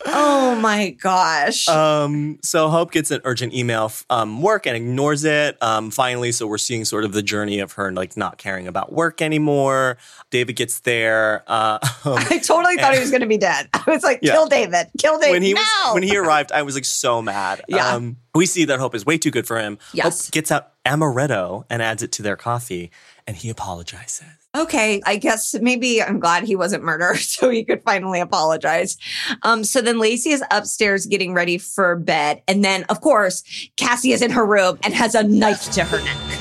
Oh 0.07 0.55
my 0.61 0.91
gosh! 0.91 1.69
Um, 1.69 2.39
so 2.43 2.69
Hope 2.69 2.93
gets 2.93 3.11
an 3.11 3.21
urgent 3.25 3.55
email 3.55 3.93
um 4.11 4.43
work 4.43 4.67
and 4.67 4.77
ignores 4.77 5.25
it. 5.25 5.63
Um, 5.63 5.91
finally, 5.91 6.33
so 6.33 6.47
we're 6.47 6.59
seeing 6.59 6.85
sort 6.85 7.05
of 7.05 7.13
the 7.13 7.23
journey 7.23 7.59
of 7.61 7.73
her 7.73 7.93
like 7.93 8.17
not 8.17 8.39
caring 8.39 8.67
about 8.67 8.93
work 8.93 9.23
anymore. 9.23 9.99
David 10.31 10.57
gets 10.57 10.81
there. 10.81 11.45
Uh, 11.47 11.79
um, 12.05 12.15
I 12.17 12.39
totally 12.39 12.77
thought 12.77 12.95
he 12.95 13.01
was 13.01 13.11
gonna 13.11 13.27
be 13.27 13.39
dead. 13.39 13.69
I 13.75 13.85
was 13.87 14.03
like, 14.03 14.21
Yeah. 14.23 14.33
"Kill 14.33 14.47
David! 14.47 14.89
Kill 14.99 15.19
David!" 15.19 15.33
when 15.33 15.43
he 15.43 15.55
now! 15.55 15.61
was 15.61 15.95
when 15.95 16.03
he 16.03 16.17
arrived, 16.17 16.53
I 16.53 16.63
was 16.63 16.75
like 16.75 16.85
so 16.85 17.23
mad. 17.23 17.63
Yeah. 17.69 17.95
Um, 17.95 18.17
we 18.35 18.47
see 18.47 18.65
that 18.67 18.79
Hope 18.79 18.95
is 18.95 19.05
way 19.05 19.19
too 19.19 19.31
good 19.31 19.47
for 19.47 19.59
him. 19.59 19.79
Yes. 19.93 20.27
Hope 20.27 20.33
gets 20.33 20.51
out 20.51 20.73
amaretto 20.85 21.65
and 21.71 21.83
adds 21.83 22.03
it 22.03 22.13
to 22.13 22.23
their 22.23 22.37
coffee, 22.37 22.91
and 23.27 23.37
he 23.37 23.51
apologizes. 23.51 24.27
Okay, 24.55 25.01
I 25.07 25.17
guess 25.17 25.55
maybe 25.63 26.03
I'm 26.03 26.21
glad 26.21 26.45
he 26.45 26.57
wasn't 26.57 26.85
murdered 26.85 27.17
so 27.19 27.49
he 27.49 27.65
could 27.65 27.83
finally 27.83 28.21
apologize. 28.21 28.99
Um, 29.43 29.65
so 29.65 29.81
then 29.81 29.99
Lacey 29.99 30.31
is 30.31 30.45
upstairs 30.51 31.07
getting 31.07 31.33
ready 31.33 31.57
for 31.57 31.97
bed. 31.97 32.43
And 32.47 32.63
then, 32.63 32.85
of 32.85 33.01
course, 33.01 33.43
Cassie 33.77 34.13
is 34.13 34.21
in 34.21 34.31
her 34.33 34.45
room 34.45 34.79
and 34.85 34.93
has 34.93 35.15
a 35.15 35.23
knife 35.23 35.71
to 35.73 35.85
her 35.85 36.03
neck. 36.05 36.39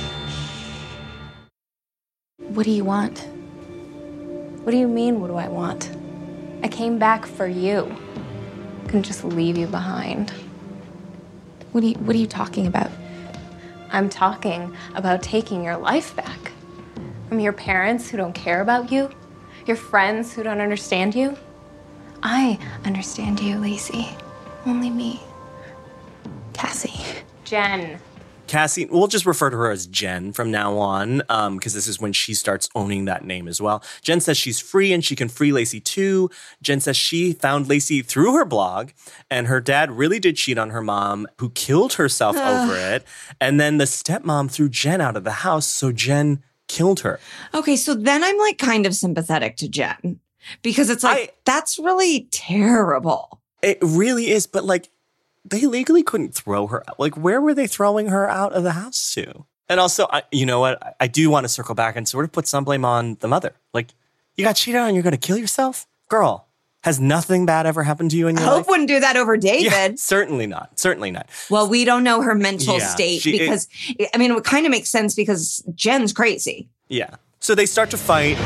What 2.37 2.65
do 2.65 2.71
you 2.71 2.83
want? 2.83 3.19
What 4.63 4.71
do 4.71 4.77
you 4.77 4.89
mean, 4.89 5.21
what 5.21 5.27
do 5.27 5.35
I 5.37 5.47
want? 5.47 5.89
I 6.63 6.67
came 6.67 6.99
back 6.99 7.25
for 7.25 7.47
you. 7.47 7.95
I 8.83 8.85
couldn't 8.87 9.03
just 9.03 9.23
leave 9.23 9.57
you 9.57 9.67
behind. 9.67 10.31
What 11.71 11.81
are 11.83 11.87
you, 11.87 11.95
what 11.95 12.13
are 12.13 12.19
you 12.19 12.27
talking 12.27 12.67
about? 12.67 12.91
I'm 13.89 14.09
talking 14.09 14.75
about 14.95 15.23
taking 15.23 15.63
your 15.63 15.77
life 15.77 16.13
back. 16.15 16.51
From 17.31 17.39
your 17.39 17.53
parents 17.53 18.09
who 18.09 18.17
don't 18.17 18.35
care 18.35 18.59
about 18.59 18.91
you, 18.91 19.09
your 19.65 19.77
friends 19.77 20.33
who 20.33 20.43
don't 20.43 20.59
understand 20.59 21.15
you. 21.15 21.37
I 22.21 22.59
understand 22.83 23.39
you, 23.39 23.57
Lacey. 23.57 24.09
Only 24.65 24.89
me. 24.89 25.21
Cassie. 26.51 27.23
Jen. 27.45 28.01
Cassie, 28.47 28.85
we'll 28.87 29.07
just 29.07 29.25
refer 29.25 29.49
to 29.49 29.55
her 29.55 29.71
as 29.71 29.87
Jen 29.87 30.33
from 30.33 30.51
now 30.51 30.77
on, 30.77 31.21
um, 31.29 31.55
because 31.55 31.73
this 31.73 31.87
is 31.87 32.01
when 32.01 32.11
she 32.11 32.33
starts 32.33 32.67
owning 32.75 33.05
that 33.05 33.23
name 33.23 33.47
as 33.47 33.61
well. 33.61 33.81
Jen 34.01 34.19
says 34.19 34.37
she's 34.37 34.59
free 34.59 34.91
and 34.91 35.05
she 35.05 35.15
can 35.15 35.29
free 35.29 35.53
Lacey 35.53 35.79
too. 35.79 36.29
Jen 36.61 36.81
says 36.81 36.97
she 36.97 37.31
found 37.31 37.69
Lacey 37.69 38.01
through 38.01 38.33
her 38.33 38.43
blog, 38.43 38.89
and 39.29 39.47
her 39.47 39.61
dad 39.61 39.89
really 39.89 40.19
did 40.19 40.35
cheat 40.35 40.57
on 40.57 40.71
her 40.71 40.81
mom, 40.81 41.27
who 41.37 41.49
killed 41.51 41.93
herself 41.93 42.35
over 42.37 42.75
it. 42.75 43.05
And 43.39 43.57
then 43.57 43.77
the 43.77 43.85
stepmom 43.85 44.51
threw 44.51 44.67
Jen 44.67 44.99
out 44.99 45.15
of 45.15 45.23
the 45.23 45.31
house, 45.31 45.65
so 45.65 45.93
Jen 45.93 46.43
killed 46.71 47.01
her. 47.01 47.19
Okay, 47.53 47.75
so 47.75 47.93
then 47.93 48.23
I'm 48.23 48.37
like 48.37 48.57
kind 48.57 48.85
of 48.85 48.95
sympathetic 48.95 49.57
to 49.57 49.67
Jen 49.67 50.19
because 50.61 50.89
it's 50.89 51.03
like, 51.03 51.35
that's 51.45 51.77
really 51.77 52.27
terrible. 52.31 53.41
It 53.61 53.77
really 53.81 54.31
is, 54.31 54.47
but 54.47 54.63
like 54.63 54.89
they 55.43 55.65
legally 55.65 56.03
couldn't 56.03 56.33
throw 56.33 56.67
her 56.67 56.83
out. 56.89 56.99
Like, 56.99 57.17
where 57.17 57.41
were 57.41 57.53
they 57.53 57.67
throwing 57.67 58.07
her 58.07 58.29
out 58.29 58.53
of 58.53 58.63
the 58.63 58.71
house 58.71 59.13
to? 59.15 59.45
And 59.67 59.79
also, 59.79 60.07
I, 60.11 60.23
you 60.31 60.45
know 60.45 60.59
what? 60.59 60.81
I, 60.81 60.93
I 61.01 61.07
do 61.07 61.29
want 61.29 61.43
to 61.43 61.49
circle 61.49 61.75
back 61.75 61.95
and 61.95 62.07
sort 62.07 62.25
of 62.25 62.31
put 62.31 62.47
some 62.47 62.63
blame 62.63 62.85
on 62.85 63.17
the 63.19 63.27
mother. 63.27 63.53
Like, 63.73 63.87
you 64.37 64.45
got 64.45 64.55
cheated 64.55 64.79
on, 64.79 64.93
you're 64.93 65.03
going 65.03 65.11
to 65.11 65.17
kill 65.17 65.37
yourself? 65.37 65.87
Girl, 66.09 66.47
has 66.83 66.99
nothing 66.99 67.45
bad 67.45 67.65
ever 67.65 67.83
happened 67.83 68.11
to 68.11 68.17
you 68.17 68.27
in 68.27 68.35
your 68.35 68.45
Hope 68.45 68.57
life? 68.59 68.67
wouldn't 68.67 68.87
do 68.87 68.99
that 68.99 69.15
over 69.15 69.37
David. 69.37 69.71
Yeah, 69.71 69.89
certainly 69.97 70.47
not. 70.47 70.79
Certainly 70.79 71.11
not. 71.11 71.29
Well, 71.49 71.69
we 71.69 71.85
don't 71.85 72.03
know 72.03 72.21
her 72.21 72.33
mental 72.35 72.79
Yeah, 72.79 72.87
state 72.87 73.21
she- 73.21 73.35
it- 73.35 73.39
because, 73.39 73.67
I 74.13 74.17
mean, 74.17 74.31
it 74.31 74.43
kind 74.43 74.65
of 74.65 74.71
makes 74.71 74.89
sense 74.89 75.13
because 75.15 75.63
Jen's 75.75 76.11
crazy. 76.13 76.69
Yeah. 76.87 77.15
So 77.39 77.53
they 77.55 77.65
start 77.65 77.89
to 77.91 77.97
fight. 77.97 78.37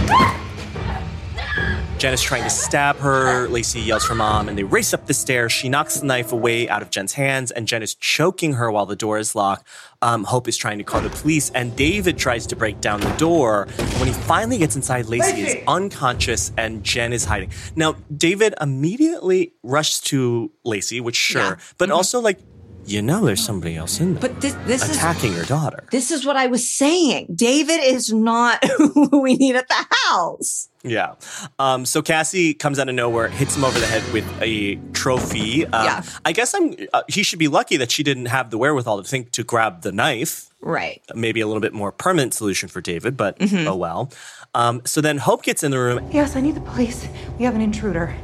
Jen 1.97 2.13
is 2.13 2.21
trying 2.21 2.43
to 2.43 2.49
stab 2.49 2.97
her. 2.97 3.47
Lacey 3.47 3.79
yells 3.79 4.03
for 4.05 4.15
mom, 4.15 4.49
and 4.49 4.57
they 4.57 4.63
race 4.63 4.93
up 4.93 5.05
the 5.07 5.13
stairs. 5.13 5.53
She 5.53 5.69
knocks 5.69 5.99
the 6.01 6.05
knife 6.05 6.33
away 6.33 6.67
out 6.67 6.81
of 6.81 6.89
Jen's 6.89 7.13
hands, 7.13 7.51
and 7.51 7.67
Jen 7.69 7.81
is 7.81 7.95
choking 7.95 8.53
her 8.53 8.69
while 8.69 8.85
the 8.85 8.97
door 8.97 9.17
is 9.17 9.33
locked. 9.33 9.65
Um, 10.05 10.23
Hope 10.23 10.47
is 10.47 10.55
trying 10.55 10.77
to 10.77 10.83
call 10.83 11.01
the 11.01 11.09
police, 11.09 11.49
and 11.55 11.75
David 11.75 12.15
tries 12.15 12.45
to 12.47 12.55
break 12.55 12.79
down 12.79 13.01
the 13.01 13.09
door. 13.13 13.65
When 13.97 14.07
he 14.07 14.13
finally 14.13 14.59
gets 14.59 14.75
inside, 14.75 15.07
Lacey 15.07 15.41
is 15.41 15.55
unconscious, 15.67 16.51
and 16.57 16.83
Jen 16.83 17.11
is 17.11 17.25
hiding. 17.25 17.49
Now, 17.75 17.95
David 18.15 18.53
immediately 18.61 19.53
rushes 19.63 20.01
to 20.01 20.51
Lacey, 20.63 21.01
which 21.01 21.15
sure, 21.15 21.57
but 21.79 21.89
also 21.89 22.19
like 22.19 22.39
you 22.85 23.01
know 23.01 23.25
there's 23.25 23.43
somebody 23.43 23.75
else 23.75 23.99
in 23.99 24.13
there 24.13 24.21
But 24.21 24.41
this, 24.41 24.53
this 24.65 24.83
is 24.89 24.97
attacking 24.97 25.33
your 25.33 25.45
daughter. 25.45 25.83
this 25.91 26.11
is 26.11 26.25
what 26.25 26.35
I 26.37 26.47
was 26.47 26.67
saying. 26.67 27.27
David 27.35 27.81
is 27.83 28.11
not 28.13 28.63
who 28.77 29.21
we 29.21 29.35
need 29.35 29.55
at 29.55 29.67
the 29.67 29.85
house. 30.07 30.69
Yeah. 30.83 31.15
Um, 31.57 31.83
so 31.85 32.01
Cassie 32.03 32.53
comes 32.53 32.77
out 32.77 32.87
of 32.89 32.93
nowhere, 32.95 33.27
hits 33.27 33.55
him 33.57 33.63
over 33.63 33.79
the 33.79 33.87
head 33.87 34.03
with 34.13 34.25
a 34.41 34.75
trophy. 34.93 35.65
Um, 35.65 35.85
Yeah. 35.85 36.03
I 36.23 36.31
guess 36.31 36.53
I'm. 36.53 36.75
Uh, 36.93 37.01
he 37.07 37.23
should 37.23 37.39
be 37.39 37.47
lucky 37.47 37.77
that 37.77 37.91
she 37.91 38.03
didn't 38.03 38.27
have 38.27 38.51
the 38.51 38.57
wherewithal 38.59 39.01
to 39.01 39.09
think 39.09 39.31
to 39.31 39.43
grab 39.43 39.81
the 39.81 39.91
knife. 39.91 40.47
Right. 40.61 41.01
Maybe 41.15 41.41
a 41.41 41.47
little 41.47 41.61
bit 41.61 41.73
more 41.73 41.91
permanent 41.91 42.33
solution 42.35 42.69
for 42.69 42.81
David, 42.81 43.17
but 43.17 43.39
Mhm. 43.39 43.65
oh 43.65 43.75
well. 43.75 44.11
Um, 44.53 44.81
so 44.85 45.01
then 45.01 45.17
Hope 45.17 45.41
gets 45.43 45.63
in 45.63 45.71
the 45.71 45.79
room. 45.79 46.07
Yes, 46.11 46.35
I 46.35 46.41
need 46.41 46.53
the 46.55 46.61
police. 46.61 47.07
We 47.39 47.45
have 47.45 47.55
an 47.55 47.61
intruder. 47.61 48.15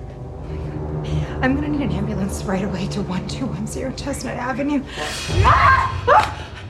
I'm 1.41 1.55
gonna 1.55 1.69
need 1.69 1.81
an 1.81 1.91
ambulance 1.91 2.43
right 2.43 2.63
away 2.63 2.87
to 2.89 3.01
1210 3.01 3.95
Chestnut 3.95 4.35
Avenue. 4.37 4.83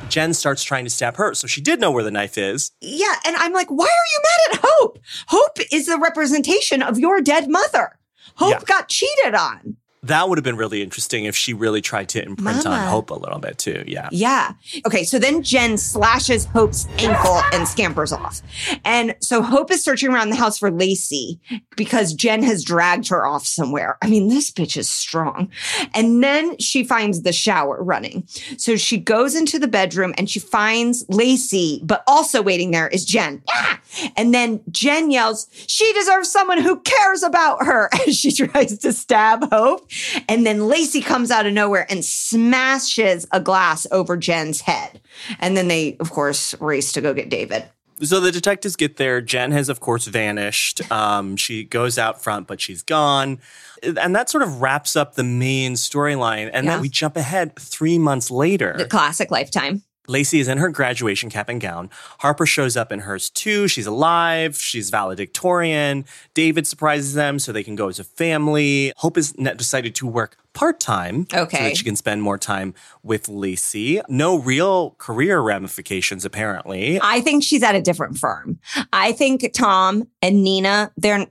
Jen 0.10 0.34
starts 0.34 0.64
trying 0.64 0.84
to 0.86 0.90
stab 0.90 1.16
her, 1.18 1.34
so 1.34 1.48
she 1.48 1.62
did 1.62 1.80
know 1.80 1.92
where 1.92 2.04
the 2.04 2.12
knife 2.12 2.38
is. 2.38 2.72
Yeah. 2.82 3.16
And 3.26 3.36
I'm 3.36 3.54
like, 3.54 3.70
why 3.70 3.86
are 3.86 3.88
you 3.88 4.22
mad 4.24 4.58
at 4.60 4.70
Hope? 4.80 5.00
Hope 5.28 5.58
is 5.72 5.86
the 5.88 5.98
representation 5.98 6.82
of 6.82 6.98
your 7.00 7.22
dead 7.22 7.50
mother. 7.50 7.98
Hope 8.36 8.52
Yeah. 8.52 8.60
got 8.66 8.88
cheated 8.90 9.36
on. 9.36 9.78
That 10.04 10.28
would 10.28 10.40
have 10.40 10.44
been 10.44 10.58
really 10.58 10.82
interesting 10.82 11.26
if 11.26 11.36
she 11.36 11.54
really 11.54 11.80
tried 11.80 12.10
to 12.10 12.26
imprint 12.26 12.66
on 12.66 12.88
Hope 12.88 13.12
a 13.12 13.14
little 13.14 13.38
bit 13.38 13.60
too. 13.60 13.84
Yeah. 13.86 14.10
Yeah. 14.12 14.54
Okay. 14.86 15.04
So 15.04 15.20
then 15.20 15.44
Jen 15.44 15.78
slashes 15.78 16.46
Hope's 16.46 16.88
ankle 16.98 17.40
and 17.54 17.68
scampers 17.68 18.12
off. 18.12 18.42
And 18.84 19.16
so 19.20 19.44
Hope 19.44 19.70
is 19.70 19.84
searching 19.84 20.12
around 20.12 20.30
the 20.30 20.36
house 20.36 20.58
for 20.58 20.72
Lacey 20.72 21.40
because 21.78 22.16
Jen 22.16 22.42
has 22.42 22.64
dragged 22.64 23.10
her 23.10 23.28
off 23.28 23.46
somewhere. 23.46 24.00
I 24.02 24.08
mean, 24.08 24.28
this 24.28 24.50
bitch 24.50 24.76
is 24.76 24.90
strong. 24.90 25.52
And 25.94 26.24
then 26.24 26.58
she 26.58 26.84
finds 26.84 27.22
the 27.22 27.32
shower 27.32 27.78
running. 27.84 28.24
So 28.58 28.78
she 28.78 28.98
goes 28.98 29.36
into 29.36 29.60
the 29.60 29.68
bedroom 29.68 30.16
and 30.18 30.28
she 30.28 30.40
finds 30.40 31.06
Lacey, 31.10 31.80
but 31.84 32.04
also 32.08 32.42
waiting 32.42 32.72
there 32.72 32.88
is 32.88 33.06
Jen. 33.06 33.44
Ah! 33.52 33.80
And 34.16 34.34
then 34.34 34.62
Jen 34.72 35.12
yells, 35.12 35.48
She 35.68 35.92
deserves 35.94 36.32
someone 36.32 36.60
who 36.62 36.80
cares 36.80 37.22
about 37.22 37.66
her 37.66 37.90
as 38.08 38.18
she 38.18 38.32
tries 38.32 38.80
to 38.80 38.94
stab 38.94 39.48
Hope. 39.52 39.88
And 40.30 40.46
then 40.46 40.68
Lacey 40.68 41.02
comes 41.02 41.32
out 41.32 41.46
of 41.46 41.54
nowhere 41.54 41.86
and 41.90 42.04
smashes 42.06 43.28
a 43.32 43.40
glass 43.40 43.88
over 43.92 44.18
Jen's 44.18 44.62
head. 44.62 45.02
And 45.40 45.56
then 45.58 45.68
they, 45.68 45.98
of 46.00 46.12
course, 46.12 46.54
race 46.62 46.92
to 46.94 47.02
go 47.02 47.14
get 47.14 47.30
David. 47.30 47.66
So 48.02 48.20
the 48.20 48.32
detectives 48.32 48.76
get 48.76 48.98
there. 48.98 49.22
Jen 49.22 49.52
has, 49.52 49.70
of 49.70 49.80
course, 49.80 50.08
vanished. 50.08 50.82
Um, 50.92 51.36
she 51.36 51.64
goes 51.64 52.00
out 52.00 52.22
front, 52.24 52.48
but 52.48 52.60
she's 52.60 52.82
gone. 52.82 53.40
And 53.84 54.16
that 54.16 54.28
sort 54.30 54.42
of 54.44 54.60
wraps 54.62 54.96
up 54.96 55.14
the 55.16 55.24
main 55.24 55.74
storyline. 55.74 56.50
And 56.52 56.66
Yeah. 56.66 56.72
then 56.74 56.82
we 56.82 56.90
jump 56.90 57.16
ahead 57.16 57.56
three 57.60 58.00
months 58.00 58.32
later. 58.32 58.74
The 58.78 58.86
classic 58.86 59.30
lifetime. 59.30 59.84
Lacey 60.12 60.40
is 60.40 60.48
in 60.48 60.58
her 60.58 60.70
graduation 60.70 61.30
cap 61.30 61.48
and 61.50 61.62
gown. 61.62 61.90
Harper 62.20 62.46
shows 62.46 62.76
up 62.76 62.92
in 62.92 63.00
hers 63.00 63.30
too. 63.30 63.68
She's 63.68 63.88
alive. 63.88 64.58
She's 64.58 64.90
valedictorian. 64.90 66.06
David 66.34 66.68
surprises 66.68 67.14
them 67.14 67.40
so 67.40 67.52
they 67.52 67.64
can 67.64 67.76
go 67.76 67.88
as 67.88 67.98
a 68.00 68.04
family. 68.04 68.94
Hope 68.98 69.16
has 69.16 69.32
decided 69.32 69.96
to 69.96 70.06
work 70.08 70.38
part 70.54 70.82
time 70.82 71.26
so 71.32 71.44
Okay. 71.44 71.70
that 71.70 71.78
she 71.78 71.86
can 71.86 71.96
spend 71.96 72.22
more 72.22 72.38
time 72.38 72.74
with 73.04 73.30
Lacey. 73.30 74.02
No 74.10 74.38
real 74.38 74.92
career 74.98 75.40
ramifications, 75.40 76.26
apparently. 76.26 77.00
I 77.02 77.22
think 77.22 77.44
she's 77.44 77.64
at 77.64 77.74
a 77.76 77.82
different 77.82 78.18
firm. 78.18 78.60
I 78.92 79.14
think 79.14 79.50
Tom 79.54 80.10
and 80.22 80.44
Nina, 80.44 80.92
they're 80.98 81.26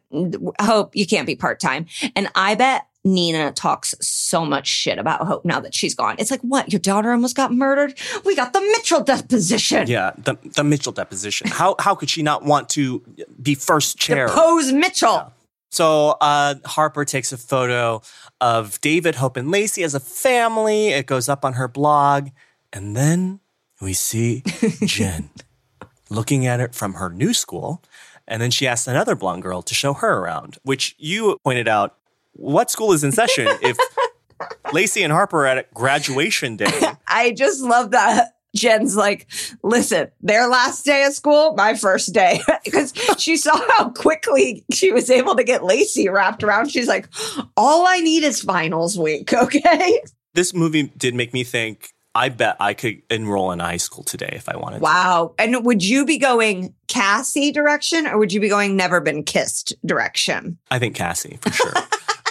Hope, 0.61 0.97
you 0.97 1.07
can't 1.07 1.27
be 1.27 1.37
part 1.37 1.61
time. 1.61 1.85
And 2.17 2.29
I 2.35 2.55
bet 2.55 2.87
Nina 3.05 3.53
talks 3.53 3.95
so 4.01 4.45
much 4.45 4.67
shit 4.67 4.99
about 4.99 5.27
Hope 5.27 5.45
now 5.45 5.61
that 5.61 5.75
she's 5.75 5.95
gone. 5.95 6.17
It's 6.19 6.31
like, 6.31 6.43
what? 6.43 6.73
Your 6.73 6.81
daughter 6.81 7.13
almost 7.13 7.37
got 7.37 7.53
murdered? 7.53 7.99
We 8.25 8.37
got 8.37 8.53
the 8.53 8.61
Mitchell 8.61 9.03
deposition. 9.03 9.87
Yeah, 9.89 10.13
the, 10.19 10.37
the 10.43 10.65
Mitchell 10.65 10.93
deposition. 10.93 11.49
How 11.49 11.77
how 11.79 11.95
could 11.95 12.11
she 12.11 12.23
not 12.23 12.45
want 12.45 12.69
to 12.71 13.03
be 13.41 13.55
first 13.55 13.99
chair? 13.99 14.27
Depose 14.27 14.73
Mitchell. 14.73 15.33
So 15.71 16.17
uh, 16.21 16.57
Harper 16.65 17.05
takes 17.05 17.33
a 17.33 17.39
photo 17.39 18.03
of 18.41 18.81
David, 18.81 19.15
Hope, 19.15 19.37
and 19.37 19.51
Lacey 19.51 19.85
as 19.85 19.95
a 19.95 20.01
family. 20.01 20.89
It 20.89 21.07
goes 21.07 21.29
up 21.29 21.45
on 21.45 21.55
her 21.55 21.69
blog. 21.69 22.31
And 22.73 22.97
then 22.97 23.41
we 23.81 23.93
see 23.93 24.43
Jen 24.85 25.31
looking 26.09 26.47
at 26.47 26.61
it 26.61 26.75
from 26.75 26.95
her 26.95 27.09
new 27.09 27.33
school. 27.33 27.83
And 28.27 28.43
then 28.43 28.51
she 28.51 28.67
asks 28.67 28.87
another 28.87 29.15
blonde 29.15 29.43
girl 29.43 29.63
to 29.63 29.75
show 29.75 29.93
her 29.95 30.19
around, 30.19 30.59
which 30.63 30.95
you 30.99 31.39
pointed 31.45 31.69
out. 31.69 31.97
What 32.33 32.71
school 32.71 32.93
is 32.93 33.05
in 33.05 33.13
session 33.13 33.49
if 33.63 33.77
Lacey 34.73 35.03
and 35.03 35.13
Harper 35.13 35.47
are 35.47 35.59
at 35.59 35.75
graduation 35.75 36.57
day? 36.57 36.81
I 37.09 37.33
just 37.33 37.61
love 37.63 37.91
that. 37.93 38.35
Jen's 38.57 38.97
like, 38.97 39.29
listen, 39.63 40.11
their 40.21 40.49
last 40.49 40.85
day 40.85 41.05
of 41.05 41.13
school, 41.13 41.55
my 41.55 41.75
first 41.75 42.13
day. 42.13 42.41
Because 42.65 42.93
she 43.19 43.37
saw 43.37 43.57
how 43.73 43.91
quickly 43.91 44.65
she 44.73 44.93
was 44.93 45.11
able 45.11 45.35
to 45.37 45.45
get 45.45 45.65
Lacey 45.65 46.09
wrapped 46.09 46.45
around. 46.45 46.71
She's 46.71 46.87
like, 46.89 47.09
all 47.57 47.87
I 47.87 48.01
need 48.01 48.23
is 48.23 48.41
finals 48.43 48.99
week. 48.99 49.33
Okay. 49.33 50.01
This 50.35 50.55
movie 50.55 50.93
did 50.97 51.15
make 51.15 51.33
me 51.33 51.43
think. 51.43 51.93
I 52.15 52.29
bet 52.29 52.57
I 52.61 52.75
could 52.75 53.03
enroll 53.09 53.53
in 53.53 53.61
high 53.61 53.77
school 53.77 54.05
today 54.05 54.33
if 54.33 54.49
I 54.49 54.57
wanted. 54.57 54.79
to. 54.79 54.83
Wow. 54.83 55.35
And 55.39 55.65
would 55.65 55.83
you 55.83 56.05
be 56.05 56.19
going 56.19 56.75
Cassie 56.89 57.53
direction 57.53 58.07
or 58.07 58.19
would 58.19 58.33
you 58.33 58.41
be 58.41 58.49
going 58.49 58.77
never 58.77 59.01
been 59.01 59.23
kissed 59.23 59.75
direction? 59.87 60.59
I 60.71 60.79
think 60.79 60.97
Cassie 60.97 61.39
for 61.41 61.53
sure. 61.53 61.73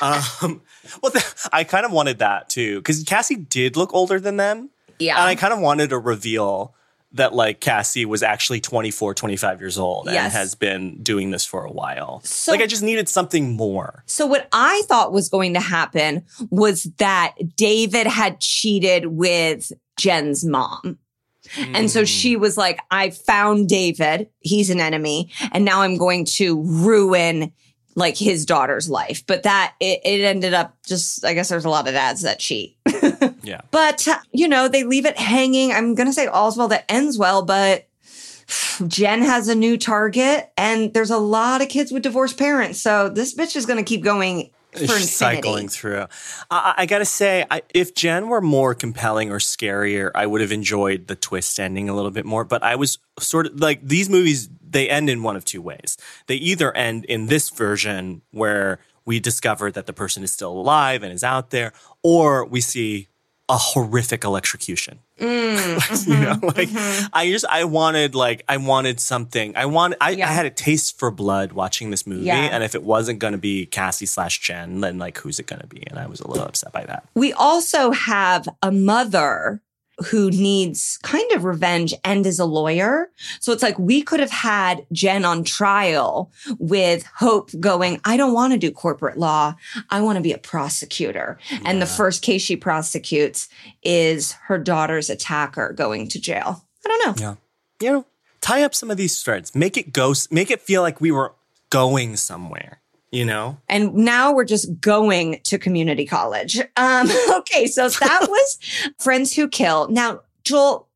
Um, 0.01 0.61
well, 1.01 1.11
th- 1.11 1.23
I 1.51 1.63
kind 1.63 1.85
of 1.85 1.91
wanted 1.91 2.19
that 2.19 2.49
too 2.49 2.77
because 2.80 3.03
Cassie 3.03 3.35
did 3.35 3.77
look 3.77 3.93
older 3.93 4.19
than 4.19 4.38
them. 4.38 4.69
Yeah. 4.99 5.15
and 5.17 5.23
I 5.30 5.35
kind 5.35 5.53
of 5.53 5.59
wanted 5.59 5.93
a 5.93 5.97
reveal 5.97 6.76
that 7.13 7.34
like 7.34 7.59
Cassie 7.61 8.05
was 8.05 8.21
actually 8.21 8.59
24, 8.59 9.13
25 9.15 9.61
years 9.61 9.80
old 9.80 10.07
and 10.09 10.31
has 10.31 10.53
been 10.55 11.01
doing 11.01 11.31
this 11.31 11.45
for 11.45 11.63
a 11.63 11.71
while. 11.71 12.21
So- 12.23 12.51
like 12.51 12.61
I 12.61 12.67
just 12.67 12.84
needed 12.84 13.07
something 13.09 13.53
more. 13.55 14.03
So 14.05 14.26
what 14.27 14.47
I 14.51 14.84
thought 14.88 15.11
was 15.13 15.30
going 15.30 15.53
to 15.55 15.59
happen 15.59 16.26
was 16.51 16.84
that 16.97 17.34
David 17.55 18.07
had 18.07 18.39
cheated 18.41 19.05
with 19.07 19.71
Jen's 19.97 20.45
mom. 20.45 20.99
And 21.73 21.89
so 21.89 22.05
she 22.05 22.35
was 22.35 22.57
like, 22.57 22.80
I 22.91 23.09
found 23.09 23.69
David. 23.69 24.30
He's 24.41 24.69
an 24.69 24.80
enemy. 24.80 25.31
And 25.51 25.65
now 25.65 25.81
I'm 25.81 25.97
going 25.97 26.26
to 26.26 26.61
ruin 26.61 27.51
like 27.95 28.18
his 28.18 28.45
daughter's 28.45 28.90
life. 28.90 29.24
But 29.26 29.44
that 29.44 29.76
it, 29.80 30.02
it 30.03 30.22
ended 30.22 30.53
up 30.53 30.78
just, 30.86 31.26
I 31.26 31.34
guess 31.34 31.49
there's 31.49 31.66
a 31.66 31.70
lot 31.70 31.88
of 31.88 31.94
dads 31.94 32.22
that 32.22 32.40
cheat. 32.40 32.78
Yeah. 33.41 33.61
But, 33.72 34.07
you 34.32 34.48
know, 34.48 34.68
they 34.68 34.84
leave 34.84 35.06
it 35.06 35.18
hanging. 35.18 35.72
I'm 35.72 35.95
going 35.95 36.07
to 36.07 36.14
say 36.14 36.28
all's 36.28 36.56
well 36.56 36.68
that 36.68 36.86
ends 36.88 37.18
well, 37.18 37.44
but 37.44 37.88
Jen 38.88 39.22
has 39.22 39.48
a 39.48 39.56
new 39.56 39.78
target 39.78 40.52
and 40.57 40.94
there's 40.94 41.10
a 41.10 41.18
lot 41.18 41.61
of 41.61 41.70
kids 41.70 41.91
with 41.91 42.03
divorced 42.03 42.38
parents. 42.38 42.80
So 42.80 43.10
this 43.10 43.36
bitch 43.36 43.56
is 43.56 43.66
going 43.66 43.78
to 43.78 43.84
keep 43.84 44.03
going 44.03 44.52
for 44.72 44.99
cycling 44.99 45.68
through. 45.68 46.06
I, 46.52 46.74
I 46.78 46.86
gotta 46.86 47.06
say, 47.06 47.45
I, 47.49 47.64
if 47.74 47.95
Jen 47.95 48.28
were 48.28 48.41
more 48.41 48.76
compelling 48.76 49.32
or 49.32 49.40
scarier, 49.40 50.11
I 50.14 50.26
would 50.26 50.41
have 50.41 50.52
enjoyed 50.52 51.07
the 51.07 51.16
twist 51.16 51.60
ending 51.60 51.90
a 51.90 51.95
little 51.95 52.11
bit 52.11 52.26
more. 52.26 52.44
But 52.44 52.64
I 52.64 52.76
was 52.76 52.99
sort 53.20 53.48
of 53.48 53.60
like 53.60 53.82
these 53.82 54.10
movies; 54.10 54.49
they 54.70 54.90
end 54.90 55.10
in 55.10 55.24
one 55.24 55.36
of 55.36 55.46
two 55.46 55.62
ways. 55.62 55.98
They 56.28 56.36
either 56.36 56.76
end 56.76 57.06
in 57.06 57.28
this 57.28 57.50
version 57.50 58.22
where 58.32 58.80
we 59.06 59.20
discover 59.20 59.72
that 59.72 59.86
the 59.88 59.94
person 59.94 60.24
is 60.24 60.32
still 60.32 60.52
alive 60.52 61.02
and 61.04 61.12
is 61.12 61.24
out 61.24 61.50
there, 61.50 61.74
or 62.04 62.46
we 62.46 62.62
see 62.62 63.08
a 63.52 63.58
horrific 63.58 64.24
electrocution. 64.24 65.00
Mm, 65.20 66.08
you 66.08 66.14
know, 66.18 66.34
mhm, 66.36 66.56
like 66.56 66.70
mhm. 66.70 67.10
I 67.12 67.32
just 67.32 67.46
I 67.50 67.64
wanted 67.64 68.14
like 68.14 68.44
I 68.48 68.58
wanted 68.58 69.00
something. 69.00 69.56
I 69.58 69.66
want 69.66 69.96
I, 70.00 70.12
I 70.12 70.28
had 70.28 70.46
a 70.46 70.52
taste 70.52 71.00
for 71.00 71.10
blood 71.10 71.54
watching 71.54 71.90
this 71.90 72.06
movie, 72.06 72.26
Yeah. 72.26 72.36
and 72.52 72.64
if 72.64 72.76
it 72.76 72.84
wasn't 72.84 73.18
going 73.18 73.32
to 73.34 73.40
be 73.40 73.66
Cassie 73.66 74.06
slash 74.06 74.40
Jen, 74.40 74.82
then 74.82 75.00
like 75.00 75.18
who's 75.18 75.40
it 75.40 75.48
going 75.48 75.62
to 75.62 75.68
be? 75.68 75.84
And 75.88 75.98
I 75.98 76.06
was 76.06 76.20
a 76.20 76.28
little 76.28 76.46
upset 76.46 76.72
by 76.72 76.86
that. 76.86 77.08
We 77.16 77.34
also 77.34 77.90
have 77.91 78.48
a 78.62 78.72
mother 78.72 79.62
who 80.07 80.30
needs 80.31 80.97
kind 81.03 81.31
of 81.31 81.43
revenge 81.43 81.93
and 82.03 82.26
is 82.26 82.39
a 82.39 82.45
lawyer. 82.45 83.11
So 83.39 83.51
it's 83.51 83.63
like 83.63 83.77
we 83.77 84.01
could 84.01 84.19
have 84.19 84.31
had 84.31 84.85
Jen 84.91 85.26
on 85.26 85.43
trial 85.43 86.31
with 86.57 87.05
Hope 87.17 87.51
going, 87.59 87.99
I 88.05 88.17
don't 88.17 88.34
want 88.34 88.53
to 88.53 88.59
do 88.59 88.71
corporate 88.71 89.17
law. 89.17 89.55
I 89.89 90.01
want 90.01 90.17
to 90.17 90.21
be 90.21 90.34
a 90.34 90.38
prosecutor. 90.38 91.38
And 91.65 91.81
the 91.81 91.85
first 91.85 92.21
case 92.21 92.41
she 92.41 92.55
prosecutes 92.55 93.49
is 93.84 94.34
her 94.43 94.57
daughter's 94.57 95.09
attacker 95.09 95.73
going 95.73 96.07
to 96.09 96.19
jail. 96.19 96.65
I 96.85 96.89
don't 96.89 97.05
know. 97.05 97.21
Yeah, 97.21 97.35
you 97.85 97.93
know, 97.93 98.05
tie 98.41 98.63
up 98.63 98.73
some 98.73 98.89
of 98.89 98.97
these 98.97 99.21
threads, 99.21 99.53
make 99.53 99.77
it 99.77 99.93
go, 99.93 100.13
make 100.31 100.49
it 100.49 100.61
feel 100.61 100.81
like 100.81 101.01
we 101.01 101.11
were 101.11 101.34
going 101.69 102.15
somewhere. 102.15 102.81
You 103.11 103.26
know, 103.26 103.57
And 103.68 103.94
now 103.95 104.34
we're 104.34 104.45
just 104.45 104.80
going 104.81 105.40
to 105.45 105.57
community 105.57 106.06
college. 106.06 106.60
Um, 106.77 107.10
okay, 107.38 107.65
so 107.65 107.90
that 107.90 108.19
was 108.30 108.60
Friends 108.99 109.36
Who 109.36 109.48
Kill. 109.48 109.88
Now, 109.90 110.22
Joel, 110.44 110.90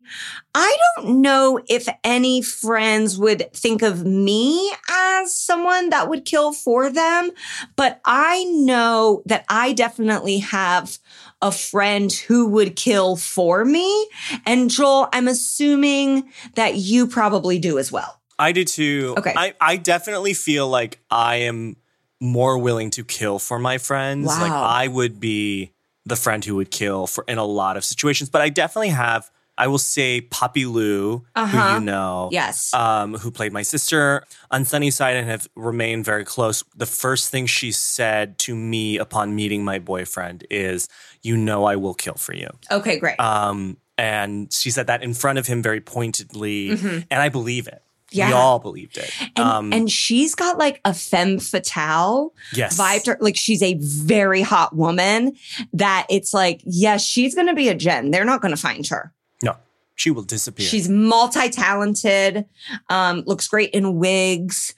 I 0.54 0.78
don't 0.96 1.22
know 1.22 1.60
if 1.68 1.88
any 2.04 2.42
friends 2.42 3.18
would 3.18 3.52
think 3.54 3.82
of 3.82 4.06
me 4.06 4.72
as 4.90 5.36
someone 5.36 5.90
that 5.90 6.10
would 6.10 6.26
kill 6.26 6.54
for 6.54 6.92
them, 6.92 7.32
but 7.76 8.00
I 8.06 8.44
know 8.44 9.24
that 9.26 9.46
I 9.50 9.74
definitely 9.74 10.40
have 10.40 11.00
a 11.42 11.52
friend 11.52 12.12
who 12.12 12.48
would 12.50 12.76
kill 12.76 13.16
for 13.16 13.66
me. 13.66 14.08
And 14.46 14.70
Joel, 14.70 15.10
I'm 15.12 15.28
assuming 15.28 16.30
that 16.56 16.76
you 16.76 17.08
probably 17.08 17.60
do 17.60 17.80
as 17.80 17.92
well. 17.92 18.22
I 18.40 18.52
do 18.52 18.64
too. 18.64 19.16
Okay. 19.18 19.34
I, 19.36 19.54
I 19.60 19.78
definitely 19.78 20.34
feel 20.34 20.68
like 20.68 21.00
I 21.10 21.38
am 21.38 21.76
more 22.24 22.58
willing 22.58 22.90
to 22.92 23.04
kill 23.04 23.38
for 23.38 23.60
my 23.60 23.78
friends. 23.78 24.26
Like 24.28 24.52
I 24.52 24.88
would 24.88 25.20
be 25.20 25.74
the 26.06 26.16
friend 26.16 26.44
who 26.44 26.56
would 26.56 26.72
kill 26.72 27.06
for 27.06 27.24
in 27.28 27.38
a 27.38 27.44
lot 27.46 27.76
of 27.78 27.84
situations. 27.84 28.30
But 28.30 28.42
I 28.42 28.50
definitely 28.50 28.90
have 28.90 29.30
I 29.56 29.68
will 29.68 29.78
say 29.78 30.20
Poppy 30.22 30.66
Liu, 30.66 31.26
Uh-huh. 31.36 31.46
who 31.68 31.74
you 31.76 31.80
know. 31.82 32.30
Yes. 32.32 32.74
Um, 32.74 33.14
who 33.16 33.30
played 33.30 33.54
my 33.54 33.62
sister 33.62 34.24
on 34.50 34.66
Sunnyside 34.66 35.16
and 35.16 35.30
have 35.30 35.48
remained 35.56 36.06
very 36.06 36.26
close. 36.26 36.64
The 36.76 36.88
first 36.88 37.30
thing 37.30 37.46
she 37.46 37.72
said 37.72 38.40
to 38.40 38.56
me 38.56 38.98
upon 38.98 39.36
meeting 39.36 39.64
my 39.64 39.78
boyfriend 39.78 40.48
is, 40.50 40.88
You 41.22 41.38
know 41.38 41.66
I 41.66 41.76
will 41.76 41.94
kill 41.94 42.16
for 42.16 42.34
you. 42.34 42.50
Okay, 42.72 42.98
great. 42.98 43.20
Um, 43.20 43.78
and 43.96 44.52
she 44.52 44.72
said 44.72 44.88
that 44.88 45.04
in 45.04 45.14
front 45.14 45.38
of 45.38 45.46
him 45.46 45.62
very 45.62 45.82
pointedly, 45.82 46.70
Mhm. 46.72 47.06
and 47.12 47.22
I 47.22 47.30
believe 47.30 47.68
it. 47.68 47.84
Yeah. 48.16 48.28
We 48.30 48.34
all 48.34 48.60
believed 48.60 48.98
it. 48.98 49.12
and, 49.36 49.40
um, 49.40 49.74
and 49.74 49.92
she's 49.92 50.36
got 50.36 50.58
like 50.58 50.80
a 50.86 50.94
femme 50.94 51.40
fatale 51.40 52.34
Yes. 52.54 52.78
vibe 52.80 53.04
to 53.04 53.12
her. 53.12 53.18
Like 53.20 53.36
she's 53.36 53.62
a 53.64 53.76
very 53.80 54.42
hot 54.42 54.76
woman 54.76 55.36
that 55.74 56.06
it's 56.10 56.34
like, 56.34 56.62
yes, 56.66 57.04
she's 57.06 57.36
going 57.36 57.48
to 57.48 57.54
be 57.56 57.70
a 57.70 57.76
Jen. 57.76 58.12
They're 58.12 58.26
not 58.26 58.42
going 58.42 58.54
to 58.56 58.62
find 58.62 58.86
her. 58.88 59.12
no, 59.42 59.56
she 59.96 60.10
will 60.12 60.24
disappear. 60.24 60.66
She's 60.66 60.90
multi-talented, 60.90 62.46
um, 62.90 63.24
looks 63.26 63.48
great 63.48 63.72
in 63.72 63.98
wigs, 64.00 64.74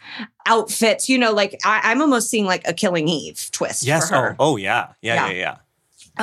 outfits. 0.46 1.10
You 1.10 1.18
know, 1.18 1.32
like 1.32 1.58
I, 1.64 1.82
I'm 1.84 2.02
almost 2.02 2.30
seeing 2.30 2.46
like 2.46 2.68
a 2.68 2.74
Killing 2.74 3.08
Eve 3.08 3.50
twist 3.52 3.84
yes. 3.84 4.10
for 4.10 4.16
her. 4.16 4.36
Oh, 4.40 4.54
oh, 4.54 4.58
yeah. 4.58 4.90
Yeah. 5.02 5.16
Yeah. 5.16 5.28
Yeah. 5.30 5.34
Yeah. 5.38 5.58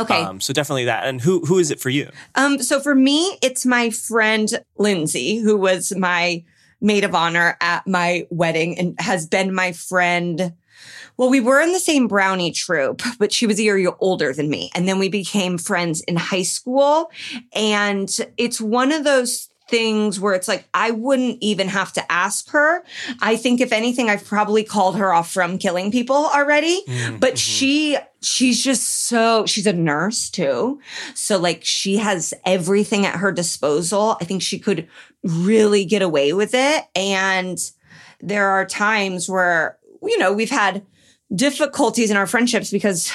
Okay. 0.02 0.22
Um, 0.22 0.40
so 0.40 0.52
definitely 0.54 0.86
that. 0.86 1.04
And 1.06 1.20
who 1.20 1.40
who 1.44 1.58
is 1.58 1.70
it 1.70 1.78
for 1.78 1.90
you? 1.90 2.08
Um, 2.34 2.58
so 2.62 2.80
for 2.80 2.94
me, 2.94 3.36
it's 3.42 3.66
my 3.66 3.90
friend 3.90 4.48
Lindsay, 4.78 5.36
who 5.36 5.54
was 5.56 5.94
my 5.94 6.44
maid 6.82 7.04
of 7.04 7.14
honor 7.14 7.56
at 7.60 7.86
my 7.86 8.26
wedding 8.30 8.78
and 8.78 9.00
has 9.00 9.26
been 9.26 9.54
my 9.54 9.72
friend. 9.72 10.52
Well, 11.16 11.30
we 11.30 11.40
were 11.40 11.60
in 11.60 11.72
the 11.72 11.80
same 11.80 12.08
brownie 12.08 12.52
troop, 12.52 13.02
but 13.18 13.32
she 13.32 13.46
was 13.46 13.58
a 13.58 13.62
year 13.62 13.92
older 14.00 14.32
than 14.32 14.50
me. 14.50 14.70
And 14.74 14.88
then 14.88 14.98
we 14.98 15.08
became 15.08 15.58
friends 15.58 16.00
in 16.02 16.16
high 16.16 16.42
school. 16.42 17.10
And 17.54 18.10
it's 18.36 18.60
one 18.60 18.92
of 18.92 19.04
those 19.04 19.48
things 19.68 20.20
where 20.20 20.34
it's 20.34 20.48
like, 20.48 20.68
I 20.74 20.90
wouldn't 20.90 21.38
even 21.40 21.68
have 21.68 21.94
to 21.94 22.12
ask 22.12 22.50
her. 22.50 22.84
I 23.22 23.36
think 23.36 23.60
if 23.60 23.72
anything, 23.72 24.10
I've 24.10 24.24
probably 24.24 24.64
called 24.64 24.96
her 24.98 25.14
off 25.14 25.32
from 25.32 25.56
killing 25.56 25.90
people 25.90 26.26
already, 26.34 26.82
mm, 26.86 27.18
but 27.18 27.30
mm-hmm. 27.30 27.36
she, 27.36 27.96
she's 28.20 28.62
just 28.62 29.06
so, 29.06 29.46
she's 29.46 29.66
a 29.66 29.72
nurse 29.72 30.28
too. 30.28 30.78
So 31.14 31.38
like 31.38 31.64
she 31.64 31.96
has 31.96 32.34
everything 32.44 33.06
at 33.06 33.16
her 33.16 33.32
disposal. 33.32 34.18
I 34.20 34.24
think 34.24 34.42
she 34.42 34.58
could 34.58 34.88
really 35.22 35.84
get 35.84 36.02
away 36.02 36.32
with 36.32 36.54
it. 36.54 36.84
And 36.94 37.58
there 38.20 38.48
are 38.48 38.64
times 38.64 39.28
where, 39.28 39.78
you 40.02 40.18
know, 40.18 40.32
we've 40.32 40.50
had 40.50 40.84
difficulties 41.34 42.10
in 42.10 42.16
our 42.16 42.26
friendships 42.26 42.70
because 42.70 43.12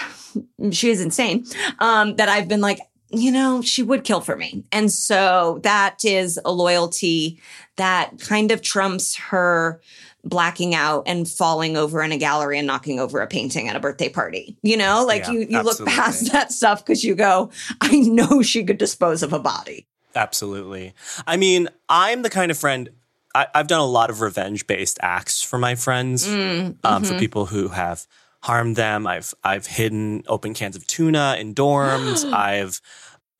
she 0.72 0.90
is 0.90 1.02
insane. 1.02 1.46
Um, 1.80 2.16
that 2.16 2.30
I've 2.30 2.48
been 2.48 2.62
like, 2.62 2.80
you 3.10 3.32
know, 3.32 3.62
she 3.62 3.84
would 3.84 4.04
kill 4.04 4.22
for 4.22 4.36
me. 4.36 4.66
And 4.72 4.92
so 4.92 5.60
that 5.64 6.04
is 6.04 6.40
a 6.44 6.52
loyalty 6.52 7.40
that 7.78 8.20
kind 8.20 8.52
of 8.52 8.62
trumps 8.62 9.16
her 9.16 9.82
blacking 10.24 10.76
out 10.76 11.04
and 11.08 11.28
falling 11.28 11.78
over 11.78 12.02
in 12.02 12.12
a 12.12 12.18
gallery 12.18 12.58
and 12.58 12.68
knocking 12.68 13.00
over 13.00 13.22
a 13.22 13.28
painting 13.28 13.70
at 13.70 13.76
a 13.76 13.80
birthday 13.80 14.10
party. 14.10 14.58
You 14.62 14.76
know, 14.76 15.06
like 15.06 15.26
Yeah, 15.26 15.32
you, 15.32 15.40
you 15.50 15.62
look 15.62 15.86
past 15.86 16.32
that 16.34 16.52
stuff 16.52 16.86
because 16.86 17.04
you 17.04 17.16
go, 17.16 17.50
I 17.82 18.00
know 18.00 18.42
she 18.42 18.64
could 18.64 18.78
dispose 18.78 19.24
of 19.24 19.32
a 19.32 19.40
body. 19.40 19.88
Absolutely. 20.18 20.94
I 21.26 21.38
mean, 21.38 21.70
I'm 21.88 22.22
the 22.24 22.30
kind 22.30 22.52
of 22.52 22.58
friend. 22.58 22.90
I, 23.36 23.48
I've 23.54 23.68
done 23.68 23.80
a 23.80 23.86
lot 23.86 24.10
of 24.10 24.22
revenge 24.22 24.68
based 24.68 24.98
acts 25.02 25.42
for 25.42 25.58
my 25.60 25.76
friends, 25.76 26.28
Mm, 26.28 26.78
um, 26.84 27.04
for 27.04 27.14
mhm. 27.14 27.20
people 27.20 27.46
who 27.46 27.70
have 27.70 28.08
harmed 28.42 28.76
them. 28.76 29.06
I've 29.08 29.34
I've 29.44 29.68
hidden 29.68 30.24
open 30.28 30.54
cans 30.54 30.76
of 30.76 30.86
tuna 30.88 31.36
in 31.40 31.54
dorms. 31.54 32.26
I've 32.34 32.82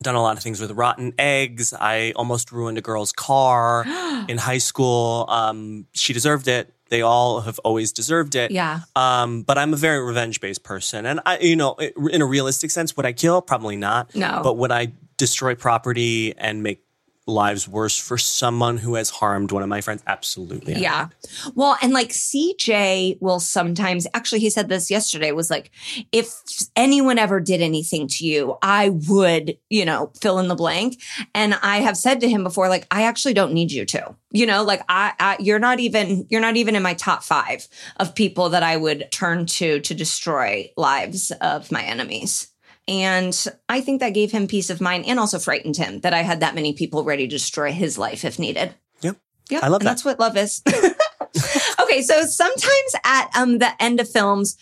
done 0.02 0.14
a 0.14 0.22
lot 0.22 0.36
of 0.36 0.42
things 0.42 0.60
with 0.60 0.70
rotten 0.72 1.12
eggs. 1.18 1.74
I 1.74 2.12
almost 2.14 2.52
ruined 2.52 2.78
a 2.78 2.80
girl's 2.80 3.10
car 3.12 3.84
in 4.28 4.38
high 4.38 4.58
school. 4.58 5.26
Um, 5.28 5.86
she 5.92 6.12
deserved 6.12 6.46
it. 6.46 6.72
They 6.90 7.02
all 7.02 7.40
have 7.40 7.58
always 7.64 7.92
deserved 7.92 8.34
it. 8.34 8.50
Yeah. 8.50 8.80
Um, 8.96 9.42
but 9.42 9.58
I'm 9.58 9.74
a 9.74 9.76
very 9.76 10.02
revenge 10.02 10.40
based 10.40 10.62
person, 10.62 11.04
and 11.06 11.20
I, 11.26 11.38
you 11.38 11.56
know, 11.56 11.74
in 12.10 12.22
a 12.22 12.26
realistic 12.26 12.70
sense, 12.70 12.96
would 12.96 13.04
I 13.04 13.12
kill? 13.12 13.42
Probably 13.42 13.76
not. 13.76 14.14
No. 14.14 14.40
But 14.42 14.56
would 14.56 14.70
I 14.72 14.92
destroy 15.18 15.54
property 15.54 16.34
and 16.38 16.62
make 16.62 16.82
lives 17.28 17.68
worse 17.68 17.98
for 17.98 18.16
someone 18.18 18.78
who 18.78 18.94
has 18.94 19.10
harmed 19.10 19.52
one 19.52 19.62
of 19.62 19.68
my 19.68 19.80
friends? 19.80 20.02
Absolutely. 20.06 20.74
Yeah. 20.74 21.08
Well, 21.54 21.76
and 21.82 21.92
like 21.92 22.08
CJ 22.08 23.20
will 23.20 23.38
sometimes, 23.38 24.06
actually, 24.14 24.40
he 24.40 24.50
said 24.50 24.68
this 24.68 24.90
yesterday 24.90 25.30
was 25.32 25.50
like, 25.50 25.70
if 26.10 26.32
anyone 26.74 27.18
ever 27.18 27.38
did 27.38 27.60
anything 27.60 28.08
to 28.08 28.26
you, 28.26 28.56
I 28.62 28.88
would, 29.08 29.58
you 29.68 29.84
know, 29.84 30.10
fill 30.20 30.38
in 30.38 30.48
the 30.48 30.54
blank. 30.54 31.00
And 31.34 31.54
I 31.62 31.78
have 31.78 31.96
said 31.96 32.20
to 32.20 32.28
him 32.28 32.42
before, 32.42 32.68
like, 32.68 32.86
I 32.90 33.02
actually 33.02 33.34
don't 33.34 33.52
need 33.52 33.70
you 33.70 33.84
to, 33.86 34.16
you 34.32 34.46
know, 34.46 34.64
like 34.64 34.82
I, 34.88 35.12
I 35.20 35.36
you're 35.38 35.58
not 35.58 35.80
even, 35.80 36.26
you're 36.30 36.40
not 36.40 36.56
even 36.56 36.74
in 36.74 36.82
my 36.82 36.94
top 36.94 37.22
five 37.22 37.68
of 37.98 38.14
people 38.14 38.48
that 38.50 38.62
I 38.62 38.76
would 38.76 39.08
turn 39.12 39.46
to 39.46 39.80
to 39.80 39.94
destroy 39.94 40.70
lives 40.76 41.30
of 41.42 41.70
my 41.70 41.82
enemies. 41.82 42.48
And 42.88 43.46
I 43.68 43.82
think 43.82 44.00
that 44.00 44.14
gave 44.14 44.32
him 44.32 44.48
peace 44.48 44.70
of 44.70 44.80
mind 44.80 45.04
and 45.06 45.20
also 45.20 45.38
frightened 45.38 45.76
him 45.76 46.00
that 46.00 46.14
I 46.14 46.22
had 46.22 46.40
that 46.40 46.54
many 46.54 46.72
people 46.72 47.04
ready 47.04 47.28
to 47.28 47.30
destroy 47.30 47.70
his 47.70 47.98
life 47.98 48.24
if 48.24 48.38
needed. 48.38 48.74
Yep. 49.02 49.16
Yeah. 49.50 49.60
I 49.62 49.68
love 49.68 49.82
and 49.82 49.86
that. 49.86 49.90
That's 49.90 50.04
what 50.06 50.18
love 50.18 50.38
is. 50.38 50.62
okay. 51.80 52.02
So 52.02 52.22
sometimes 52.22 52.94
at 53.04 53.30
um, 53.36 53.58
the 53.58 53.70
end 53.80 54.00
of 54.00 54.08
films, 54.08 54.56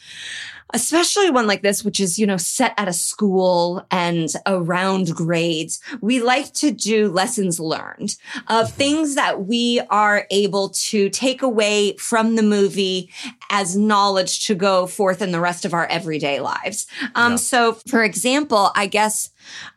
especially 0.75 1.31
one 1.31 1.47
like 1.47 1.63
this, 1.63 1.85
which 1.85 2.01
is, 2.01 2.19
you 2.19 2.27
know, 2.27 2.37
set 2.37 2.75
at 2.77 2.89
a 2.89 2.93
school 2.93 3.87
and 3.91 4.29
around 4.47 5.15
grades, 5.15 5.81
we 6.01 6.21
like 6.21 6.53
to 6.55 6.71
do 6.71 7.09
lessons 7.09 7.61
learned 7.61 8.17
of 8.49 8.73
things 8.73 9.15
that 9.15 9.47
we 9.47 9.81
are 9.91 10.27
able 10.31 10.71
to 10.71 11.09
take 11.11 11.43
away 11.43 11.97
from 11.97 12.35
the 12.37 12.43
movie 12.43 13.11
as 13.51 13.77
knowledge 13.77 14.41
to 14.41 14.55
go 14.55 14.87
forth 14.87 15.23
in 15.23 15.31
the 15.33 15.41
rest 15.41 15.65
of 15.65 15.73
our 15.73 15.87
everyday 15.87 16.41
lives. 16.41 16.87
Um, 17.15 17.39
So, 17.39 17.75
for 17.89 18.03
example, 18.03 18.71
I 18.75 18.87
guess 18.87 19.31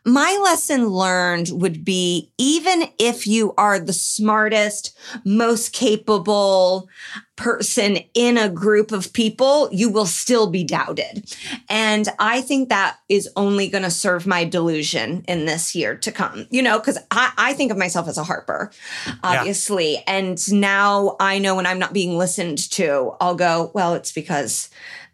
my 0.04 0.38
lesson 0.42 0.88
learned 0.88 1.50
would 1.52 1.84
be 1.84 2.30
even 2.38 2.84
if 2.98 3.26
you 3.26 3.54
are 3.56 3.78
the 3.78 3.92
smartest, 3.92 4.96
most 5.24 5.72
capable 5.72 6.88
person 7.40 7.98
in 8.12 8.36
a 8.36 8.50
group 8.50 8.92
of 8.92 9.14
people, 9.14 9.68
you 9.72 9.88
will 9.88 10.04
still 10.04 10.50
be 10.50 10.62
doubted. 10.62 11.34
And 11.70 12.06
I 12.18 12.42
think 12.42 12.68
that 12.68 12.98
is 13.08 13.30
only 13.34 13.68
going 13.68 13.82
to 13.82 13.90
serve 13.90 14.26
my 14.26 14.44
delusion 14.44 15.24
in 15.26 15.46
this 15.46 15.74
year 15.74 15.96
to 15.96 16.12
come, 16.12 16.46
you 16.50 16.60
know, 16.60 16.78
because 16.78 16.98
I, 17.10 17.32
I 17.38 17.52
think 17.54 17.72
of 17.72 17.78
myself 17.78 18.08
as 18.08 18.18
a 18.18 18.24
Harper, 18.24 18.70
obviously. 19.22 20.02
And 20.06 20.38
now 20.52 21.16
I 21.18 21.38
know 21.38 21.56
when 21.56 21.66
I'm 21.66 21.78
not 21.78 21.94
being 21.94 22.18
listened 22.18 22.58
to, 22.72 23.12
I'll 23.22 23.34
go, 23.34 23.70
well, 23.74 23.94
it's 23.94 24.12
because 24.12 24.68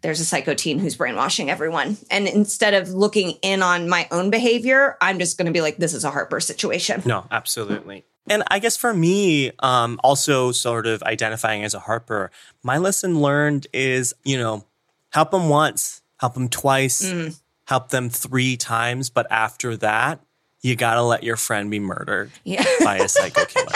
there's 0.07 0.21
a 0.21 0.25
psycho 0.25 0.53
teen 0.53 0.79
who's 0.79 0.95
brainwashing 0.95 1.49
everyone. 1.49 1.97
And 2.09 2.29
instead 2.29 2.73
of 2.73 2.87
looking 2.91 3.31
in 3.41 3.61
on 3.61 3.89
my 3.89 4.07
own 4.09 4.29
behavior, 4.29 4.95
I'm 5.01 5.19
just 5.19 5.37
going 5.37 5.47
to 5.47 5.51
be 5.51 5.59
like, 5.59 5.75
this 5.75 5.93
is 5.93 6.05
a 6.05 6.09
Harper 6.11 6.39
situation. 6.39 7.03
No, 7.05 7.25
absolutely. 7.29 8.05
And 8.29 8.41
I 8.47 8.59
guess 8.59 8.77
for 8.77 8.93
me, 8.93 9.51
um, 9.59 9.99
also 10.05 10.53
sort 10.53 10.87
of 10.87 11.03
identifying 11.03 11.65
as 11.65 11.73
a 11.73 11.79
Harper, 11.79 12.31
my 12.63 12.77
lesson 12.77 13.19
learned 13.19 13.67
is, 13.73 14.15
you 14.23 14.37
know, 14.37 14.63
help 15.11 15.31
them 15.31 15.49
once, 15.49 16.01
help 16.21 16.35
them 16.35 16.47
twice, 16.47 17.01
Mm. 17.03 17.37
help 17.65 17.89
them 17.89 18.09
three 18.09 18.55
times. 18.55 19.09
But 19.09 19.27
after 19.29 19.75
that, 19.75 20.21
you 20.61 20.77
got 20.77 20.93
to 20.93 21.01
let 21.03 21.21
your 21.23 21.35
friend 21.35 21.69
be 21.69 21.81
murdered 21.81 22.31
Yeah. 22.45 22.63
by 22.81 22.95
a 22.95 23.09
psycho 23.09 23.43
killer. 23.43 23.73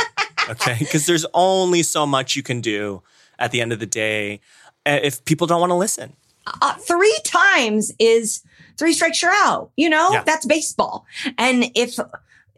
Okay. 0.52 0.78
Because 0.80 1.08
there's 1.08 1.26
only 1.34 1.84
so 1.84 2.06
much 2.08 2.38
you 2.38 2.42
can 2.44 2.62
do 2.62 3.04
at 3.38 3.52
the 3.52 3.60
end 3.60 3.74
of 3.74 3.80
the 3.82 3.86
day 3.86 4.40
uh, 4.86 4.98
if 5.04 5.24
people 5.26 5.46
don't 5.46 5.60
want 5.60 5.70
to 5.70 5.76
listen. 5.76 6.14
Uh, 6.62 6.74
three 6.76 7.18
times 7.24 7.92
is 8.00 8.42
three 8.78 8.94
strikes 8.94 9.22
you're 9.22 9.32
out. 9.34 9.72
You 9.78 9.90
know, 9.90 10.10
Yeah. 10.12 10.24
that's 10.24 10.46
baseball. 10.46 11.06
And 11.38 11.66
if 11.76 12.00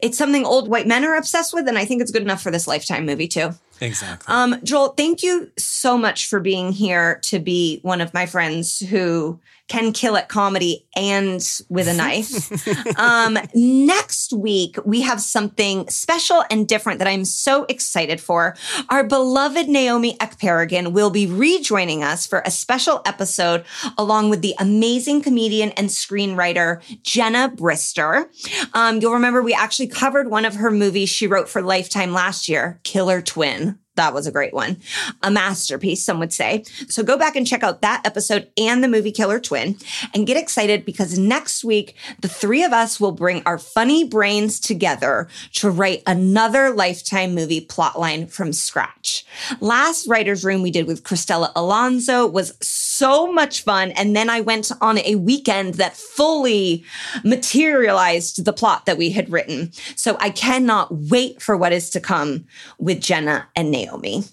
it's 0.00 0.18
something 0.18 0.44
old 0.44 0.68
white 0.68 0.86
men 0.86 1.04
are 1.04 1.16
obsessed 1.16 1.54
with, 1.54 1.64
then 1.66 1.76
I 1.76 1.84
think 1.84 2.02
it's 2.02 2.10
good 2.10 2.22
enough 2.22 2.42
for 2.42 2.50
this 2.50 2.66
lifetime 2.66 3.06
movie 3.06 3.28
too. 3.28 3.50
Exactly. 3.80 4.32
Um, 4.32 4.56
Joel, 4.62 4.88
thank 4.90 5.22
you 5.22 5.50
so 5.58 5.98
much 5.98 6.26
for 6.28 6.40
being 6.40 6.72
here 6.72 7.18
to 7.24 7.38
be 7.38 7.80
one 7.82 8.00
of 8.00 8.14
my 8.14 8.26
friends 8.26 8.78
who 8.80 9.40
can 9.68 9.92
kill 9.92 10.16
at 10.16 10.28
comedy 10.28 10.86
and 10.94 11.40
with 11.68 11.88
a 11.88 11.94
knife. 11.94 12.98
um, 12.98 13.38
next 13.54 14.32
week, 14.32 14.76
we 14.84 15.00
have 15.00 15.20
something 15.20 15.88
special 15.88 16.44
and 16.50 16.68
different 16.68 16.98
that 16.98 17.08
I'm 17.08 17.24
so 17.24 17.64
excited 17.68 18.20
for. 18.20 18.56
Our 18.90 19.04
beloved 19.04 19.68
Naomi 19.68 20.16
Ekperigin 20.18 20.92
will 20.92 21.10
be 21.10 21.26
rejoining 21.26 22.02
us 22.02 22.26
for 22.26 22.42
a 22.44 22.50
special 22.50 23.00
episode 23.06 23.64
along 23.96 24.30
with 24.30 24.42
the 24.42 24.54
amazing 24.58 25.22
comedian 25.22 25.70
and 25.72 25.88
screenwriter 25.88 26.82
Jenna 27.02 27.50
Brister. 27.54 28.26
Um, 28.74 29.00
you'll 29.00 29.14
remember 29.14 29.42
we 29.42 29.54
actually 29.54 29.88
covered 29.88 30.28
one 30.28 30.44
of 30.44 30.56
her 30.56 30.70
movies 30.70 31.08
she 31.08 31.26
wrote 31.26 31.48
for 31.48 31.62
Lifetime 31.62 32.12
last 32.12 32.48
year, 32.48 32.80
Killer 32.84 33.22
Twin. 33.22 33.78
That 33.96 34.12
was 34.12 34.26
a 34.26 34.32
great 34.32 34.52
one. 34.52 34.78
A 35.22 35.30
masterpiece, 35.30 36.02
some 36.02 36.18
would 36.18 36.32
say. 36.32 36.64
So 36.88 37.02
go 37.02 37.16
back 37.16 37.36
and 37.36 37.46
check 37.46 37.62
out 37.62 37.80
that 37.82 38.02
episode 38.04 38.50
and 38.56 38.82
the 38.82 38.88
movie 38.88 39.12
Killer 39.12 39.38
Twin 39.38 39.76
and 40.12 40.26
get 40.26 40.36
excited 40.36 40.84
because 40.84 41.18
next 41.18 41.64
week, 41.64 41.94
the 42.20 42.28
three 42.28 42.64
of 42.64 42.72
us 42.72 42.98
will 42.98 43.12
bring 43.12 43.42
our 43.46 43.58
funny 43.58 44.02
brains 44.04 44.58
together 44.58 45.28
to 45.54 45.70
write 45.70 46.02
another 46.06 46.70
lifetime 46.70 47.34
movie 47.34 47.64
plotline 47.64 48.28
from 48.30 48.52
scratch. 48.52 49.24
Last 49.60 50.08
writer's 50.08 50.44
room 50.44 50.62
we 50.62 50.70
did 50.70 50.86
with 50.86 51.04
Cristela 51.04 51.52
Alonzo 51.54 52.26
was 52.26 52.54
so 52.60 53.30
much 53.30 53.62
fun. 53.62 53.92
And 53.92 54.16
then 54.16 54.28
I 54.28 54.40
went 54.40 54.72
on 54.80 54.98
a 54.98 55.14
weekend 55.16 55.74
that 55.74 55.96
fully 55.96 56.84
materialized 57.22 58.44
the 58.44 58.52
plot 58.52 58.86
that 58.86 58.98
we 58.98 59.10
had 59.10 59.30
written. 59.30 59.72
So 59.94 60.16
I 60.20 60.30
cannot 60.30 60.88
wait 60.92 61.40
for 61.40 61.56
what 61.56 61.72
is 61.72 61.90
to 61.90 62.00
come 62.00 62.46
with 62.78 63.00
Jenna 63.00 63.48
and 63.54 63.70
Naomi. 63.84 64.24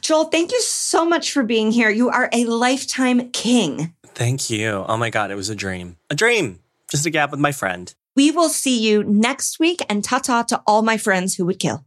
Joel, 0.00 0.24
thank 0.24 0.52
you 0.52 0.60
so 0.60 1.04
much 1.04 1.32
for 1.32 1.42
being 1.42 1.70
here. 1.72 1.90
You 1.90 2.10
are 2.10 2.28
a 2.32 2.44
lifetime 2.44 3.30
king. 3.30 3.94
Thank 4.08 4.50
you. 4.50 4.84
Oh 4.86 4.96
my 4.96 5.10
God, 5.10 5.30
it 5.30 5.34
was 5.34 5.48
a 5.48 5.54
dream. 5.54 5.96
A 6.10 6.14
dream. 6.14 6.60
Just 6.90 7.06
a 7.06 7.10
gap 7.10 7.30
with 7.30 7.40
my 7.40 7.52
friend. 7.52 7.94
We 8.14 8.30
will 8.30 8.50
see 8.50 8.78
you 8.78 9.02
next 9.04 9.58
week 9.58 9.80
and 9.88 10.04
ta 10.04 10.18
ta 10.18 10.42
to 10.44 10.62
all 10.66 10.82
my 10.82 10.98
friends 10.98 11.36
who 11.36 11.46
would 11.46 11.58
kill. 11.58 11.84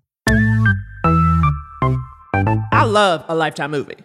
I 2.71 2.83
love 2.87 3.25
a 3.27 3.35
Lifetime 3.35 3.71
movie. 3.71 3.97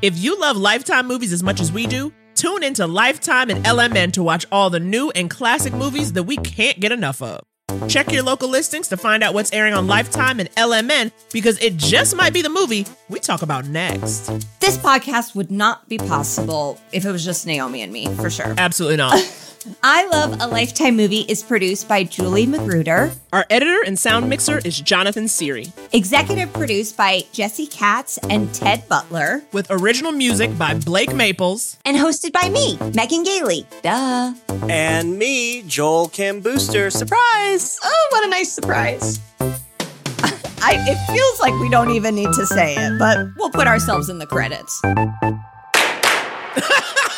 If 0.00 0.16
you 0.16 0.40
love 0.40 0.56
Lifetime 0.56 1.06
movies 1.06 1.32
as 1.32 1.42
much 1.42 1.60
as 1.60 1.70
we 1.70 1.86
do, 1.86 2.12
tune 2.34 2.62
into 2.62 2.86
Lifetime 2.86 3.50
and 3.50 3.64
LMN 3.64 4.12
to 4.12 4.22
watch 4.22 4.46
all 4.50 4.70
the 4.70 4.80
new 4.80 5.10
and 5.10 5.28
classic 5.28 5.74
movies 5.74 6.14
that 6.14 6.22
we 6.22 6.38
can't 6.38 6.80
get 6.80 6.92
enough 6.92 7.20
of. 7.20 7.44
Check 7.88 8.10
your 8.12 8.22
local 8.22 8.48
listings 8.48 8.88
to 8.88 8.96
find 8.96 9.22
out 9.22 9.34
what's 9.34 9.52
airing 9.52 9.74
on 9.74 9.86
Lifetime 9.86 10.40
and 10.40 10.50
LMN 10.54 11.12
because 11.32 11.58
it 11.62 11.76
just 11.76 12.16
might 12.16 12.32
be 12.32 12.42
the 12.42 12.48
movie 12.48 12.86
we 13.08 13.20
talk 13.20 13.42
about 13.42 13.66
next. 13.66 14.26
This 14.60 14.78
podcast 14.78 15.34
would 15.34 15.50
not 15.50 15.88
be 15.88 15.98
possible 15.98 16.80
if 16.92 17.04
it 17.04 17.12
was 17.12 17.24
just 17.24 17.46
Naomi 17.46 17.82
and 17.82 17.92
me, 17.92 18.06
for 18.14 18.30
sure. 18.30 18.54
Absolutely 18.56 18.96
not. 18.96 19.18
I 19.82 20.06
Love 20.08 20.40
a 20.40 20.46
Lifetime 20.46 20.96
Movie 20.96 21.24
is 21.28 21.42
produced 21.42 21.88
by 21.88 22.04
Julie 22.04 22.46
Magruder. 22.46 23.12
Our 23.32 23.46
editor 23.50 23.82
and 23.86 23.98
sound 23.98 24.28
mixer 24.28 24.58
is 24.58 24.80
Jonathan 24.80 25.24
Seary. 25.24 25.72
Executive 25.92 26.52
produced 26.52 26.96
by 26.96 27.22
Jesse 27.32 27.66
Katz 27.66 28.18
and 28.30 28.52
Ted 28.54 28.88
Butler. 28.88 29.42
With 29.52 29.66
original 29.70 30.12
music 30.12 30.56
by 30.58 30.74
Blake 30.74 31.14
Maples. 31.14 31.78
And 31.84 31.96
hosted 31.96 32.32
by 32.32 32.48
me, 32.48 32.78
Megan 32.94 33.22
Gailey. 33.22 33.66
Duh. 33.82 34.34
And 34.68 35.18
me, 35.18 35.62
Joel 35.62 36.08
Kim 36.08 36.40
Booster. 36.40 36.90
Surprise! 36.90 37.78
Oh, 37.82 38.08
what 38.10 38.26
a 38.26 38.30
nice 38.30 38.52
surprise. 38.52 39.20
I, 39.40 40.74
it 40.88 41.12
feels 41.12 41.40
like 41.40 41.54
we 41.60 41.70
don't 41.70 41.90
even 41.90 42.14
need 42.14 42.32
to 42.32 42.46
say 42.46 42.74
it, 42.76 42.98
but 42.98 43.28
we'll 43.36 43.50
put 43.50 43.66
ourselves 43.66 44.08
in 44.08 44.18
the 44.18 44.26
credits. 44.26 44.80